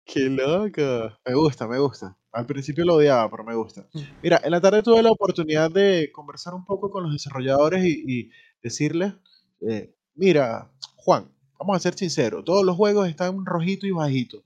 Qué 0.05 0.29
loco. 0.29 1.17
Me 1.25 1.35
gusta, 1.35 1.69
me 1.69 1.79
gusta. 1.79 2.17
Al 2.33 2.47
principio 2.47 2.85
lo 2.85 2.95
odiaba, 2.95 3.31
pero 3.31 3.45
me 3.45 3.55
gusta. 3.55 3.87
Mira, 4.23 4.41
en 4.43 4.51
la 4.51 4.61
tarde 4.61 4.83
tuve 4.83 5.03
la 5.03 5.11
oportunidad 5.11 5.71
de 5.71 6.11
conversar 6.13 6.55
un 6.55 6.65
poco 6.65 6.91
con 6.91 7.05
los 7.05 7.13
desarrolladores 7.13 7.85
y, 7.85 8.05
y 8.07 8.31
decirles, 8.63 9.15
eh, 9.61 9.95
mira, 10.15 10.71
Juan, 10.97 11.31
vamos 11.63 11.77
a 11.77 11.81
ser 11.81 11.95
sinceros, 11.95 12.45
todos 12.45 12.65
los 12.65 12.77
juegos 12.77 13.09
están 13.09 13.47
rojitos 13.47 13.89
y 13.89 13.93
bajitos. 13.93 14.43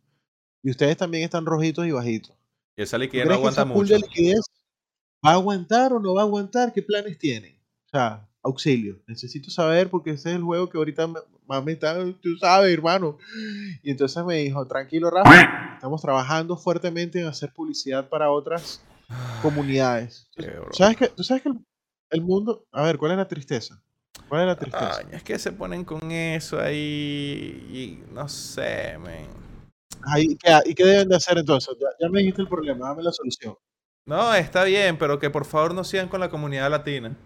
Y 0.63 0.71
ustedes 0.71 0.97
también 0.97 1.25
están 1.25 1.47
rojitos 1.47 1.87
y 1.87 1.93
bajitos. 1.93 2.35
Y 2.77 2.83
esa 2.83 2.99
¿Tú 2.99 3.03
liquidez 3.03 3.25
no 3.25 3.31
que 3.31 3.37
aguanta 3.37 3.63
esa 3.63 3.65
mucho. 3.65 3.95
de 3.95 4.01
liquidez 4.01 4.41
va 5.25 5.31
a 5.31 5.35
aguantar 5.35 5.93
o 5.95 6.01
no 6.01 6.15
va 6.15 6.23
a 6.23 6.25
aguantar? 6.25 6.73
¿Qué 6.73 6.83
planes 6.83 7.19
tienen? 7.19 7.57
O 7.87 7.89
sea, 7.89 8.29
auxilio. 8.43 9.01
Necesito 9.07 9.51
saber 9.51 9.89
porque 9.89 10.11
ese 10.11 10.31
es 10.31 10.37
el 10.37 10.43
juego 10.43 10.69
que 10.69 10.77
ahorita 10.77 11.07
más 11.47 11.65
me 11.65 11.73
está, 11.73 11.95
tú 12.21 12.37
sabes, 12.39 12.73
hermano. 12.73 13.17
Y 13.83 13.91
entonces 13.93 14.23
me 14.25 14.37
dijo, 14.37 14.67
tranquilo, 14.67 15.09
Rafa, 15.11 15.75
estamos 15.75 16.03
trabajando 16.03 16.57
fuertemente 16.57 17.21
en 17.21 17.29
hacer 17.29 17.53
publicidad 17.55 18.09
para 18.09 18.31
otras 18.31 18.83
comunidades. 19.41 20.29
Qué 20.37 20.51
bro. 20.51 20.73
¿Sabes 20.73 20.97
que, 20.97 21.09
¿Tú 21.09 21.23
sabes 21.23 21.43
que 21.43 21.49
el, 21.49 21.65
el 22.11 22.23
mundo... 22.23 22.67
A 22.73 22.83
ver, 22.83 22.99
¿cuál 22.99 23.13
es 23.13 23.19
la 23.19 23.29
tristeza? 23.29 23.83
¿Cuál 24.29 24.43
es 24.43 24.47
la 24.49 24.57
tristeza? 24.57 24.99
Ay, 24.99 25.07
es 25.13 25.23
que 25.23 25.39
se 25.39 25.53
ponen 25.53 25.85
con 25.85 26.11
eso 26.11 26.61
ahí 26.61 27.69
y 27.71 28.13
no 28.13 28.29
sé, 28.29 28.99
men. 28.99 29.27
¿qué, 30.39 30.61
¿Y 30.67 30.75
qué 30.75 30.85
deben 30.85 31.09
de 31.09 31.17
hacer 31.17 31.39
entonces? 31.39 31.75
Ya, 31.81 31.89
ya 32.01 32.09
me 32.11 32.21
dijiste 32.21 32.43
el 32.43 32.49
problema, 32.49 32.89
dame 32.89 33.03
la 33.03 33.13
solución. 33.13 33.57
No, 34.05 34.35
está 34.35 34.65
bien, 34.65 34.99
pero 34.99 35.19
que 35.19 35.31
por 35.31 35.45
favor 35.45 35.75
no 35.75 35.85
sigan 35.85 36.09
con 36.09 36.21
la 36.21 36.29
comunidad 36.29 36.71
latina. 36.71 37.17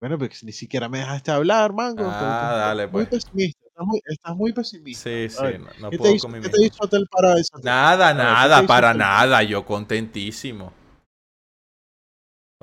Bueno, 0.00 0.18
porque 0.18 0.36
ni 0.42 0.52
siquiera 0.52 0.88
me 0.88 0.98
dejaste 0.98 1.30
hablar, 1.30 1.72
mango. 1.72 2.04
Ah, 2.04 2.12
Estás 2.12 2.58
dale, 2.58 2.86
Muy 2.88 3.06
pues. 3.06 3.24
pesimista. 3.24 3.64
Estás 3.66 3.86
muy, 3.86 4.00
estás 4.04 4.36
muy 4.36 4.52
pesimista. 4.52 5.02
Sí, 5.02 5.28
sí, 5.28 5.58
no, 5.58 5.66
no 5.80 5.90
¿Qué 5.90 5.96
te 5.96 5.98
puedo 5.98 6.14
hizo, 6.14 6.28
con 6.28 6.36
mi 6.36 6.42
qué 6.42 6.48
te 6.48 6.64
hizo 6.64 6.84
Hotel 6.84 7.06
Paradise? 7.10 7.48
Nada, 7.62 8.12
¿qué 8.12 8.18
te 8.18 8.22
nada, 8.22 8.66
para 8.66 8.94
nada. 8.94 9.42
Yo 9.42 9.64
contentísimo. 9.64 10.72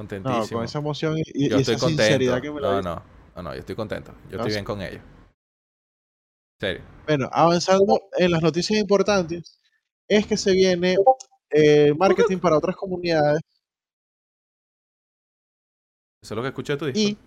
No, 0.02 0.08
Contentísimo. 0.08 0.60
con 0.60 0.66
esa 0.66 0.80
emoción 0.80 1.18
y, 1.18 1.22
y 1.46 1.50
yo 1.50 1.58
esa 1.58 1.74
estoy 1.74 1.90
sinceridad 1.90 2.42
contento. 2.42 2.42
que 2.42 2.52
me 2.52 2.62
No, 2.62 2.82
no, 2.82 3.04
no, 3.36 3.42
no, 3.44 3.54
yo 3.54 3.60
estoy 3.60 3.76
contento. 3.76 4.12
Yo 4.26 4.38
No 4.38 4.38
estoy 4.38 4.52
bien 4.52 4.66
con 4.66 4.82
ellos. 4.82 5.02
Serio. 6.60 6.82
Bueno, 7.08 7.30
avanzando 7.32 8.00
en 8.18 8.32
las 8.32 8.42
noticias 8.42 8.80
importantes, 8.80 9.60
es 10.08 10.28
que 10.28 10.38
se 10.38 10.52
viene 10.54 10.96
eh, 11.52 11.94
marketing 11.98 12.38
para 12.40 12.58
otras 12.58 12.76
comunidades 12.76 13.42
Eso 16.24 16.34
es 16.34 16.36
lo 16.36 16.42
que 16.44 16.50
escuché 16.50 16.78
tu 16.78 16.86
disco. 16.86 17.00
y 17.00 17.18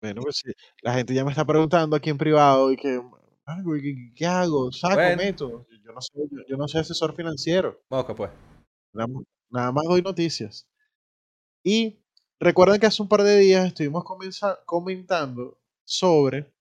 bueno, 0.00 0.22
pues 0.22 0.36
sí, 0.44 0.52
la 0.82 0.94
gente 0.94 1.14
ya 1.14 1.24
me 1.24 1.30
está 1.30 1.44
preguntando 1.44 1.96
aquí 1.96 2.10
en 2.10 2.18
privado 2.18 2.72
y 2.72 2.76
que 2.76 3.00
"Mango, 3.46 3.76
¿y 3.76 4.12
¿qué, 4.14 4.26
hago? 4.26 4.70
¿Saco, 4.72 4.94
Bueno. 4.96 5.16
meto? 5.16 5.66
Yo 5.84 5.92
no 5.92 6.00
soy, 6.00 6.28
yo, 6.30 6.38
yo 6.48 6.56
no 6.56 6.68
soy 6.68 6.80
asesor 6.80 7.14
financiero. 7.14 7.80
Mosca, 7.90 8.14
pues. 8.14 8.30
Nada 9.52 9.72
más 9.72 9.84
doy 9.84 10.02
noticias. 10.02 10.68
Y 11.64 12.00
recuerden 12.40 12.80
que 12.80 12.86
hace 12.86 13.02
un 13.02 13.08
par 13.08 13.22
de 13.22 13.38
días 13.38 13.66
estuvimos 13.66 14.04
comentando 14.66 15.58
sobre 15.84 16.52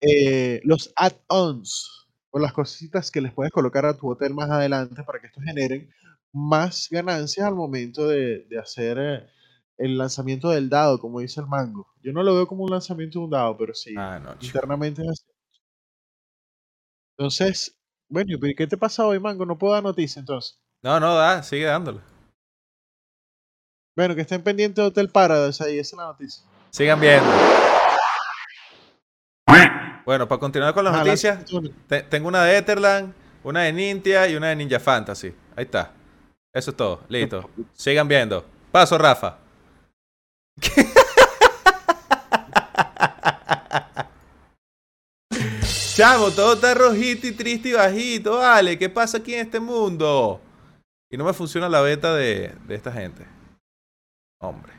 eh, 0.00 0.60
los 0.64 0.92
add-ons 0.96 2.06
o 2.30 2.38
las 2.38 2.52
cositas 2.52 3.10
que 3.10 3.20
les 3.20 3.32
puedes 3.32 3.52
colocar 3.52 3.86
a 3.86 3.96
tu 3.96 4.10
hotel 4.10 4.34
más 4.34 4.50
adelante 4.50 5.02
para 5.04 5.20
que 5.20 5.28
estos 5.28 5.44
generen 5.44 5.90
más 6.32 6.88
ganancias 6.90 7.46
al 7.46 7.54
momento 7.54 8.06
de, 8.08 8.44
de 8.48 8.58
hacer 8.58 8.98
eh, 8.98 9.26
el 9.78 9.96
lanzamiento 9.96 10.50
del 10.50 10.68
dado, 10.68 10.98
como 10.98 11.20
dice 11.20 11.40
el 11.40 11.46
mango. 11.46 11.86
Yo 12.02 12.12
no 12.12 12.22
lo 12.22 12.34
veo 12.34 12.46
como 12.46 12.64
un 12.64 12.70
lanzamiento 12.70 13.18
de 13.18 13.24
un 13.24 13.30
dado, 13.30 13.56
pero 13.56 13.74
sí, 13.74 13.94
Ah, 13.96 14.18
no, 14.22 14.36
internamente 14.40 15.02
es 15.02 15.08
así. 15.08 15.24
Entonces, 17.18 17.78
bueno, 18.08 18.36
¿y 18.40 18.54
qué 18.54 18.66
te 18.66 18.76
pasa 18.76 19.06
hoy, 19.06 19.18
mango? 19.18 19.46
No 19.46 19.56
puedo 19.58 19.72
dar 19.72 19.82
noticia 19.82 20.20
entonces. 20.20 20.60
No, 20.82 21.00
no, 21.00 21.14
da, 21.14 21.42
sigue 21.42 21.64
dándole. 21.64 22.00
Bueno, 23.96 24.14
que 24.14 24.20
estén 24.20 24.42
pendientes 24.42 24.76
de 24.82 24.88
Hotel 24.88 25.08
Paradise 25.08 25.64
ahí, 25.64 25.78
esa 25.78 25.96
es 25.96 25.98
la 25.98 26.04
noticia. 26.04 26.44
Sigan 26.70 27.00
viendo. 27.00 27.30
Bueno, 30.04 30.28
para 30.28 30.38
continuar 30.38 30.74
con 30.74 30.84
las 30.84 30.94
Ajá, 30.94 31.04
noticias, 31.04 31.38
te- 31.88 32.02
tengo 32.02 32.28
una 32.28 32.44
de 32.44 32.58
Etherland, 32.58 33.12
una 33.42 33.62
de 33.62 33.72
Nintia 33.72 34.28
y 34.28 34.36
una 34.36 34.48
de 34.48 34.56
Ninja 34.56 34.78
Fantasy. 34.78 35.34
Ahí 35.56 35.64
está. 35.64 35.92
Eso 36.52 36.70
es 36.70 36.76
todo. 36.76 37.00
Listo. 37.08 37.50
Sigan 37.72 38.06
viendo. 38.06 38.44
Paso, 38.70 38.98
Rafa. 38.98 39.38
Chamo, 45.94 46.30
todo 46.30 46.54
está 46.54 46.74
rojito 46.74 47.26
y 47.26 47.32
triste 47.32 47.70
y 47.70 47.72
bajito, 47.72 48.38
vale. 48.38 48.78
¿Qué 48.78 48.88
pasa 48.90 49.18
aquí 49.18 49.34
en 49.34 49.40
este 49.40 49.60
mundo? 49.60 50.40
Y 51.10 51.16
no 51.16 51.24
me 51.24 51.32
funciona 51.32 51.68
la 51.68 51.80
beta 51.80 52.14
de, 52.14 52.54
de 52.66 52.74
esta 52.74 52.92
gente. 52.92 53.26
Hombre. 54.38 54.72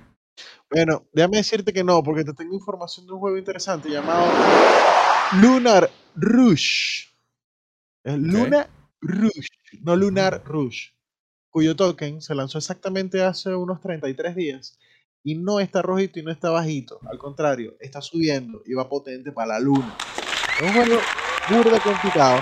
Bueno, 0.70 1.06
déjame 1.14 1.38
decirte 1.38 1.74
que 1.74 1.84
no, 1.84 2.04
porque 2.04 2.24
te 2.24 2.34
tengo 2.34 2.54
información 2.54 3.06
de 3.06 3.14
un 3.14 3.20
juego 3.20 3.38
interesante 3.38 3.90
llamado 3.90 4.26
Lunar 5.42 5.90
Rush. 6.16 7.08
Es 8.04 8.18
Lunar 8.18 8.70
Rush, 9.02 9.48
no 9.82 9.96
Lunar 9.96 10.44
Rush, 10.46 10.92
cuyo 11.50 11.76
token 11.76 12.22
se 12.22 12.36
lanzó 12.36 12.58
exactamente 12.58 13.24
hace 13.24 13.56
unos 13.56 13.82
33 13.82 14.36
días 14.36 14.80
y 15.24 15.36
no 15.36 15.60
está 15.60 15.82
rojito 15.82 16.20
y 16.20 16.24
no 16.24 16.32
está 16.32 16.50
bajito. 16.50 17.00
Al 17.10 17.18
contrario, 17.18 17.76
está 17.80 18.02
subiendo 18.02 18.62
y 18.66 18.74
va 18.74 18.88
potente 18.88 19.32
para 19.32 19.54
la 19.54 19.60
luna. 19.60 19.98
Es 20.60 20.64
un 20.64 20.74
juego 20.74 21.02
burda 21.50 21.80
complicado. 21.80 22.40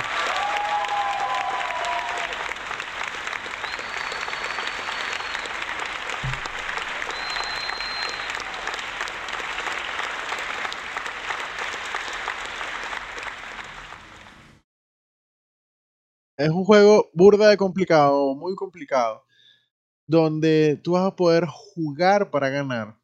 Es 16.46 16.52
un 16.52 16.64
juego 16.64 17.10
burda 17.16 17.50
de 17.50 17.58
complicado, 17.58 18.36
muy 18.36 18.54
complicado, 18.54 19.24
donde 20.06 20.80
tú 20.84 20.92
vas 20.92 21.08
a 21.08 21.16
poder 21.16 21.48
jugar 21.48 22.30
para 22.30 22.50
ganar. 22.50 23.00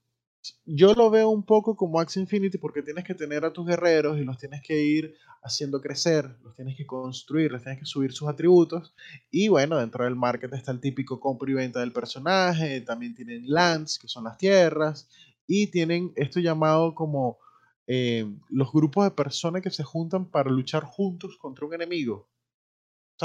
Yo 0.63 0.93
lo 0.93 1.09
veo 1.09 1.27
un 1.31 1.43
poco 1.43 1.75
como 1.75 1.99
Axie 1.99 2.21
Infinity 2.21 2.59
porque 2.59 2.83
tienes 2.83 3.03
que 3.03 3.15
tener 3.15 3.43
a 3.43 3.51
tus 3.51 3.65
guerreros 3.65 4.19
y 4.19 4.25
los 4.25 4.37
tienes 4.37 4.61
que 4.61 4.83
ir 4.83 5.15
haciendo 5.41 5.81
crecer, 5.81 6.37
los 6.43 6.53
tienes 6.53 6.77
que 6.77 6.85
construir, 6.85 7.51
les 7.51 7.63
tienes 7.63 7.79
que 7.79 7.87
subir 7.87 8.13
sus 8.13 8.29
atributos. 8.29 8.93
Y 9.31 9.47
bueno, 9.47 9.79
dentro 9.79 10.03
del 10.03 10.15
market 10.15 10.53
está 10.53 10.71
el 10.71 10.79
típico 10.79 11.19
compra 11.19 11.49
y 11.49 11.55
venta 11.55 11.79
del 11.79 11.93
personaje, 11.93 12.81
también 12.81 13.15
tienen 13.15 13.45
lands, 13.47 13.97
que 13.97 14.07
son 14.07 14.25
las 14.25 14.37
tierras, 14.37 15.09
y 15.47 15.71
tienen 15.71 16.13
esto 16.15 16.39
llamado 16.39 16.93
como 16.93 17.39
eh, 17.87 18.31
los 18.51 18.71
grupos 18.71 19.05
de 19.05 19.09
personas 19.09 19.63
que 19.63 19.71
se 19.71 19.83
juntan 19.83 20.29
para 20.29 20.51
luchar 20.51 20.83
juntos 20.83 21.39
contra 21.39 21.65
un 21.65 21.73
enemigo. 21.73 22.29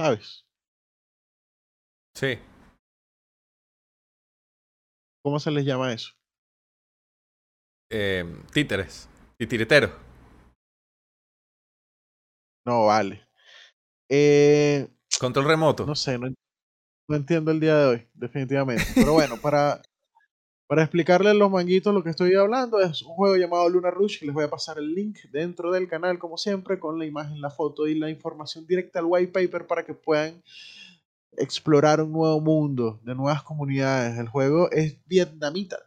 ¿Sabes? 0.01 0.45
Sí. 2.15 2.39
¿Cómo 5.25 5.41
se 5.41 5.51
les 5.51 5.65
llama 5.65 5.91
eso? 5.95 6.11
Eh, 7.91 8.25
títeres. 8.53 9.09
Titiriteros. 9.39 9.91
No, 12.67 12.85
vale. 12.85 13.27
Eh, 14.11 14.87
Control 15.19 15.47
remoto. 15.47 15.87
no 15.87 15.95
sé, 15.95 16.19
no, 16.19 16.27
en- 16.27 16.35
no 17.09 17.17
entiendo 17.17 17.51
el 17.51 17.61
día 17.61 17.77
de 17.77 17.87
hoy, 17.87 18.09
definitivamente. 18.13 18.85
Pero 18.95 19.15
bueno, 19.15 19.37
para, 19.41 19.81
para 20.67 20.83
explicarles 20.83 21.35
los 21.37 21.51
manguitos 21.51 21.95
lo 21.95 22.03
que 22.03 22.11
estoy 22.11 22.35
hablando, 22.35 22.81
es 22.81 23.03
un 23.03 23.15
juego 23.15 23.37
llamado 23.37 23.69
Luna 23.69 23.91
Rush, 23.91 24.19
que 24.19 24.27
les 24.27 24.35
voy 24.35 24.45
a 24.45 24.51
pasar 24.51 24.79
el 24.79 24.95
link 24.95 25.19
dentro 25.31 25.71
del 25.71 25.89
canal, 25.89 26.19
como 26.19 26.37
siempre, 26.37 26.79
con 26.79 26.99
la 26.99 27.07
imagen, 27.07 27.41
la 27.41 27.51
foto 27.51 27.87
y 27.87 27.95
la 27.99 28.11
información 28.11 28.67
directa 28.67 28.99
al 28.99 29.07
white 29.07 29.33
paper 29.33 29.67
para 29.67 29.85
que 29.85 29.95
puedan 29.95 30.43
explorar 31.37 32.01
un 32.01 32.13
nuevo 32.13 32.41
mundo 32.41 32.99
de 33.05 33.15
nuevas 33.15 33.43
comunidades. 33.43 34.19
El 34.19 34.29
juego 34.29 34.71
es 34.73 34.97
vietnamita 35.07 35.79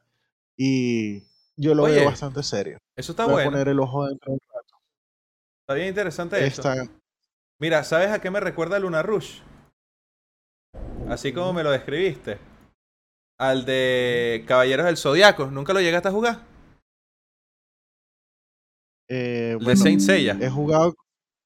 y 0.56 1.24
yo 1.58 1.76
lo 1.76 1.84
Oye, 1.84 1.96
veo 1.96 2.06
bastante 2.06 2.42
serio. 2.44 2.78
Eso 2.96 3.12
está 3.12 3.26
voy 3.26 3.34
bueno. 3.34 3.50
a 3.50 3.52
poner 3.52 3.68
el 3.68 3.80
ojo 3.80 4.08
dentro 4.08 4.32
del 4.32 4.42
rato. 4.48 4.76
Está 5.62 5.74
bien 5.74 5.88
interesante 5.90 6.46
esto. 6.46 6.62
Esta- 6.62 6.90
Mira, 7.62 7.84
¿sabes 7.84 8.10
a 8.10 8.22
qué 8.22 8.32
me 8.32 8.40
recuerda 8.40 8.80
Luna 8.80 9.02
Rush? 9.04 9.42
Así 11.10 11.34
como 11.34 11.52
me 11.52 11.64
lo 11.64 11.72
describiste. 11.72 12.38
Al 13.40 13.64
de 13.66 14.44
Caballeros 14.48 14.86
del 14.86 14.98
Zodiaco. 14.98 15.48
¿Nunca 15.48 15.74
lo 15.74 15.80
llegaste 15.80 16.10
a 16.10 16.12
jugar? 16.12 16.40
eh, 19.08 19.52
El 19.54 19.60
de 19.60 19.66
bueno, 19.66 19.82
Saint 19.82 20.02
Seiya. 20.02 20.38
He 20.42 20.50
jugado, 20.50 20.96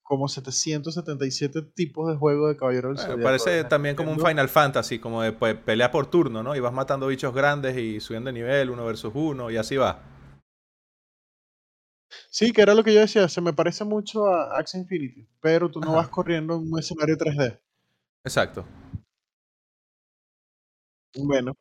como 0.01 0.27
777 0.27 1.61
tipos 1.61 2.09
de 2.11 2.17
juegos 2.17 2.49
de 2.49 2.57
Caballero 2.57 2.89
del 2.89 2.97
Eh, 2.97 3.01
Zodiaco. 3.01 3.23
parece 3.23 3.63
también 3.65 3.95
como 3.95 4.11
un. 4.11 4.19
Final 4.19 4.49
Fantasy, 4.49 4.99
como 4.99 5.21
de 5.21 5.31
pues, 5.33 5.55
pelea 5.55 5.91
por 5.91 6.07
turno, 6.07 6.41
¿no? 6.43 6.55
Y 6.55 6.59
vas 6.59 6.73
matando 6.73 7.07
bichos 7.07 7.33
grandes 7.33 7.77
y 7.77 7.99
subiendo 7.99 8.27
de 8.29 8.33
nivel, 8.33 8.69
uno 8.69 8.85
versus 8.85 9.11
uno, 9.15 9.51
y 9.51 9.57
así 9.57 9.77
va. 9.77 10.01
Sí, 12.29 12.51
que 12.51 12.61
era 12.61 12.73
lo 12.75 12.83
que 12.83 12.93
yo 12.93 12.99
decía, 12.99 13.27
se 13.29 13.41
me 13.41 13.53
parece 13.53 13.85
mucho 13.85 14.25
a 14.27 14.57
Axie 14.59 14.79
Infinity, 14.81 15.27
pero 15.39 15.69
tú 15.71 15.79
no 15.79 15.87
Ajá. 15.91 15.97
vas 15.97 16.09
corriendo 16.09 16.55
en 16.55 16.71
un 16.71 16.79
escenario 16.79 17.17
3D. 17.17 17.59
Exacto. 18.25 18.65
Bueno, 21.15 21.53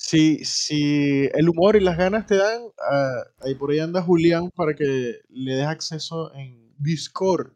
si, 0.00 0.44
si 0.44 1.28
el 1.34 1.48
humor 1.48 1.74
y 1.76 1.80
las 1.80 1.96
ganas 1.96 2.24
te 2.26 2.36
dan, 2.36 2.62
ah, 2.80 3.22
ahí 3.40 3.54
por 3.56 3.70
ahí 3.72 3.80
anda 3.80 4.00
Julián 4.02 4.50
para 4.54 4.74
que 4.74 5.20
le 5.28 5.54
des 5.54 5.66
acceso 5.66 6.32
en 6.34 6.72
Discord 6.78 7.52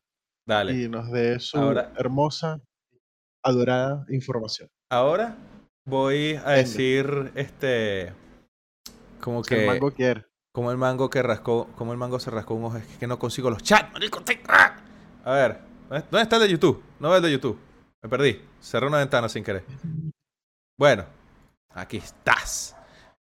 Dale. 0.46 0.74
y 0.74 0.88
nos 0.88 1.10
dé 1.12 1.38
su 1.38 1.56
Ahora- 1.58 1.92
hermosa, 1.96 2.60
adorada 3.44 4.04
información. 4.08 4.68
Ahora 4.90 5.36
voy 5.86 6.34
a 6.44 6.50
decir, 6.52 7.30
este, 7.36 8.12
como 9.20 9.40
el 9.40 9.46
que, 9.46 9.66
mango 9.66 9.90
quiere. 9.92 10.26
como 10.52 10.70
el 10.72 10.76
mango 10.78 11.10
que 11.10 11.22
rascó, 11.22 11.68
como 11.76 11.92
el 11.92 11.98
mango 11.98 12.18
se 12.18 12.30
rascó 12.30 12.54
un 12.54 12.64
ojo, 12.64 12.76
es 12.78 12.86
que 12.98 13.06
no 13.06 13.18
consigo 13.18 13.50
los 13.50 13.62
chats, 13.62 13.88
¡ah! 14.48 14.76
A 15.24 15.32
ver, 15.34 15.58
¿dónde 15.88 16.06
¿dónde 16.10 16.22
está 16.22 16.36
el 16.36 16.42
de 16.42 16.48
YouTube? 16.50 16.82
No 16.98 17.08
veo 17.08 17.18
el 17.18 17.22
de 17.22 17.32
YouTube. 17.32 17.58
Me 18.02 18.08
perdí. 18.08 18.40
Cerré 18.60 18.88
una 18.88 18.98
ventana 18.98 19.28
sin 19.28 19.44
querer. 19.44 19.64
Bueno, 20.76 21.04
aquí 21.74 21.96
estás. 21.98 22.76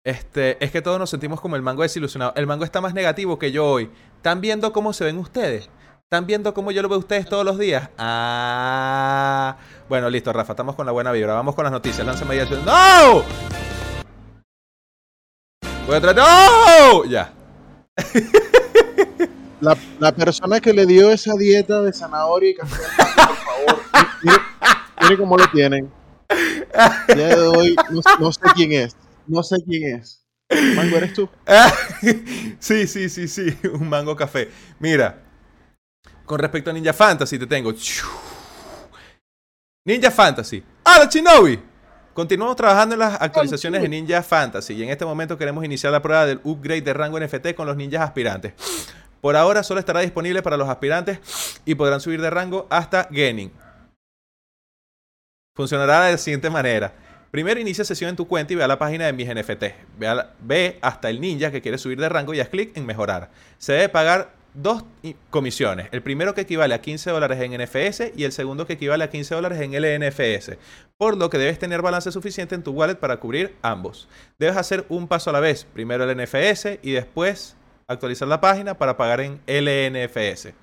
Este, 0.06 0.64
es 0.64 0.72
que 0.72 0.82
todos 0.82 1.00
nos 1.00 1.10
sentimos 1.10 1.40
como 1.40 1.56
el 1.56 1.62
mango 1.62 1.84
desilusionado. 1.84 2.34
El 2.36 2.46
mango 2.46 2.66
está 2.66 2.82
más 2.82 2.94
negativo 2.94 3.40
que 3.40 3.52
yo 3.52 3.66
hoy. 3.66 3.90
¿Están 4.18 4.42
viendo 4.42 4.74
cómo 4.74 4.92
se 4.92 5.06
ven 5.06 5.18
ustedes? 5.18 5.70
¿Están 6.04 6.28
viendo 6.28 6.54
cómo 6.54 6.72
yo 6.72 6.82
lo 6.82 6.90
veo 6.90 6.98
a 6.98 7.00
ustedes 7.00 7.26
todos 7.28 7.46
los 7.46 7.58
días? 7.58 7.90
Ah. 7.98 9.58
Bueno, 9.88 10.10
listo, 10.10 10.34
Rafa, 10.34 10.54
estamos 10.54 10.76
con 10.76 10.86
la 10.86 10.92
buena 10.92 11.12
vibra. 11.12 11.34
Vamos 11.34 11.56
con 11.56 11.64
las 11.64 11.72
noticias. 11.72 12.06
Lánzame 12.06 12.36
ya. 12.36 12.46
¡No! 12.46 13.24
Voy 15.88 15.96
a 15.96 16.02
traer. 16.02 16.18
¡No! 16.18 17.06
Ya. 17.06 17.34
La, 19.62 19.78
la 20.00 20.12
persona 20.12 20.60
que 20.60 20.74
le 20.74 20.86
dio 20.86 21.10
esa 21.10 21.36
dieta 21.36 21.82
de 21.82 21.94
zanahoria 21.94 22.50
y 22.50 22.56
café, 22.56 22.84
por 22.98 23.36
favor, 23.38 23.80
mire, 24.22 24.38
mire 25.02 25.18
cómo 25.18 25.38
lo 25.38 25.50
tienen. 25.52 25.90
El 27.08 27.18
día 27.18 27.36
no, 28.20 28.32
sé 28.32 28.42
quién 28.56 28.72
es. 28.74 28.96
No 29.28 29.44
sé 29.44 29.58
quién 29.66 29.98
es. 29.98 30.26
Mango, 30.76 30.98
¿eres 30.98 31.14
tú? 31.14 31.30
sí, 32.60 32.88
sí, 32.88 33.10
sí, 33.10 33.28
sí. 33.28 33.58
Un 33.72 33.90
mango 33.90 34.16
café. 34.16 34.50
Mira. 34.80 35.22
Con 36.26 36.40
respecto 36.40 36.70
a 36.70 36.74
Ninja 36.74 36.94
Fantasy, 36.94 37.38
te 37.38 37.48
tengo. 37.48 37.74
Ninja 39.86 40.12
Fantasy. 40.12 40.64
¡Hola, 40.84 41.10
Shinobi! 41.12 41.60
Continuamos 42.14 42.56
trabajando 42.56 42.94
en 42.94 43.00
las 43.00 43.20
actualizaciones 43.20 43.82
de 43.82 43.90
Ninja 43.90 44.22
Fantasy 44.22 44.74
y 44.76 44.84
en 44.84 44.90
este 44.90 45.04
momento 45.04 45.38
queremos 45.38 45.66
iniciar 45.66 45.92
la 45.92 46.02
prueba 46.02 46.28
del 46.28 46.40
upgrade 46.44 46.82
de 46.82 46.94
rango 46.94 47.20
NFT 47.20 47.56
con 47.56 47.66
los 47.66 47.76
ninjas 47.76 48.02
aspirantes. 48.02 48.54
Por 49.20 49.36
ahora 49.36 49.64
solo 49.64 49.80
estará 49.80 50.02
disponible 50.02 50.44
para 50.44 50.56
los 50.56 50.70
aspirantes 50.70 51.20
y 51.66 51.74
podrán 51.76 52.00
subir 52.00 52.22
de 52.22 52.30
rango 52.30 52.68
hasta 52.70 53.10
Genin. 53.12 53.52
Funcionará 55.56 56.06
de 56.06 56.14
la 56.14 56.18
siguiente 56.18 56.50
manera. 56.50 56.94
Primero 57.30 57.60
inicia 57.60 57.86
sesión 57.86 58.10
en 58.10 58.16
tu 58.16 58.28
cuenta 58.28 58.54
y 58.54 58.56
ve 58.56 58.64
a 58.64 58.68
la 58.68 58.80
página 58.80 59.06
de 59.06 59.14
mis 59.14 59.28
NFT. 59.28 59.64
Ve, 60.40 60.80
hasta 60.82 61.12
el 61.12 61.22
ninja 61.22 61.52
que 61.52 61.62
quiere 61.62 61.78
subir 61.78 62.00
de 62.00 62.10
rango 62.10 62.34
y 62.34 62.40
haz 62.40 62.50
clic 62.50 62.76
en 62.76 62.88
mejorar. 62.88 63.30
Se 63.60 63.74
debe 63.74 63.90
pagar 63.90 64.34
dos 64.56 64.84
comisiones. 65.30 65.90
El 65.92 66.02
primero 66.02 66.34
que 66.34 66.42
equivale 66.42 66.74
a 66.74 66.82
15 66.82 67.12
dólares 67.12 67.40
en 67.40 67.62
NFS 67.62 68.14
y 68.16 68.24
el 68.24 68.32
segundo 68.32 68.66
que 68.66 68.74
equivale 68.74 69.04
a 69.04 69.12
15 69.12 69.36
dólares 69.36 69.62
en 69.62 69.74
LNFS. 69.74 70.58
Por 70.98 71.18
lo 71.18 71.30
que 71.30 71.38
debes 71.38 71.60
tener 71.60 71.84
balance 71.84 72.12
suficiente 72.12 72.56
en 72.56 72.64
tu 72.64 72.72
wallet 72.72 72.96
para 72.96 73.18
cubrir 73.18 73.56
ambos. 73.62 74.08
Debes 74.40 74.58
hacer 74.58 74.86
un 74.90 75.08
paso 75.08 75.30
a 75.30 75.34
la 75.34 75.40
vez. 75.40 75.66
Primero 75.66 76.10
el 76.10 76.18
NFS 76.18 76.80
y 76.82 76.94
después 76.94 77.56
actualizar 77.88 78.28
la 78.28 78.42
página 78.42 78.76
para 78.76 78.98
pagar 78.98 79.22
en 79.22 79.40
LNFS. 79.46 80.54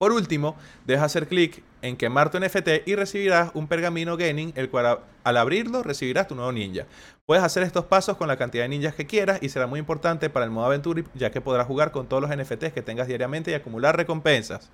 Por 0.00 0.12
último, 0.12 0.56
debes 0.86 1.02
hacer 1.02 1.28
clic 1.28 1.62
en 1.82 1.98
quemar 1.98 2.30
tu 2.30 2.40
NFT 2.40 2.86
y 2.86 2.94
recibirás 2.94 3.50
un 3.52 3.68
pergamino 3.68 4.16
Genin, 4.16 4.50
el 4.56 4.70
cual 4.70 5.00
al 5.24 5.36
abrirlo 5.36 5.82
recibirás 5.82 6.26
tu 6.26 6.34
nuevo 6.34 6.50
ninja. 6.52 6.86
Puedes 7.26 7.44
hacer 7.44 7.62
estos 7.64 7.84
pasos 7.84 8.16
con 8.16 8.26
la 8.26 8.38
cantidad 8.38 8.64
de 8.64 8.70
ninjas 8.70 8.94
que 8.94 9.06
quieras 9.06 9.42
y 9.42 9.50
será 9.50 9.66
muy 9.66 9.78
importante 9.78 10.30
para 10.30 10.46
el 10.46 10.50
modo 10.50 10.64
aventura 10.64 11.02
ya 11.12 11.30
que 11.30 11.42
podrás 11.42 11.66
jugar 11.66 11.92
con 11.92 12.06
todos 12.08 12.22
los 12.22 12.34
NFTs 12.34 12.72
que 12.72 12.80
tengas 12.80 13.08
diariamente 13.08 13.50
y 13.50 13.54
acumular 13.54 13.94
recompensas. 13.94 14.70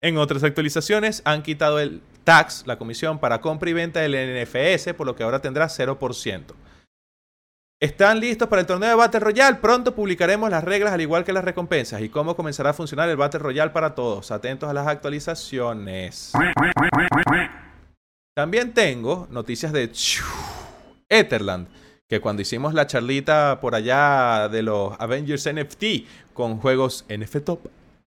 En 0.00 0.16
otras 0.16 0.42
actualizaciones 0.42 1.20
han 1.26 1.42
quitado 1.42 1.78
el 1.78 2.00
tax, 2.24 2.62
la 2.66 2.78
comisión 2.78 3.18
para 3.18 3.42
compra 3.42 3.68
y 3.68 3.74
venta 3.74 4.00
del 4.00 4.14
NFS, 4.14 4.94
por 4.94 5.06
lo 5.06 5.14
que 5.14 5.22
ahora 5.22 5.42
tendrás 5.42 5.78
0%. 5.78 6.54
¿Están 7.82 8.20
listos 8.20 8.46
para 8.46 8.60
el 8.60 8.66
torneo 8.68 8.90
de 8.90 8.94
Battle 8.94 9.18
Royale? 9.18 9.56
Pronto 9.56 9.92
publicaremos 9.92 10.48
las 10.48 10.62
reglas 10.62 10.92
al 10.92 11.00
igual 11.00 11.24
que 11.24 11.32
las 11.32 11.42
recompensas 11.42 12.00
y 12.00 12.08
cómo 12.08 12.36
comenzará 12.36 12.70
a 12.70 12.74
funcionar 12.74 13.08
el 13.08 13.16
Battle 13.16 13.40
Royale 13.40 13.72
para 13.72 13.96
todos. 13.96 14.30
Atentos 14.30 14.70
a 14.70 14.72
las 14.72 14.86
actualizaciones. 14.86 16.30
También 18.36 18.72
tengo 18.72 19.26
noticias 19.32 19.72
de 19.72 19.90
Etherland, 21.08 21.66
que 22.08 22.20
cuando 22.20 22.42
hicimos 22.42 22.72
la 22.72 22.86
charlita 22.86 23.58
por 23.60 23.74
allá 23.74 24.48
de 24.48 24.62
los 24.62 24.94
Avengers 25.00 25.52
NFT 25.52 25.84
con 26.34 26.58
juegos 26.58 27.04
NFT 27.08 27.44
Top, 27.44 27.66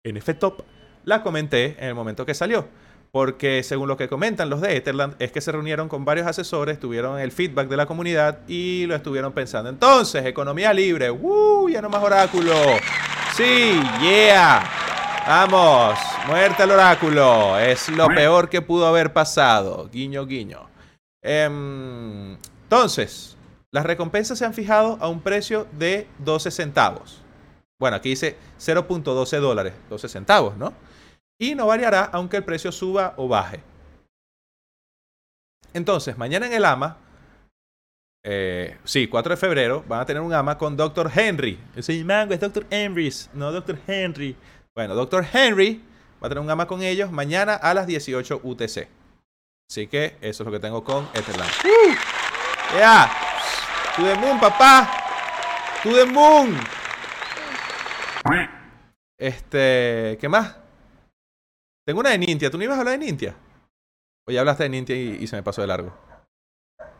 NFT 0.03 0.39
Top, 0.39 0.63
la 1.03 1.21
comenté 1.21 1.75
en 1.77 1.89
el 1.89 1.93
momento 1.93 2.25
que 2.25 2.33
salió. 2.33 2.67
Porque 3.11 3.63
según 3.63 3.87
lo 3.87 3.97
que 3.97 4.07
comentan 4.07 4.49
los 4.49 4.61
de 4.61 4.75
Etherland, 4.75 5.15
es 5.19 5.31
que 5.31 5.41
se 5.41 5.51
reunieron 5.51 5.89
con 5.89 6.05
varios 6.05 6.27
asesores, 6.27 6.79
tuvieron 6.79 7.19
el 7.19 7.31
feedback 7.31 7.67
de 7.67 7.77
la 7.77 7.87
comunidad 7.87 8.39
y 8.47 8.85
lo 8.85 8.95
estuvieron 8.95 9.33
pensando. 9.33 9.69
Entonces, 9.69 10.25
economía 10.25 10.73
libre, 10.73 11.09
¡uh! 11.09 11.67
Ya 11.69 11.81
no 11.81 11.89
más 11.89 12.03
oráculo. 12.03 12.53
Sí, 13.35 13.79
yeah. 14.01 14.63
Vamos, 15.27 15.97
muerte 16.27 16.63
al 16.63 16.71
oráculo. 16.71 17.57
Es 17.57 17.89
lo 17.89 18.07
peor 18.07 18.49
que 18.49 18.61
pudo 18.61 18.85
haber 18.85 19.13
pasado. 19.13 19.89
Guiño, 19.91 20.25
guiño. 20.25 20.69
Em, 21.21 22.37
entonces, 22.63 23.37
las 23.71 23.85
recompensas 23.85 24.37
se 24.37 24.45
han 24.45 24.53
fijado 24.53 24.97
a 25.01 25.07
un 25.07 25.21
precio 25.21 25.67
de 25.71 26.07
12 26.19 26.51
centavos. 26.51 27.21
Bueno, 27.79 27.97
aquí 27.97 28.09
dice 28.09 28.37
0.12 28.59 29.39
dólares, 29.39 29.73
12 29.89 30.09
centavos, 30.09 30.57
¿no? 30.57 30.73
Y 31.39 31.55
no 31.55 31.67
variará 31.67 32.09
aunque 32.11 32.37
el 32.37 32.43
precio 32.43 32.71
suba 32.71 33.13
o 33.17 33.27
baje. 33.27 33.61
Entonces, 35.73 36.17
mañana 36.17 36.47
en 36.47 36.53
el 36.53 36.65
AMA, 36.65 36.97
eh, 38.23 38.77
sí, 38.83 39.07
4 39.07 39.31
de 39.31 39.37
febrero, 39.37 39.83
van 39.87 40.01
a 40.01 40.05
tener 40.05 40.21
un 40.21 40.33
AMA 40.33 40.57
con 40.57 40.75
Dr. 40.75 41.09
Henry. 41.13 41.57
Ese 41.75 42.03
mango 42.03 42.33
es 42.33 42.39
Dr. 42.39 42.65
Henry's, 42.69 43.29
no 43.33 43.51
Dr. 43.51 43.79
Henry. 43.87 44.35
Bueno, 44.75 44.95
Dr. 44.95 45.25
Henry 45.31 45.81
va 46.21 46.27
a 46.27 46.29
tener 46.29 46.43
un 46.43 46.49
AMA 46.49 46.67
con 46.67 46.81
ellos 46.81 47.11
mañana 47.11 47.55
a 47.55 47.73
las 47.73 47.87
18 47.87 48.41
UTC. 48.43 48.87
Así 49.69 49.87
que 49.87 50.17
eso 50.19 50.43
es 50.43 50.45
lo 50.45 50.51
que 50.51 50.59
tengo 50.59 50.83
con 50.83 51.07
Etherland. 51.13 51.51
¡Uh! 51.63 51.95
¡Ya! 52.77 53.09
¡To 53.95 54.03
the 54.03 54.15
moon, 54.15 54.39
papá! 54.39 54.89
¡To 55.83 55.93
the 55.93 56.05
moon! 56.05 56.57
Este, 59.17 60.17
¿qué 60.19 60.27
más? 60.27 60.58
Tengo 61.89 62.01
una 62.01 62.11
de 62.11 62.19
Nintia. 62.19 62.51
¿Tú 62.51 62.59
no 62.59 62.63
ibas 62.63 62.77
a 62.77 62.81
hablar 62.81 62.99
de 62.99 63.03
Nintia? 63.03 63.35
O 64.27 64.31
ya 64.31 64.41
hablaste 64.41 64.61
de 64.61 64.69
Nintia 64.69 64.95
y, 64.95 65.25
se 65.25 65.35
me 65.35 65.41
pasó 65.41 65.61
de 65.61 65.67
largo. 65.69 65.91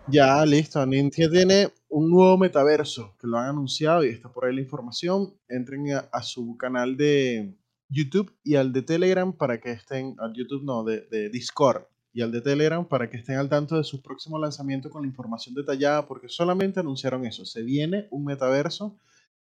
Ya, 0.08 0.44
listo. 0.48 0.84
Ninja 0.84 1.30
tiene 1.30 1.72
un 1.90 2.10
nuevo 2.10 2.40
metaverso 2.40 3.16
que 3.20 3.28
lo 3.28 3.38
han 3.38 3.50
anunciado 3.50 4.04
y 4.04 4.10
está 4.10 4.34
por 4.34 4.46
ahí 4.46 4.56
la 4.56 4.62
información. 4.62 5.36
Entren 5.48 5.94
a, 6.12 6.24
su 6.24 6.58
canal 6.58 6.98
de 6.98 7.56
YouTube 7.88 8.36
y 8.44 8.56
al 8.56 8.74
de 8.74 8.82
Telegram 8.82 9.32
para 9.32 9.62
que 9.62 9.74
estén, 9.74 10.16
al 10.18 10.34
YouTube 10.34 10.64
no, 10.64 10.84
de, 10.84 11.02
de 11.02 11.30
Discord 11.30 11.84
y 12.12 12.24
al 12.24 12.32
de 12.32 12.42
Telegram 12.42 12.84
para 12.84 13.12
que 13.12 13.18
estén 13.18 13.38
al 13.38 13.48
tanto 13.48 13.78
de 13.78 13.84
su 13.84 14.02
próximo 14.02 14.40
lanzamiento 14.40 14.90
con 14.90 15.04
la 15.04 15.08
información 15.08 15.54
detallada 15.54 16.08
porque 16.08 16.30
solamente 16.30 16.80
anunciaron 16.80 17.28
eso. 17.28 17.46
Se 17.46 17.62
viene 17.62 18.08
un 18.10 18.26
metaverso. 18.26 18.98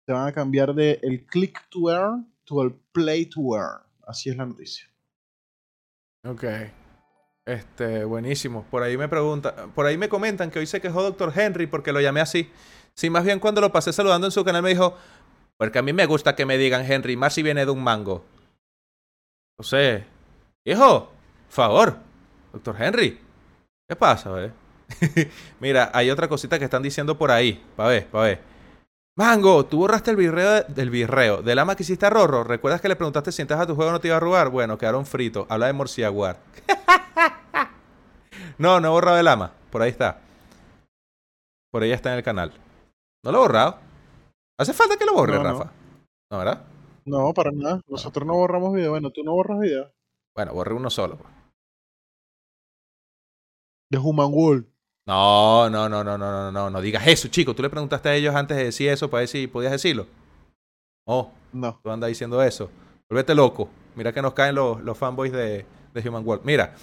Se 0.05 0.11
van 0.11 0.27
a 0.27 0.33
cambiar 0.33 0.75
de 0.75 0.99
el 1.03 1.25
click 1.25 1.69
to 1.69 1.89
earn 1.89 2.29
to 2.43 2.61
el 2.63 2.73
play 2.91 3.27
to 3.27 3.55
earn. 3.55 3.81
Así 4.05 4.29
es 4.29 4.35
la 4.35 4.45
noticia. 4.45 4.89
Ok. 6.27 6.43
Este, 7.45 8.03
buenísimo. 8.03 8.65
Por 8.69 8.83
ahí 8.83 8.97
me 8.97 9.07
preguntan, 9.07 9.71
por 9.73 9.85
ahí 9.85 9.97
me 9.97 10.09
comentan 10.09 10.51
que 10.51 10.59
hoy 10.59 10.67
se 10.67 10.81
quejó 10.81 11.01
Dr. 11.01 11.31
Henry 11.33 11.67
porque 11.67 11.93
lo 11.93 12.01
llamé 12.01 12.19
así. 12.19 12.51
Sí, 12.93 13.09
más 13.09 13.23
bien 13.23 13.39
cuando 13.39 13.61
lo 13.61 13.71
pasé 13.71 13.93
saludando 13.93 14.27
en 14.27 14.31
su 14.31 14.43
canal 14.43 14.63
me 14.63 14.69
dijo, 14.69 14.97
porque 15.57 15.79
a 15.79 15.81
mí 15.81 15.93
me 15.93 16.05
gusta 16.05 16.35
que 16.35 16.45
me 16.45 16.57
digan 16.57 16.89
Henry, 16.89 17.15
más 17.15 17.33
si 17.33 17.43
viene 17.43 17.65
de 17.65 17.71
un 17.71 17.83
mango. 17.83 18.25
No 19.57 19.63
sé. 19.63 20.05
Hijo, 20.65 21.11
favor. 21.47 21.97
Doctor 22.51 22.75
Henry. 22.81 23.19
¿Qué 23.87 23.95
pasa, 23.95 24.43
eh? 24.43 24.51
Mira, 25.59 25.89
hay 25.93 26.09
otra 26.11 26.27
cosita 26.27 26.59
que 26.59 26.65
están 26.65 26.83
diciendo 26.83 27.17
por 27.17 27.31
ahí. 27.31 27.63
Pa' 27.77 27.87
ver, 27.87 28.07
pa' 28.07 28.21
ver. 28.23 28.41
Mango, 29.17 29.65
tú 29.65 29.79
borraste 29.79 30.11
el 30.11 30.17
virreo 30.17 30.51
de- 30.51 30.63
del 30.73 30.89
virreo. 30.91 31.41
Del 31.41 31.57
ama 31.57 31.75
que 31.75 31.81
hiciste 31.83 32.05
a 32.05 32.09
Rorro. 32.11 32.43
¿Recuerdas 32.43 32.79
que 32.81 32.87
le 32.87 32.95
preguntaste 32.95 33.31
si 33.31 33.41
entras 33.41 33.59
a 33.59 33.65
tu 33.67 33.75
juego 33.75 33.91
no 33.91 33.99
te 33.99 34.07
iba 34.09 34.17
a 34.17 34.19
robar? 34.19 34.49
Bueno, 34.49 34.77
quedaron 34.77 35.05
fritos. 35.07 35.47
Habla 35.49 35.65
de 35.67 35.73
Morciaguar. 35.73 36.37
no, 38.59 38.79
no 38.79 38.87
he 38.87 38.91
borrado 38.91 39.17
el 39.17 39.27
ama. 39.27 39.53
Por 39.71 39.81
ahí 39.81 39.89
está. 39.89 40.21
Por 41.71 41.81
ahí 41.83 41.91
está 41.91 42.11
en 42.11 42.17
el 42.19 42.23
canal. 42.23 42.53
No 43.25 43.31
lo 43.31 43.39
he 43.39 43.41
borrado. 43.41 43.79
¿Hace 44.59 44.73
falta 44.73 44.97
que 44.97 45.05
lo 45.05 45.13
borre, 45.13 45.33
No, 45.33 45.43
no. 45.43 45.49
Rafa? 45.59 45.71
No, 46.31 46.37
¿verdad? 46.37 46.65
No, 47.05 47.33
para 47.33 47.51
nada. 47.51 47.81
Nosotros 47.87 48.25
no 48.27 48.33
borramos 48.35 48.73
video. 48.73 48.91
Bueno, 48.91 49.09
tú 49.09 49.23
no 49.23 49.31
borras 49.33 49.59
video. 49.59 49.91
Bueno, 50.35 50.53
borré 50.53 50.73
uno 50.75 50.89
solo. 50.91 51.17
pues. 51.17 51.29
De 53.89 53.97
Human 53.97 54.29
World. 54.31 54.67
No, 55.07 55.69
no, 55.69 55.87
no, 55.87 56.03
no, 56.03 56.17
no, 56.17 56.31
no, 56.31 56.51
no, 56.51 56.69
no 56.69 56.81
digas 56.81 57.07
eso, 57.07 57.29
chico. 57.29 57.55
Tú 57.55 57.61
le 57.63 57.69
preguntaste 57.69 58.09
a 58.09 58.15
ellos 58.15 58.35
antes 58.35 58.57
de 58.57 58.65
decir 58.65 58.89
eso 58.89 59.09
para 59.09 59.19
ver 59.21 59.29
si 59.29 59.47
podías 59.47 59.71
decirlo. 59.71 60.05
Oh, 61.05 61.31
No. 61.53 61.79
tú 61.81 61.89
andas 61.89 62.09
diciendo 62.09 62.41
eso. 62.43 62.69
Vuélvete 63.09 63.33
loco. 63.33 63.69
Mira 63.95 64.11
que 64.11 64.21
nos 64.21 64.33
caen 64.33 64.55
los, 64.55 64.81
los 64.81 64.97
fanboys 64.97 65.31
de, 65.31 65.65
de 65.93 66.09
Human 66.09 66.27
World. 66.27 66.43
Mira, 66.45 66.75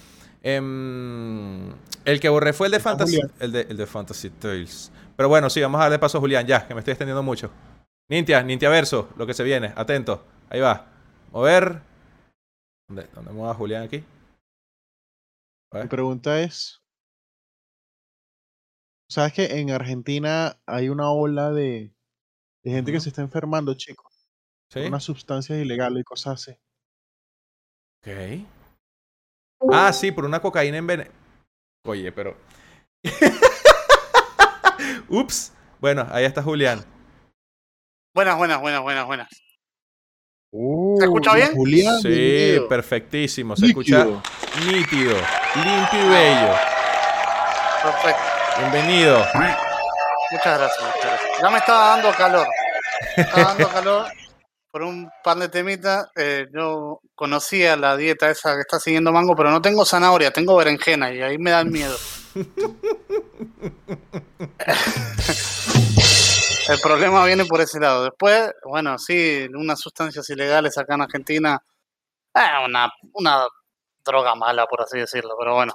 em, 0.42 1.70
el 2.06 2.18
que 2.18 2.28
borré 2.30 2.54
fue 2.54 2.68
el 2.68 2.70
de 2.72 2.78
Está 2.78 2.90
Fantasy, 2.90 3.20
el 3.40 3.52
de, 3.52 3.60
el 3.68 3.76
de 3.76 3.86
Fantasy 3.86 4.30
Tales. 4.30 4.90
Pero 5.16 5.28
bueno, 5.28 5.50
sí, 5.50 5.60
vamos 5.60 5.78
a 5.80 5.84
darle 5.84 5.98
paso 5.98 6.16
a 6.18 6.20
Julián, 6.22 6.46
ya, 6.46 6.66
que 6.66 6.74
me 6.74 6.80
estoy 6.80 6.92
extendiendo 6.92 7.22
mucho. 7.22 7.50
Nintia, 8.08 8.42
Nintia 8.42 8.70
Verso, 8.70 9.10
lo 9.16 9.26
que 9.26 9.34
se 9.34 9.44
viene. 9.44 9.72
Atento. 9.76 10.24
Ahí 10.48 10.60
va. 10.60 10.86
Mover. 11.30 11.80
¿Dónde, 12.88 13.06
dónde 13.14 13.32
mueva 13.32 13.54
Julián 13.54 13.82
aquí? 13.82 14.02
Mi 15.72 15.86
pregunta 15.88 16.40
es. 16.40 16.80
¿Sabes 19.14 19.32
que 19.32 19.44
en 19.60 19.70
Argentina 19.70 20.58
hay 20.66 20.88
una 20.88 21.08
ola 21.12 21.52
de, 21.52 21.94
de 22.64 22.70
gente 22.72 22.90
que 22.90 22.98
se 22.98 23.10
está 23.10 23.22
enfermando, 23.22 23.74
chicos? 23.74 24.12
¿Sí? 24.68 24.80
Por 24.80 24.88
unas 24.88 25.04
sustancias 25.04 25.56
ilegales 25.56 26.00
y 26.00 26.04
cosas 26.04 26.42
así. 26.42 26.50
Ok. 28.02 29.68
Ah, 29.72 29.92
sí, 29.92 30.10
por 30.10 30.24
una 30.24 30.40
cocaína 30.42 30.78
en 30.78 30.86
Vene... 30.88 31.10
Oye, 31.84 32.10
pero... 32.10 32.36
Ups. 35.08 35.52
Bueno, 35.80 36.08
ahí 36.10 36.24
está 36.24 36.42
Julián. 36.42 36.84
Buenas, 38.16 38.36
buenas, 38.36 38.60
buenas, 38.60 38.82
buenas, 38.82 39.06
buenas. 39.06 39.28
Uh, 40.50 41.00
escucha 41.00 41.36
bien? 41.36 41.54
Julián, 41.54 42.00
Sí, 42.00 42.08
bienvenido. 42.08 42.68
perfectísimo. 42.68 43.54
Se 43.54 43.66
Líquido. 43.68 43.80
escucha 43.80 44.04
nítido, 44.72 45.14
limpio 45.54 46.00
y 46.00 46.08
bello. 46.08 46.54
Perfecto. 47.80 48.33
Bienvenido. 48.58 49.18
Muchas 50.30 50.58
gracias, 50.58 50.82
muchas 50.82 51.04
gracias. 51.04 51.40
Ya 51.42 51.50
me 51.50 51.58
estaba 51.58 51.88
dando 51.88 52.12
calor. 52.12 52.46
Me 53.16 53.22
estaba 53.22 53.44
dando 53.54 53.68
calor 53.72 54.06
por 54.70 54.82
un 54.82 55.10
par 55.22 55.36
de 55.38 55.48
temitas. 55.48 56.08
Eh, 56.16 56.46
yo 56.52 57.00
conocía 57.14 57.76
la 57.76 57.96
dieta 57.96 58.30
esa 58.30 58.54
que 58.54 58.60
está 58.60 58.78
siguiendo 58.78 59.12
Mango, 59.12 59.34
pero 59.34 59.50
no 59.50 59.60
tengo 59.60 59.84
zanahoria, 59.84 60.30
tengo 60.30 60.56
berenjena 60.56 61.12
y 61.12 61.22
ahí 61.22 61.38
me 61.38 61.50
da 61.50 61.64
miedo. 61.64 61.96
El 66.66 66.80
problema 66.80 67.26
viene 67.26 67.44
por 67.44 67.60
ese 67.60 67.78
lado. 67.78 68.04
Después, 68.04 68.52
bueno, 68.64 68.98
sí, 68.98 69.46
unas 69.54 69.78
sustancias 69.80 70.28
ilegales 70.30 70.78
acá 70.78 70.94
en 70.94 71.02
Argentina. 71.02 71.62
eh, 72.34 72.64
una, 72.64 72.90
una 73.12 73.46
droga 74.04 74.34
mala, 74.34 74.66
por 74.66 74.80
así 74.82 74.98
decirlo, 74.98 75.36
pero 75.38 75.54
bueno. 75.54 75.74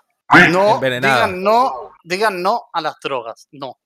No, 0.51 0.75
Envenenada. 0.75 1.25
digan 1.27 1.43
no, 1.43 1.91
digan 2.03 2.41
no 2.41 2.69
a 2.71 2.81
las 2.81 2.95
drogas, 3.01 3.47
no. 3.51 3.79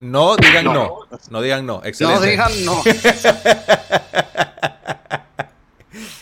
No 0.00 0.36
digan 0.36 0.64
no. 0.64 0.74
No. 0.74 0.98
No, 1.30 1.42
digan 1.42 1.66
no. 1.66 1.80
Excelente. 1.84 2.20
No 2.20 2.26
digan 2.26 2.64
no. 2.64 2.82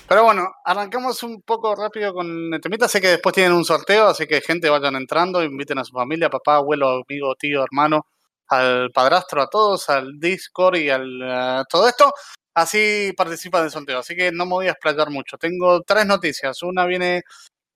Pero 0.09 0.25
bueno, 0.25 0.53
arrancamos 0.65 1.23
un 1.23 1.41
poco 1.43 1.77
rápido 1.77 2.13
con 2.13 2.53
el 2.53 2.61
temita. 2.61 2.89
Sé 2.89 3.01
que 3.01 3.07
después 3.09 3.33
tienen 3.33 3.53
un 3.53 3.65
sorteo, 3.65 4.09
así 4.09 4.27
que 4.27 4.41
gente 4.41 4.69
vayan 4.69 4.97
entrando, 4.97 5.41
inviten 5.43 5.79
a 5.79 5.85
su 5.85 5.93
familia, 5.93 6.29
papá, 6.29 6.57
abuelo, 6.57 7.05
amigo, 7.09 7.37
tío, 7.37 7.63
hermano, 7.63 8.07
al 8.49 8.91
padrastro, 8.91 9.41
a 9.41 9.47
todos, 9.49 9.89
al 9.89 10.19
Discord 10.19 10.77
y 10.79 10.91
al 10.91 11.65
todo 11.69 11.89
esto. 11.89 12.13
Así 12.55 13.13
participan 13.17 13.63
del 13.63 13.71
sorteo. 13.71 14.01
Así 14.01 14.17
que 14.17 14.33
no 14.33 14.47
me 14.47 14.53
voy 14.53 14.67
a 14.67 14.73
explayar 14.73 15.11
mucho. 15.11 15.39
Tengo 15.39 15.81
tres 15.83 16.05
noticias. 16.07 16.61
Una 16.65 16.87
viene 16.87 17.23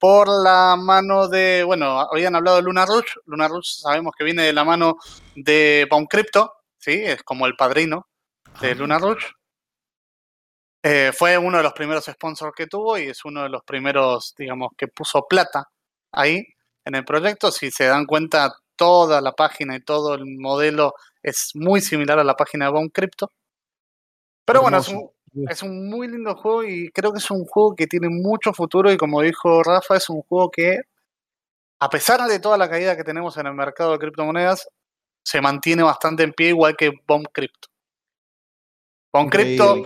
por 0.04 0.28
la 0.28 0.76
mano 0.76 1.28
de, 1.28 1.64
bueno, 1.64 1.98
habían 1.98 2.36
hablado 2.36 2.58
de 2.58 2.62
Luna 2.64 2.84
Rush. 2.84 3.14
Luna 3.24 3.48
Rush 3.48 3.80
sabemos 3.80 4.12
que 4.14 4.22
viene 4.22 4.42
de 4.42 4.52
la 4.52 4.62
mano 4.62 4.98
de 5.34 5.88
Baum 5.90 6.04
Crypto, 6.04 6.52
¿sí? 6.76 6.92
Es 6.92 7.22
como 7.22 7.46
el 7.46 7.56
padrino 7.56 8.06
de 8.60 8.74
Luna 8.74 8.98
Rush. 8.98 9.24
Eh, 10.82 11.10
fue 11.16 11.38
uno 11.38 11.56
de 11.56 11.62
los 11.62 11.72
primeros 11.72 12.04
sponsors 12.04 12.52
que 12.54 12.66
tuvo 12.66 12.98
y 12.98 13.04
es 13.04 13.24
uno 13.24 13.44
de 13.44 13.48
los 13.48 13.64
primeros, 13.64 14.34
digamos, 14.36 14.72
que 14.76 14.88
puso 14.88 15.24
plata 15.26 15.70
ahí 16.12 16.44
en 16.84 16.94
el 16.96 17.06
proyecto. 17.06 17.50
Si 17.50 17.70
se 17.70 17.86
dan 17.86 18.04
cuenta, 18.04 18.54
toda 18.76 19.22
la 19.22 19.32
página 19.32 19.74
y 19.74 19.80
todo 19.80 20.12
el 20.16 20.26
modelo 20.26 20.92
es 21.22 21.52
muy 21.54 21.80
similar 21.80 22.18
a 22.18 22.24
la 22.24 22.36
página 22.36 22.66
de 22.66 22.72
Baum 22.72 22.90
Crypto. 22.90 23.30
Pero 24.44 24.60
bueno, 24.60 24.76
es 24.76 24.88
un. 24.88 25.13
Es 25.48 25.62
un 25.62 25.88
muy 25.88 26.08
lindo 26.08 26.36
juego 26.36 26.64
y 26.64 26.90
creo 26.90 27.12
que 27.12 27.18
es 27.18 27.30
un 27.30 27.44
juego 27.44 27.74
que 27.74 27.86
tiene 27.86 28.08
mucho 28.08 28.52
futuro 28.52 28.92
y 28.92 28.96
como 28.96 29.20
dijo 29.20 29.62
Rafa, 29.62 29.96
es 29.96 30.08
un 30.08 30.22
juego 30.22 30.50
que, 30.50 30.80
a 31.80 31.88
pesar 31.90 32.22
de 32.28 32.38
toda 32.38 32.56
la 32.56 32.70
caída 32.70 32.96
que 32.96 33.04
tenemos 33.04 33.36
en 33.36 33.46
el 33.46 33.54
mercado 33.54 33.92
de 33.92 33.98
criptomonedas, 33.98 34.68
se 35.24 35.40
mantiene 35.40 35.82
bastante 35.82 36.22
en 36.22 36.32
pie 36.32 36.48
igual 36.48 36.76
que 36.76 36.92
Bomb 37.06 37.26
Crypto. 37.32 37.68
Bomb 39.12 39.30
Crypto, 39.30 39.84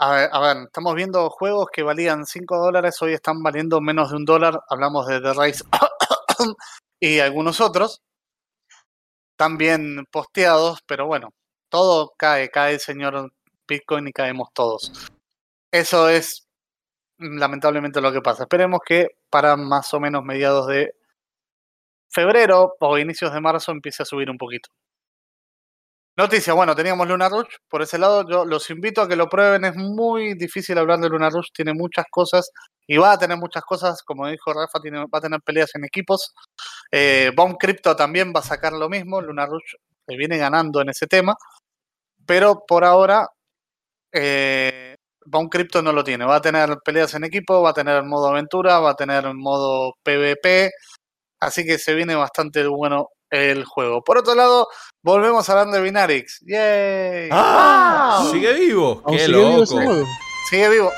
a 0.00 0.12
ver, 0.12 0.30
a 0.32 0.40
ver, 0.40 0.56
estamos 0.64 0.94
viendo 0.94 1.28
juegos 1.30 1.68
que 1.72 1.82
valían 1.82 2.24
5 2.24 2.56
dólares, 2.56 3.02
hoy 3.02 3.14
están 3.14 3.42
valiendo 3.42 3.80
menos 3.80 4.10
de 4.10 4.16
un 4.16 4.24
dólar, 4.24 4.60
hablamos 4.68 5.06
de 5.08 5.20
The 5.20 5.32
Rise 5.34 5.64
y 7.00 7.18
algunos 7.18 7.60
otros, 7.60 8.00
también 9.36 10.06
posteados, 10.10 10.80
pero 10.86 11.06
bueno, 11.06 11.30
todo 11.68 12.12
cae, 12.16 12.48
cae 12.50 12.74
el 12.74 12.80
señor 12.80 13.32
Bitcoin 13.68 14.08
y 14.08 14.12
caemos 14.12 14.48
todos. 14.52 15.08
Eso 15.70 16.08
es 16.08 16.48
mm, 17.18 17.38
lamentablemente 17.38 18.00
lo 18.00 18.12
que 18.12 18.22
pasa. 18.22 18.44
Esperemos 18.44 18.80
que 18.84 19.08
para 19.30 19.56
más 19.56 19.92
o 19.94 20.00
menos 20.00 20.24
mediados 20.24 20.66
de 20.66 20.94
febrero 22.10 22.74
o 22.80 22.98
inicios 22.98 23.32
de 23.32 23.40
marzo 23.40 23.72
empiece 23.72 24.02
a 24.02 24.06
subir 24.06 24.30
un 24.30 24.38
poquito. 24.38 24.70
Noticia, 26.18 26.52
bueno, 26.52 26.74
teníamos 26.74 27.06
Luna 27.06 27.28
Rush. 27.28 27.58
Por 27.68 27.80
ese 27.80 27.96
lado, 27.96 28.28
yo 28.28 28.44
los 28.44 28.68
invito 28.70 29.00
a 29.00 29.08
que 29.08 29.14
lo 29.14 29.28
prueben. 29.28 29.64
Es 29.64 29.76
muy 29.76 30.34
difícil 30.34 30.76
hablar 30.76 30.98
de 30.98 31.08
Luna 31.08 31.30
Rush. 31.30 31.50
Tiene 31.54 31.74
muchas 31.74 32.06
cosas 32.10 32.50
y 32.88 32.96
va 32.96 33.12
a 33.12 33.18
tener 33.20 33.38
muchas 33.38 33.62
cosas. 33.62 34.02
Como 34.02 34.26
dijo 34.26 34.52
Rafa, 34.52 34.80
va 34.82 35.18
a 35.18 35.20
tener 35.20 35.40
peleas 35.42 35.72
en 35.76 35.84
equipos. 35.84 36.34
Eh, 36.90 37.30
Bomb 37.36 37.56
Crypto 37.56 37.94
también 37.94 38.32
va 38.34 38.40
a 38.40 38.42
sacar 38.42 38.72
lo 38.72 38.88
mismo. 38.88 39.20
Luna 39.20 39.46
Rush 39.46 39.74
le 40.08 40.16
viene 40.16 40.38
ganando 40.38 40.80
en 40.80 40.88
ese 40.88 41.06
tema. 41.06 41.36
Pero 42.26 42.64
por 42.66 42.84
ahora, 42.84 43.28
eh, 44.12 44.94
Bomb 45.24 45.50
Crypto 45.50 45.82
no 45.82 45.92
lo 45.92 46.04
tiene. 46.04 46.24
Va 46.24 46.36
a 46.36 46.40
tener 46.40 46.78
peleas 46.84 47.14
en 47.14 47.24
equipo, 47.24 47.62
va 47.62 47.70
a 47.70 47.74
tener 47.74 48.02
modo 48.04 48.28
aventura, 48.28 48.80
va 48.80 48.90
a 48.90 48.96
tener 48.96 49.32
modo 49.34 49.94
PvP. 50.02 50.70
Así 51.40 51.64
que 51.64 51.78
se 51.78 51.94
viene 51.94 52.14
bastante 52.14 52.66
bueno 52.66 53.08
el 53.30 53.64
juego. 53.64 54.02
Por 54.02 54.18
otro 54.18 54.34
lado, 54.34 54.68
volvemos 55.02 55.48
hablando 55.48 55.76
de 55.76 55.82
Binarix. 55.82 56.40
¡Yay! 56.46 57.28
¡Ah! 57.30 58.26
¡Sigue 58.32 58.52
vivo! 58.54 59.02
¿Aún 59.04 59.16
¡Qué 59.16 59.26
sigue 59.26 59.38
vivo 59.38 59.58
loco! 59.58 59.66
juego? 59.66 60.06
Sigue 60.50 60.68
vivo. 60.70 60.92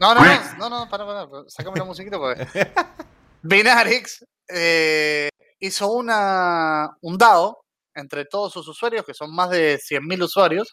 No, 0.00 0.14
no, 0.14 0.20
no, 0.20 0.58
no, 0.58 0.70
no, 0.70 0.88
para, 0.88 1.06
para, 1.06 1.28
para, 1.28 1.44
sácame 1.48 1.78
la 1.78 1.84
musiquita 1.84 2.18
porque. 2.18 2.46
Binarix 3.42 4.24
eh, 4.48 5.28
hizo 5.60 5.92
una, 5.92 6.88
un 7.02 7.16
DAO 7.16 7.60
entre 7.94 8.24
todos 8.24 8.52
sus 8.52 8.66
usuarios, 8.68 9.04
que 9.04 9.14
son 9.14 9.34
más 9.34 9.50
de 9.50 9.78
100.000 9.78 10.24
usuarios, 10.24 10.72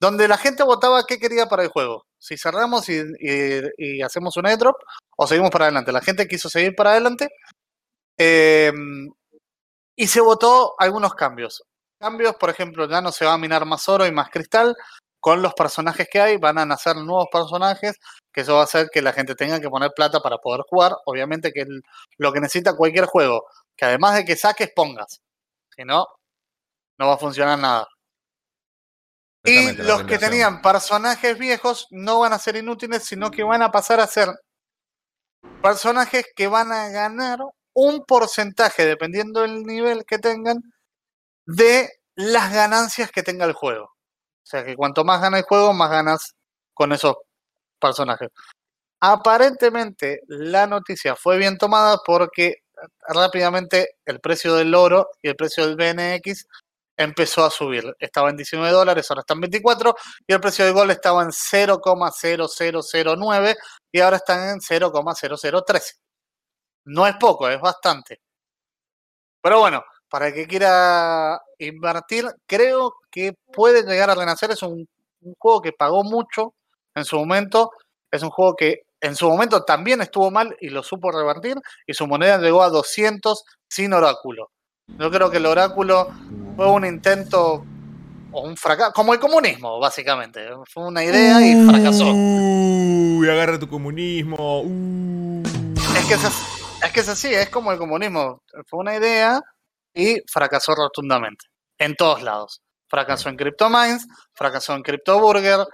donde 0.00 0.28
la 0.28 0.36
gente 0.38 0.62
votaba 0.62 1.04
qué 1.06 1.18
quería 1.18 1.46
para 1.48 1.62
el 1.64 1.68
juego. 1.70 2.06
Si 2.18 2.36
cerramos 2.36 2.88
y, 2.88 4.02
hacemos 4.02 4.36
un 4.36 4.46
airdrop 4.46 4.76
o 5.16 5.26
seguimos 5.26 5.50
para 5.50 5.66
adelante. 5.66 5.92
La 5.92 6.00
gente 6.02 6.28
quiso 6.28 6.48
seguir 6.48 6.74
para 6.76 6.90
adelante 6.90 7.28
eh, 8.18 8.72
y 9.96 10.06
se 10.06 10.20
votó 10.20 10.74
algunos 10.78 11.14
cambios. 11.14 11.62
Cambios, 11.98 12.36
por 12.36 12.50
ejemplo, 12.50 12.88
ya 12.88 13.00
no 13.00 13.12
se 13.12 13.24
va 13.24 13.34
a 13.34 13.38
minar 13.38 13.64
más 13.66 13.88
oro 13.88 14.06
y 14.06 14.12
más 14.12 14.30
cristal. 14.30 14.76
Con 15.20 15.42
los 15.42 15.54
personajes 15.54 16.08
que 16.10 16.20
hay, 16.20 16.36
van 16.36 16.58
a 16.58 16.66
nacer 16.66 16.96
nuevos 16.96 17.26
personajes, 17.32 17.96
que 18.32 18.42
eso 18.42 18.54
va 18.54 18.60
a 18.60 18.64
hacer 18.64 18.88
que 18.92 19.02
la 19.02 19.12
gente 19.12 19.34
tenga 19.34 19.60
que 19.60 19.68
poner 19.70 19.90
plata 19.96 20.20
para 20.20 20.38
poder 20.38 20.62
jugar. 20.68 20.92
Obviamente 21.06 21.52
que 21.52 21.62
el- 21.62 21.82
lo 22.18 22.32
que 22.32 22.40
necesita 22.40 22.76
cualquier 22.76 23.06
juego, 23.06 23.44
que 23.76 23.86
además 23.86 24.14
de 24.16 24.24
que 24.24 24.36
saques, 24.36 24.70
pongas. 24.74 25.20
Si 25.76 25.84
no, 25.84 26.06
no 26.98 27.08
va 27.08 27.14
a 27.14 27.18
funcionar 27.18 27.58
nada. 27.58 27.88
Y 29.46 29.72
los 29.76 30.04
que 30.04 30.18
tenían 30.18 30.60
personajes 30.60 31.38
viejos 31.38 31.86
no 31.90 32.20
van 32.20 32.32
a 32.32 32.38
ser 32.38 32.56
inútiles, 32.56 33.04
sino 33.04 33.30
que 33.30 33.44
van 33.44 33.62
a 33.62 33.70
pasar 33.70 34.00
a 34.00 34.06
ser 34.06 34.28
personajes 35.62 36.26
que 36.34 36.48
van 36.48 36.72
a 36.72 36.88
ganar 36.88 37.38
un 37.72 38.04
porcentaje, 38.04 38.84
dependiendo 38.84 39.42
del 39.42 39.64
nivel 39.64 40.04
que 40.04 40.18
tengan, 40.18 40.62
de 41.44 41.90
las 42.16 42.52
ganancias 42.52 43.10
que 43.12 43.22
tenga 43.22 43.44
el 43.44 43.52
juego. 43.52 43.84
O 43.84 44.48
sea 44.48 44.64
que 44.64 44.76
cuanto 44.76 45.04
más 45.04 45.20
gana 45.20 45.38
el 45.38 45.44
juego, 45.44 45.72
más 45.72 45.90
ganas 45.90 46.34
con 46.74 46.92
esos 46.92 47.16
personajes. 47.78 48.30
Aparentemente 49.00 50.22
la 50.26 50.66
noticia 50.66 51.14
fue 51.16 51.38
bien 51.38 51.58
tomada 51.58 51.98
porque 52.04 52.62
rápidamente 53.08 53.96
el 54.04 54.20
precio 54.20 54.54
del 54.54 54.74
oro 54.74 55.10
y 55.22 55.28
el 55.28 55.36
precio 55.36 55.66
del 55.66 55.76
BNX 55.76 56.46
empezó 56.96 57.44
a 57.44 57.50
subir. 57.50 57.94
Estaba 57.98 58.30
en 58.30 58.36
19 58.36 58.72
dólares, 58.72 59.10
ahora 59.10 59.20
está 59.20 59.34
en 59.34 59.40
24 59.40 59.94
y 60.26 60.32
el 60.32 60.40
precio 60.40 60.64
del 60.64 60.74
gol 60.74 60.90
estaba 60.90 61.22
en 61.22 61.30
0,0009 61.30 63.56
y 63.92 64.00
ahora 64.00 64.16
están 64.16 64.48
en 64.48 64.60
0,0013. 64.60 65.96
No 66.86 67.06
es 67.06 67.16
poco, 67.16 67.48
es 67.48 67.60
bastante. 67.60 68.20
Pero 69.42 69.60
bueno, 69.60 69.84
para 70.08 70.28
el 70.28 70.34
que 70.34 70.46
quiera 70.46 71.40
invertir, 71.58 72.26
creo 72.46 72.94
que 73.10 73.34
puede 73.52 73.82
llegar 73.82 74.10
a 74.10 74.14
renacer. 74.14 74.50
Es 74.50 74.62
un, 74.62 74.86
juego 75.38 75.60
que 75.60 75.72
pagó 75.72 76.04
mucho 76.04 76.54
en 76.94 77.04
su 77.04 77.16
momento. 77.16 77.70
Es 78.10 78.22
un 78.22 78.30
juego 78.30 78.54
que 78.54 78.82
en 79.00 79.16
su 79.16 79.28
momento 79.28 79.64
también 79.64 80.00
estuvo 80.00 80.30
mal 80.30 80.56
y 80.60 80.68
lo 80.68 80.82
supo 80.82 81.10
revertir 81.10 81.56
y 81.86 81.94
su 81.94 82.06
moneda 82.06 82.38
llegó 82.38 82.62
a 82.62 82.70
200 82.70 83.44
sin 83.68 83.92
oráculo. 83.92 84.50
Yo 84.86 85.10
creo 85.10 85.30
que 85.30 85.38
el 85.38 85.46
oráculo 85.46 86.08
fue 86.56 86.70
un 86.70 86.86
intento 86.86 87.64
o 88.32 88.40
un 88.40 88.56
fracaso, 88.56 88.92
como 88.92 89.12
el 89.12 89.20
comunismo, 89.20 89.78
básicamente. 89.78 90.48
Fue 90.72 90.86
una 90.86 91.04
idea 91.04 91.40
y 91.46 91.66
fracasó. 91.66 92.10
Uy, 92.12 93.28
agarra 93.28 93.58
tu 93.58 93.68
comunismo. 93.68 94.62
Uh. 94.62 95.42
Es 95.96 96.04
que 96.06 96.14
es, 96.14 96.24
es 96.82 96.92
que 96.92 97.00
es 97.00 97.08
así, 97.08 97.28
es 97.32 97.50
como 97.50 97.72
el 97.72 97.78
comunismo. 97.78 98.42
Fue 98.66 98.80
una 98.80 98.96
idea 98.96 99.40
y 99.94 100.20
fracasó 100.32 100.74
rotundamente. 100.74 101.46
En 101.78 101.94
todos 101.94 102.22
lados. 102.22 102.62
Fracasó 102.88 103.28
en 103.28 103.36
CryptoMines, 103.36 104.06
fracasó 104.32 104.74
en 104.74 104.82
CryptoBurger, 104.82 105.66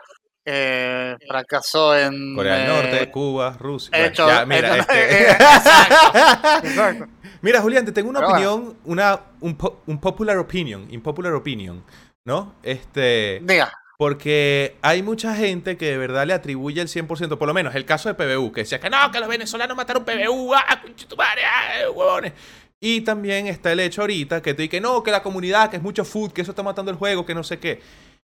eh, 0.45 1.17
fracasó 1.29 1.97
en... 1.97 2.35
Corea 2.35 2.55
del 2.57 2.65
eh, 2.65 2.69
Norte, 2.69 3.11
Cuba, 3.11 3.57
Rusia. 3.59 3.91
Bueno, 3.93 4.07
hecho- 4.07 4.29
ya, 4.29 4.47
mira, 4.47 4.69
hecho- 4.77 4.81
este- 4.81 5.23
eh, 5.23 5.31
exacto, 5.31 6.67
exacto. 6.67 7.07
Mira, 7.41 7.61
Julián, 7.61 7.85
te 7.85 7.93
tengo 7.93 8.11
una 8.11 8.21
Pero 8.21 8.31
bueno. 8.31 8.53
opinión, 8.55 8.77
una, 8.85 9.21
un, 9.41 9.57
po- 9.57 9.83
un 9.87 9.99
popular 10.01 10.37
opinion, 10.39 10.87
impopular 10.91 11.33
opinion, 11.35 11.85
¿no? 12.25 12.55
Este, 12.63 13.41
Diga. 13.43 13.73
porque 13.99 14.77
hay 14.83 15.03
mucha 15.03 15.35
gente 15.35 15.77
que 15.77 15.87
de 15.87 15.99
verdad 15.99 16.27
le 16.27 16.35
atribuye 16.35 16.81
el 16.81 16.89
100%, 16.89 17.39
por 17.39 17.49
lo 17.49 17.55
menos 17.55 17.75
el 17.75 17.85
caso 17.85 18.09
de 18.09 18.15
PBU, 18.15 18.53
que 18.53 18.61
decía 18.63 18.79
que 18.81 18.91
no, 18.91 19.11
que 19.11 19.19
los 19.21 19.29
venezolanos 19.29 19.77
mataron 19.77 20.05
PBU, 20.05 20.55
ah, 20.55 20.81
concha 20.83 21.09
tu 21.09 21.17
madre, 21.17 21.43
ah, 21.45 21.91
huevones. 21.91 22.33
Y 22.81 23.03
también 23.03 23.47
está 23.47 23.71
el 23.73 23.79
hecho 23.81 24.01
ahorita 24.01 24.43
que 24.43 24.55
te 24.55 24.63
dice 24.63 24.71
que 24.71 24.81
no, 24.81 25.03
que 25.05 25.13
la 25.13 25.23
comunidad, 25.23 25.71
que 25.71 25.77
es 25.77 25.83
mucho 25.83 26.05
food, 26.05 26.33
que 26.33 26.43
eso 26.43 26.51
está 26.51 26.65
matando 26.65 26.91
el 26.91 26.97
juego, 26.97 27.25
que 27.25 27.35
no 27.35 27.45
sé 27.45 27.59
qué. 27.61 27.81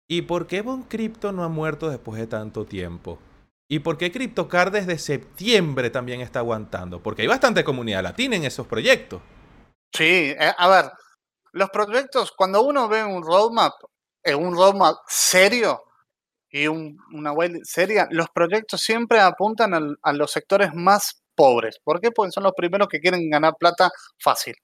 ¿Y 0.09 0.23
por 0.23 0.47
qué 0.47 0.63
Bon 0.63 0.83
Crypto 0.85 1.33
no 1.33 1.43
ha 1.45 1.49
muerto 1.49 1.91
después 1.91 2.21
de 2.21 2.27
tanto 2.27 2.65
tiempo? 2.65 3.19
¿Y 3.69 3.81
por 3.81 3.99
qué 3.99 4.13
CryptoCard 4.13 4.73
desde 4.73 4.99
septiembre 4.99 5.91
también 5.91 6.21
está 6.21 6.39
aguantando? 6.39 7.03
Porque 7.03 7.23
hay 7.23 7.29
bastante 7.29 7.65
comunidad 7.65 8.03
latina 8.05 8.37
en 8.37 8.45
esos 8.45 8.67
proyectos. 8.67 9.21
Sí, 9.93 10.35
eh, 10.39 10.53
a 10.57 10.69
ver, 10.69 10.91
los 11.53 11.71
proyectos, 11.71 12.33
cuando 12.37 12.63
uno 12.63 12.89
ve 12.89 13.03
un 13.05 13.25
roadmap, 13.25 13.73
eh, 14.23 14.35
un 14.35 14.55
roadmap 14.55 14.97
serio 15.09 15.83
y 16.51 16.69
un- 16.69 16.97
una 17.13 17.33
web 17.33 17.61
seria, 17.65 18.07
los 18.11 18.29
proyectos 18.31 18.81
siempre 18.83 19.19
apuntan 19.21 19.97
a 20.03 20.13
los 20.13 20.31
sectores 20.31 20.71
más 20.75 21.23
pobres. 21.35 21.81
¿Por 21.83 22.01
qué? 22.01 22.13
Porque 22.13 22.33
son 22.33 22.45
los 22.45 22.53
primeros 22.57 22.89
que 22.89 23.01
quieren 23.01 23.29
ganar 23.29 23.55
plata 23.59 23.91
fácil. 24.21 24.55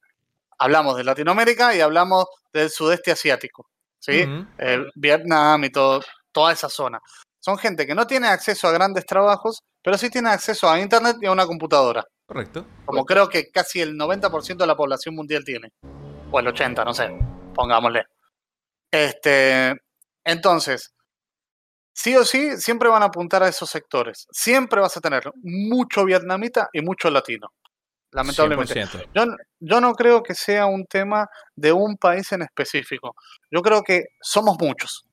Hablamos 0.58 0.96
de 0.96 1.04
Latinoamérica 1.04 1.74
y 1.74 1.80
hablamos 1.80 2.26
del 2.52 2.70
sudeste 2.70 3.12
asiático, 3.12 3.66
¿sí? 4.02 4.24
Eh, 4.58 4.84
Vietnam 4.96 5.64
y 5.64 5.70
todo, 5.70 6.02
toda 6.32 6.52
esa 6.52 6.68
zona. 6.68 7.00
Son 7.40 7.56
gente 7.56 7.86
que 7.86 7.94
no 7.94 8.06
tiene 8.06 8.28
acceso 8.28 8.68
a 8.68 8.72
grandes 8.72 9.06
trabajos, 9.06 9.60
pero 9.82 9.96
sí 9.96 10.10
tiene 10.10 10.30
acceso 10.30 10.68
a 10.68 10.80
Internet 10.80 11.16
y 11.20 11.26
a 11.26 11.32
una 11.32 11.46
computadora 11.46 12.04
Correcto. 12.26 12.66
como 12.84 13.04
creo 13.04 13.28
que 13.28 13.50
casi 13.50 13.80
el 13.80 13.96
90% 13.96 14.56
de 14.56 14.66
la 14.66 14.76
población 14.76 15.14
mundial 15.14 15.44
tiene. 15.44 15.70
O 16.30 16.40
el 16.40 16.48
80, 16.48 16.84
no 16.84 16.94
sé, 16.94 17.10
pongámosle. 17.54 18.04
Este, 18.90 19.74
entonces, 20.24 20.92
sí 21.92 22.16
o 22.16 22.24
sí, 22.24 22.56
siempre 22.58 22.88
van 22.88 23.02
a 23.02 23.06
apuntar 23.06 23.42
a 23.42 23.48
esos 23.48 23.70
sectores. 23.70 24.26
Siempre 24.32 24.80
vas 24.80 24.96
a 24.96 25.00
tener 25.00 25.22
mucho 25.42 26.04
vietnamita 26.04 26.68
y 26.72 26.82
mucho 26.82 27.10
latino. 27.10 27.48
Lamentablemente. 28.12 28.74
100%. 28.74 29.36
Yo, 29.60 29.80
no 29.80 29.94
creo 29.94 30.22
que 30.22 30.34
sea 30.34 30.66
un 30.66 30.84
tema 30.86 31.28
de 31.56 31.72
un 31.72 31.96
país 31.96 32.30
en 32.32 32.42
específico. 32.42 33.14
Yo 33.50 33.62
creo 33.62 33.82
que 33.82 34.04
somos 34.20 34.56
muchos. 34.60 35.04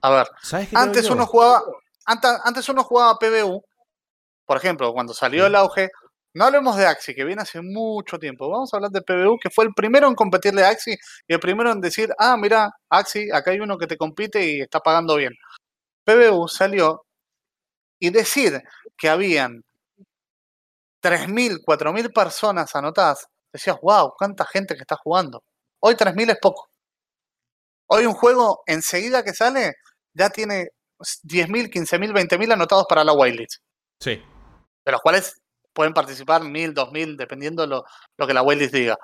A 0.00 0.10
ver, 0.10 0.26
¿Sabes 0.42 0.68
qué 0.68 0.74
creo 0.74 0.84
antes 0.84 1.10
uno 1.10 1.26
jugaba, 1.26 1.62
antes, 2.06 2.30
antes 2.44 2.68
uno 2.68 2.84
jugaba 2.84 3.18
PBU, 3.18 3.64
por 4.44 4.56
ejemplo, 4.56 4.92
cuando 4.92 5.12
salió 5.12 5.46
el 5.46 5.54
auge, 5.56 5.90
no 6.34 6.44
hablemos 6.44 6.76
de 6.76 6.86
Axi, 6.86 7.14
que 7.14 7.24
viene 7.24 7.42
hace 7.42 7.62
mucho 7.62 8.18
tiempo, 8.18 8.48
vamos 8.48 8.72
a 8.72 8.76
hablar 8.76 8.90
de 8.90 9.02
PBU, 9.02 9.38
que 9.40 9.50
fue 9.50 9.64
el 9.64 9.72
primero 9.74 10.08
en 10.08 10.14
competirle 10.14 10.64
a 10.64 10.68
Axi 10.68 10.92
y 11.26 11.32
el 11.32 11.40
primero 11.40 11.72
en 11.72 11.80
decir, 11.80 12.12
ah, 12.18 12.36
mira, 12.36 12.70
Axi, 12.90 13.30
acá 13.32 13.52
hay 13.52 13.60
uno 13.60 13.78
que 13.78 13.86
te 13.86 13.96
compite 13.96 14.44
y 14.44 14.60
está 14.60 14.80
pagando 14.80 15.16
bien. 15.16 15.32
PBU 16.04 16.48
salió 16.48 17.06
y 17.98 18.10
decir 18.10 18.62
que 18.98 19.08
habían 19.08 19.64
3.000, 21.04 21.60
4.000 21.62 22.12
personas 22.14 22.74
anotadas, 22.74 23.26
decías, 23.52 23.76
wow, 23.82 24.14
cuánta 24.16 24.46
gente 24.46 24.74
que 24.74 24.80
está 24.80 24.96
jugando. 24.96 25.44
Hoy 25.82 25.94
3.000 25.96 26.30
es 26.30 26.38
poco. 26.40 26.68
Hoy 27.90 28.06
un 28.06 28.14
juego, 28.14 28.62
enseguida 28.66 29.22
que 29.22 29.34
sale, 29.34 29.74
ya 30.14 30.30
tiene 30.30 30.68
10.000, 30.98 31.68
15.000, 31.70 32.12
20.000 32.12 32.52
anotados 32.54 32.86
para 32.88 33.04
la 33.04 33.12
whitelist, 33.12 33.60
Sí. 34.00 34.22
de 34.86 34.92
los 34.92 35.02
cuales 35.02 35.42
pueden 35.74 35.92
participar 35.92 36.40
1.000, 36.42 36.72
2.000, 36.72 37.16
dependiendo 37.16 37.66
lo, 37.66 37.84
lo 38.16 38.26
que 38.26 38.32
la 38.32 38.42
whitelist 38.42 38.72
diga. 38.72 38.96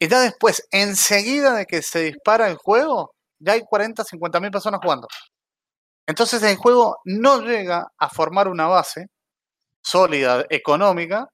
Y 0.00 0.08
ya 0.08 0.20
después, 0.20 0.66
enseguida 0.72 1.54
de 1.54 1.66
que 1.66 1.82
se 1.82 2.00
dispara 2.00 2.48
el 2.48 2.56
juego, 2.56 3.14
ya 3.38 3.52
hay 3.52 3.62
40, 3.62 4.02
50.000 4.02 4.50
personas 4.50 4.80
jugando. 4.82 5.06
Entonces 6.08 6.42
el 6.42 6.56
juego 6.56 6.98
no 7.04 7.42
llega 7.42 7.86
a 7.96 8.08
formar 8.08 8.48
una 8.48 8.66
base 8.66 9.06
sólida, 9.88 10.44
económica, 10.50 11.28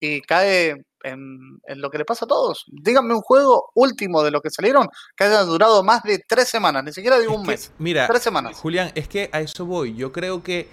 y 0.00 0.20
cae 0.22 0.74
en, 1.02 1.58
en 1.66 1.80
lo 1.80 1.90
que 1.90 1.98
le 1.98 2.04
pasa 2.04 2.24
a 2.24 2.28
todos. 2.28 2.64
Díganme 2.68 3.14
un 3.14 3.20
juego 3.20 3.70
último 3.74 4.22
de 4.22 4.30
lo 4.30 4.40
que 4.40 4.50
salieron 4.50 4.88
que 5.16 5.24
haya 5.24 5.42
durado 5.42 5.82
más 5.82 6.02
de 6.02 6.20
tres 6.26 6.48
semanas, 6.48 6.84
ni 6.84 6.92
siquiera 6.92 7.18
digo 7.18 7.32
Es 7.32 7.38
un 7.38 7.44
que, 7.44 7.50
mes, 7.50 7.72
Mira, 7.78 8.06
tres 8.06 8.22
semanas. 8.22 8.56
Julián, 8.58 8.92
es 8.94 9.08
que 9.08 9.30
a 9.32 9.40
eso 9.40 9.66
voy. 9.66 9.94
Yo 9.94 10.12
creo 10.12 10.42
que 10.42 10.68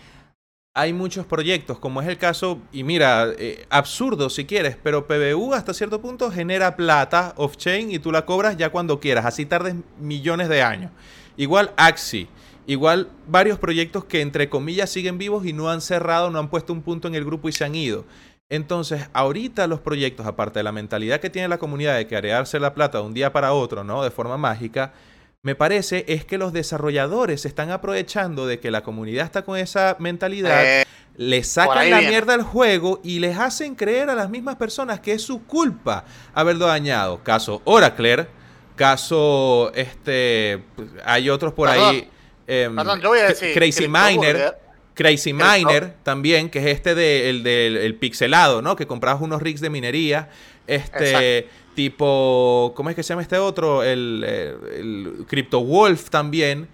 hay 0.73 0.93
muchos 0.93 1.25
proyectos, 1.25 1.79
como 1.79 2.01
es 2.01 2.07
el 2.07 2.17
caso, 2.17 2.59
y 2.71 2.83
mira, 2.83 3.27
eh, 3.37 3.65
absurdo 3.69 4.29
si 4.29 4.45
quieres, 4.45 4.77
pero 4.81 5.05
PBU 5.05 5.53
hasta 5.53 5.73
cierto 5.73 6.01
punto 6.01 6.31
genera 6.31 6.77
plata 6.77 7.33
off-chain 7.35 7.91
y 7.91 7.99
tú 7.99 8.11
la 8.11 8.25
cobras 8.25 8.55
ya 8.55 8.69
cuando 8.69 8.99
quieras, 8.99 9.25
así 9.25 9.45
tardes 9.45 9.75
millones 9.99 10.47
de 10.47 10.61
años. 10.61 10.91
Igual 11.35 11.73
Axi, 11.75 12.29
igual 12.68 13.09
varios 13.28 13.57
proyectos 13.59 14.05
que 14.05 14.22
entre 14.22 14.49
comillas 14.49 14.89
siguen 14.89 15.18
vivos 15.18 15.45
y 15.45 15.53
no 15.53 15.70
han 15.70 15.82
cerrado, 15.82 16.30
no 16.30 16.39
han 16.39 16.49
puesto 16.49 16.74
un 16.74 16.82
punto 16.82 17.07
en 17.07 17.16
el 17.16 17.26
grupo 17.26 17.49
y 17.49 17.51
se 17.51 17.64
han 17.66 17.76
ido. 17.76 18.05
Entonces, 18.49 19.07
ahorita 19.14 19.66
los 19.68 19.80
proyectos, 19.80 20.26
aparte 20.26 20.59
de 20.59 20.64
la 20.64 20.72
mentalidad 20.74 21.20
que 21.22 21.30
tiene 21.30 21.47
la 21.47 21.57
comunidad 21.57 21.95
de 21.95 22.05
crearse 22.07 22.59
la 22.59 22.74
plata 22.74 22.97
de 22.99 23.05
un 23.05 23.14
día 23.14 23.32
para 23.32 23.53
otro, 23.53 23.84
¿no? 23.84 24.03
De 24.03 24.12
forma 24.12 24.38
mágica, 24.38 24.93
me 25.41 25.55
parece 25.55 26.03
es 26.07 26.26
que 26.26 26.38
los 26.38 26.51
desarrolladores 26.53 27.41
se 27.41 27.47
están 27.47 27.72
aprovechando 27.72 28.45
de 28.45 28.59
que 28.59 28.70
la 28.70 28.84
comunidad 28.84 29.26
está 29.26 29.43
con 29.43 29.57
esa 29.57 29.95
mentalidad, 29.99 30.64
Eh, 30.64 30.84
le 31.16 31.43
sacan 31.43 31.89
la 31.89 31.97
viene. 31.97 32.09
mierda 32.09 32.34
al 32.34 32.43
juego 32.43 32.99
y 33.03 33.20
les 33.20 33.38
hacen 33.38 33.76
creer 33.76 34.09
a 34.09 34.16
las 34.16 34.30
mismas 34.30 34.55
personas 34.57 34.99
que 34.99 35.14
es 35.14 35.22
su 35.22 35.43
culpa 35.45 36.03
haberlo 36.34 36.68
dañado. 36.68 37.24
Caso 37.24 37.62
Oracle, 37.66 38.28
caso 38.76 39.72
este 39.76 40.64
hay 41.05 41.30
otros 41.30 41.53
por 41.53 41.70
Perdón, 41.70 41.95
ahí 41.95 42.09
em, 42.51 42.75
perdón, 42.75 43.01
yo 43.01 43.09
voy 43.09 43.19
a 43.19 43.27
decir. 43.27 43.53
Crazy 43.53 43.87
Miner, 43.87 44.57
Crazy 44.93 45.31
Crypto- 45.31 45.45
Miner 45.57 45.93
también, 46.03 46.49
que 46.49 46.59
es 46.59 46.65
este 46.65 46.95
de, 46.95 47.29
el 47.29 47.43
del 47.43 47.77
el 47.77 47.95
pixelado, 47.95 48.61
¿no? 48.61 48.75
Que 48.75 48.85
comprabas 48.87 49.21
unos 49.21 49.41
rigs 49.41 49.61
de 49.61 49.69
minería. 49.69 50.29
Este 50.67 51.47
tipo, 51.75 52.73
¿cómo 52.75 52.89
es 52.89 52.95
que 52.95 53.03
se 53.03 53.09
llama 53.09 53.21
este 53.21 53.37
otro? 53.37 53.83
El, 53.83 54.23
eh, 54.25 54.55
el 54.77 55.25
Crypto 55.27 55.61
Wolf 55.61 56.09
también. 56.09 56.67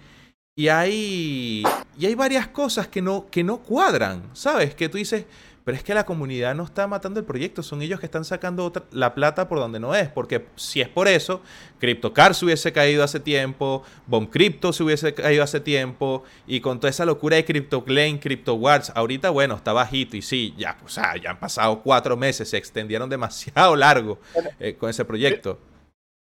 Y 0.56 0.68
hay, 0.68 1.62
y 1.96 2.06
hay 2.06 2.14
varias 2.16 2.48
cosas 2.48 2.88
que 2.88 3.00
no, 3.00 3.26
que 3.30 3.44
no 3.44 3.58
cuadran, 3.58 4.24
¿sabes? 4.32 4.74
Que 4.74 4.88
tú 4.88 4.98
dices, 4.98 5.24
pero 5.68 5.76
es 5.76 5.84
que 5.84 5.92
la 5.92 6.06
comunidad 6.06 6.54
no 6.54 6.64
está 6.64 6.86
matando 6.86 7.20
el 7.20 7.26
proyecto, 7.26 7.62
son 7.62 7.82
ellos 7.82 8.00
que 8.00 8.06
están 8.06 8.24
sacando 8.24 8.64
otra- 8.64 8.84
la 8.90 9.14
plata 9.14 9.50
por 9.50 9.58
donde 9.58 9.78
no 9.78 9.94
es. 9.94 10.08
Porque 10.08 10.46
si 10.56 10.80
es 10.80 10.88
por 10.88 11.08
eso, 11.08 11.42
CryptoCar 11.78 12.34
se 12.34 12.46
hubiese 12.46 12.72
caído 12.72 13.04
hace 13.04 13.20
tiempo, 13.20 13.82
Bomb 14.06 14.30
Crypto 14.30 14.72
se 14.72 14.82
hubiese 14.82 15.12
caído 15.12 15.44
hace 15.44 15.60
tiempo, 15.60 16.24
y 16.46 16.62
con 16.62 16.80
toda 16.80 16.88
esa 16.88 17.04
locura 17.04 17.36
de 17.36 17.44
CryptoClaim, 17.44 18.18
CryptoWars, 18.18 18.92
ahorita, 18.94 19.28
bueno, 19.28 19.56
está 19.56 19.74
bajito, 19.74 20.16
y 20.16 20.22
sí, 20.22 20.54
ya, 20.56 20.78
pues, 20.80 20.96
ah, 20.96 21.14
ya 21.22 21.32
han 21.32 21.38
pasado 21.38 21.82
cuatro 21.82 22.16
meses, 22.16 22.48
se 22.48 22.56
extendieron 22.56 23.10
demasiado 23.10 23.76
largo 23.76 24.18
eh, 24.58 24.74
con 24.74 24.88
ese 24.88 25.04
proyecto. 25.04 25.58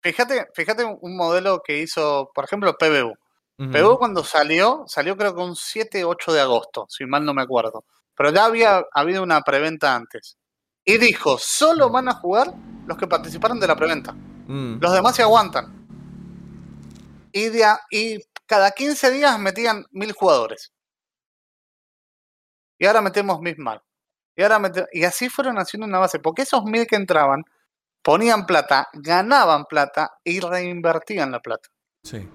fíjate, 0.03 0.47
fíjate 0.55 0.85
un- 0.85 1.17
modelo 1.19 1.61
que 1.63 1.81
hizo, 1.81 2.31
por 2.35 2.45
ejemplo, 2.47 2.75
PBU. 2.79 3.13
Ujú. 3.59 3.71
PBU 3.71 3.99
cuando 3.99 4.25
salió, 4.25 4.85
salió 4.87 5.19
creo 5.19 5.35
que 5.35 5.43
un 5.43 5.55
7, 5.55 6.03
8 6.03 6.33
de 6.33 6.41
agosto, 6.41 6.87
si 6.89 7.05
mal 7.05 7.27
no 7.27 7.35
me 7.35 7.43
acuerdo. 7.43 7.85
Pero 8.17 8.31
ya 8.31 8.45
había 8.45 8.85
habido 8.93 9.23
una 9.23 9.41
preventa 9.43 9.95
antes. 9.95 10.37
Y 10.85 10.99
dijo, 10.99 11.39
solo 11.39 11.91
van 11.91 12.09
a 12.09 12.15
jugar 12.15 12.53
los 12.87 12.99
que 12.99 13.07
participaron 13.07 13.59
de 13.59 13.67
la 13.67 13.77
preventa. 13.77 14.13
Mm. 14.13 14.79
Los 14.81 14.93
demás 14.93 15.17
se 15.17 15.23
aguantan. 15.23 15.87
Y, 17.33 17.49
de 17.49 17.65
a- 17.65 17.81
y 17.91 18.21
cada 18.47 18.71
15 18.71 19.11
días 19.11 19.39
metían 19.39 19.87
mil 19.91 20.13
jugadores. 20.13 20.73
Y 22.79 22.87
ahora 22.87 23.01
metemos 23.01 23.41
mil 23.41 23.57
más. 23.59 23.81
Y, 24.37 24.43
ahora 24.43 24.61
y 24.93 25.05
así 25.05 25.29
fueron 25.29 25.59
haciendo 25.59 25.87
una 25.87 25.99
base. 25.99 26.19
Porque 26.19 26.43
esos 26.43 26.65
mil 26.65 26.87
que 26.87 26.97
entraban 26.97 27.45
ponían 28.03 28.45
plata, 28.47 28.89
ganaban 28.93 29.65
plata 29.65 30.19
y 30.23 30.41
reinvertían 30.41 31.31
la 31.33 31.41
plata. 31.41 31.69
Sí. 32.03 32.29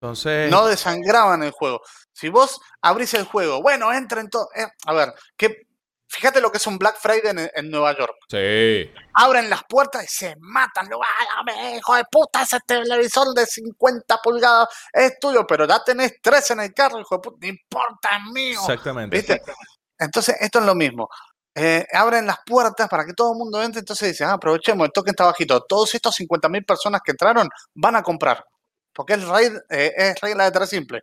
Entonces. 0.00 0.50
No 0.50 0.66
desangraban 0.66 1.42
el 1.42 1.52
juego. 1.52 1.80
Si 2.14 2.28
vos 2.30 2.60
abrís 2.80 3.12
el 3.14 3.24
juego, 3.24 3.60
bueno, 3.60 3.92
entren 3.92 4.30
todos. 4.30 4.48
a 4.86 4.92
ver, 4.94 5.12
que, 5.36 5.66
fíjate 6.08 6.40
lo 6.40 6.50
que 6.52 6.58
es 6.58 6.66
un 6.66 6.78
Black 6.78 6.96
Friday 7.00 7.30
en, 7.32 7.50
en 7.54 7.70
Nueva 7.70 7.96
York. 7.98 8.14
Sí. 8.30 8.90
abren 9.14 9.50
las 9.50 9.62
puertas 9.68 10.04
y 10.04 10.06
se 10.08 10.34
matan. 10.40 10.88
Lo, 10.88 11.00
"Ay, 11.02 11.76
hijo 11.78 11.94
de 11.96 12.04
puta, 12.10 12.42
ese 12.42 12.58
televisor 12.66 13.34
de 13.34 13.44
50 13.46 14.18
pulgadas 14.22 14.68
es 14.92 15.18
tuyo, 15.20 15.46
pero 15.46 15.66
ya 15.66 15.82
tenés 15.84 16.14
tres 16.22 16.50
en 16.52 16.60
el 16.60 16.72
carro, 16.72 17.00
hijo 17.00 17.16
de 17.16 17.20
puta, 17.20 17.36
no 17.40 17.46
importa, 17.48 18.08
es 18.16 18.32
mío. 18.32 18.60
Exactamente. 18.60 19.16
¿Viste? 19.16 19.42
Entonces, 19.98 20.36
esto 20.40 20.60
es 20.60 20.64
lo 20.64 20.74
mismo. 20.74 21.08
Eh, 21.56 21.86
abren 21.92 22.26
las 22.26 22.38
puertas 22.44 22.88
para 22.88 23.04
que 23.04 23.12
todo 23.12 23.32
el 23.32 23.38
mundo 23.38 23.62
entre, 23.62 23.78
entonces 23.80 24.08
dicen, 24.08 24.28
ah, 24.28 24.32
aprovechemos, 24.34 24.84
el 24.86 24.92
token 24.92 25.10
está 25.12 25.24
bajito. 25.26 25.60
Todos 25.64 25.94
estos 25.94 26.14
50.000 26.16 26.64
personas 26.66 27.00
que 27.04 27.12
entraron 27.12 27.48
van 27.74 27.94
a 27.96 28.02
comprar. 28.02 28.44
Porque 28.92 29.14
es, 29.14 29.24
raid- 29.24 29.62
eh, 29.70 29.92
es 29.96 30.20
regla 30.20 30.44
de 30.44 30.50
tres 30.50 30.68
simple. 30.70 31.02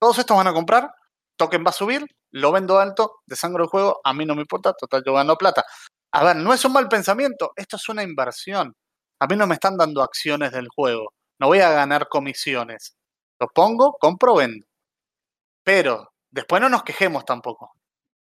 Todos 0.00 0.18
estos 0.18 0.36
van 0.36 0.46
a 0.46 0.52
comprar, 0.52 0.90
token 1.36 1.64
va 1.64 1.70
a 1.70 1.74
subir, 1.74 2.06
lo 2.32 2.52
vendo 2.52 2.78
alto, 2.78 3.20
desangro 3.26 3.64
el 3.64 3.68
juego, 3.68 4.00
a 4.02 4.14
mí 4.14 4.24
no 4.24 4.34
me 4.34 4.42
importa, 4.42 4.72
total 4.72 5.02
yo 5.04 5.12
gano 5.12 5.36
plata. 5.36 5.64
A 6.12 6.24
ver, 6.24 6.36
no 6.36 6.54
es 6.54 6.64
un 6.64 6.72
mal 6.72 6.88
pensamiento, 6.88 7.52
esto 7.54 7.76
es 7.76 7.88
una 7.88 8.02
inversión. 8.02 8.74
A 9.20 9.26
mí 9.26 9.36
no 9.36 9.46
me 9.46 9.54
están 9.54 9.76
dando 9.76 10.02
acciones 10.02 10.52
del 10.52 10.68
juego, 10.74 11.12
no 11.38 11.48
voy 11.48 11.60
a 11.60 11.70
ganar 11.70 12.08
comisiones. 12.08 12.96
Lo 13.38 13.48
pongo, 13.48 13.96
compro, 14.00 14.36
vendo. 14.36 14.66
Pero 15.62 16.12
después 16.30 16.62
no 16.62 16.68
nos 16.68 16.82
quejemos 16.82 17.24
tampoco. 17.24 17.72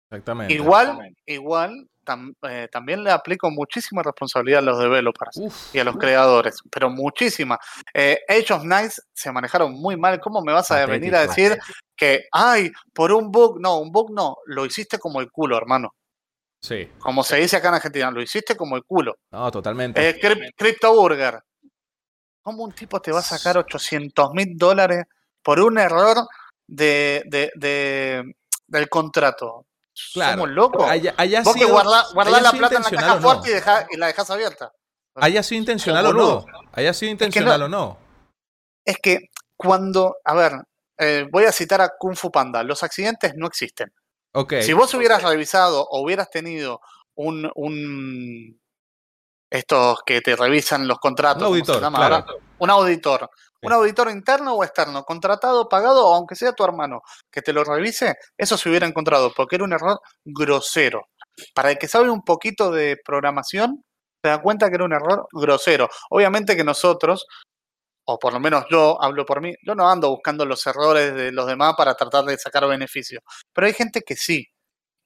Exactamente. 0.10 0.54
Igual, 0.54 1.16
igual, 1.26 1.88
tam- 2.10 2.34
eh, 2.50 2.68
también 2.72 3.04
le 3.04 3.12
aplico 3.12 3.52
muchísima 3.52 4.02
responsabilidad 4.02 4.60
a 4.60 4.64
los 4.64 4.80
developers 4.80 5.38
Uf. 5.38 5.76
y 5.76 5.80
a 5.80 5.84
los 5.84 5.96
creadores, 5.98 6.60
pero 6.72 6.90
muchísima. 6.90 7.60
Eh, 7.94 8.20
Age 8.28 8.54
of 8.54 8.64
Nights 8.64 9.02
se 9.14 9.32
manejaron 9.32 9.74
muy 9.74 9.96
mal. 9.98 10.20
¿Cómo 10.20 10.42
me 10.42 10.54
vas 10.54 10.72
a 10.72 10.86
venir 10.86 11.16
a 11.16 11.28
Patético. 11.28 11.50
decir 11.56 11.60
que, 11.96 12.24
ay, 12.32 12.72
por 12.94 13.12
un 13.12 13.32
bug? 13.32 13.60
No, 13.60 13.78
un 13.80 13.92
bug 13.92 14.12
no, 14.12 14.38
lo 14.46 14.66
hiciste 14.66 14.98
como 14.98 15.20
el 15.22 15.30
culo, 15.32 15.58
hermano. 15.58 15.94
Sí. 16.62 16.90
Como 17.00 17.24
se 17.24 17.38
dice 17.38 17.58
acá 17.58 17.70
en 17.70 17.76
Argentina, 17.76 18.12
lo 18.12 18.22
hiciste 18.22 18.56
como 18.58 18.76
el 18.76 18.84
culo. 18.84 19.16
No, 19.32 19.50
totalmente. 19.52 20.10
Eh, 20.10 20.20
Cryp- 20.20 20.52
Crypto 20.58 20.94
Burger. 20.94 21.40
¿Cómo 22.42 22.64
un 22.64 22.72
tipo 22.74 23.00
te 23.02 23.12
va 23.12 23.20
a 23.20 23.22
sacar 23.22 23.58
800 23.58 24.32
mil 24.34 24.58
dólares 24.58 25.06
por 25.44 25.60
un 25.60 25.78
error 25.78 26.18
de, 26.68 27.24
de- 27.28 27.52
de- 27.56 28.34
del 28.68 28.90
contrato? 28.90 29.66
Claro. 30.14 30.34
¿Somos 30.34 30.50
locos? 30.50 30.90
Haya, 30.90 31.14
haya 31.18 31.42
Vos 31.44 31.54
que 31.54 31.60
sido, 31.62 31.72
guardás 31.74 32.14
la 32.16 32.52
plata 32.52 32.76
en 32.78 32.84
la 32.84 32.90
caja 32.90 33.16
no. 33.16 33.22
fuerte 33.22 33.50
y, 33.92 33.98
la 33.98 34.08
dejas 34.08 34.30
abierta. 34.30 34.72
haya 35.16 35.44
sido 35.44 35.60
intencional 35.60 36.06
o 36.08 36.10
¿Cómo 36.12 36.22
no. 36.22 36.46
Haya 36.74 36.94
sido 36.94 37.12
intencional 37.12 37.60
no- 37.60 37.66
o 37.66 37.70
no. 37.70 37.98
Es 38.86 38.98
que 39.02 39.20
cuando, 39.58 40.18
a 40.24 40.34
ver, 40.34 40.54
eh, 40.98 41.28
voy 41.32 41.44
a 41.46 41.52
citar 41.52 41.82
a 41.82 41.90
Kung 41.98 42.16
Fu 42.16 42.32
Panda, 42.32 42.64
los 42.64 42.82
accidentes 42.84 43.34
no 43.36 43.46
existen. 43.48 43.94
Ok. 44.34 44.56
Si 44.62 44.74
vos 44.74 44.94
hubieras 44.94 45.24
revisado 45.24 45.86
o 45.90 46.02
hubieras 46.02 46.30
tenido 46.30 46.82
un, 47.16 47.52
un 47.56 48.60
estos 49.50 50.00
que 50.06 50.22
te 50.22 50.36
revisan 50.36 50.88
los 50.88 51.00
contratos, 51.00 51.50
Un 51.50 51.60
¿cómo 51.60 51.66
se 51.66 51.72
auditor, 51.74 51.94
claro. 51.94 52.26
un 52.60 52.70
auditor, 52.70 53.30
un 53.62 53.74
auditor 53.74 54.10
interno 54.10 54.54
o 54.56 54.64
externo, 54.64 55.04
contratado, 55.04 55.68
pagado, 55.70 56.14
aunque 56.14 56.36
sea 56.36 56.54
tu 56.54 56.64
hermano, 56.64 57.02
que 57.32 57.42
te 57.42 57.54
lo 57.54 57.64
revise, 57.64 58.16
eso 58.38 58.58
se 58.58 58.70
hubiera 58.70 58.88
encontrado, 58.88 59.34
porque 59.36 59.56
era 59.56 59.66
un 59.66 59.74
error 59.74 60.00
grosero. 60.26 61.10
Para 61.54 61.72
el 61.72 61.78
que 61.78 61.88
sabe 61.88 62.10
un 62.10 62.24
poquito 62.24 62.72
de 62.72 62.98
programación, 63.04 63.84
se 64.24 64.30
da 64.30 64.42
cuenta 64.42 64.70
que 64.70 64.76
era 64.76 64.86
un 64.86 64.94
error 64.94 65.28
grosero. 65.32 65.90
Obviamente 66.10 66.56
que 66.56 66.64
nosotros, 66.64 67.26
o 68.06 68.20
por 68.20 68.34
lo 68.34 68.40
menos 68.40 68.66
yo 68.72 69.02
hablo 69.02 69.26
por 69.26 69.42
mí, 69.42 69.54
yo 69.66 69.76
no 69.76 69.90
ando 69.90 70.10
buscando 70.10 70.46
los 70.46 70.66
errores 70.68 71.14
de 71.16 71.32
los 71.32 71.48
demás 71.48 71.76
para 71.78 71.96
tratar 71.96 72.26
de 72.26 72.38
sacar 72.38 72.68
beneficio. 72.68 73.22
Pero 73.54 73.68
hay 73.68 73.74
gente 73.74 74.02
que 74.02 74.16
sí. 74.16 74.46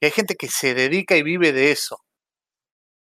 Y 0.00 0.06
hay 0.06 0.12
gente 0.12 0.36
que 0.36 0.48
se 0.48 0.74
dedica 0.74 1.16
y 1.16 1.22
vive 1.22 1.52
de 1.52 1.72
eso. 1.72 1.98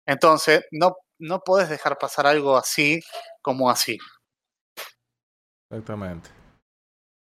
Entonces, 0.05 0.65
no, 0.71 0.95
no 1.19 1.39
podés 1.41 1.69
dejar 1.69 1.97
pasar 1.97 2.27
algo 2.27 2.57
así 2.57 3.01
como 3.41 3.69
así. 3.69 3.97
Exactamente. 5.69 6.29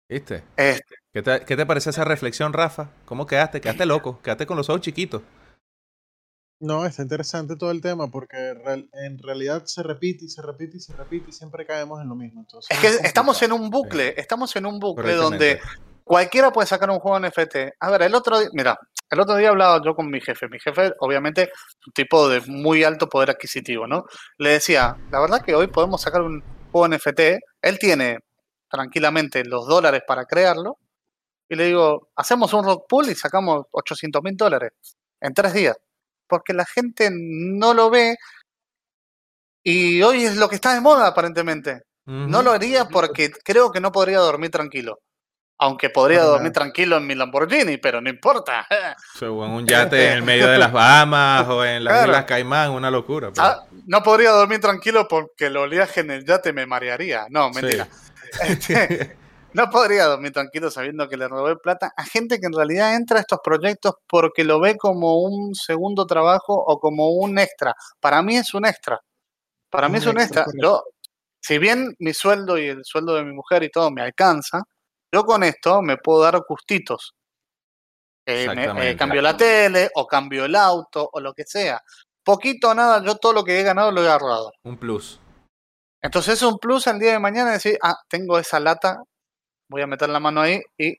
¿Viste? 0.09 0.43
Este, 0.57 0.95
¿Qué 1.13 1.21
te, 1.21 1.45
qué 1.45 1.55
te 1.55 1.65
parece 1.65 1.89
esa 1.91 2.03
reflexión, 2.03 2.53
Rafa? 2.53 2.89
¿Cómo 3.05 3.25
quedaste? 3.25 3.61
Quedaste 3.61 3.85
loco. 3.85 4.19
Quedaste 4.21 4.45
con 4.45 4.57
los 4.57 4.69
ojos 4.69 4.81
chiquitos. 4.81 5.21
No, 6.59 6.85
está 6.85 7.01
interesante 7.01 7.55
todo 7.55 7.71
el 7.71 7.81
tema 7.81 8.09
porque 8.11 8.53
real- 8.53 8.87
en 8.93 9.17
realidad 9.17 9.65
se 9.65 9.81
repite 9.81 10.25
y 10.25 10.29
se 10.29 10.41
repite 10.43 10.77
y 10.77 10.79
se 10.79 10.93
repite 10.95 11.29
y 11.29 11.33
siempre 11.33 11.65
caemos 11.65 12.01
en 12.01 12.09
lo 12.09 12.15
mismo. 12.15 12.41
Entonces, 12.41 12.69
es 12.69 12.79
que 12.79 12.87
es 12.87 13.03
estamos 13.03 13.41
en 13.41 13.51
un 13.51 13.69
bucle, 13.69 14.13
estamos 14.17 14.55
en 14.55 14.65
un 14.67 14.79
bucle 14.79 15.13
donde 15.15 15.59
cualquiera 16.03 16.51
puede 16.51 16.67
sacar 16.67 16.89
un 16.91 16.99
juego 16.99 17.19
NFT. 17.19 17.55
A 17.79 17.89
ver, 17.89 18.03
el 18.03 18.13
otro 18.13 18.39
día, 18.39 18.49
mira, 18.53 18.77
el 19.09 19.19
otro 19.19 19.37
día 19.37 19.49
hablaba 19.49 19.81
yo 19.83 19.95
con 19.95 20.09
mi 20.11 20.21
jefe. 20.21 20.47
Mi 20.49 20.59
jefe, 20.59 20.93
obviamente, 20.99 21.49
un 21.87 21.93
tipo 21.93 22.29
de 22.29 22.41
muy 22.41 22.83
alto 22.83 23.09
poder 23.09 23.31
adquisitivo, 23.31 23.87
¿no? 23.87 24.05
Le 24.37 24.49
decía, 24.51 24.95
la 25.09 25.19
verdad 25.19 25.41
que 25.43 25.55
hoy 25.55 25.65
podemos 25.67 26.01
sacar 26.01 26.21
un 26.21 26.43
juego 26.71 26.87
NFT. 26.89 27.39
Él 27.63 27.79
tiene 27.79 28.19
tranquilamente 28.71 29.43
los 29.45 29.67
dólares 29.67 30.01
para 30.07 30.25
crearlo. 30.25 30.77
Y 31.49 31.55
le 31.55 31.65
digo, 31.65 32.09
hacemos 32.15 32.53
un 32.53 32.63
rock 32.65 32.85
pool 32.87 33.09
y 33.09 33.15
sacamos 33.15 33.65
800 33.71 34.23
mil 34.23 34.37
dólares 34.37 34.71
en 35.19 35.33
tres 35.33 35.53
días. 35.53 35.75
Porque 36.27 36.53
la 36.53 36.65
gente 36.65 37.09
no 37.11 37.73
lo 37.73 37.89
ve. 37.89 38.15
Y 39.63 40.01
hoy 40.01 40.23
es 40.23 40.37
lo 40.37 40.49
que 40.49 40.55
está 40.55 40.73
de 40.73 40.81
moda, 40.81 41.07
aparentemente. 41.07 41.81
No 42.05 42.41
lo 42.41 42.51
haría 42.51 42.85
porque 42.89 43.31
creo 43.31 43.71
que 43.71 43.79
no 43.79 43.91
podría 43.91 44.17
dormir 44.19 44.49
tranquilo. 44.49 44.99
Aunque 45.59 45.91
podría 45.91 46.23
dormir 46.23 46.51
tranquilo 46.51 46.97
en 46.97 47.05
mi 47.05 47.13
Lamborghini, 47.13 47.77
pero 47.77 48.01
no 48.01 48.09
importa. 48.09 48.65
O 49.21 49.45
en 49.45 49.51
un 49.51 49.67
yate 49.67 50.07
en 50.07 50.13
el 50.13 50.23
medio 50.23 50.47
de 50.47 50.57
las 50.57 50.71
Bahamas 50.73 51.47
o 51.47 51.63
en 51.63 51.83
las 51.83 51.93
Claro. 51.93 52.11
Islas 52.11 52.25
Caimán, 52.25 52.71
una 52.71 52.89
locura. 52.89 53.29
pero- 53.31 53.45
Ah, 53.45 53.63
no 53.85 54.01
podría 54.01 54.31
dormir 54.31 54.59
tranquilo 54.59 55.07
porque 55.07 55.45
el 55.45 55.57
oleaje 55.57 55.99
en 56.01 56.09
el 56.11 56.25
yate 56.25 56.51
me 56.53 56.65
marearía. 56.65 57.27
No, 57.29 57.51
mentira. 57.51 57.87
no 59.53 59.69
podría 59.69 60.05
dormir 60.05 60.31
tranquilo 60.31 60.71
sabiendo 60.71 61.07
que 61.07 61.17
le 61.17 61.27
robé 61.27 61.55
plata 61.57 61.93
a 61.95 62.03
gente 62.03 62.39
que 62.39 62.47
en 62.47 62.53
realidad 62.53 62.95
entra 62.95 63.17
a 63.17 63.21
estos 63.21 63.39
proyectos 63.43 63.95
porque 64.07 64.43
lo 64.43 64.59
ve 64.59 64.77
como 64.77 65.21
un 65.21 65.55
segundo 65.55 66.05
trabajo 66.05 66.53
o 66.53 66.79
como 66.79 67.09
un 67.11 67.39
extra. 67.39 67.75
Para 67.99 68.21
mí 68.21 68.37
es 68.37 68.53
un 68.53 68.65
extra. 68.65 68.99
Para 69.69 69.89
mí 69.89 69.97
es 69.97 70.05
un 70.05 70.19
extra. 70.19 70.45
Yo, 70.61 70.83
si 71.39 71.57
bien 71.57 71.95
mi 71.99 72.13
sueldo 72.13 72.57
y 72.57 72.67
el 72.67 72.83
sueldo 72.83 73.15
de 73.15 73.23
mi 73.23 73.33
mujer 73.33 73.63
y 73.63 73.69
todo 73.69 73.89
me 73.89 74.01
alcanza, 74.01 74.63
yo 75.11 75.23
con 75.23 75.43
esto 75.43 75.81
me 75.81 75.97
puedo 75.97 76.21
dar 76.21 76.39
gustitos. 76.47 77.15
Eh, 78.25 78.47
eh, 78.77 78.95
cambio 78.95 79.21
la 79.21 79.35
tele 79.35 79.89
o 79.95 80.05
cambio 80.05 80.45
el 80.45 80.55
auto 80.55 81.09
o 81.11 81.19
lo 81.19 81.33
que 81.33 81.43
sea. 81.45 81.81
Poquito 82.23 82.69
o 82.69 82.73
nada, 82.73 83.03
yo 83.03 83.15
todo 83.15 83.33
lo 83.33 83.43
que 83.43 83.59
he 83.59 83.63
ganado 83.63 83.91
lo 83.91 84.03
he 84.03 84.09
ahorrado. 84.09 84.51
Un 84.63 84.77
plus. 84.77 85.19
Entonces 86.01 86.35
es 86.35 86.41
un 86.43 86.57
plus 86.57 86.87
al 86.87 86.99
día 86.99 87.11
de 87.13 87.19
mañana 87.19 87.51
decir, 87.51 87.77
ah, 87.83 87.97
tengo 88.07 88.39
esa 88.39 88.59
lata, 88.59 89.03
voy 89.69 89.81
a 89.81 89.87
meter 89.87 90.09
la 90.09 90.19
mano 90.19 90.41
ahí 90.41 90.61
y 90.77 90.95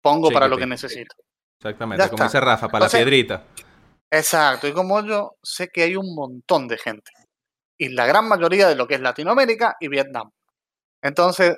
pongo 0.00 0.30
para 0.30 0.48
lo 0.48 0.56
que 0.56 0.66
necesito. 0.66 1.16
Exactamente. 1.58 2.04
Ya 2.04 2.10
Como 2.10 2.24
está. 2.24 2.38
dice 2.38 2.40
Rafa, 2.40 2.68
para 2.68 2.84
Entonces- 2.84 3.00
la 3.00 3.04
piedrita. 3.04 3.44
Exacto, 4.10 4.68
y 4.68 4.72
como 4.72 5.04
yo 5.04 5.36
sé 5.42 5.68
que 5.68 5.82
hay 5.82 5.96
un 5.96 6.14
montón 6.14 6.68
de 6.68 6.78
gente, 6.78 7.10
y 7.76 7.88
la 7.88 8.06
gran 8.06 8.28
mayoría 8.28 8.68
de 8.68 8.76
lo 8.76 8.86
que 8.86 8.94
es 8.94 9.00
Latinoamérica 9.00 9.76
y 9.80 9.88
Vietnam. 9.88 10.30
Entonces, 11.02 11.56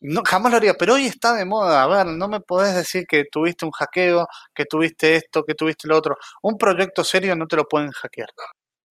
no, 0.00 0.22
jamás 0.26 0.50
lo 0.50 0.56
haría, 0.58 0.74
pero 0.74 0.94
hoy 0.94 1.06
está 1.06 1.34
de 1.34 1.44
moda. 1.44 1.84
A 1.84 1.86
ver, 1.86 2.06
no 2.06 2.26
me 2.28 2.40
podés 2.40 2.74
decir 2.74 3.06
que 3.06 3.24
tuviste 3.30 3.64
un 3.64 3.70
hackeo, 3.70 4.26
que 4.52 4.64
tuviste 4.64 5.14
esto, 5.16 5.44
que 5.44 5.54
tuviste 5.54 5.86
lo 5.86 5.96
otro. 5.96 6.16
Un 6.42 6.58
proyecto 6.58 7.04
serio 7.04 7.36
no 7.36 7.46
te 7.46 7.56
lo 7.56 7.64
pueden 7.68 7.92
hackear. 7.92 8.28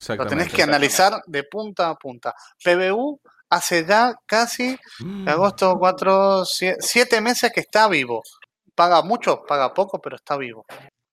Lo 0.07 0.27
tenés 0.27 0.51
que 0.51 0.63
analizar 0.63 1.21
de 1.27 1.43
punta 1.43 1.89
a 1.89 1.95
punta. 1.95 2.33
PBU 2.63 3.19
hace 3.49 3.85
ya 3.85 4.13
casi 4.25 4.77
Mm. 4.99 5.25
de 5.25 5.31
agosto, 5.31 5.75
cuatro, 5.77 6.43
sie- 6.45 6.77
siete 6.79 7.21
meses 7.21 7.51
que 7.53 7.59
está 7.61 7.87
vivo. 7.87 8.23
Paga 8.73 9.01
mucho, 9.03 9.43
paga 9.45 9.73
poco, 9.73 9.99
pero 10.01 10.15
está 10.15 10.37
vivo. 10.37 10.65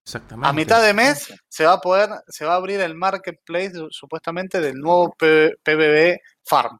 Exactamente. 0.04 0.48
A 0.48 0.52
mitad 0.54 0.82
de 0.82 0.94
mes 0.94 1.28
se 1.48 1.66
va 1.66 1.74
a 1.74 1.80
poder, 1.80 2.08
se 2.28 2.46
va 2.46 2.54
a 2.54 2.56
abrir 2.56 2.80
el 2.80 2.94
marketplace 2.94 3.72
su- 3.72 3.88
supuestamente 3.90 4.60
del 4.60 4.76
nuevo 4.76 5.14
PBB 5.18 6.18
Farm. 6.44 6.78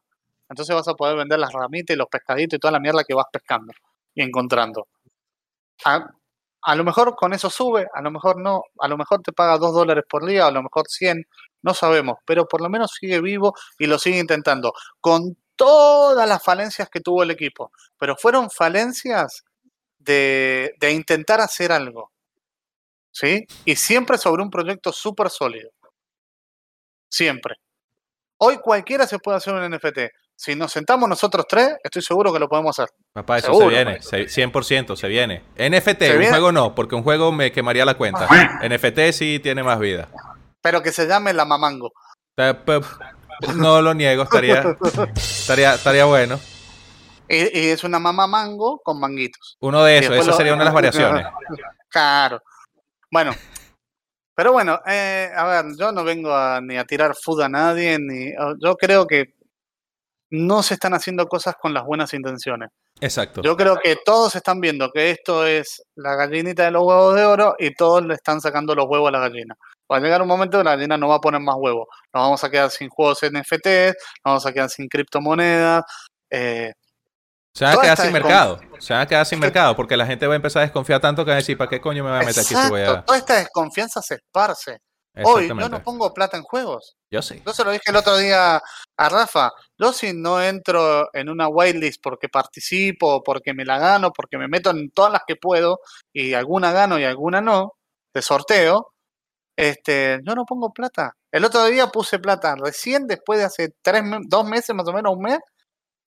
Entonces 0.49 0.75
vas 0.75 0.87
a 0.87 0.95
poder 0.95 1.15
vender 1.15 1.37
las 1.37 1.53
ramitas 1.53 1.93
y 1.93 1.97
los 1.97 2.07
pescaditos 2.07 2.55
y 2.57 2.59
toda 2.59 2.71
la 2.71 2.79
mierda 2.79 3.03
que 3.03 3.13
vas 3.13 3.27
pescando 3.31 3.71
y 4.15 4.23
encontrando. 4.23 4.87
A, 5.85 6.07
a 6.63 6.75
lo 6.75 6.83
mejor 6.83 7.15
con 7.15 7.33
eso 7.33 7.49
sube, 7.51 7.87
a 7.93 8.01
lo 8.01 8.09
mejor 8.09 8.41
no, 8.41 8.63
a 8.79 8.87
lo 8.87 8.97
mejor 8.97 9.21
te 9.21 9.31
paga 9.31 9.57
2 9.59 9.73
dólares 9.73 10.05
por 10.09 10.25
día, 10.25 10.47
a 10.47 10.51
lo 10.51 10.63
mejor 10.63 10.85
100, 10.87 11.23
no 11.61 11.73
sabemos, 11.73 12.17
pero 12.25 12.47
por 12.47 12.61
lo 12.61 12.69
menos 12.69 12.91
sigue 12.99 13.19
vivo 13.21 13.53
y 13.77 13.85
lo 13.87 13.99
sigue 13.99 14.19
intentando, 14.19 14.73
con 15.01 15.37
todas 15.55 16.27
las 16.27 16.41
falencias 16.43 16.89
que 16.89 17.01
tuvo 17.01 17.23
el 17.23 17.31
equipo. 17.31 17.71
Pero 17.97 18.15
fueron 18.15 18.49
falencias 18.49 19.43
de, 19.97 20.73
de 20.79 20.91
intentar 20.91 21.41
hacer 21.41 21.71
algo. 21.71 22.11
¿Sí? 23.11 23.45
Y 23.65 23.75
siempre 23.75 24.17
sobre 24.17 24.43
un 24.43 24.49
proyecto 24.49 24.93
súper 24.93 25.29
sólido. 25.29 25.71
Siempre. 27.09 27.55
Hoy 28.37 28.57
cualquiera 28.59 29.05
se 29.07 29.19
puede 29.19 29.37
hacer 29.37 29.53
un 29.53 29.69
NFT. 29.69 29.99
Si 30.35 30.55
nos 30.55 30.71
sentamos 30.71 31.09
nosotros 31.09 31.45
tres, 31.49 31.75
estoy 31.83 32.01
seguro 32.01 32.31
que 32.31 32.39
lo 32.39 32.47
podemos 32.47 32.79
hacer. 32.79 32.93
Papá, 33.11 33.39
eso 33.39 33.47
Seguro, 33.47 33.69
se 33.69 33.75
viene, 33.75 34.01
se- 34.01 34.27
100% 34.27 34.95
se 34.95 35.07
viene. 35.09 35.43
NFT, 35.57 35.99
¿Se 35.99 36.11
un 36.13 36.19
viene? 36.19 36.29
juego 36.29 36.51
no, 36.53 36.73
porque 36.75 36.95
un 36.95 37.03
juego 37.03 37.33
me 37.33 37.51
quemaría 37.51 37.83
la 37.83 37.95
cuenta. 37.97 38.25
NFT 38.63 39.11
sí 39.11 39.39
tiene 39.43 39.63
más 39.63 39.79
vida. 39.79 40.07
Pero 40.69 40.83
que 40.83 40.91
se 40.91 41.07
llame 41.07 41.33
la 41.33 41.45
mamango. 41.45 41.93
No 43.55 43.81
lo 43.81 43.95
niego, 43.95 44.21
estaría, 44.21 44.77
estaría, 45.15 45.73
estaría 45.73 46.05
bueno. 46.05 46.39
Y, 47.27 47.37
y 47.37 47.69
es 47.69 47.83
una 47.83 47.97
mamá 47.97 48.27
mango 48.27 48.79
con 48.83 48.99
manguitos. 48.99 49.57
Uno 49.61 49.83
de 49.83 49.97
esos, 49.97 50.15
esa 50.15 50.33
sería 50.33 50.53
una 50.53 50.61
de 50.61 50.65
las 50.65 50.73
variaciones. 50.75 51.25
Claro. 51.89 52.39
Bueno. 53.09 53.31
Pero 54.35 54.51
bueno, 54.51 54.79
eh, 54.85 55.31
a 55.35 55.43
ver, 55.47 55.75
yo 55.75 55.91
no 55.91 56.03
vengo 56.03 56.35
a, 56.35 56.61
ni 56.61 56.77
a 56.77 56.85
tirar 56.85 57.15
food 57.15 57.41
a 57.41 57.49
nadie, 57.49 57.97
ni 57.97 58.31
yo 58.63 58.75
creo 58.75 59.07
que 59.07 59.33
no 60.29 60.61
se 60.61 60.75
están 60.75 60.93
haciendo 60.93 61.25
cosas 61.25 61.55
con 61.59 61.73
las 61.73 61.83
buenas 61.83 62.13
intenciones. 62.13 62.69
Exacto. 63.01 63.41
Yo 63.41 63.57
creo 63.57 63.77
que 63.77 63.97
todos 64.05 64.35
están 64.35 64.61
viendo 64.61 64.91
que 64.91 65.09
esto 65.09 65.47
es 65.47 65.81
la 65.95 66.13
gallinita 66.13 66.65
de 66.65 66.71
los 66.71 66.83
huevos 66.83 67.15
de 67.15 67.25
oro 67.25 67.55
y 67.57 67.73
todos 67.73 68.05
le 68.05 68.13
están 68.13 68.39
sacando 68.39 68.75
los 68.75 68.85
huevos 68.85 69.07
a 69.07 69.13
la 69.13 69.19
gallina. 69.27 69.55
Va 69.91 69.97
a 69.97 69.99
llegar 69.99 70.21
un 70.21 70.27
momento 70.27 70.57
que 70.57 70.63
la 70.63 70.75
gallina 70.75 70.97
no 70.97 71.07
va 71.07 71.15
a 71.15 71.21
poner 71.21 71.41
más 71.41 71.55
huevos. 71.57 71.87
Nos 72.13 72.23
vamos 72.23 72.43
a 72.43 72.49
quedar 72.49 72.69
sin 72.69 72.89
juegos 72.89 73.19
NFT, 73.23 73.65
nos 73.65 74.23
vamos 74.23 74.45
a 74.45 74.53
quedar 74.53 74.69
sin 74.69 74.87
criptomonedas. 74.87 75.83
eh, 76.29 76.73
Se 77.53 77.65
van 77.65 77.77
a 77.77 77.81
quedar 77.81 77.97
sin 77.97 78.13
mercado. 78.13 78.59
Se 78.79 78.93
van 78.93 79.01
a 79.01 79.07
quedar 79.07 79.25
sin 79.25 79.39
mercado 79.39 79.75
porque 79.75 79.97
la 79.97 80.05
gente 80.05 80.27
va 80.27 80.33
a 80.33 80.35
empezar 80.35 80.61
a 80.61 80.65
desconfiar 80.65 81.01
tanto 81.01 81.25
que 81.25 81.31
va 81.31 81.35
a 81.35 81.37
decir, 81.37 81.57
¿para 81.57 81.69
qué 81.69 81.81
coño 81.81 82.03
me 82.03 82.11
voy 82.11 82.19
a 82.19 82.23
meter 82.23 82.43
aquí 82.43 82.55
si 82.55 82.69
voy 82.69 82.81
a...? 82.81 83.03
toda 83.03 83.17
esta 83.17 83.35
desconfianza 83.35 84.01
se 84.01 84.15
esparce. 84.15 84.79
Hoy 85.23 85.47
yo 85.47 85.69
no 85.69 85.83
pongo 85.83 86.13
plata 86.13 86.37
en 86.37 86.43
juegos. 86.43 86.95
Yo 87.11 87.21
sí. 87.21 87.41
Yo 87.45 87.51
se 87.51 87.63
lo 87.63 87.71
dije 87.71 87.83
el 87.87 87.95
otro 87.95 88.15
día 88.17 88.61
a 88.97 89.09
Rafa. 89.09 89.51
Yo 89.77 89.91
si 89.91 90.13
no 90.13 90.41
entro 90.41 91.09
en 91.13 91.29
una 91.29 91.47
whitelist 91.49 91.99
porque 92.01 92.29
participo, 92.29 93.21
porque 93.23 93.53
me 93.53 93.65
la 93.65 93.79
gano, 93.79 94.11
porque 94.11 94.37
me 94.37 94.47
meto 94.47 94.69
en 94.69 94.91
todas 94.91 95.11
las 95.11 95.23
que 95.27 95.35
puedo 95.35 95.79
y 96.13 96.33
alguna 96.35 96.71
gano 96.71 96.99
y 96.99 97.03
alguna 97.03 97.41
no, 97.41 97.73
de 98.13 98.21
sorteo, 98.21 98.93
este, 99.59 100.21
yo 100.25 100.35
no 100.35 100.45
pongo 100.45 100.71
plata. 100.71 101.17
El 101.33 101.43
otro 101.43 101.65
día 101.65 101.87
puse 101.87 102.17
plata 102.17 102.55
recién 102.55 103.07
después 103.07 103.39
de 103.39 103.45
hace 103.45 103.73
tres, 103.81 104.03
dos 104.29 104.47
meses 104.47 104.73
más 104.73 104.87
o 104.87 104.93
menos, 104.93 105.13
un 105.13 105.21
mes, 105.21 105.39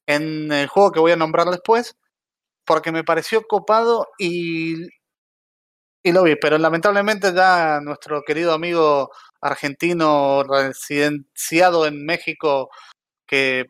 en 0.06 0.50
el 0.50 0.68
juego 0.68 0.90
que 0.90 1.00
voy 1.00 1.12
a 1.12 1.16
nombrar 1.16 1.46
después, 1.48 1.94
porque 2.64 2.92
me 2.92 3.04
pareció 3.04 3.42
copado 3.42 4.06
y, 4.18 4.86
y 6.02 6.12
lo 6.12 6.22
vi. 6.22 6.36
Pero 6.36 6.56
lamentablemente 6.56 7.34
ya 7.34 7.80
nuestro 7.82 8.22
querido 8.22 8.54
amigo 8.54 9.10
argentino 9.42 10.44
residenciado 10.44 11.86
en 11.86 12.06
México 12.06 12.70
que 13.26 13.66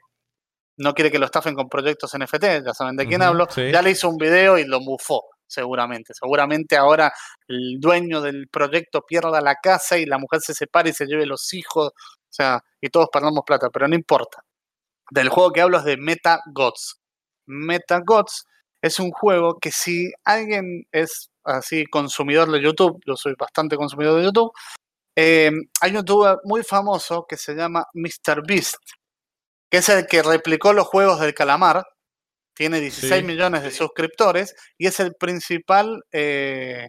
no 0.77 0.95
quiere 0.95 1.11
que 1.11 1.19
lo 1.19 1.27
estafen 1.27 1.57
con 1.57 1.69
proyectos 1.69 2.17
NFT, 2.17 2.65
ya 2.65 2.73
saben 2.73 2.95
de 2.95 3.07
quién 3.09 3.23
hablo, 3.23 3.49
sí. 3.51 3.73
ya 3.73 3.83
le 3.83 3.91
hizo 3.91 4.09
un 4.09 4.17
video 4.17 4.59
y 4.59 4.65
lo 4.65 4.79
mufó, 4.79 5.25
seguramente. 5.53 6.15
Seguramente 6.15 6.77
ahora 6.77 7.13
el 7.49 7.79
dueño 7.81 8.21
del 8.21 8.49
proyecto 8.49 9.03
pierda 9.03 9.41
la 9.41 9.57
casa 9.57 9.99
y 9.99 10.07
la 10.07 10.19
mujer 10.19 10.41
se 10.41 10.55
separe 10.55 10.91
y 10.91 10.93
se 10.95 11.07
lleve 11.07 11.27
los 11.27 11.53
hijos, 11.55 11.89
o 11.89 12.33
sea, 12.33 12.63
y 12.81 12.89
todos 12.89 13.09
perdamos 13.13 13.45
plata, 13.47 13.71
pero 13.71 13.89
no 13.89 13.95
importa. 13.95 14.45
Del 15.11 15.29
juego 15.29 15.53
que 15.53 15.61
hablo 15.61 15.79
es 15.79 15.85
de 15.85 15.97
Meta 15.97 16.41
Gods. 16.53 17.01
Meta 17.47 18.01
Gods 18.05 18.47
es 18.83 18.99
un 18.99 19.11
juego 19.11 19.59
que 19.61 19.71
si 19.71 20.13
alguien 20.25 20.87
es 20.93 21.31
así 21.45 21.87
consumidor 21.87 22.51
de 22.51 22.63
YouTube, 22.63 23.01
yo 23.07 23.17
soy 23.17 23.35
bastante 23.39 23.77
consumidor 23.77 24.19
de 24.19 24.25
YouTube, 24.25 24.53
eh, 25.17 25.51
hay 25.81 25.91
un 25.91 25.97
youtuber 25.99 26.39
muy 26.45 26.63
famoso 26.63 27.27
que 27.29 27.37
se 27.37 27.55
llama 27.55 27.87
MrBeast, 27.95 28.77
que 29.71 29.79
es 29.79 29.89
el 29.89 30.07
que 30.07 30.23
replicó 30.23 30.73
los 30.73 30.87
juegos 30.87 31.21
del 31.21 31.35
calamar, 31.35 31.85
tiene 32.55 32.81
16 32.81 33.21
Sí. 33.21 33.23
millones 33.27 33.63
de 33.63 33.71
suscriptores 33.71 34.55
y 34.79 34.87
es 34.87 35.01
el 35.01 35.15
principal 35.15 36.03
eh, 36.13 36.89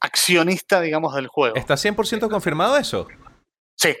accionista, 0.00 0.80
digamos, 0.80 1.14
del 1.14 1.28
juego. 1.28 1.56
¿Está 1.56 1.74
100% 1.76 2.28
confirmado 2.28 2.76
eso? 2.76 3.06
Sí, 3.76 3.96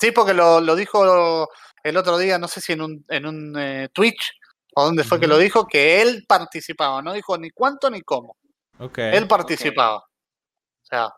sí, 0.00 0.12
porque 0.12 0.34
lo, 0.34 0.60
lo 0.60 0.76
dijo 0.76 1.48
el 1.82 1.96
otro 1.96 2.18
día, 2.18 2.38
no 2.38 2.48
sé 2.48 2.60
si 2.60 2.72
en 2.72 2.82
un, 2.82 3.04
en 3.08 3.26
un 3.26 3.58
eh, 3.58 3.88
Twitch 3.92 4.32
o 4.74 4.84
dónde 4.84 5.04
fue 5.04 5.18
que 5.18 5.26
lo 5.26 5.38
dijo, 5.38 5.66
que 5.66 6.00
él 6.02 6.24
participaba, 6.28 7.02
no 7.02 7.12
dijo 7.12 7.36
ni 7.38 7.50
cuánto 7.50 7.90
ni 7.90 8.02
cómo. 8.02 8.36
Ok. 8.78 8.98
Él 8.98 9.26
participaba. 9.26 9.98
O 9.98 10.84
sea, 10.84 11.10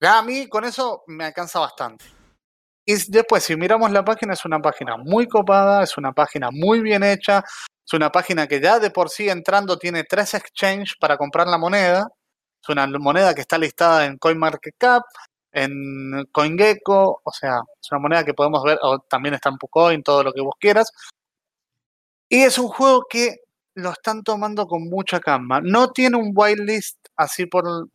ya 0.00 0.18
a 0.18 0.22
mí 0.22 0.48
con 0.48 0.64
eso 0.64 1.04
me 1.06 1.24
alcanza 1.26 1.58
bastante. 1.60 2.04
Y 2.88 2.94
después, 3.10 3.42
si 3.42 3.56
miramos 3.56 3.90
la 3.90 4.04
página, 4.04 4.34
es 4.34 4.44
una 4.44 4.60
página 4.60 4.96
muy 4.96 5.26
copada, 5.26 5.82
es 5.82 5.98
una 5.98 6.12
página 6.12 6.50
muy 6.52 6.80
bien 6.80 7.02
hecha, 7.02 7.42
es 7.84 7.92
una 7.92 8.12
página 8.12 8.46
que 8.46 8.60
ya 8.60 8.78
de 8.78 8.90
por 8.90 9.10
sí 9.10 9.28
entrando 9.28 9.76
tiene 9.76 10.04
tres 10.04 10.34
exchanges 10.34 10.94
para 11.00 11.16
comprar 11.18 11.48
la 11.48 11.58
moneda. 11.58 12.08
Es 12.62 12.68
una 12.68 12.86
moneda 12.86 13.34
que 13.34 13.40
está 13.40 13.58
listada 13.58 14.06
en 14.06 14.18
CoinMarketCap, 14.18 15.02
en 15.52 16.26
CoinGecko, 16.32 17.22
o 17.24 17.32
sea, 17.32 17.60
es 17.80 17.90
una 17.90 18.00
moneda 18.00 18.24
que 18.24 18.34
podemos 18.34 18.62
ver, 18.62 18.78
o 18.82 19.00
también 19.00 19.34
está 19.34 19.48
en 19.48 19.58
PuCoin, 19.58 20.02
todo 20.02 20.22
lo 20.22 20.32
que 20.32 20.42
vos 20.42 20.54
quieras. 20.60 20.92
Y 22.28 22.42
es 22.42 22.58
un 22.58 22.68
juego 22.68 23.04
que 23.08 23.36
lo 23.74 23.90
están 23.90 24.22
tomando 24.22 24.66
con 24.66 24.88
mucha 24.88 25.20
calma. 25.20 25.60
No 25.60 25.90
tiene 25.92 26.16
un 26.18 26.32
whitelist 26.34 26.98
así 27.16 27.46
por 27.46 27.88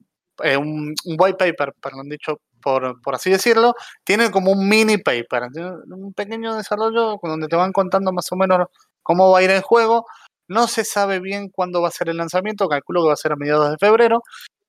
eh, 0.43 0.57
un, 0.57 0.93
un 1.05 1.15
white 1.19 1.37
paper, 1.37 1.73
perdón 1.81 2.09
dicho, 2.09 2.39
por, 2.61 2.95
así 3.13 3.29
decirlo. 3.29 3.73
Tiene 4.03 4.31
como 4.31 4.51
un 4.51 4.67
mini 4.67 4.97
paper, 4.97 5.49
un 5.87 6.13
pequeño 6.13 6.55
desarrollo 6.55 7.19
donde 7.21 7.47
te 7.47 7.55
van 7.55 7.73
contando 7.73 8.11
más 8.13 8.31
o 8.31 8.35
menos 8.35 8.67
cómo 9.03 9.31
va 9.31 9.39
a 9.39 9.43
ir 9.43 9.51
el 9.51 9.61
juego. 9.61 10.05
No 10.47 10.67
se 10.67 10.85
sabe 10.85 11.19
bien 11.19 11.49
cuándo 11.49 11.81
va 11.81 11.89
a 11.89 11.91
ser 11.91 12.09
el 12.09 12.17
lanzamiento, 12.17 12.67
calculo 12.67 13.01
que 13.01 13.07
va 13.07 13.13
a 13.13 13.17
ser 13.17 13.33
a 13.33 13.35
mediados 13.35 13.71
de 13.71 13.77
febrero. 13.77 14.23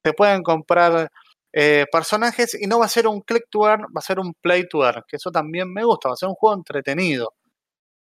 Se 0.05 0.12
pueden 0.12 0.43
comprar 0.43 1.10
eh, 1.52 1.86
personajes 1.93 2.56
y 2.60 2.66
no 2.66 2.78
va 2.78 2.86
a 2.86 2.89
ser 2.89 3.06
un 3.06 3.20
click 3.20 3.44
to 3.51 3.69
earn, 3.69 3.82
va 3.85 3.98
a 3.98 4.01
ser 4.01 4.19
un 4.19 4.35
play 4.35 4.69
to 4.69 4.85
earn, 4.85 5.02
que 5.06 5.16
eso 5.16 5.31
también 5.31 5.73
me 5.73 5.85
gusta, 5.85 6.09
va 6.09 6.14
a 6.14 6.16
ser 6.16 6.28
un 6.28 6.35
juego 6.35 6.56
entretenido. 6.56 7.35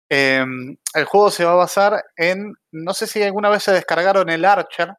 Eh, 0.10 0.43
el 0.95 1.06
juego 1.06 1.31
se 1.31 1.45
va 1.45 1.51
a 1.53 1.56
basar 1.56 2.03
en, 2.18 2.53
no 2.72 2.93
sé 2.93 3.07
si 3.07 3.22
alguna 3.23 3.49
vez 3.49 3.64
se 3.64 3.72
descargaron 3.72 4.30
el 4.30 4.43
Archer, 4.43 4.93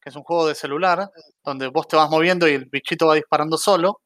que 0.00 0.10
es 0.10 0.16
un 0.16 0.24
juego 0.24 0.46
de 0.46 0.54
celular, 0.54 1.10
donde 1.44 1.68
vos 1.68 1.88
te 1.88 1.96
vas 1.96 2.10
moviendo 2.10 2.48
y 2.48 2.54
el 2.54 2.66
bichito 2.66 3.06
va 3.06 3.14
disparando 3.14 3.56
solo. 3.56 4.01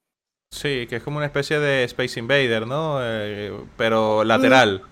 Sí, 0.51 0.87
que 0.89 0.97
es 0.97 1.03
como 1.03 1.19
una 1.19 1.27
especie 1.27 1.59
de 1.59 1.85
Space 1.85 2.19
Invader, 2.19 2.67
¿no? 2.67 2.99
Eh, 3.03 3.53
pero 3.77 4.25
lateral. 4.25 4.83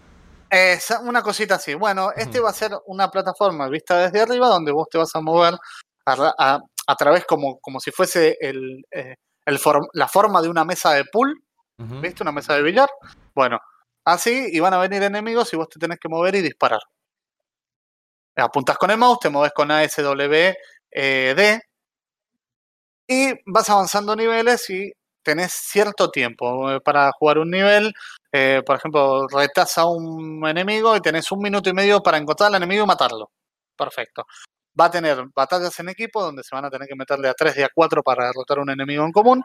Es 0.51 0.91
una 1.03 1.23
cosita 1.23 1.57
así. 1.57 1.75
Bueno, 1.75 2.11
este 2.15 2.39
va 2.41 2.51
a 2.51 2.55
ser 2.55 2.73
una 2.87 3.11
plataforma 3.11 3.69
vista 3.69 3.99
desde 3.99 4.21
arriba 4.21 4.49
donde 4.49 4.73
vos 4.73 4.89
te 4.91 4.99
vas 4.99 5.15
a 5.15 5.21
mover 5.21 5.55
a, 6.07 6.15
ra- 6.15 6.35
a- 6.39 6.61
a 6.87 6.95
través 6.97 7.25
como, 7.25 7.59
como 7.61 7.81
si 7.81 7.91
fuese 7.91 8.37
el, 8.41 8.85
eh, 8.91 9.17
el 9.47 9.59
la 9.95 10.07
forma 10.09 10.43
de 10.43 10.49
una 10.49 10.65
mesa 10.65 10.93
de 10.93 11.05
pool. 11.07 11.35
¿viste? 12.03 12.23
Una 12.23 12.31
mesa 12.33 12.55
de 12.55 12.63
billar. 12.63 12.89
Bueno, 13.35 13.59
así 14.05 14.49
y 14.53 14.61
van 14.61 14.75
a 14.75 14.79
venir 14.79 15.03
enemigos 15.03 15.53
y 15.53 15.57
vos 15.57 15.69
te 15.69 15.81
tenés 15.81 15.99
que 15.99 16.09
mover 16.09 16.35
y 16.37 16.41
disparar. 16.43 16.81
Apuntás 18.37 18.77
con 18.79 18.91
el 18.91 18.99
mouse, 18.99 19.19
te 19.21 19.31
moves 19.31 19.53
con 19.53 19.71
ASW 19.71 20.55
eh, 20.93 21.35
D 21.37 21.61
y 23.09 23.33
vas 23.47 23.69
avanzando 23.71 24.15
niveles 24.17 24.69
y 24.71 24.93
tenés 25.25 25.53
cierto 25.53 26.11
tiempo 26.11 26.71
eh, 26.71 26.81
para 26.81 27.11
jugar 27.13 27.39
un 27.39 27.51
nivel. 27.51 27.93
Eh, 28.33 28.63
por 28.65 28.77
ejemplo, 28.77 29.27
retás 29.29 29.79
a 29.79 29.87
un 29.87 30.47
enemigo 30.47 30.95
y 30.97 31.01
tenés 31.01 31.31
un 31.33 31.41
minuto 31.41 31.71
y 31.71 31.73
medio 31.75 32.01
para 32.03 32.19
encontrar 32.19 32.49
al 32.49 32.57
enemigo 32.57 32.85
y 32.85 32.87
matarlo. 32.87 33.31
Perfecto. 33.77 34.25
Va 34.79 34.87
a 34.87 34.91
tener 34.91 35.25
batallas 35.35 35.79
en 35.81 35.89
equipo 35.89 36.23
donde 36.23 36.43
se 36.45 36.55
van 36.55 36.65
a 36.65 36.71
tener 36.71 36.87
que 36.89 36.97
meterle 36.97 37.29
a 37.29 37.35
3 37.35 37.57
y 37.59 37.63
a 37.63 37.69
4 37.75 38.03
para 38.03 38.27
derrotar 38.27 38.59
a 38.59 38.63
un 38.63 38.71
enemigo 38.71 39.05
en 39.05 39.13
común. 39.13 39.43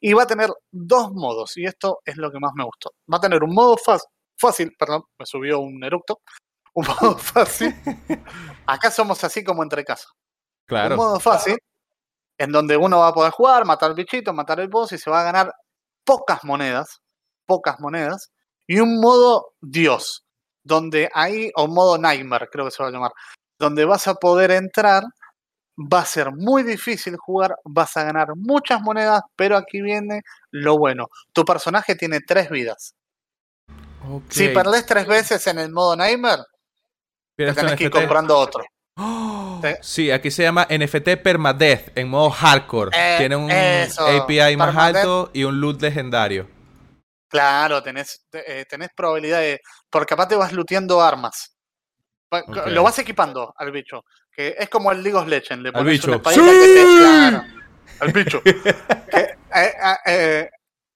Y 0.00 0.12
va 0.12 0.24
a 0.24 0.26
tener 0.26 0.50
dos 0.70 1.12
modos, 1.12 1.56
y 1.56 1.64
esto 1.64 2.00
es 2.04 2.16
lo 2.18 2.30
que 2.30 2.38
más 2.38 2.52
me 2.54 2.64
gustó. 2.64 2.92
Va 3.10 3.16
a 3.18 3.20
tener 3.20 3.42
un 3.42 3.54
modo 3.54 3.76
fácil, 4.36 4.72
perdón, 4.78 5.04
me 5.18 5.24
subió 5.26 5.60
un 5.60 5.82
eructo. 5.82 6.20
Un 6.74 6.86
modo 6.86 7.16
fácil. 7.16 7.72
Acá 8.66 8.90
somos 8.90 9.22
así 9.24 9.42
como 9.44 9.62
entre 9.62 9.84
casa. 9.84 10.08
Un 10.12 10.66
Claro. 10.66 10.96
modo 10.96 11.20
fácil, 11.20 11.56
en 12.38 12.52
donde 12.52 12.76
uno 12.76 12.98
va 13.00 13.08
a 13.08 13.14
poder 13.14 13.32
jugar, 13.32 13.64
matar 13.64 13.90
al 13.90 13.96
bichito, 13.96 14.32
matar 14.32 14.60
el 14.60 14.68
boss 14.68 14.92
y 14.92 14.98
se 14.98 15.10
va 15.10 15.20
a 15.20 15.24
ganar 15.24 15.54
pocas 16.04 16.44
monedas, 16.44 17.00
pocas 17.46 17.80
monedas, 17.80 18.30
y 18.66 18.80
un 18.80 19.00
modo 19.00 19.54
Dios. 19.60 20.24
donde 20.66 21.10
hay, 21.12 21.50
o 21.56 21.68
modo 21.68 21.98
Nightmare, 21.98 22.48
creo 22.50 22.64
que 22.64 22.70
se 22.70 22.82
va 22.82 22.88
a 22.88 22.92
llamar, 22.92 23.12
donde 23.58 23.84
vas 23.84 24.08
a 24.08 24.14
poder 24.14 24.50
entrar, 24.50 25.04
va 25.76 26.00
a 26.00 26.06
ser 26.06 26.32
muy 26.32 26.62
difícil 26.62 27.16
jugar, 27.16 27.56
vas 27.64 27.96
a 27.96 28.04
ganar 28.04 28.28
muchas 28.36 28.80
monedas, 28.80 29.22
pero 29.36 29.56
aquí 29.56 29.82
viene 29.82 30.22
lo 30.50 30.78
bueno. 30.78 31.08
Tu 31.32 31.44
personaje 31.44 31.94
tiene 31.96 32.20
tres 32.20 32.48
vidas. 32.48 32.94
Si 34.28 34.48
perdés 34.48 34.86
tres 34.86 35.06
veces 35.06 35.46
en 35.46 35.58
el 35.58 35.70
modo 35.70 35.96
Nightmare, 35.96 36.42
te 37.36 37.52
tenés 37.52 37.76
que 37.76 37.84
ir 37.84 37.90
comprando 37.90 38.38
otro. 38.38 38.64
¡Oh! 38.96 39.60
Sí, 39.80 40.10
aquí 40.10 40.30
se 40.30 40.42
llama 40.42 40.66
NFT 40.70 41.16
Permadeath 41.22 41.96
en 41.98 42.08
modo 42.08 42.30
hardcore. 42.30 42.90
Eh, 42.96 43.16
Tiene 43.18 43.36
un 43.36 43.50
eso, 43.50 44.06
API 44.06 44.56
más 44.56 44.76
alto 44.76 45.30
y 45.32 45.44
un 45.44 45.60
loot 45.60 45.80
legendario. 45.82 46.48
Claro, 47.28 47.82
tenés, 47.82 48.24
te- 48.30 48.60
eh, 48.60 48.64
tenés 48.66 48.90
probabilidad 48.94 49.40
de. 49.40 49.60
Porque 49.90 50.14
aparte 50.14 50.36
vas 50.36 50.52
looteando 50.52 51.02
armas. 51.02 51.56
Lo 52.66 52.82
vas 52.82 52.98
equipando 52.98 53.52
al 53.56 53.72
bicho. 53.72 54.04
Que 54.30 54.54
es 54.58 54.68
como 54.68 54.90
el 54.92 55.02
League 55.02 55.16
of 55.18 55.26
Legends. 55.28 55.62
Le 55.62 55.70
Al 55.72 55.84
bicho. 55.84 56.08
una 56.08 56.16
espadita 56.16 56.42
que 56.42 56.66
te. 56.74 56.84
Claro, 56.98 57.44
al 58.00 58.12
bicho. 58.12 58.42
que, 58.44 58.50
eh, 58.50 59.36
eh, 59.54 59.72
eh, 60.06 60.50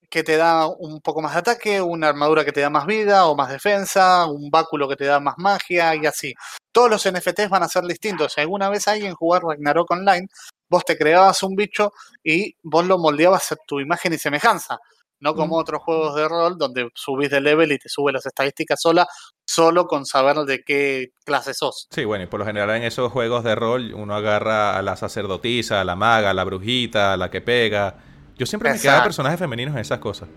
que 0.09 0.23
te 0.23 0.37
da 0.37 0.67
un 0.67 1.01
poco 1.01 1.21
más 1.21 1.33
de 1.33 1.39
ataque, 1.39 1.81
una 1.81 2.09
armadura 2.09 2.43
que 2.43 2.51
te 2.51 2.61
da 2.61 2.69
más 2.69 2.85
vida 2.85 3.27
o 3.27 3.35
más 3.35 3.49
defensa, 3.49 4.25
un 4.25 4.49
báculo 4.49 4.89
que 4.89 4.95
te 4.95 5.05
da 5.05 5.19
más 5.19 5.35
magia 5.37 5.95
y 5.95 6.05
así. 6.05 6.33
Todos 6.71 6.89
los 6.89 7.11
NFTs 7.11 7.49
van 7.49 7.63
a 7.63 7.67
ser 7.67 7.83
distintos. 7.83 8.33
Si 8.33 8.41
alguna 8.41 8.69
vez 8.69 8.87
alguien 8.87 9.13
jugar 9.13 9.43
Ragnarok 9.43 9.91
Online, 9.91 10.27
vos 10.67 10.83
te 10.83 10.97
creabas 10.97 11.43
un 11.43 11.55
bicho 11.55 11.93
y 12.23 12.55
vos 12.63 12.85
lo 12.85 12.97
moldeabas 12.97 13.51
a 13.51 13.55
tu 13.67 13.79
imagen 13.79 14.13
y 14.13 14.17
semejanza. 14.17 14.79
No 15.21 15.35
como 15.35 15.57
otros 15.57 15.83
juegos 15.83 16.15
de 16.15 16.29
rol 16.29 16.57
donde 16.57 16.89
subís 16.95 17.29
de 17.29 17.41
level 17.41 17.73
y 17.73 17.77
te 17.77 17.89
sube 17.89 18.13
las 18.13 18.25
estadísticas 18.25 18.79
sola, 18.81 19.05
solo 19.45 19.85
con 19.85 20.05
saber 20.05 20.37
de 20.45 20.63
qué 20.63 21.11
clase 21.25 21.53
sos. 21.53 21.87
Sí, 21.91 22.05
bueno, 22.05 22.23
y 22.23 22.27
por 22.27 22.39
lo 22.39 22.45
general 22.45 22.69
en 22.77 22.83
esos 22.83 23.11
juegos 23.11 23.43
de 23.43 23.53
rol 23.53 23.93
uno 23.93 24.15
agarra 24.15 24.77
a 24.77 24.81
la 24.81 24.95
sacerdotisa, 24.95 25.81
a 25.81 25.83
la 25.83 25.97
maga, 25.97 26.29
a 26.29 26.33
la 26.33 26.45
brujita, 26.45 27.11
a 27.11 27.17
la 27.17 27.29
que 27.29 27.41
pega. 27.41 27.97
Yo 28.39 28.45
siempre 28.45 28.71
me 28.71 28.79
quedaba 28.79 29.03
personajes 29.03 29.37
femeninos 29.37 29.75
en 29.75 29.81
esas 29.81 29.99
cosas. 29.99 30.29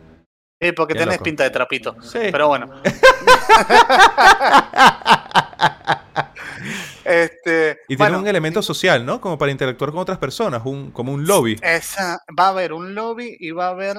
Sí, 0.61 0.73
porque 0.73 0.95
Qué 0.95 1.01
tenés 1.01 1.15
loco. 1.17 1.25
pinta 1.25 1.45
de 1.45 1.51
trapito. 1.51 1.97
Sí. 2.03 2.19
Pero 2.31 2.49
bueno. 2.49 2.83
este, 7.05 7.79
Y 7.89 7.97
bueno, 7.97 8.13
tiene 8.15 8.23
un 8.23 8.29
elemento 8.29 8.63
social, 8.63 9.05
¿no? 9.05 9.21
Como 9.21 9.39
para 9.39 9.53
interactuar 9.53 9.91
con 9.91 10.01
otras 10.01 10.19
personas, 10.19 10.63
un, 10.65 10.91
como 10.91 11.13
un 11.13 11.27
lobby. 11.27 11.59
esa, 11.63 12.19
va 12.39 12.47
a 12.47 12.51
haber 12.51 12.73
un 12.73 12.95
lobby 12.95 13.37
y 13.39 13.51
va 13.51 13.67
a 13.67 13.71
haber. 13.71 13.97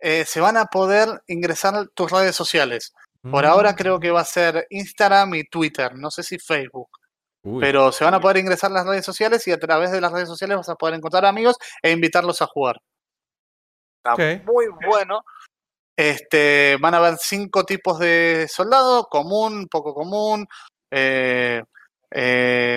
eh, 0.00 0.24
se 0.26 0.40
van 0.40 0.56
a 0.58 0.66
poder 0.66 1.08
ingresar 1.28 1.88
tus 1.94 2.10
redes 2.10 2.36
sociales. 2.36 2.92
Por 3.22 3.44
Mm. 3.44 3.48
ahora 3.48 3.74
creo 3.74 3.98
que 3.98 4.10
va 4.10 4.20
a 4.20 4.24
ser 4.24 4.66
Instagram 4.68 5.34
y 5.36 5.44
Twitter, 5.44 5.94
no 5.96 6.10
sé 6.10 6.22
si 6.22 6.38
Facebook. 6.38 6.88
Uy, 7.42 7.60
Pero 7.60 7.90
se 7.90 8.04
van 8.04 8.12
a 8.14 8.20
poder 8.20 8.36
ingresar 8.38 8.70
las 8.70 8.86
redes 8.86 9.04
sociales 9.04 9.46
y 9.48 9.52
a 9.52 9.58
través 9.58 9.90
de 9.92 10.00
las 10.02 10.12
redes 10.12 10.28
sociales 10.28 10.58
vas 10.58 10.68
a 10.68 10.74
poder 10.74 10.94
encontrar 10.94 11.24
amigos 11.24 11.56
e 11.82 11.90
invitarlos 11.90 12.42
a 12.42 12.46
jugar. 12.46 12.76
Está 14.04 14.14
Ok. 14.14 14.44
muy 14.44 14.66
bueno. 14.86 15.22
Este, 15.96 16.76
van 16.80 16.94
a 16.94 16.98
haber 16.98 17.16
cinco 17.18 17.64
tipos 17.64 17.98
de 17.98 18.46
soldado, 18.50 19.06
común, 19.08 19.68
poco 19.70 19.94
común, 19.94 20.46
eh, 20.90 21.62
eh, 22.10 22.76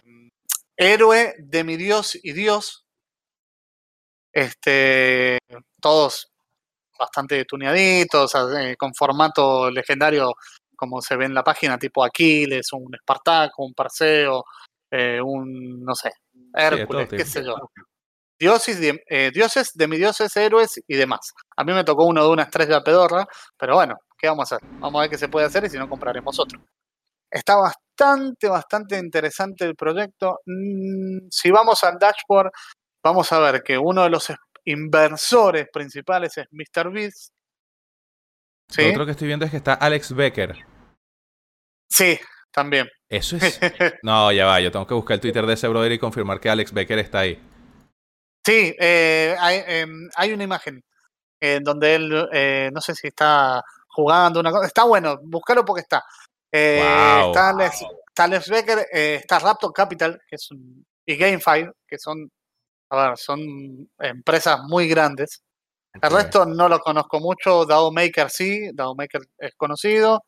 héroe, 0.78 1.36
demidios 1.40 2.18
y 2.24 2.32
dios. 2.32 2.86
Este, 4.32 5.40
todos 5.82 6.32
bastante 6.98 7.44
tuneaditos, 7.46 8.34
eh, 8.60 8.76
con 8.78 8.94
formato 8.94 9.70
legendario 9.70 10.34
como 10.76 11.02
se 11.02 11.16
ve 11.16 11.26
en 11.26 11.34
la 11.34 11.44
página, 11.44 11.78
tipo 11.78 12.04
Aquiles, 12.04 12.72
un 12.72 12.94
Espartaco, 12.94 13.66
un 13.66 13.74
Perseo, 13.74 14.46
eh, 14.92 15.20
un, 15.20 15.84
no 15.84 15.96
sé, 15.96 16.12
Hércules, 16.54 17.10
qué 17.10 17.26
sé 17.26 17.44
yo. 17.44 17.56
Dioses, 18.40 18.80
de- 18.80 19.04
eh, 19.10 19.32
dioses, 19.34 19.72
demidioses, 19.74 20.36
héroes 20.38 20.80
y 20.88 20.96
demás. 20.96 21.34
A 21.56 21.64
mí 21.64 21.74
me 21.74 21.84
tocó 21.84 22.06
uno 22.06 22.24
de 22.24 22.30
una 22.30 22.44
estrella 22.44 22.84
pedorra, 22.84 23.28
pero 23.58 23.76
bueno, 23.76 23.98
¿qué 24.18 24.28
vamos 24.28 24.52
a 24.52 24.56
hacer? 24.58 24.70
Vamos 24.80 25.00
a 25.00 25.02
ver 25.02 25.10
qué 25.10 25.18
se 25.18 25.28
puede 25.30 25.46
hacer 25.48 25.64
y 25.66 25.70
si 25.70 25.78
no 25.78 25.90
compraremos 25.90 26.40
otro. 26.40 26.60
Está 27.32 27.56
bastante, 27.58 28.48
bastante 28.48 28.98
interesante 29.00 29.66
el 29.66 29.76
proyecto. 29.76 30.40
Mm, 30.46 31.28
si 31.32 31.50
vamos 31.52 31.84
al 31.84 31.98
dashboard, 32.00 32.52
vamos 33.04 33.32
a 33.34 33.40
ver 33.40 33.64
que 33.64 33.78
uno 33.78 34.04
de 34.04 34.10
los 34.10 34.30
es- 34.30 34.38
inversores 34.66 35.68
principales 35.74 36.38
es 36.38 36.46
MrBeast. 36.52 37.30
Lo 38.70 38.76
¿Sí? 38.76 38.90
otro 38.90 39.06
que 39.06 39.12
estoy 39.12 39.28
viendo 39.28 39.46
es 39.46 39.52
que 39.52 39.58
está 39.58 39.74
Alex 39.74 40.14
Becker. 40.14 40.56
Sí, 41.90 42.20
también. 42.52 42.88
Eso 43.10 43.38
es. 43.38 43.60
No, 44.04 44.32
ya 44.32 44.46
va, 44.46 44.60
yo 44.60 44.72
tengo 44.72 44.86
que 44.86 44.94
buscar 44.94 45.16
el 45.16 45.22
Twitter 45.22 45.46
de 45.46 45.54
ese 45.54 45.68
brother 45.70 45.92
y 45.94 46.00
confirmar 46.00 46.40
que 46.40 46.50
Alex 46.50 46.72
Becker 46.74 47.00
está 47.00 47.20
ahí. 47.20 47.42
Sí, 48.48 48.74
eh, 48.80 49.36
hay, 49.38 49.62
em, 49.68 50.10
hay 50.16 50.32
una 50.32 50.46
imagen 50.46 50.82
en 51.42 51.64
donde 51.66 51.96
él, 51.96 52.30
eh, 52.32 52.70
no 52.74 52.80
sé 52.80 52.96
si 52.96 53.08
está 53.08 53.62
jugando 53.90 54.40
una 54.40 54.52
cosa. 54.52 54.68
Está 54.68 54.86
bueno, 54.86 55.18
búscalo 55.22 55.66
porque 55.66 55.82
está. 55.82 56.02
Eh, 56.50 56.80
Wow. 56.82 57.32
Está 57.32 57.50
Alex, 57.50 57.86
está 58.08 58.24
Alex 58.24 58.50
Becker, 58.50 58.80
eh, 58.94 59.16
está 59.16 59.40
Raptor 59.40 59.74
Capital, 59.74 60.22
que 60.30 60.38
es 60.38 60.50
un, 60.52 60.86
y 61.06 61.18
GameFi, 61.18 61.70
que 61.86 62.00
son, 62.00 62.32
a 62.90 63.10
ver, 63.10 63.18
son 63.18 63.42
empresas 64.00 64.60
muy 64.70 64.88
grandes. 64.88 65.44
El 66.02 66.10
resto 66.10 66.46
no 66.46 66.70
lo 66.70 66.80
conozco 66.80 67.20
mucho. 67.20 67.66
DAO 67.66 67.92
Maker 67.92 68.30
sí, 68.30 68.72
DAO 68.74 68.96
Maker 68.96 69.24
es 69.40 69.56
conocido. 69.58 70.24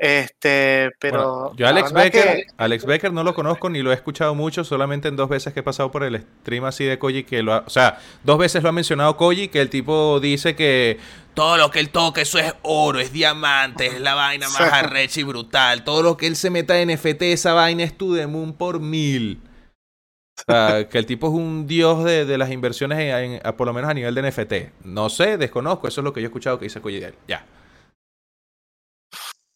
Este, 0.00 0.92
pero. 1.00 1.18
Bueno, 1.40 1.56
yo 1.56 1.66
Alex 1.66 1.92
Becker, 1.92 2.22
que- 2.36 2.46
Alex 2.56 2.84
Becker 2.86 3.12
no 3.12 3.24
lo 3.24 3.34
conozco 3.34 3.68
ni 3.68 3.82
lo 3.82 3.90
he 3.90 3.94
escuchado 3.94 4.32
mucho, 4.34 4.62
solamente 4.62 5.08
en 5.08 5.16
dos 5.16 5.28
veces 5.28 5.52
que 5.52 5.60
he 5.60 5.62
pasado 5.64 5.90
por 5.90 6.04
el 6.04 6.20
stream 6.42 6.64
así 6.66 6.84
de 6.84 6.98
Koji 7.00 7.24
que 7.24 7.42
lo 7.42 7.52
ha, 7.52 7.64
o 7.66 7.70
sea, 7.70 7.98
dos 8.22 8.38
veces 8.38 8.62
lo 8.62 8.68
ha 8.68 8.72
mencionado 8.72 9.16
Koji 9.16 9.48
que 9.48 9.60
el 9.60 9.70
tipo 9.70 10.20
dice 10.20 10.54
que 10.54 10.98
Todo 11.34 11.56
lo 11.56 11.70
que 11.72 11.80
él 11.80 11.90
toca, 11.90 12.20
eso 12.20 12.38
es 12.38 12.54
oro, 12.62 13.00
es 13.00 13.12
diamante, 13.12 13.86
es 13.86 14.00
la 14.00 14.14
vaina 14.14 14.48
más 14.48 14.72
arrecha 14.72 15.18
y 15.20 15.24
brutal. 15.24 15.82
todo 15.82 16.02
lo 16.02 16.16
que 16.16 16.28
él 16.28 16.36
se 16.36 16.50
meta 16.50 16.80
en 16.80 16.90
NFT 16.90 17.22
esa 17.32 17.52
vaina 17.54 17.82
es 17.82 17.98
to 17.98 18.14
the 18.14 18.26
moon 18.28 18.52
por 18.52 18.78
mil. 18.80 19.40
O 20.36 20.52
sea, 20.52 20.88
que 20.88 20.98
el 20.98 21.06
tipo 21.06 21.26
es 21.26 21.32
un 21.32 21.66
dios 21.66 22.04
de, 22.04 22.24
de 22.24 22.38
las 22.38 22.52
inversiones 22.52 23.00
en- 23.00 23.32
en- 23.34 23.40
a- 23.44 23.56
por 23.56 23.66
lo 23.66 23.72
menos 23.72 23.90
a 23.90 23.94
nivel 23.94 24.14
de 24.14 24.22
NFT. 24.22 24.70
No 24.84 25.10
sé, 25.10 25.36
desconozco, 25.36 25.88
eso 25.88 26.00
es 26.00 26.04
lo 26.04 26.12
que 26.12 26.20
yo 26.20 26.26
he 26.26 26.28
escuchado 26.28 26.56
que 26.60 26.66
dice 26.66 26.80
Koji 26.80 27.00
de 27.00 27.06
él. 27.08 27.14
Ya. 27.26 27.44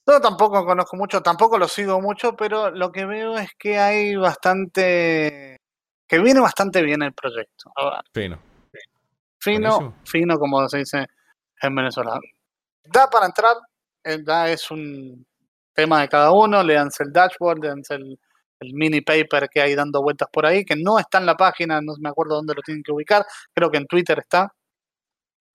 Yo 0.07 0.21
tampoco 0.21 0.65
conozco 0.65 0.97
mucho, 0.97 1.23
tampoco 1.23 1.59
lo 1.59 1.69
sigo 1.69 2.01
mucho, 2.01 2.35
pero 2.35 2.71
lo 2.71 2.91
que 2.91 3.05
veo 3.05 3.39
es 3.39 3.51
que 3.59 3.79
hay 3.79 4.17
bastante. 4.17 5.61
que 6.09 6.19
viene 6.19 6.41
bastante 6.41 6.83
bien 6.83 7.03
el 7.03 7.13
proyecto. 7.13 7.73
Fino. 8.13 8.39
fino, 9.39 9.95
fino, 10.05 10.39
como 10.39 10.69
se 10.69 10.79
dice 10.79 11.07
en 11.61 11.75
Venezuela. 11.75 12.19
Da 12.85 13.09
para 13.09 13.27
entrar, 13.27 13.57
eh, 14.03 14.19
da 14.23 14.51
es 14.51 14.71
un 14.71 15.25
tema 15.73 16.01
de 16.01 16.09
cada 16.09 16.33
uno, 16.33 16.63
leanse 16.63 17.05
el 17.05 17.13
dashboard, 17.13 17.61
leanse 17.61 17.95
el, 17.95 18.19
el 18.63 18.75
mini 18.75 19.01
paper 19.01 19.49
que 19.49 19.61
hay 19.61 19.75
dando 19.75 20.03
vueltas 20.03 20.29
por 20.33 20.47
ahí, 20.47 20.65
que 20.65 20.77
no 20.77 20.99
está 20.99 21.19
en 21.19 21.27
la 21.27 21.37
página, 21.37 21.81
no 21.81 21.95
me 22.01 22.09
acuerdo 22.09 22.37
dónde 22.37 22.55
lo 22.55 22.63
tienen 22.63 22.83
que 22.83 22.93
ubicar, 22.93 23.25
creo 23.55 23.71
que 23.71 23.79
en 23.79 23.87
Twitter 23.87 24.19
está. 24.19 24.53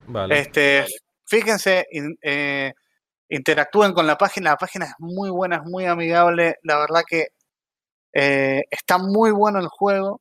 Vale. 0.06 0.38
Este, 0.38 0.86
fíjense, 1.26 1.86
eh, 2.22 2.72
interactúen 3.28 3.92
con 3.92 4.06
la 4.06 4.16
página. 4.18 4.50
La 4.50 4.56
página 4.56 4.86
es 4.86 4.94
muy 4.98 5.30
buena, 5.30 5.56
es 5.56 5.62
muy 5.64 5.86
amigable. 5.86 6.56
La 6.62 6.78
verdad 6.78 7.02
que 7.06 7.28
eh, 8.12 8.62
está 8.70 8.98
muy 8.98 9.30
bueno 9.30 9.58
el 9.58 9.68
juego. 9.68 10.20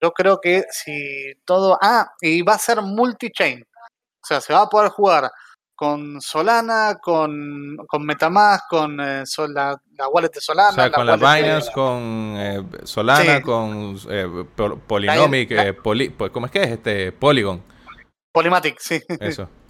Yo 0.00 0.12
creo 0.12 0.40
que 0.40 0.64
si 0.70 1.32
todo. 1.44 1.78
Ah, 1.80 2.10
y 2.20 2.42
va 2.42 2.54
a 2.54 2.58
ser 2.58 2.82
multi-chain. 2.82 3.62
O 3.62 4.26
sea, 4.26 4.40
se 4.40 4.52
va 4.52 4.62
a 4.62 4.68
poder 4.68 4.90
jugar 4.90 5.30
con 5.74 6.20
Solana, 6.20 6.98
con, 7.02 7.76
con 7.88 8.04
Metamask, 8.04 8.68
con 8.68 9.00
eh, 9.00 9.26
Sol- 9.26 9.52
la, 9.52 9.76
la 9.96 10.08
wallet 10.08 10.30
de 10.32 10.40
Solana. 10.40 10.70
O 10.70 10.74
sea, 10.74 10.90
con 10.92 11.06
la 11.06 11.14
wallet 11.16 11.36
de- 11.36 11.42
Binance, 11.42 11.72
con 11.72 12.34
eh, 12.36 12.64
Solana, 12.84 13.36
Sí. 13.38 13.42
con 13.42 13.98
eh, 14.08 14.44
Pol- 14.54 14.80
Polynomic, 14.80 15.50
la- 15.50 15.66
eh, 15.68 15.72
Poly- 15.74 16.10
pues, 16.10 16.30
¿cómo 16.30 16.46
es 16.46 16.52
que 16.52 16.62
es? 16.62 16.68
Este, 16.70 17.10
Polygon. 17.12 17.62
Polymatic, 18.32 18.78
sí. 18.78 19.00
Eso. 19.20 19.48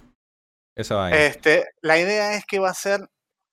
Esa 0.75 0.95
vaina. 0.95 1.17
Este, 1.17 1.65
la 1.81 1.99
idea 1.99 2.33
es 2.35 2.45
que 2.45 2.59
va 2.59 2.69
a 2.69 2.73
ser 2.73 3.07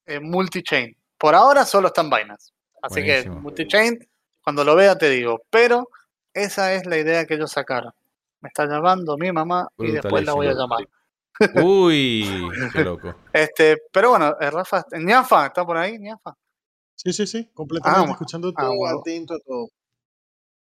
eh, 0.06 0.20
multi-chain. 0.20 0.96
Por 1.18 1.34
ahora 1.34 1.64
solo 1.66 1.88
está 1.88 2.00
en 2.00 2.10
Binance. 2.10 2.52
Así 2.82 3.00
Buenísimo. 3.02 3.34
que 3.36 3.40
multi-chain, 3.40 4.08
cuando 4.42 4.64
lo 4.64 4.74
vea 4.74 4.96
te 4.96 5.10
digo. 5.10 5.42
Pero 5.50 5.88
esa 6.32 6.72
es 6.74 6.86
la 6.86 6.96
idea 6.96 7.26
que 7.26 7.34
ellos 7.34 7.52
sacaron. 7.52 7.92
Me 8.40 8.48
está 8.48 8.64
llamando 8.66 9.16
mi 9.18 9.30
mamá 9.32 9.68
y 9.78 9.90
después 9.92 10.24
la 10.24 10.32
voy 10.32 10.46
a 10.46 10.54
llamar. 10.54 10.88
Uy, 11.62 12.48
qué 12.72 12.84
loco. 12.84 13.14
Este, 13.32 13.76
pero 13.92 14.10
bueno, 14.10 14.34
eh, 14.40 14.50
Rafa, 14.50 14.84
Ñafa, 14.92 15.46
¿está 15.46 15.64
por 15.64 15.76
ahí? 15.76 15.98
Ñafa. 15.98 16.34
Sí, 16.94 17.12
sí, 17.12 17.26
sí, 17.26 17.50
completamente 17.54 18.08
Ah, 18.08 18.12
escuchando 18.12 18.48
ah, 18.56 18.60
todo, 18.62 18.76
bueno. 18.76 18.98
atento 19.00 19.34
a 19.34 19.38
todo. 19.40 19.68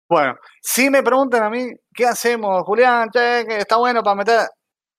Bueno, 0.10 0.36
si 0.62 0.90
me 0.90 1.04
preguntan 1.04 1.44
a 1.44 1.50
mí, 1.50 1.70
¿qué 1.94 2.06
hacemos, 2.06 2.64
Julián? 2.64 3.10
Che, 3.12 3.42
está 3.60 3.78
bueno 3.78 4.02
para 4.04 4.16
meter. 4.16 4.48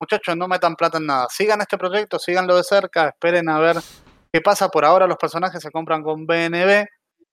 Muchachos, 0.00 0.36
no 0.36 0.48
metan 0.48 0.76
plata 0.76 0.98
en 0.98 1.06
nada. 1.06 1.26
Sigan 1.30 1.60
este 1.60 1.76
proyecto, 1.76 2.18
síganlo 2.18 2.56
de 2.56 2.64
cerca, 2.64 3.08
esperen 3.08 3.48
a 3.48 3.58
ver 3.58 3.76
¿Qué 4.32 4.42
pasa? 4.42 4.68
Por 4.68 4.84
ahora 4.84 5.06
los 5.06 5.16
personajes 5.16 5.62
se 5.62 5.70
compran 5.70 6.02
con 6.02 6.26
BNB. 6.26 6.86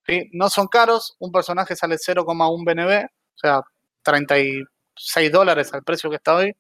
¿sí? 0.08 0.30
No 0.34 0.50
son 0.50 0.68
caros. 0.68 1.16
Un 1.20 1.32
personaje 1.32 1.76
sale 1.76 1.98
0,1 1.98 2.66
BNB. 2.66 3.06
O 3.06 3.38
sea, 3.38 3.62
36 4.04 5.32
dólares 5.32 5.74
al 5.74 5.84
precio 5.84 6.10
que 6.10 6.16
está 6.16 6.36
hoy. 6.36 6.56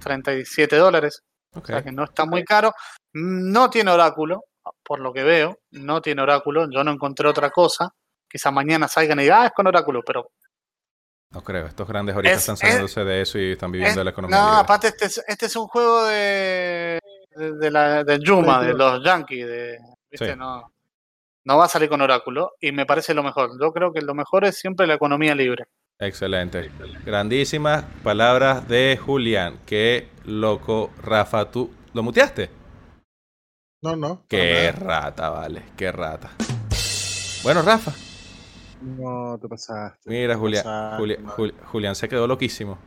37 0.00 0.76
dólares. 0.76 1.22
Ok. 1.54 1.64
O 1.64 1.66
sea 1.66 1.82
que 1.82 1.92
no 1.92 2.04
está 2.04 2.24
muy 2.24 2.44
caro. 2.44 2.72
No 3.12 3.70
tiene 3.70 3.90
oráculo, 3.92 4.44
por 4.82 5.00
lo 5.00 5.12
que 5.12 5.22
veo. 5.22 5.60
No 5.70 6.02
tiene 6.02 6.22
oráculo. 6.22 6.68
Yo 6.70 6.82
no 6.82 6.90
encontré 6.90 7.28
otra 7.28 7.50
cosa. 7.50 7.94
Quizá 8.28 8.50
mañana 8.50 8.88
salgan 8.88 9.20
y 9.20 9.24
digan, 9.24 9.42
ah, 9.42 9.46
es 9.46 9.52
con 9.52 9.66
oráculo, 9.66 10.02
pero 10.04 10.32
No 11.32 11.42
creo. 11.42 11.66
Estos 11.66 11.86
grandes 11.86 12.14
ahorita 12.14 12.32
Es- 12.34 12.40
están 12.40 12.54
es- 12.54 12.58
saliéndose 12.60 13.04
de 13.04 13.20
eso 13.22 13.38
y 13.38 13.52
están 13.52 13.70
viviendo 13.70 13.90
Es- 13.92 13.96
de 13.96 14.04
la 14.04 14.10
economía 14.10 14.36
No, 14.38 14.44
libre. 14.46 14.60
aparte 14.62 14.88
este 14.88 15.04
es, 15.06 15.24
este 15.28 15.46
es 15.46 15.56
un 15.56 15.68
juego 15.68 16.04
de, 16.06 16.98
de, 17.36 17.52
de 17.52 17.70
la, 17.70 18.02
de 18.04 18.18
Yuma, 18.18 18.62
de 18.62 18.74
los 18.74 19.04
Yankees, 19.04 19.46
de, 19.46 19.78
¿viste? 20.10 20.32
Sí. 20.32 20.36
No, 20.38 20.72
no 21.44 21.56
va 21.58 21.66
a 21.66 21.68
salir 21.68 21.88
con 21.88 22.00
Oráculo 22.00 22.52
y 22.60 22.72
me 22.72 22.84
parece 22.84 23.14
lo 23.14 23.22
mejor. 23.22 23.50
Yo 23.60 23.72
creo 23.72 23.92
que 23.92 24.00
lo 24.02 24.14
mejor 24.14 24.44
es 24.44 24.58
siempre 24.58 24.86
la 24.88 24.94
economía 24.94 25.34
libre. 25.34 25.66
Excelente. 26.00 26.70
Grandísimas 27.04 27.84
palabras 28.02 28.66
de 28.66 28.98
Julián. 29.00 29.60
Qué 29.66 30.08
loco, 30.24 30.90
Rafa. 31.02 31.50
¿Tú 31.50 31.70
lo 31.92 32.02
muteaste? 32.02 32.50
No, 33.82 33.94
no. 33.96 34.24
Qué 34.28 34.72
rata, 34.72 35.30
vale. 35.30 35.62
Qué 35.76 35.92
rata. 35.92 36.30
Bueno, 37.42 37.62
Rafa. 37.62 37.92
No, 38.80 39.38
te 39.38 39.48
pasaste. 39.48 40.08
Mira, 40.10 40.34
te 40.34 40.38
Julián, 40.40 40.64
pasaste, 40.64 41.54
Julián 41.66 41.94
se 41.94 42.08
quedó 42.08 42.26
loquísimo. 42.26 42.78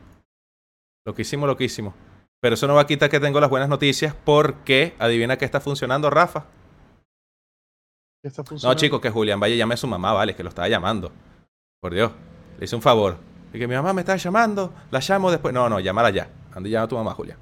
Loquísimo, 1.06 1.46
loquísimo. 1.48 1.94
Pero 2.42 2.56
eso 2.56 2.68
no 2.68 2.76
va 2.76 2.82
a 2.82 2.88
quitar 2.88 3.10
que 3.10 3.20
tengo 3.20 3.40
las 3.40 3.50
buenas 3.50 3.70
noticias 3.70 4.16
porque 4.26 4.96
adivina 5.00 5.38
que 5.38 5.46
está 5.46 5.60
funcionando, 5.62 6.10
Rafa. 6.10 6.46
¿Qué 8.22 8.28
está 8.30 8.42
No, 8.42 8.46
funcionando? 8.48 8.80
chicos, 8.80 9.02
que 9.02 9.10
Julián 9.10 9.40
vaya 9.40 9.56
y 9.56 9.58
llame 9.58 9.74
a 9.76 9.78
su 9.78 9.88
mamá, 9.88 10.14
vale, 10.14 10.36
que 10.36 10.44
lo 10.44 10.50
estaba 10.50 10.68
llamando. 10.68 11.12
Por 11.82 11.94
Dios, 11.94 12.12
le 12.58 12.66
hice 12.66 12.76
un 12.76 12.82
favor. 12.82 13.18
Y 13.54 13.60
que 13.60 13.68
mi 13.68 13.76
mamá 13.76 13.94
me 13.94 14.02
está 14.02 14.16
llamando, 14.16 14.74
la 14.92 15.00
llamo 15.00 15.30
después. 15.30 15.54
No, 15.54 15.70
no, 15.70 15.80
llámala 15.80 16.10
ya. 16.10 16.30
Anda 16.54 16.68
y 16.70 16.72
llama 16.72 16.86
a 16.86 16.88
tu 16.88 16.96
mamá, 16.96 17.14
Julián. 17.14 17.38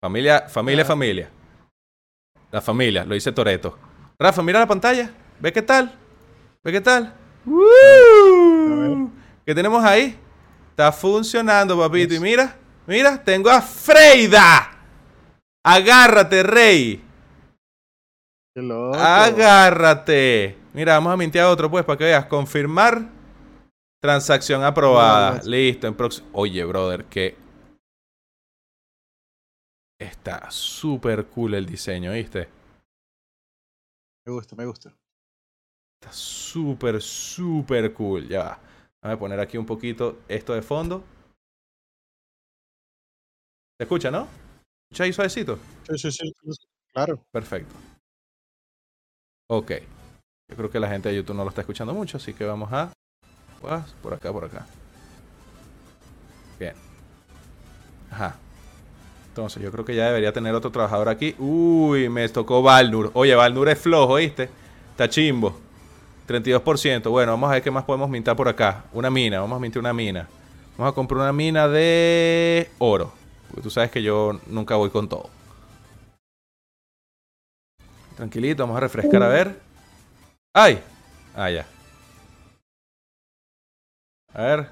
Familia, 0.00 0.48
familia, 0.48 0.82
Ah. 0.82 0.86
familia. 0.86 1.30
La 2.50 2.60
familia, 2.60 3.04
lo 3.04 3.14
dice 3.14 3.32
Toreto. 3.32 3.78
Rafa, 4.18 4.42
mira 4.42 4.60
la 4.60 4.66
pantalla. 4.66 5.10
¿Ve 5.40 5.52
qué 5.52 5.62
tal? 5.62 5.92
¿Ve 6.62 6.72
qué 6.72 6.80
tal? 6.80 7.14
¿Qué 9.44 9.54
tenemos 9.54 9.84
ahí? 9.84 10.18
Está 10.70 10.92
funcionando, 10.92 11.78
papito. 11.78 12.14
Y 12.14 12.20
mira, 12.20 12.56
mira, 12.86 13.22
tengo 13.22 13.50
a 13.50 13.60
Freida. 13.60 14.70
Agárrate, 15.64 16.42
rey. 16.42 17.04
Qué 18.54 18.62
loco. 18.62 18.96
Agárrate. 18.96 20.56
Mira, 20.72 20.94
vamos 20.94 21.12
a 21.12 21.16
mintear 21.16 21.46
otro, 21.46 21.70
pues, 21.70 21.84
para 21.84 21.98
que 21.98 22.04
veas. 22.04 22.26
Confirmar. 22.26 23.08
Transacción 24.00 24.64
aprobada. 24.64 25.40
Listo. 25.44 25.86
En 25.86 25.94
próximo. 25.94 26.28
Oye, 26.32 26.64
brother, 26.64 27.04
que. 27.04 27.36
Está 29.98 30.50
súper 30.50 31.26
cool 31.26 31.54
el 31.54 31.66
diseño, 31.66 32.12
¿viste? 32.12 32.48
Me 34.26 34.32
gusta, 34.32 34.56
me 34.56 34.66
gusta. 34.66 34.92
Está 36.02 36.12
súper, 36.12 37.00
súper 37.00 37.94
cool. 37.94 38.26
Ya 38.28 38.40
va. 38.40 38.58
Vamos 39.00 39.16
a 39.16 39.18
poner 39.20 39.38
aquí 39.38 39.56
un 39.56 39.64
poquito 39.64 40.18
esto 40.26 40.52
de 40.52 40.60
fondo. 40.60 41.04
¿Se 43.78 43.84
escucha, 43.84 44.10
no? 44.10 44.26
¿Escucha 44.90 45.04
ahí 45.04 45.12
suavecito? 45.12 45.60
Sí, 45.88 45.98
sí, 45.98 46.10
sí. 46.10 46.32
Claro. 46.92 47.22
Perfecto. 47.30 47.72
Ok. 49.48 49.70
Yo 50.50 50.56
creo 50.56 50.70
que 50.70 50.80
la 50.80 50.88
gente 50.88 51.08
de 51.08 51.14
YouTube 51.14 51.36
no 51.36 51.44
lo 51.44 51.50
está 51.50 51.60
escuchando 51.60 51.94
mucho, 51.94 52.16
así 52.16 52.34
que 52.34 52.44
vamos 52.44 52.72
a... 52.72 52.92
Guas, 53.60 53.94
Por 54.02 54.14
acá, 54.14 54.32
por 54.32 54.44
acá. 54.44 54.66
Bien. 56.58 56.74
Ajá. 58.10 58.36
Entonces, 59.28 59.62
yo 59.62 59.70
creo 59.70 59.84
que 59.84 59.94
ya 59.94 60.06
debería 60.06 60.32
tener 60.32 60.52
otro 60.52 60.72
trabajador 60.72 61.08
aquí. 61.08 61.36
Uy, 61.38 62.08
me 62.08 62.28
tocó 62.28 62.60
Valnur. 62.60 63.12
Oye, 63.14 63.36
Valnur 63.36 63.68
es 63.68 63.78
flojo, 63.78 64.16
¿viste? 64.16 64.50
Está 64.90 65.08
chimbo. 65.08 65.61
32%. 66.32 67.10
Bueno, 67.10 67.32
vamos 67.32 67.50
a 67.50 67.54
ver 67.54 67.62
qué 67.62 67.70
más 67.70 67.84
podemos 67.84 68.08
mintar 68.08 68.36
por 68.36 68.48
acá. 68.48 68.84
Una 68.92 69.10
mina, 69.10 69.40
vamos 69.40 69.56
a 69.56 69.60
mintar 69.60 69.80
una 69.80 69.92
mina. 69.92 70.28
Vamos 70.76 70.92
a 70.92 70.94
comprar 70.94 71.20
una 71.20 71.32
mina 71.32 71.68
de 71.68 72.70
oro. 72.78 73.12
Porque 73.48 73.62
tú 73.62 73.70
sabes 73.70 73.90
que 73.90 74.02
yo 74.02 74.40
nunca 74.46 74.76
voy 74.76 74.90
con 74.90 75.08
todo. 75.08 75.28
Tranquilito, 78.16 78.62
vamos 78.62 78.76
a 78.76 78.80
refrescar 78.80 79.22
a 79.22 79.28
ver. 79.28 79.60
¡Ay! 80.54 80.80
Ah, 81.34 81.50
ya. 81.50 81.66
A 84.34 84.42
ver. 84.42 84.70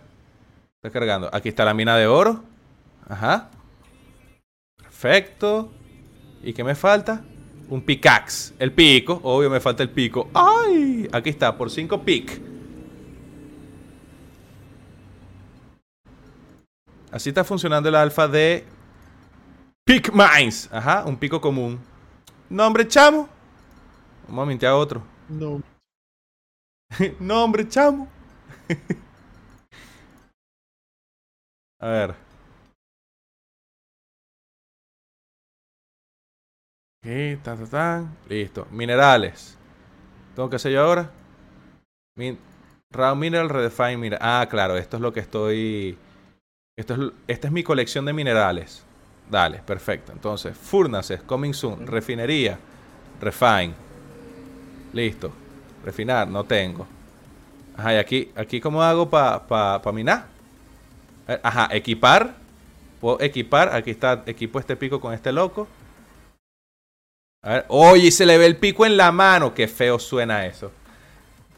Está 0.77 0.91
cargando. 0.91 1.29
Aquí 1.33 1.49
está 1.49 1.65
la 1.65 1.75
mina 1.75 1.97
de 1.97 2.07
oro. 2.07 2.43
Ajá. 3.09 3.51
Perfecto. 4.77 5.71
¿Y 6.43 6.53
qué 6.53 6.65
me 6.65 6.75
falta? 6.75 7.23
Un 7.71 7.83
pickaxe. 7.83 8.53
El 8.59 8.73
pico. 8.73 9.21
Obvio 9.23 9.49
me 9.49 9.61
falta 9.61 9.83
el 9.83 9.91
pico. 9.91 10.29
¡Ay! 10.35 11.09
Aquí 11.13 11.31
está, 11.31 11.57
por 11.57 11.71
5 11.71 12.03
pic. 12.03 12.41
Así 17.13 17.31
está 17.31 17.43
funcionando 17.43 17.89
el 17.89 17.95
alfa 17.95 18.29
de 18.29 18.65
Pick 19.85 20.13
Mines. 20.13 20.69
Ajá, 20.73 21.05
un 21.07 21.17
pico 21.17 21.41
común. 21.41 21.81
Nombre 22.49 22.87
chamo. 22.87 23.29
Vamos 24.29 24.43
a 24.43 24.47
mintear 24.47 24.75
otro. 24.75 25.03
No. 25.29 25.63
Nombre 27.19 27.69
chamo. 27.69 28.09
a 31.81 31.89
ver. 31.89 32.30
Ok, 37.03 37.43
ta, 37.43 37.57
ta. 37.57 38.05
Listo. 38.29 38.67
Minerales. 38.71 39.57
¿Tengo 40.37 40.51
que 40.51 40.57
hacer 40.57 40.73
yo 40.73 40.83
ahora? 40.83 41.11
Min 42.17 42.39
Raw 42.91 43.17
Mineral 43.17 43.49
Redefine 43.49 43.97
Mineral. 43.97 44.21
Ah, 44.23 44.47
claro, 44.51 44.77
esto 44.77 44.97
es 44.97 45.01
lo 45.01 45.13
que 45.13 45.21
estoy. 45.21 45.97
Esto 46.77 46.95
es, 46.95 47.13
esta 47.27 47.49
es 47.49 47.53
mi 47.53 47.63
colección 47.63 48.05
de 48.05 48.13
minerales. 48.13 48.85
Dale, 49.31 49.61
perfecto. 49.65 50.13
Entonces, 50.13 50.57
furnaces, 50.57 51.23
coming 51.23 51.53
soon, 51.55 51.87
refinería, 51.87 52.59
refine. 53.21 53.75
Listo. 54.93 55.33
Refinar, 55.85 56.29
no 56.29 56.45
tengo. 56.45 56.87
Ajá, 57.77 57.95
y 57.95 57.97
aquí, 57.97 58.33
aquí 58.37 58.61
¿cómo 58.61 58.83
hago 58.83 59.09
para 59.09 59.47
pa, 59.47 59.81
pa 59.81 59.93
minar? 59.93 60.27
Eh, 61.29 61.41
Ajá, 61.43 61.69
equipar. 61.73 62.35
Puedo 63.01 63.21
equipar. 63.23 63.75
Aquí 63.75 63.91
está, 63.91 64.23
equipo 64.27 64.59
este 64.59 64.77
pico 64.77 65.01
con 65.01 65.15
este 65.15 65.33
loco. 65.33 65.67
A 67.43 67.51
ver, 67.55 67.65
oye, 67.69 68.11
se 68.11 68.27
le 68.27 68.37
ve 68.37 68.45
el 68.47 68.57
pico 68.57 68.85
en 68.85 68.97
la 68.97 69.13
mano. 69.13 69.55
Qué 69.55 69.67
feo 69.67 69.99
suena 69.99 70.45
eso. 70.45 70.71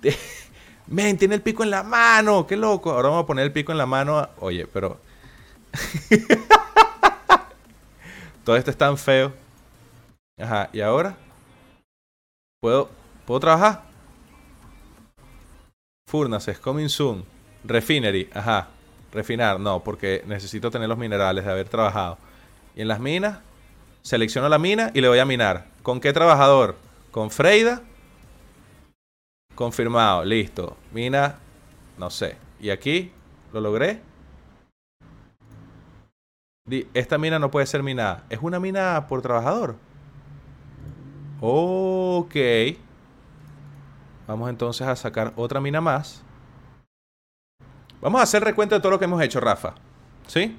Men, 0.86 1.18
tiene 1.18 1.34
el 1.34 1.42
pico 1.42 1.64
en 1.64 1.70
la 1.70 1.82
mano. 1.82 2.46
Qué 2.46 2.56
loco. 2.56 2.92
Ahora 2.92 3.09
vamos 3.09 3.24
a 3.24 3.26
poner 3.26 3.44
el 3.44 3.52
pico 3.52 3.72
en 3.72 3.78
la 3.78 3.86
mano. 3.86 4.28
Oye, 4.38 4.66
pero. 4.66 5.00
Todo 8.44 8.56
esto 8.56 8.70
es 8.70 8.76
tan 8.76 8.96
feo. 8.96 9.32
Ajá, 10.38 10.70
y 10.72 10.80
ahora. 10.80 11.16
¿Puedo, 12.60 12.88
¿puedo 13.26 13.40
trabajar? 13.40 13.82
Furnaces, 16.09 16.59
coming 16.59 16.88
soon. 16.88 17.24
Refinery, 17.64 18.30
ajá. 18.32 18.68
Refinar, 19.12 19.59
no, 19.59 19.82
porque 19.82 20.22
necesito 20.26 20.70
tener 20.70 20.88
los 20.88 20.98
minerales 20.98 21.44
de 21.44 21.50
haber 21.50 21.68
trabajado. 21.68 22.18
Y 22.76 22.82
en 22.82 22.88
las 22.88 23.00
minas, 23.00 23.40
selecciono 24.02 24.48
la 24.48 24.59
mina 24.59 24.90
y 24.94 25.00
le 25.00 25.09
voy 25.09 25.18
a 25.18 25.24
minar. 25.24 25.72
¿Con 25.82 26.00
qué 26.00 26.12
trabajador? 26.12 26.76
Con 27.10 27.30
Freida. 27.30 27.82
Confirmado, 29.54 30.24
listo. 30.24 30.76
Mina, 30.92 31.38
no 31.98 32.09
sé. 32.09 32.36
Y 32.60 32.70
aquí, 32.70 33.12
lo 33.52 33.60
logré. 33.60 34.00
Esta 36.94 37.18
mina 37.18 37.38
no 37.38 37.50
puede 37.50 37.66
ser 37.66 37.82
minada. 37.82 38.24
Es 38.30 38.38
una 38.40 38.60
mina 38.60 39.06
por 39.09 39.20
trabajador. 39.22 39.76
Ok. 41.40 42.36
Vamos 44.28 44.48
entonces 44.48 44.86
a 44.86 44.94
sacar 44.94 45.32
otra 45.34 45.60
mina 45.60 45.80
más. 45.80 46.22
Vamos 48.00 48.20
a 48.20 48.24
hacer 48.24 48.44
recuento 48.44 48.76
de 48.76 48.80
todo 48.80 48.92
lo 48.92 48.98
que 49.00 49.06
hemos 49.06 49.20
hecho, 49.20 49.40
Rafa. 49.40 49.74
¿Sí? 50.28 50.56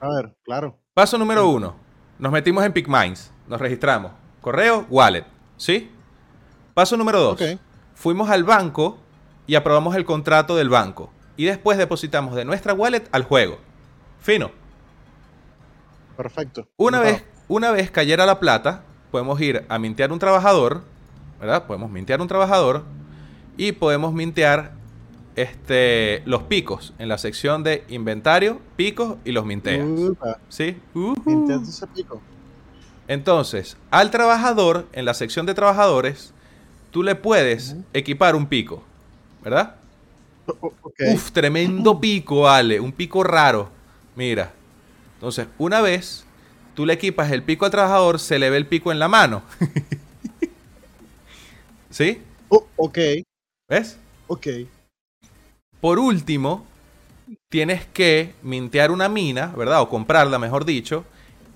A 0.00 0.08
ver, 0.10 0.36
claro. 0.44 0.78
Paso 0.92 1.16
número 1.16 1.48
uno. 1.48 1.87
Nos 2.18 2.32
metimos 2.32 2.64
en 2.64 2.72
PicMines. 2.72 3.30
Nos 3.46 3.60
registramos. 3.60 4.12
Correo, 4.40 4.86
wallet. 4.90 5.24
¿Sí? 5.56 5.90
Paso 6.74 6.96
número 6.96 7.20
dos. 7.20 7.40
Fuimos 7.94 8.30
al 8.30 8.44
banco 8.44 8.98
y 9.46 9.54
aprobamos 9.54 9.94
el 9.96 10.04
contrato 10.04 10.56
del 10.56 10.68
banco. 10.68 11.12
Y 11.36 11.44
después 11.44 11.78
depositamos 11.78 12.34
de 12.34 12.44
nuestra 12.44 12.74
wallet 12.74 13.08
al 13.12 13.24
juego. 13.24 13.58
Fino. 14.20 14.50
Perfecto. 16.16 16.68
Una 16.76 17.00
vez, 17.00 17.24
una 17.46 17.70
vez 17.70 17.90
cayera 17.90 18.26
la 18.26 18.40
plata, 18.40 18.82
podemos 19.10 19.40
ir 19.40 19.64
a 19.68 19.78
mintear 19.78 20.12
un 20.12 20.18
trabajador, 20.18 20.82
¿verdad? 21.40 21.66
Podemos 21.66 21.90
mintear 21.90 22.20
un 22.20 22.28
trabajador 22.28 22.84
y 23.56 23.72
podemos 23.72 24.12
mintear 24.12 24.72
este, 25.38 26.22
los 26.24 26.42
picos 26.42 26.92
en 26.98 27.08
la 27.08 27.16
sección 27.16 27.62
de 27.62 27.84
inventario, 27.88 28.60
picos 28.74 29.18
y 29.24 29.30
los 29.30 29.46
minteas. 29.46 29.86
Upa, 29.86 30.40
¿Sí? 30.48 30.76
Pico. 31.94 32.20
Entonces, 33.06 33.76
al 33.92 34.10
trabajador, 34.10 34.88
en 34.92 35.04
la 35.04 35.14
sección 35.14 35.46
de 35.46 35.54
trabajadores, 35.54 36.34
tú 36.90 37.04
le 37.04 37.14
puedes 37.14 37.76
equipar 37.92 38.34
un 38.34 38.48
pico, 38.48 38.82
¿verdad? 39.42 39.76
O-. 40.60 40.72
Uf, 41.12 41.30
tremendo 41.30 41.96
pico, 42.00 42.48
Ale. 42.48 42.80
Un 42.80 42.90
pico 42.90 43.22
raro. 43.22 43.70
Mira. 44.16 44.52
Entonces, 45.14 45.46
una 45.56 45.80
vez 45.80 46.24
tú 46.74 46.84
le 46.84 46.94
equipas 46.94 47.30
el 47.30 47.44
pico 47.44 47.64
al 47.64 47.70
trabajador, 47.70 48.18
se 48.18 48.40
le 48.40 48.50
ve 48.50 48.56
el 48.56 48.66
pico 48.66 48.90
en 48.90 48.98
la 48.98 49.06
mano. 49.06 49.42
¿Sí? 51.90 52.20
Oh, 52.48 52.66
ok, 52.76 52.98
¿Ves? 53.68 53.98
ok. 54.26 54.46
Por 55.80 55.98
último, 55.98 56.66
tienes 57.48 57.86
que 57.86 58.34
mintear 58.42 58.90
una 58.90 59.08
mina, 59.08 59.52
¿verdad? 59.56 59.80
O 59.82 59.88
comprarla, 59.88 60.38
mejor 60.38 60.64
dicho. 60.64 61.04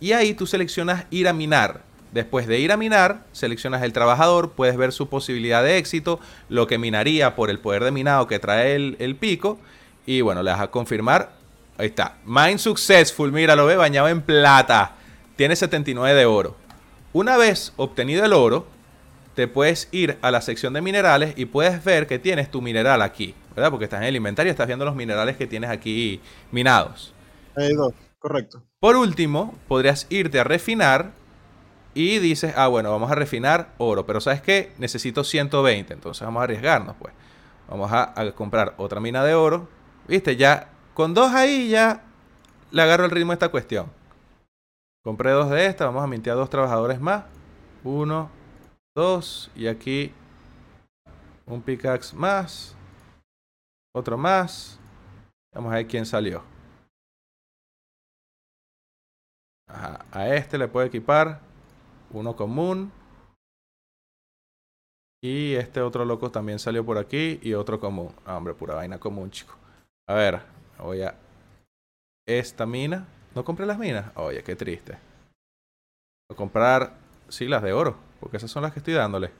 Y 0.01 0.13
ahí 0.13 0.35
tú 0.35 0.47
seleccionas 0.47 1.07
ir 1.11 1.29
a 1.29 1.33
minar. 1.33 1.83
Después 2.13 2.47
de 2.47 2.59
ir 2.59 2.73
a 2.73 2.77
minar, 2.77 3.25
seleccionas 3.33 3.83
el 3.83 3.93
trabajador, 3.93 4.53
puedes 4.53 4.77
ver 4.77 4.93
su 4.93 5.09
posibilidad 5.09 5.63
de 5.63 5.79
éxito, 5.79 6.21
lo 6.49 6.67
que 6.67 6.77
minaría 6.77 7.35
por 7.35 7.49
el 7.49 7.59
poder 7.59 7.85
de 7.85 7.91
minado 7.91 8.27
que 8.27 8.39
trae 8.39 8.75
el, 8.75 8.97
el 8.99 9.17
pico. 9.17 9.59
Y 10.05 10.21
bueno, 10.21 10.43
le 10.43 10.51
das 10.51 10.61
a 10.61 10.71
confirmar. 10.71 11.33
Ahí 11.79 11.87
está. 11.87 12.17
Mine 12.27 12.59
successful, 12.59 13.33
mira, 13.33 13.57
lo 13.57 13.67
ve 13.67 13.77
bañado 13.77 14.09
en 14.09 14.21
plata. 14.21 14.97
Tiene 15.37 15.57
79 15.57 16.19
de 16.19 16.27
oro. 16.27 16.57
Una 17.15 17.37
vez 17.37 17.73
obtenido 17.77 18.25
el 18.25 18.33
oro, 18.33 18.67
te 19.35 19.49
puedes 19.49 19.89
ir 19.93 20.19
a 20.23 20.31
la 20.31 20.43
sección 20.43 20.75
de 20.75 20.83
minerales 20.83 21.35
y 21.37 21.47
puedes 21.47 21.83
ver 21.83 22.07
que 22.07 22.19
tienes 22.19 22.51
tu 22.51 22.61
mineral 22.61 23.03
aquí, 23.03 23.35
¿verdad? 23.55 23.71
Porque 23.71 23.85
estás 23.85 24.01
en 24.01 24.09
el 24.09 24.17
inventario 24.17 24.51
y 24.51 24.53
estás 24.53 24.67
viendo 24.67 24.85
los 24.85 24.95
minerales 24.95 25.37
que 25.37 25.47
tienes 25.47 25.71
aquí 25.71 26.21
minados. 26.51 27.15
Hay 27.57 27.75
dos, 27.75 27.93
correcto. 28.19 28.63
Por 28.81 28.97
último, 28.97 29.55
podrías 29.69 30.07
irte 30.11 30.41
a 30.41 30.45
refinar 30.45 31.13
y 31.95 32.19
dices, 32.19 32.55
ah, 32.57 32.69
bueno, 32.69 32.91
vamos 32.91 33.11
a 33.11 33.15
refinar 33.15 33.73
oro, 33.79 34.07
pero 34.07 34.21
¿sabes 34.21 34.41
qué? 34.41 34.73
Necesito 34.79 35.25
120, 35.25 35.93
entonces 35.93 36.25
vamos 36.25 36.41
a 36.41 36.45
arriesgarnos, 36.45 36.97
pues. 36.99 37.13
Vamos 37.69 37.91
a, 37.93 38.19
a 38.21 38.33
comprar 38.33 38.75
otra 38.77 39.01
mina 39.01 39.25
de 39.25 39.35
oro. 39.35 39.69
¿Viste? 40.09 40.37
Ya, 40.37 40.69
con 40.95 41.15
dos 41.15 41.33
ahí 41.33 41.69
ya 41.69 42.03
le 42.71 42.83
agarro 42.83 43.05
el 43.05 43.11
ritmo 43.11 43.33
a 43.33 43.35
esta 43.35 43.51
cuestión. 43.51 43.87
Compré 45.03 45.31
dos 45.31 45.51
de 45.51 45.67
estas, 45.67 45.87
vamos 45.87 46.05
a 46.05 46.07
mintear 46.07 46.37
dos 46.37 46.51
trabajadores 46.51 47.01
más. 47.01 47.25
Uno, 47.85 48.31
dos, 48.95 49.51
y 49.55 49.67
aquí 49.67 50.13
un 51.47 51.63
pickaxe 51.63 52.15
más. 52.15 52.77
Otro 53.95 54.17
más. 54.17 54.79
Vamos 55.55 55.73
a 55.73 55.77
ver 55.77 55.87
quién 55.87 56.07
salió. 56.07 56.43
A 59.69 60.29
este 60.35 60.59
le 60.59 60.69
puedo 60.69 60.87
equipar 60.87 61.41
uno 62.11 62.37
común. 62.37 62.93
Y 65.25 65.55
este 65.55 65.81
otro 65.81 66.05
loco 66.05 66.31
también 66.31 66.59
salió 66.59 66.85
por 66.85 66.99
aquí 66.99 67.39
y 67.43 67.55
otro 67.55 67.79
común. 67.79 68.15
Ah, 68.27 68.37
hombre, 68.37 68.55
pura 68.55 68.75
vaina 68.75 68.99
común, 68.99 69.31
chico. 69.31 69.55
A 70.09 70.15
ver, 70.15 70.43
voy 70.79 71.03
a 71.03 71.15
esta 72.27 72.67
mina. 72.67 73.07
¿No 73.35 73.45
compré 73.45 73.65
las 73.65 73.79
minas? 73.79 74.11
Oye, 74.17 74.43
qué 74.43 74.57
triste. 74.57 74.99
Voy 76.29 76.35
a 76.35 76.37
comprar, 76.37 76.99
sí, 77.29 77.47
las 77.47 77.63
de 77.63 77.73
oro, 77.73 77.97
porque 78.21 78.37
esas 78.37 78.51
son 78.51 78.63
las 78.63 78.73
que 78.73 78.81
estoy 78.81 78.95
dándole. 78.95 79.31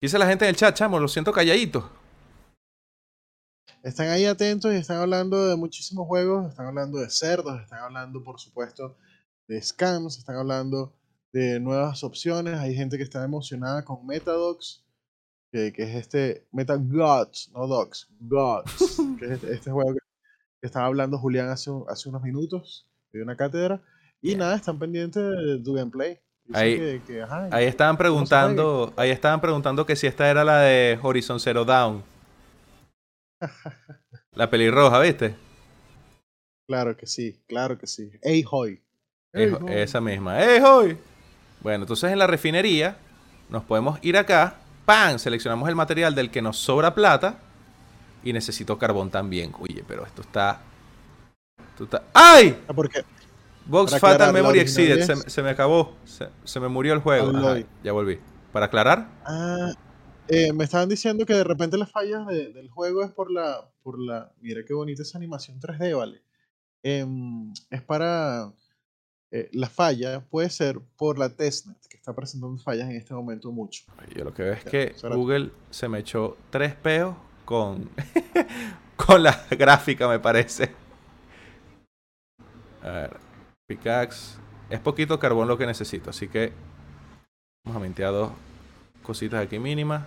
Dice 0.00 0.18
la 0.18 0.26
gente 0.26 0.44
en 0.44 0.50
el 0.50 0.56
chat, 0.56 0.74
chamo, 0.74 0.98
lo 0.98 1.08
siento 1.08 1.32
calladito. 1.32 1.90
Están 3.82 4.08
ahí 4.08 4.24
atentos 4.26 4.72
y 4.72 4.76
están 4.76 4.98
hablando 4.98 5.46
de 5.48 5.56
muchísimos 5.56 6.06
juegos, 6.06 6.48
están 6.48 6.66
hablando 6.66 6.98
de 6.98 7.08
cerdos, 7.10 7.60
están 7.60 7.78
hablando, 7.80 8.22
por 8.22 8.38
supuesto, 8.40 8.96
de 9.46 9.62
scams, 9.62 10.18
están 10.18 10.36
hablando 10.36 10.92
de 11.32 11.60
nuevas 11.60 12.02
opciones. 12.04 12.58
Hay 12.58 12.74
gente 12.74 12.96
que 12.96 13.04
está 13.04 13.24
emocionada 13.24 13.84
con 13.84 14.04
Metadogs, 14.06 14.84
que, 15.52 15.72
que 15.72 15.84
es 15.84 15.94
este 15.94 16.46
Metagods, 16.52 17.50
no 17.54 17.66
Dogs, 17.66 18.08
Gods, 18.20 19.00
que 19.18 19.24
es 19.26 19.30
este, 19.32 19.52
este 19.54 19.70
juego 19.70 19.94
que, 19.94 19.98
estaba 20.60 20.86
hablando 20.86 21.18
Julián 21.18 21.48
hace, 21.48 21.70
hace 21.88 22.08
unos 22.08 22.20
minutos, 22.22 22.84
de 23.12 23.22
una 23.22 23.36
cátedra. 23.36 23.80
Y 24.20 24.34
nada, 24.34 24.56
están 24.56 24.76
pendientes 24.80 25.22
de 25.22 25.62
tu 25.64 25.74
gameplay. 25.74 26.18
Ahí- 26.52 26.76
que- 26.76 27.02
que, 27.06 27.22
ajá, 27.22 27.48
Ahí 27.52 27.66
estaban 27.66 27.96
preguntando, 27.96 28.92
ahí 28.96 29.10
estaban 29.10 29.40
preguntando 29.40 29.86
que 29.86 29.94
si 29.94 30.08
esta 30.08 30.28
era 30.28 30.42
la 30.44 30.58
de 30.62 30.98
Horizon 31.00 31.38
Zero 31.38 31.64
Dawn. 31.64 32.02
La 34.32 34.48
pelirroja, 34.50 35.00
¿viste? 35.00 35.34
Claro 36.68 36.96
que 36.96 37.06
sí, 37.06 37.40
claro 37.46 37.78
que 37.78 37.86
sí. 37.86 38.10
Ey, 38.22 38.44
hoy. 38.50 38.82
Es- 39.32 39.52
esa 39.68 40.00
misma. 40.00 40.42
¡Eh, 40.42 40.62
hoy! 40.62 40.98
Bueno, 41.60 41.84
entonces 41.84 42.10
en 42.12 42.18
la 42.18 42.26
refinería 42.26 42.96
nos 43.48 43.64
podemos 43.64 43.98
ir 44.02 44.16
acá. 44.16 44.56
¡Pam! 44.84 45.18
Seleccionamos 45.18 45.68
el 45.68 45.74
material 45.74 46.14
del 46.14 46.30
que 46.30 46.40
nos 46.42 46.56
sobra 46.58 46.94
plata. 46.94 47.38
Y 48.24 48.32
necesito 48.32 48.78
carbón 48.78 49.10
también. 49.10 49.52
Oye, 49.60 49.84
pero 49.86 50.04
esto 50.04 50.22
está... 50.22 50.60
esto 51.70 51.84
está- 51.84 52.02
¡Ay! 52.12 52.58
Ah, 52.68 52.72
porque 52.74 53.04
Box 53.66 53.92
Para 53.92 54.00
Fatal 54.00 54.32
Memory 54.32 54.60
Exceeded. 54.60 55.02
Se, 55.28 55.42
me 55.42 55.50
acabó. 55.50 55.96
Se, 56.04 56.28
se 56.44 56.58
me 56.60 56.68
murió 56.68 56.94
el 56.94 57.00
juego. 57.00 57.36
Ajá, 57.36 57.58
ya 57.84 57.92
volví. 57.92 58.18
¿Para 58.52 58.66
aclarar? 58.66 59.06
Ah, 59.24 59.72
eh, 60.28 60.52
me 60.52 60.64
estaban 60.64 60.88
diciendo 60.88 61.24
que 61.26 61.34
de 61.34 61.44
repente 61.44 61.76
las 61.78 61.90
fallas 61.90 62.26
de- 62.26 62.52
del 62.52 62.68
juego 62.70 63.02
es 63.04 63.10
por 63.10 63.30
la, 63.30 63.68
por 63.82 63.98
la, 64.00 64.32
mira 64.40 64.62
qué 64.66 64.74
bonita 64.74 65.02
esa 65.02 65.18
animación 65.18 65.58
3D, 65.60 65.96
vale. 65.96 66.22
Em, 66.82 67.52
es 67.70 67.82
para, 67.82 68.52
eh, 69.30 69.48
la 69.52 69.68
falla 69.68 70.20
puede 70.28 70.50
ser 70.50 70.80
por 70.96 71.18
la 71.18 71.28
testnet, 71.30 71.76
que 71.88 71.96
está 71.96 72.14
presentando 72.14 72.56
fallas 72.58 72.88
en 72.88 72.96
este 72.96 73.14
momento 73.14 73.50
mucho. 73.52 73.84
Yo 74.14 74.24
lo 74.24 74.32
que 74.34 74.42
veo 74.44 74.52
es 74.52 74.64
Ya, 74.64 74.70
que. 74.70 74.94
Google 75.08 75.50
se 75.70 75.88
me 75.88 75.98
echó 75.98 76.36
tres 76.50 76.74
peos 76.74 77.16
con, 77.44 77.90
con 78.96 79.22
la 79.22 79.46
gráfica, 79.50 80.06
me 80.08 80.18
parece. 80.20 80.72
A 82.82 82.90
ver, 82.90 83.16
pickaxe. 83.66 84.38
Es 84.70 84.80
poquito 84.80 85.18
carbón 85.18 85.48
lo 85.48 85.56
que 85.58 85.66
necesito, 85.66 86.10
así 86.10 86.28
que 86.28 86.52
vamos 87.64 87.80
a 87.80 87.84
mintear 87.84 88.12
dos 88.12 88.32
cositas 89.02 89.42
aquí 89.44 89.58
mínimas. 89.58 90.06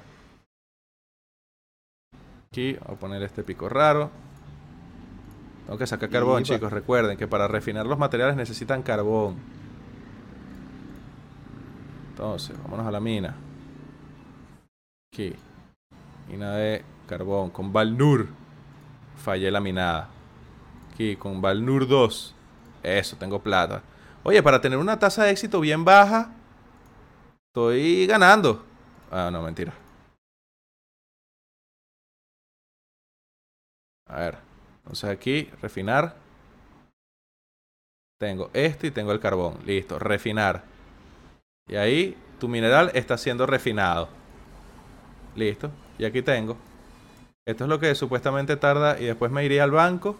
Aquí, 2.53 2.73
voy 2.85 2.95
a 2.95 2.99
poner 2.99 3.23
este 3.23 3.43
pico 3.43 3.69
raro. 3.69 4.11
Tengo 5.65 5.79
que 5.79 5.87
sacar 5.87 6.09
carbón, 6.09 6.43
chicos. 6.43 6.69
Recuerden 6.69 7.15
que 7.15 7.25
para 7.25 7.47
refinar 7.47 7.85
los 7.85 7.97
materiales 7.97 8.35
necesitan 8.35 8.83
carbón. 8.83 9.37
Entonces, 12.09 12.61
vámonos 12.61 12.85
a 12.85 12.91
la 12.91 12.99
mina. 12.99 13.37
Aquí. 15.13 15.33
Mina 16.27 16.51
de 16.57 16.83
carbón. 17.07 17.51
Con 17.51 17.71
Valnur. 17.71 18.27
Fallé 19.15 19.49
la 19.49 19.61
minada. 19.61 20.09
Aquí, 20.91 21.15
con 21.15 21.41
Valnur 21.41 21.87
2. 21.87 22.35
Eso, 22.83 23.15
tengo 23.15 23.39
plata. 23.39 23.81
Oye, 24.23 24.43
para 24.43 24.59
tener 24.59 24.77
una 24.77 24.99
tasa 24.99 25.23
de 25.23 25.31
éxito 25.31 25.61
bien 25.61 25.85
baja, 25.85 26.33
estoy 27.47 28.07
ganando. 28.07 28.65
Ah, 29.09 29.29
no, 29.31 29.41
mentira. 29.41 29.71
A 34.11 34.19
ver. 34.19 34.37
Entonces 34.79 35.09
aquí, 35.09 35.49
refinar. 35.61 36.15
Tengo 38.19 38.51
esto 38.53 38.85
y 38.85 38.91
tengo 38.91 39.11
el 39.11 39.19
carbón. 39.19 39.59
Listo, 39.65 39.97
refinar. 39.97 40.63
Y 41.67 41.75
ahí 41.75 42.17
tu 42.39 42.47
mineral 42.47 42.91
está 42.93 43.17
siendo 43.17 43.45
refinado. 43.45 44.09
Listo. 45.35 45.71
Y 45.97 46.05
aquí 46.05 46.21
tengo. 46.21 46.57
Esto 47.47 47.63
es 47.63 47.69
lo 47.69 47.79
que 47.79 47.95
supuestamente 47.95 48.57
tarda. 48.57 48.99
Y 48.99 49.05
después 49.05 49.31
me 49.31 49.45
iría 49.45 49.63
al 49.63 49.71
banco. 49.71 50.19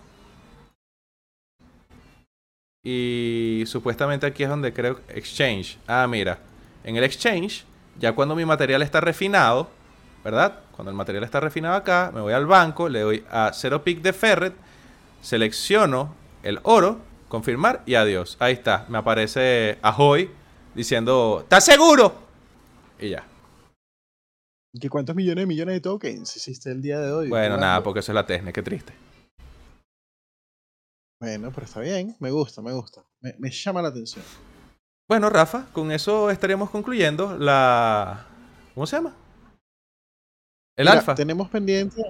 Y 2.84 3.64
supuestamente 3.68 4.26
aquí 4.26 4.44
es 4.44 4.50
donde 4.50 4.74
creo 4.74 5.02
exchange. 5.10 5.78
Ah, 5.86 6.08
mira. 6.08 6.40
En 6.84 6.96
el 6.96 7.04
exchange, 7.04 7.66
ya 8.00 8.14
cuando 8.14 8.36
mi 8.36 8.46
material 8.46 8.82
está 8.82 9.02
refinado, 9.02 9.70
¿verdad? 10.24 10.62
Cuando 10.82 10.90
el 10.90 10.98
material 10.98 11.24
está 11.24 11.40
refinado 11.40 11.76
acá, 11.76 12.10
me 12.12 12.22
voy 12.22 12.34
al 12.34 12.48
banco, 12.48 12.90
le 12.90 13.02
doy 13.02 13.24
a 13.30 13.52
cero 13.54 13.84
pick 13.84 14.02
de 14.02 14.14
ferret, 14.14 14.56
selecciono 15.22 16.16
el 16.42 16.60
oro, 16.64 16.98
confirmar 17.28 17.84
y 17.86 17.94
adiós. 17.94 18.36
Ahí 18.40 18.54
está. 18.54 18.88
Me 18.90 18.98
aparece 18.98 19.78
Ahoy 19.84 20.32
diciendo, 20.74 21.42
¿estás 21.44 21.66
seguro? 21.66 22.16
Y 23.00 23.10
ya. 23.10 23.24
¿Y 24.74 24.80
que 24.80 24.90
cuántos 24.90 25.16
millones 25.16 25.44
de 25.44 25.46
millones 25.46 25.76
de 25.76 25.82
tokens 25.82 26.36
hiciste 26.36 26.72
el 26.72 26.82
día 26.82 27.00
de 27.00 27.12
hoy? 27.12 27.30
Bueno, 27.30 27.58
nada, 27.58 27.84
porque 27.84 28.00
eso 28.00 28.12
es 28.12 28.16
la 28.16 28.26
técnica, 28.26 28.52
qué 28.52 28.64
triste. 28.64 28.94
Bueno, 31.22 31.52
pero 31.54 31.66
está 31.68 31.80
bien, 31.82 32.16
me 32.20 32.32
gusta, 32.32 32.64
me 32.64 32.74
gusta. 32.74 33.04
Me, 33.20 33.36
me 33.38 33.52
llama 33.52 33.84
la 33.84 33.90
atención. 33.90 34.26
Bueno, 35.08 35.30
Rafa, 35.30 35.68
con 35.74 35.92
eso 35.92 36.32
estaríamos 36.32 36.72
concluyendo 36.72 37.38
la... 37.38 38.26
¿Cómo 38.74 38.88
se 38.88 38.96
llama? 38.96 39.21
El 40.76 40.86
Mira, 40.86 41.00
alfa. 41.00 41.16
Tenemos 41.16 41.50
pendiente 41.50 42.02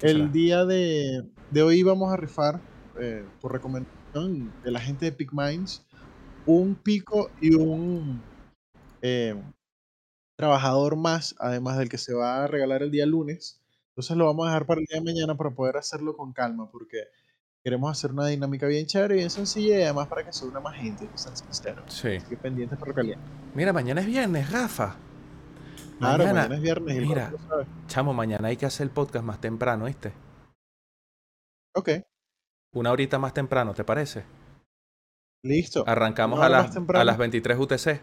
el 0.00 0.32
día 0.32 0.64
de, 0.64 1.24
de 1.50 1.62
hoy 1.62 1.82
vamos 1.82 2.12
a 2.12 2.16
rifar 2.16 2.60
eh, 3.00 3.24
por 3.40 3.52
recomendación 3.52 4.52
de 4.62 4.70
la 4.70 4.80
gente 4.80 5.06
de 5.06 5.12
Pick 5.12 5.32
Minds 5.32 5.84
un 6.46 6.74
pico 6.74 7.30
y 7.40 7.54
un 7.54 8.22
eh, 9.02 9.34
trabajador 10.36 10.96
más, 10.96 11.34
además 11.38 11.78
del 11.78 11.88
que 11.88 11.98
se 11.98 12.14
va 12.14 12.44
a 12.44 12.46
regalar 12.46 12.82
el 12.82 12.90
día 12.90 13.06
lunes. 13.06 13.60
Entonces 13.90 14.16
lo 14.16 14.26
vamos 14.26 14.46
a 14.46 14.50
dejar 14.50 14.66
para 14.66 14.80
el 14.80 14.86
día 14.86 14.98
de 14.98 15.04
mañana 15.04 15.36
para 15.36 15.50
poder 15.50 15.76
hacerlo 15.76 16.16
con 16.16 16.32
calma, 16.32 16.70
porque 16.70 17.04
queremos 17.62 17.90
hacer 17.90 18.12
una 18.12 18.26
dinámica 18.26 18.66
bien 18.66 18.86
chévere, 18.86 19.14
bien 19.14 19.30
sencilla 19.30 19.78
y 19.78 19.82
además 19.82 20.08
para 20.08 20.24
que 20.24 20.32
se 20.32 20.44
una 20.44 20.60
más 20.60 20.76
gente, 20.76 21.06
que 21.06 21.16
sean 21.16 21.36
sinceros. 21.36 21.84
Sí. 21.92 22.16
Así 22.16 22.28
que 22.28 22.36
pendientes 22.36 22.78
por 22.78 22.94
caliente. 22.94 23.24
Mira, 23.54 23.72
mañana 23.72 24.00
es 24.00 24.06
viernes, 24.06 24.50
Rafa. 24.50 24.96
Claro, 25.98 26.18
Mañana- 26.24 26.32
mañana, 26.42 26.54
es 26.56 26.60
viernes 26.62 26.96
y 26.96 27.00
mira. 27.00 27.30
Rafa 27.30 27.32
lo 27.42 27.48
sabe. 27.48 27.66
Chamo, 27.86 28.14
mañana 28.14 28.48
hay 28.48 28.56
que 28.56 28.66
hacer 28.66 28.84
el 28.86 28.90
podcast 28.90 29.24
más 29.24 29.40
temprano, 29.40 29.84
¿viste? 29.86 30.12
Ok, 31.76 31.88
Una 32.74 32.90
horita 32.92 33.18
más 33.18 33.32
temprano, 33.34 33.74
¿te 33.74 33.84
parece? 33.84 34.24
listo. 35.44 35.84
Arrancamos 35.86 36.40
a 36.40 36.48
las, 36.48 36.74
a 36.76 37.04
las 37.04 37.18
23 37.18 37.58
UTC. 37.58 38.00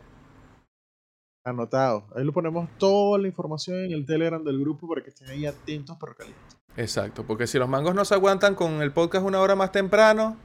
Anotado. 1.43 2.05
Ahí 2.15 2.23
lo 2.23 2.31
ponemos 2.33 2.69
toda 2.77 3.17
la 3.17 3.27
información 3.27 3.77
en 3.85 3.91
el 3.93 4.05
Telegram 4.05 4.43
del 4.43 4.59
grupo 4.59 4.87
para 4.87 5.01
que 5.03 5.09
estén 5.09 5.27
ahí 5.29 5.45
atentos 5.47 5.97
pero 5.99 6.13
calientes. 6.15 6.57
Exacto, 6.77 7.25
porque 7.25 7.47
si 7.47 7.57
los 7.57 7.67
mangos 7.67 7.95
no 7.95 8.05
se 8.05 8.13
aguantan 8.13 8.53
con 8.53 8.81
el 8.83 8.91
podcast 8.93 9.25
una 9.25 9.39
hora 9.41 9.55
más 9.55 9.71
temprano, 9.71 10.37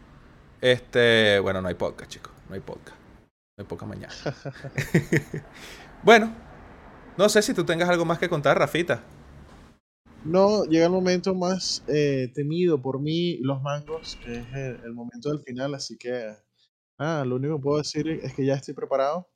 este, 0.62 1.38
bueno, 1.40 1.60
no 1.60 1.68
hay 1.68 1.74
podcast, 1.74 2.10
chicos, 2.10 2.32
no 2.48 2.54
hay 2.54 2.60
podcast. 2.62 2.96
No 3.58 3.62
hay 3.62 3.66
podcast 3.66 3.88
mañana. 3.90 4.14
bueno, 6.02 6.32
no 7.16 7.28
sé 7.28 7.42
si 7.42 7.54
tú 7.54 7.64
tengas 7.64 7.88
algo 7.88 8.04
más 8.04 8.18
que 8.18 8.28
contar, 8.28 8.58
Rafita. 8.58 9.02
No, 10.24 10.64
llega 10.64 10.86
el 10.86 10.92
momento 10.92 11.34
más 11.34 11.84
eh, 11.86 12.32
temido 12.34 12.82
por 12.82 13.00
mí, 13.00 13.38
los 13.38 13.62
mangos, 13.62 14.18
que 14.24 14.38
es 14.38 14.46
el, 14.54 14.80
el 14.84 14.92
momento 14.92 15.30
del 15.30 15.40
final, 15.40 15.74
así 15.74 15.96
que 15.96 16.34
ah, 16.98 17.24
lo 17.26 17.36
único 17.36 17.56
que 17.56 17.62
puedo 17.62 17.78
decir 17.78 18.08
es 18.08 18.34
que 18.34 18.44
ya 18.44 18.54
estoy 18.54 18.74
preparado. 18.74 19.28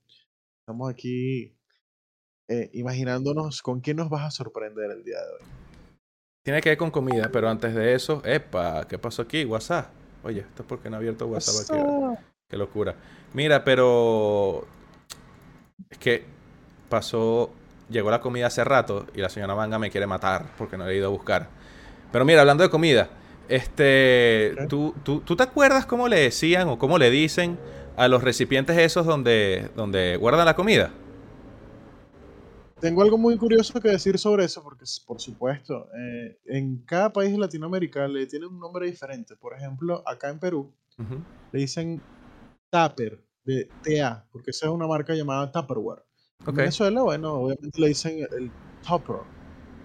Estamos 0.61 0.90
aquí 0.90 1.57
eh, 2.48 2.69
imaginándonos 2.73 3.62
con 3.62 3.81
quién 3.81 3.97
nos 3.97 4.11
vas 4.11 4.23
a 4.23 4.31
sorprender 4.32 4.90
el 4.90 5.05
día 5.05 5.19
de 5.19 5.32
hoy. 5.32 5.51
Tiene 6.43 6.61
que 6.61 6.70
ver 6.70 6.78
con 6.78 6.90
comida, 6.90 7.31
pero 7.31 7.48
antes 7.48 7.74
de 7.74 7.94
eso, 7.94 8.23
epa, 8.24 8.89
¿qué 8.89 8.98
pasó 8.98 9.23
aquí? 9.23 9.44
WhatsApp. 9.44 9.93
Oye, 10.24 10.40
esto 10.40 10.62
es 10.62 10.69
porque 10.69 10.90
no 10.90 10.97
he 10.97 10.98
abierto 10.98 11.27
WhatsApp 11.27 11.70
aquí. 11.70 12.24
Qué 12.48 12.57
locura. 12.57 12.97
Mira, 13.35 13.62
pero 13.62 14.66
es 15.89 15.98
que 15.98 16.24
pasó, 16.89 17.52
llegó 17.90 18.10
la 18.10 18.20
comida 18.20 18.46
hace 18.46 18.64
rato 18.64 19.06
y 19.14 19.20
la 19.20 19.28
señora 19.28 19.54
Manga 19.54 19.78
me 19.78 19.90
quiere 19.90 20.06
matar 20.06 20.46
porque 20.56 20.76
no 20.76 20.86
le 20.86 20.92
he 20.92 20.96
ido 20.96 21.06
a 21.06 21.10
buscar. 21.10 21.48
Pero 22.12 22.24
mira, 22.24 22.40
hablando 22.40 22.62
de 22.62 22.70
comida, 22.70 23.10
este. 23.48 24.54
¿tú, 24.68 24.94
tú, 25.02 25.20
tú 25.20 25.36
te 25.36 25.42
acuerdas 25.42 25.86
cómo 25.86 26.08
le 26.08 26.20
decían 26.20 26.68
o 26.68 26.78
cómo 26.78 26.98
le 26.98 27.10
dicen 27.10 27.58
a 27.96 28.08
los 28.08 28.22
recipientes 28.22 28.78
esos 28.78 29.06
donde, 29.06 29.70
donde 29.76 30.16
guardan 30.16 30.46
la 30.46 30.54
comida? 30.54 30.92
Tengo 32.80 33.02
algo 33.02 33.18
muy 33.18 33.36
curioso 33.36 33.78
que 33.78 33.90
decir 33.90 34.18
sobre 34.18 34.46
eso, 34.46 34.62
porque 34.62 34.86
por 35.06 35.20
supuesto, 35.20 35.88
eh, 35.94 36.38
en 36.46 36.78
cada 36.86 37.12
país 37.12 37.30
de 37.30 37.38
Latinoamérica 37.38 38.08
le 38.08 38.26
tienen 38.26 38.48
un 38.48 38.58
nombre 38.58 38.86
diferente. 38.86 39.36
Por 39.36 39.54
ejemplo, 39.54 40.02
acá 40.06 40.30
en 40.30 40.38
Perú 40.38 40.72
le 41.52 41.60
dicen 41.60 42.00
Tupper, 42.70 43.22
de 43.44 43.68
TA, 43.82 44.26
porque 44.32 44.50
esa 44.50 44.66
es 44.66 44.72
una 44.72 44.86
marca 44.86 45.14
llamada 45.14 45.52
Tupperware. 45.52 46.04
En. 46.44 46.62
Venezuela, 46.62 47.02
bueno, 47.02 47.32
obviamente 47.34 47.80
le 47.80 47.88
dicen 47.88 48.26
el 48.36 48.50
Tupper. 48.86 49.16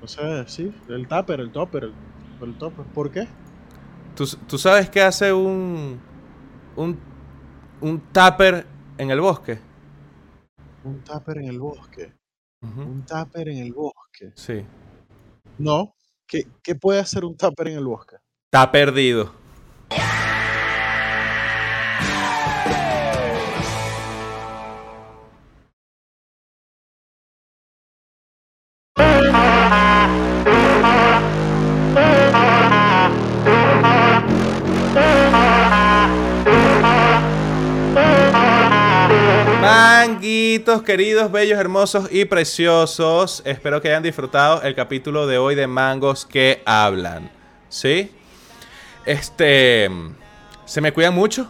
O 0.01 0.07
sea, 0.07 0.47
sí, 0.47 0.73
el 0.89 1.07
Tupper, 1.07 1.39
el 1.39 1.51
Tupper, 1.51 1.85
el, 1.85 1.93
el 2.41 2.57
Tupper. 2.57 2.85
¿Por 2.87 3.11
qué? 3.11 3.27
¿Tú, 4.15 4.25
tú 4.47 4.57
sabes 4.57 4.89
qué 4.89 5.01
hace 5.01 5.33
un, 5.33 5.99
un, 6.75 6.97
un 7.81 7.99
tupper 8.13 8.65
en 8.97 9.11
el 9.11 9.19
bosque? 9.19 9.59
Un 10.83 11.01
Tupper 11.03 11.39
en 11.39 11.47
el 11.49 11.59
bosque. 11.59 12.13
Un 12.61 13.05
Tupper 13.05 13.49
en 13.49 13.57
el 13.57 13.73
bosque. 13.73 14.31
Sí. 14.35 14.65
No. 15.57 15.95
¿Qué, 16.27 16.47
qué 16.63 16.75
puede 16.75 16.99
hacer 16.99 17.25
un 17.25 17.35
Tupper 17.35 17.67
en 17.67 17.77
el 17.77 17.85
bosque? 17.85 18.15
Está 18.45 18.71
perdido. 18.71 19.33
Manguitos, 40.15 40.81
queridos, 40.83 41.29
bellos, 41.29 41.59
hermosos 41.59 42.07
y 42.09 42.23
preciosos. 42.23 43.41
Espero 43.43 43.81
que 43.81 43.89
hayan 43.89 44.01
disfrutado 44.01 44.61
el 44.61 44.73
capítulo 44.73 45.27
de 45.27 45.37
hoy 45.37 45.55
de 45.55 45.67
Mangos 45.67 46.25
que 46.25 46.63
hablan. 46.65 47.29
¿Sí? 47.67 48.09
Este. 49.05 49.89
Se 50.63 50.79
me 50.79 50.93
cuidan 50.93 51.13
mucho. 51.13 51.49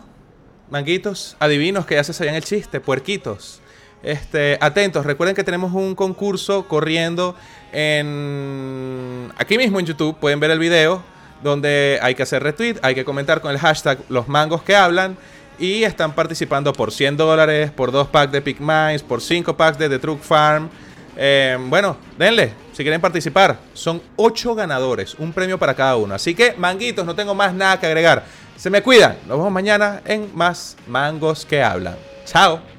Manguitos, 0.71 1.37
adivinos 1.39 1.85
que 1.85 1.93
ya 1.93 2.03
se 2.03 2.11
sabían 2.11 2.33
el 2.33 2.43
chiste, 2.43 2.79
puerquitos. 2.79 3.61
Este, 4.01 4.57
atentos, 4.59 5.05
recuerden 5.05 5.35
que 5.35 5.43
tenemos 5.43 5.71
un 5.71 5.93
concurso 5.93 6.67
corriendo 6.67 7.35
en 7.71 9.31
aquí 9.37 9.59
mismo 9.59 9.79
en 9.79 9.85
YouTube, 9.85 10.17
pueden 10.17 10.39
ver 10.39 10.49
el 10.49 10.59
video 10.59 11.03
donde 11.43 11.99
hay 12.01 12.15
que 12.15 12.23
hacer 12.23 12.41
retweet, 12.41 12.77
hay 12.81 12.95
que 12.95 13.05
comentar 13.05 13.41
con 13.41 13.51
el 13.51 13.59
hashtag 13.59 13.99
los 14.09 14.27
mangos 14.27 14.63
que 14.63 14.75
hablan 14.75 15.17
y 15.59 15.83
están 15.83 16.13
participando 16.13 16.73
por 16.73 16.91
100 16.91 17.17
dólares, 17.17 17.71
por 17.71 17.91
2 17.91 18.07
packs 18.07 18.31
de 18.31 18.41
Pick 18.41 18.59
Minds, 18.59 19.03
por 19.03 19.21
5 19.21 19.55
packs 19.55 19.77
de 19.77 19.89
The 19.89 19.99
Truck 19.99 20.21
Farm. 20.21 20.69
Eh, 21.17 21.57
bueno, 21.67 21.97
denle, 22.17 22.53
si 22.73 22.83
quieren 22.83 23.01
participar. 23.01 23.57
Son 23.73 24.01
8 24.15 24.55
ganadores, 24.55 25.15
un 25.15 25.31
premio 25.33 25.57
para 25.57 25.73
cada 25.73 25.95
uno. 25.95 26.15
Así 26.15 26.35
que, 26.35 26.53
manguitos, 26.57 27.05
no 27.05 27.15
tengo 27.15 27.33
más 27.33 27.53
nada 27.53 27.79
que 27.79 27.85
agregar. 27.85 28.25
Se 28.57 28.69
me 28.69 28.81
cuidan. 28.81 29.17
Nos 29.27 29.37
vemos 29.37 29.51
mañana 29.51 30.01
en 30.05 30.29
más 30.33 30.77
mangos 30.87 31.45
que 31.45 31.61
hablan. 31.61 31.95
Chao. 32.25 32.74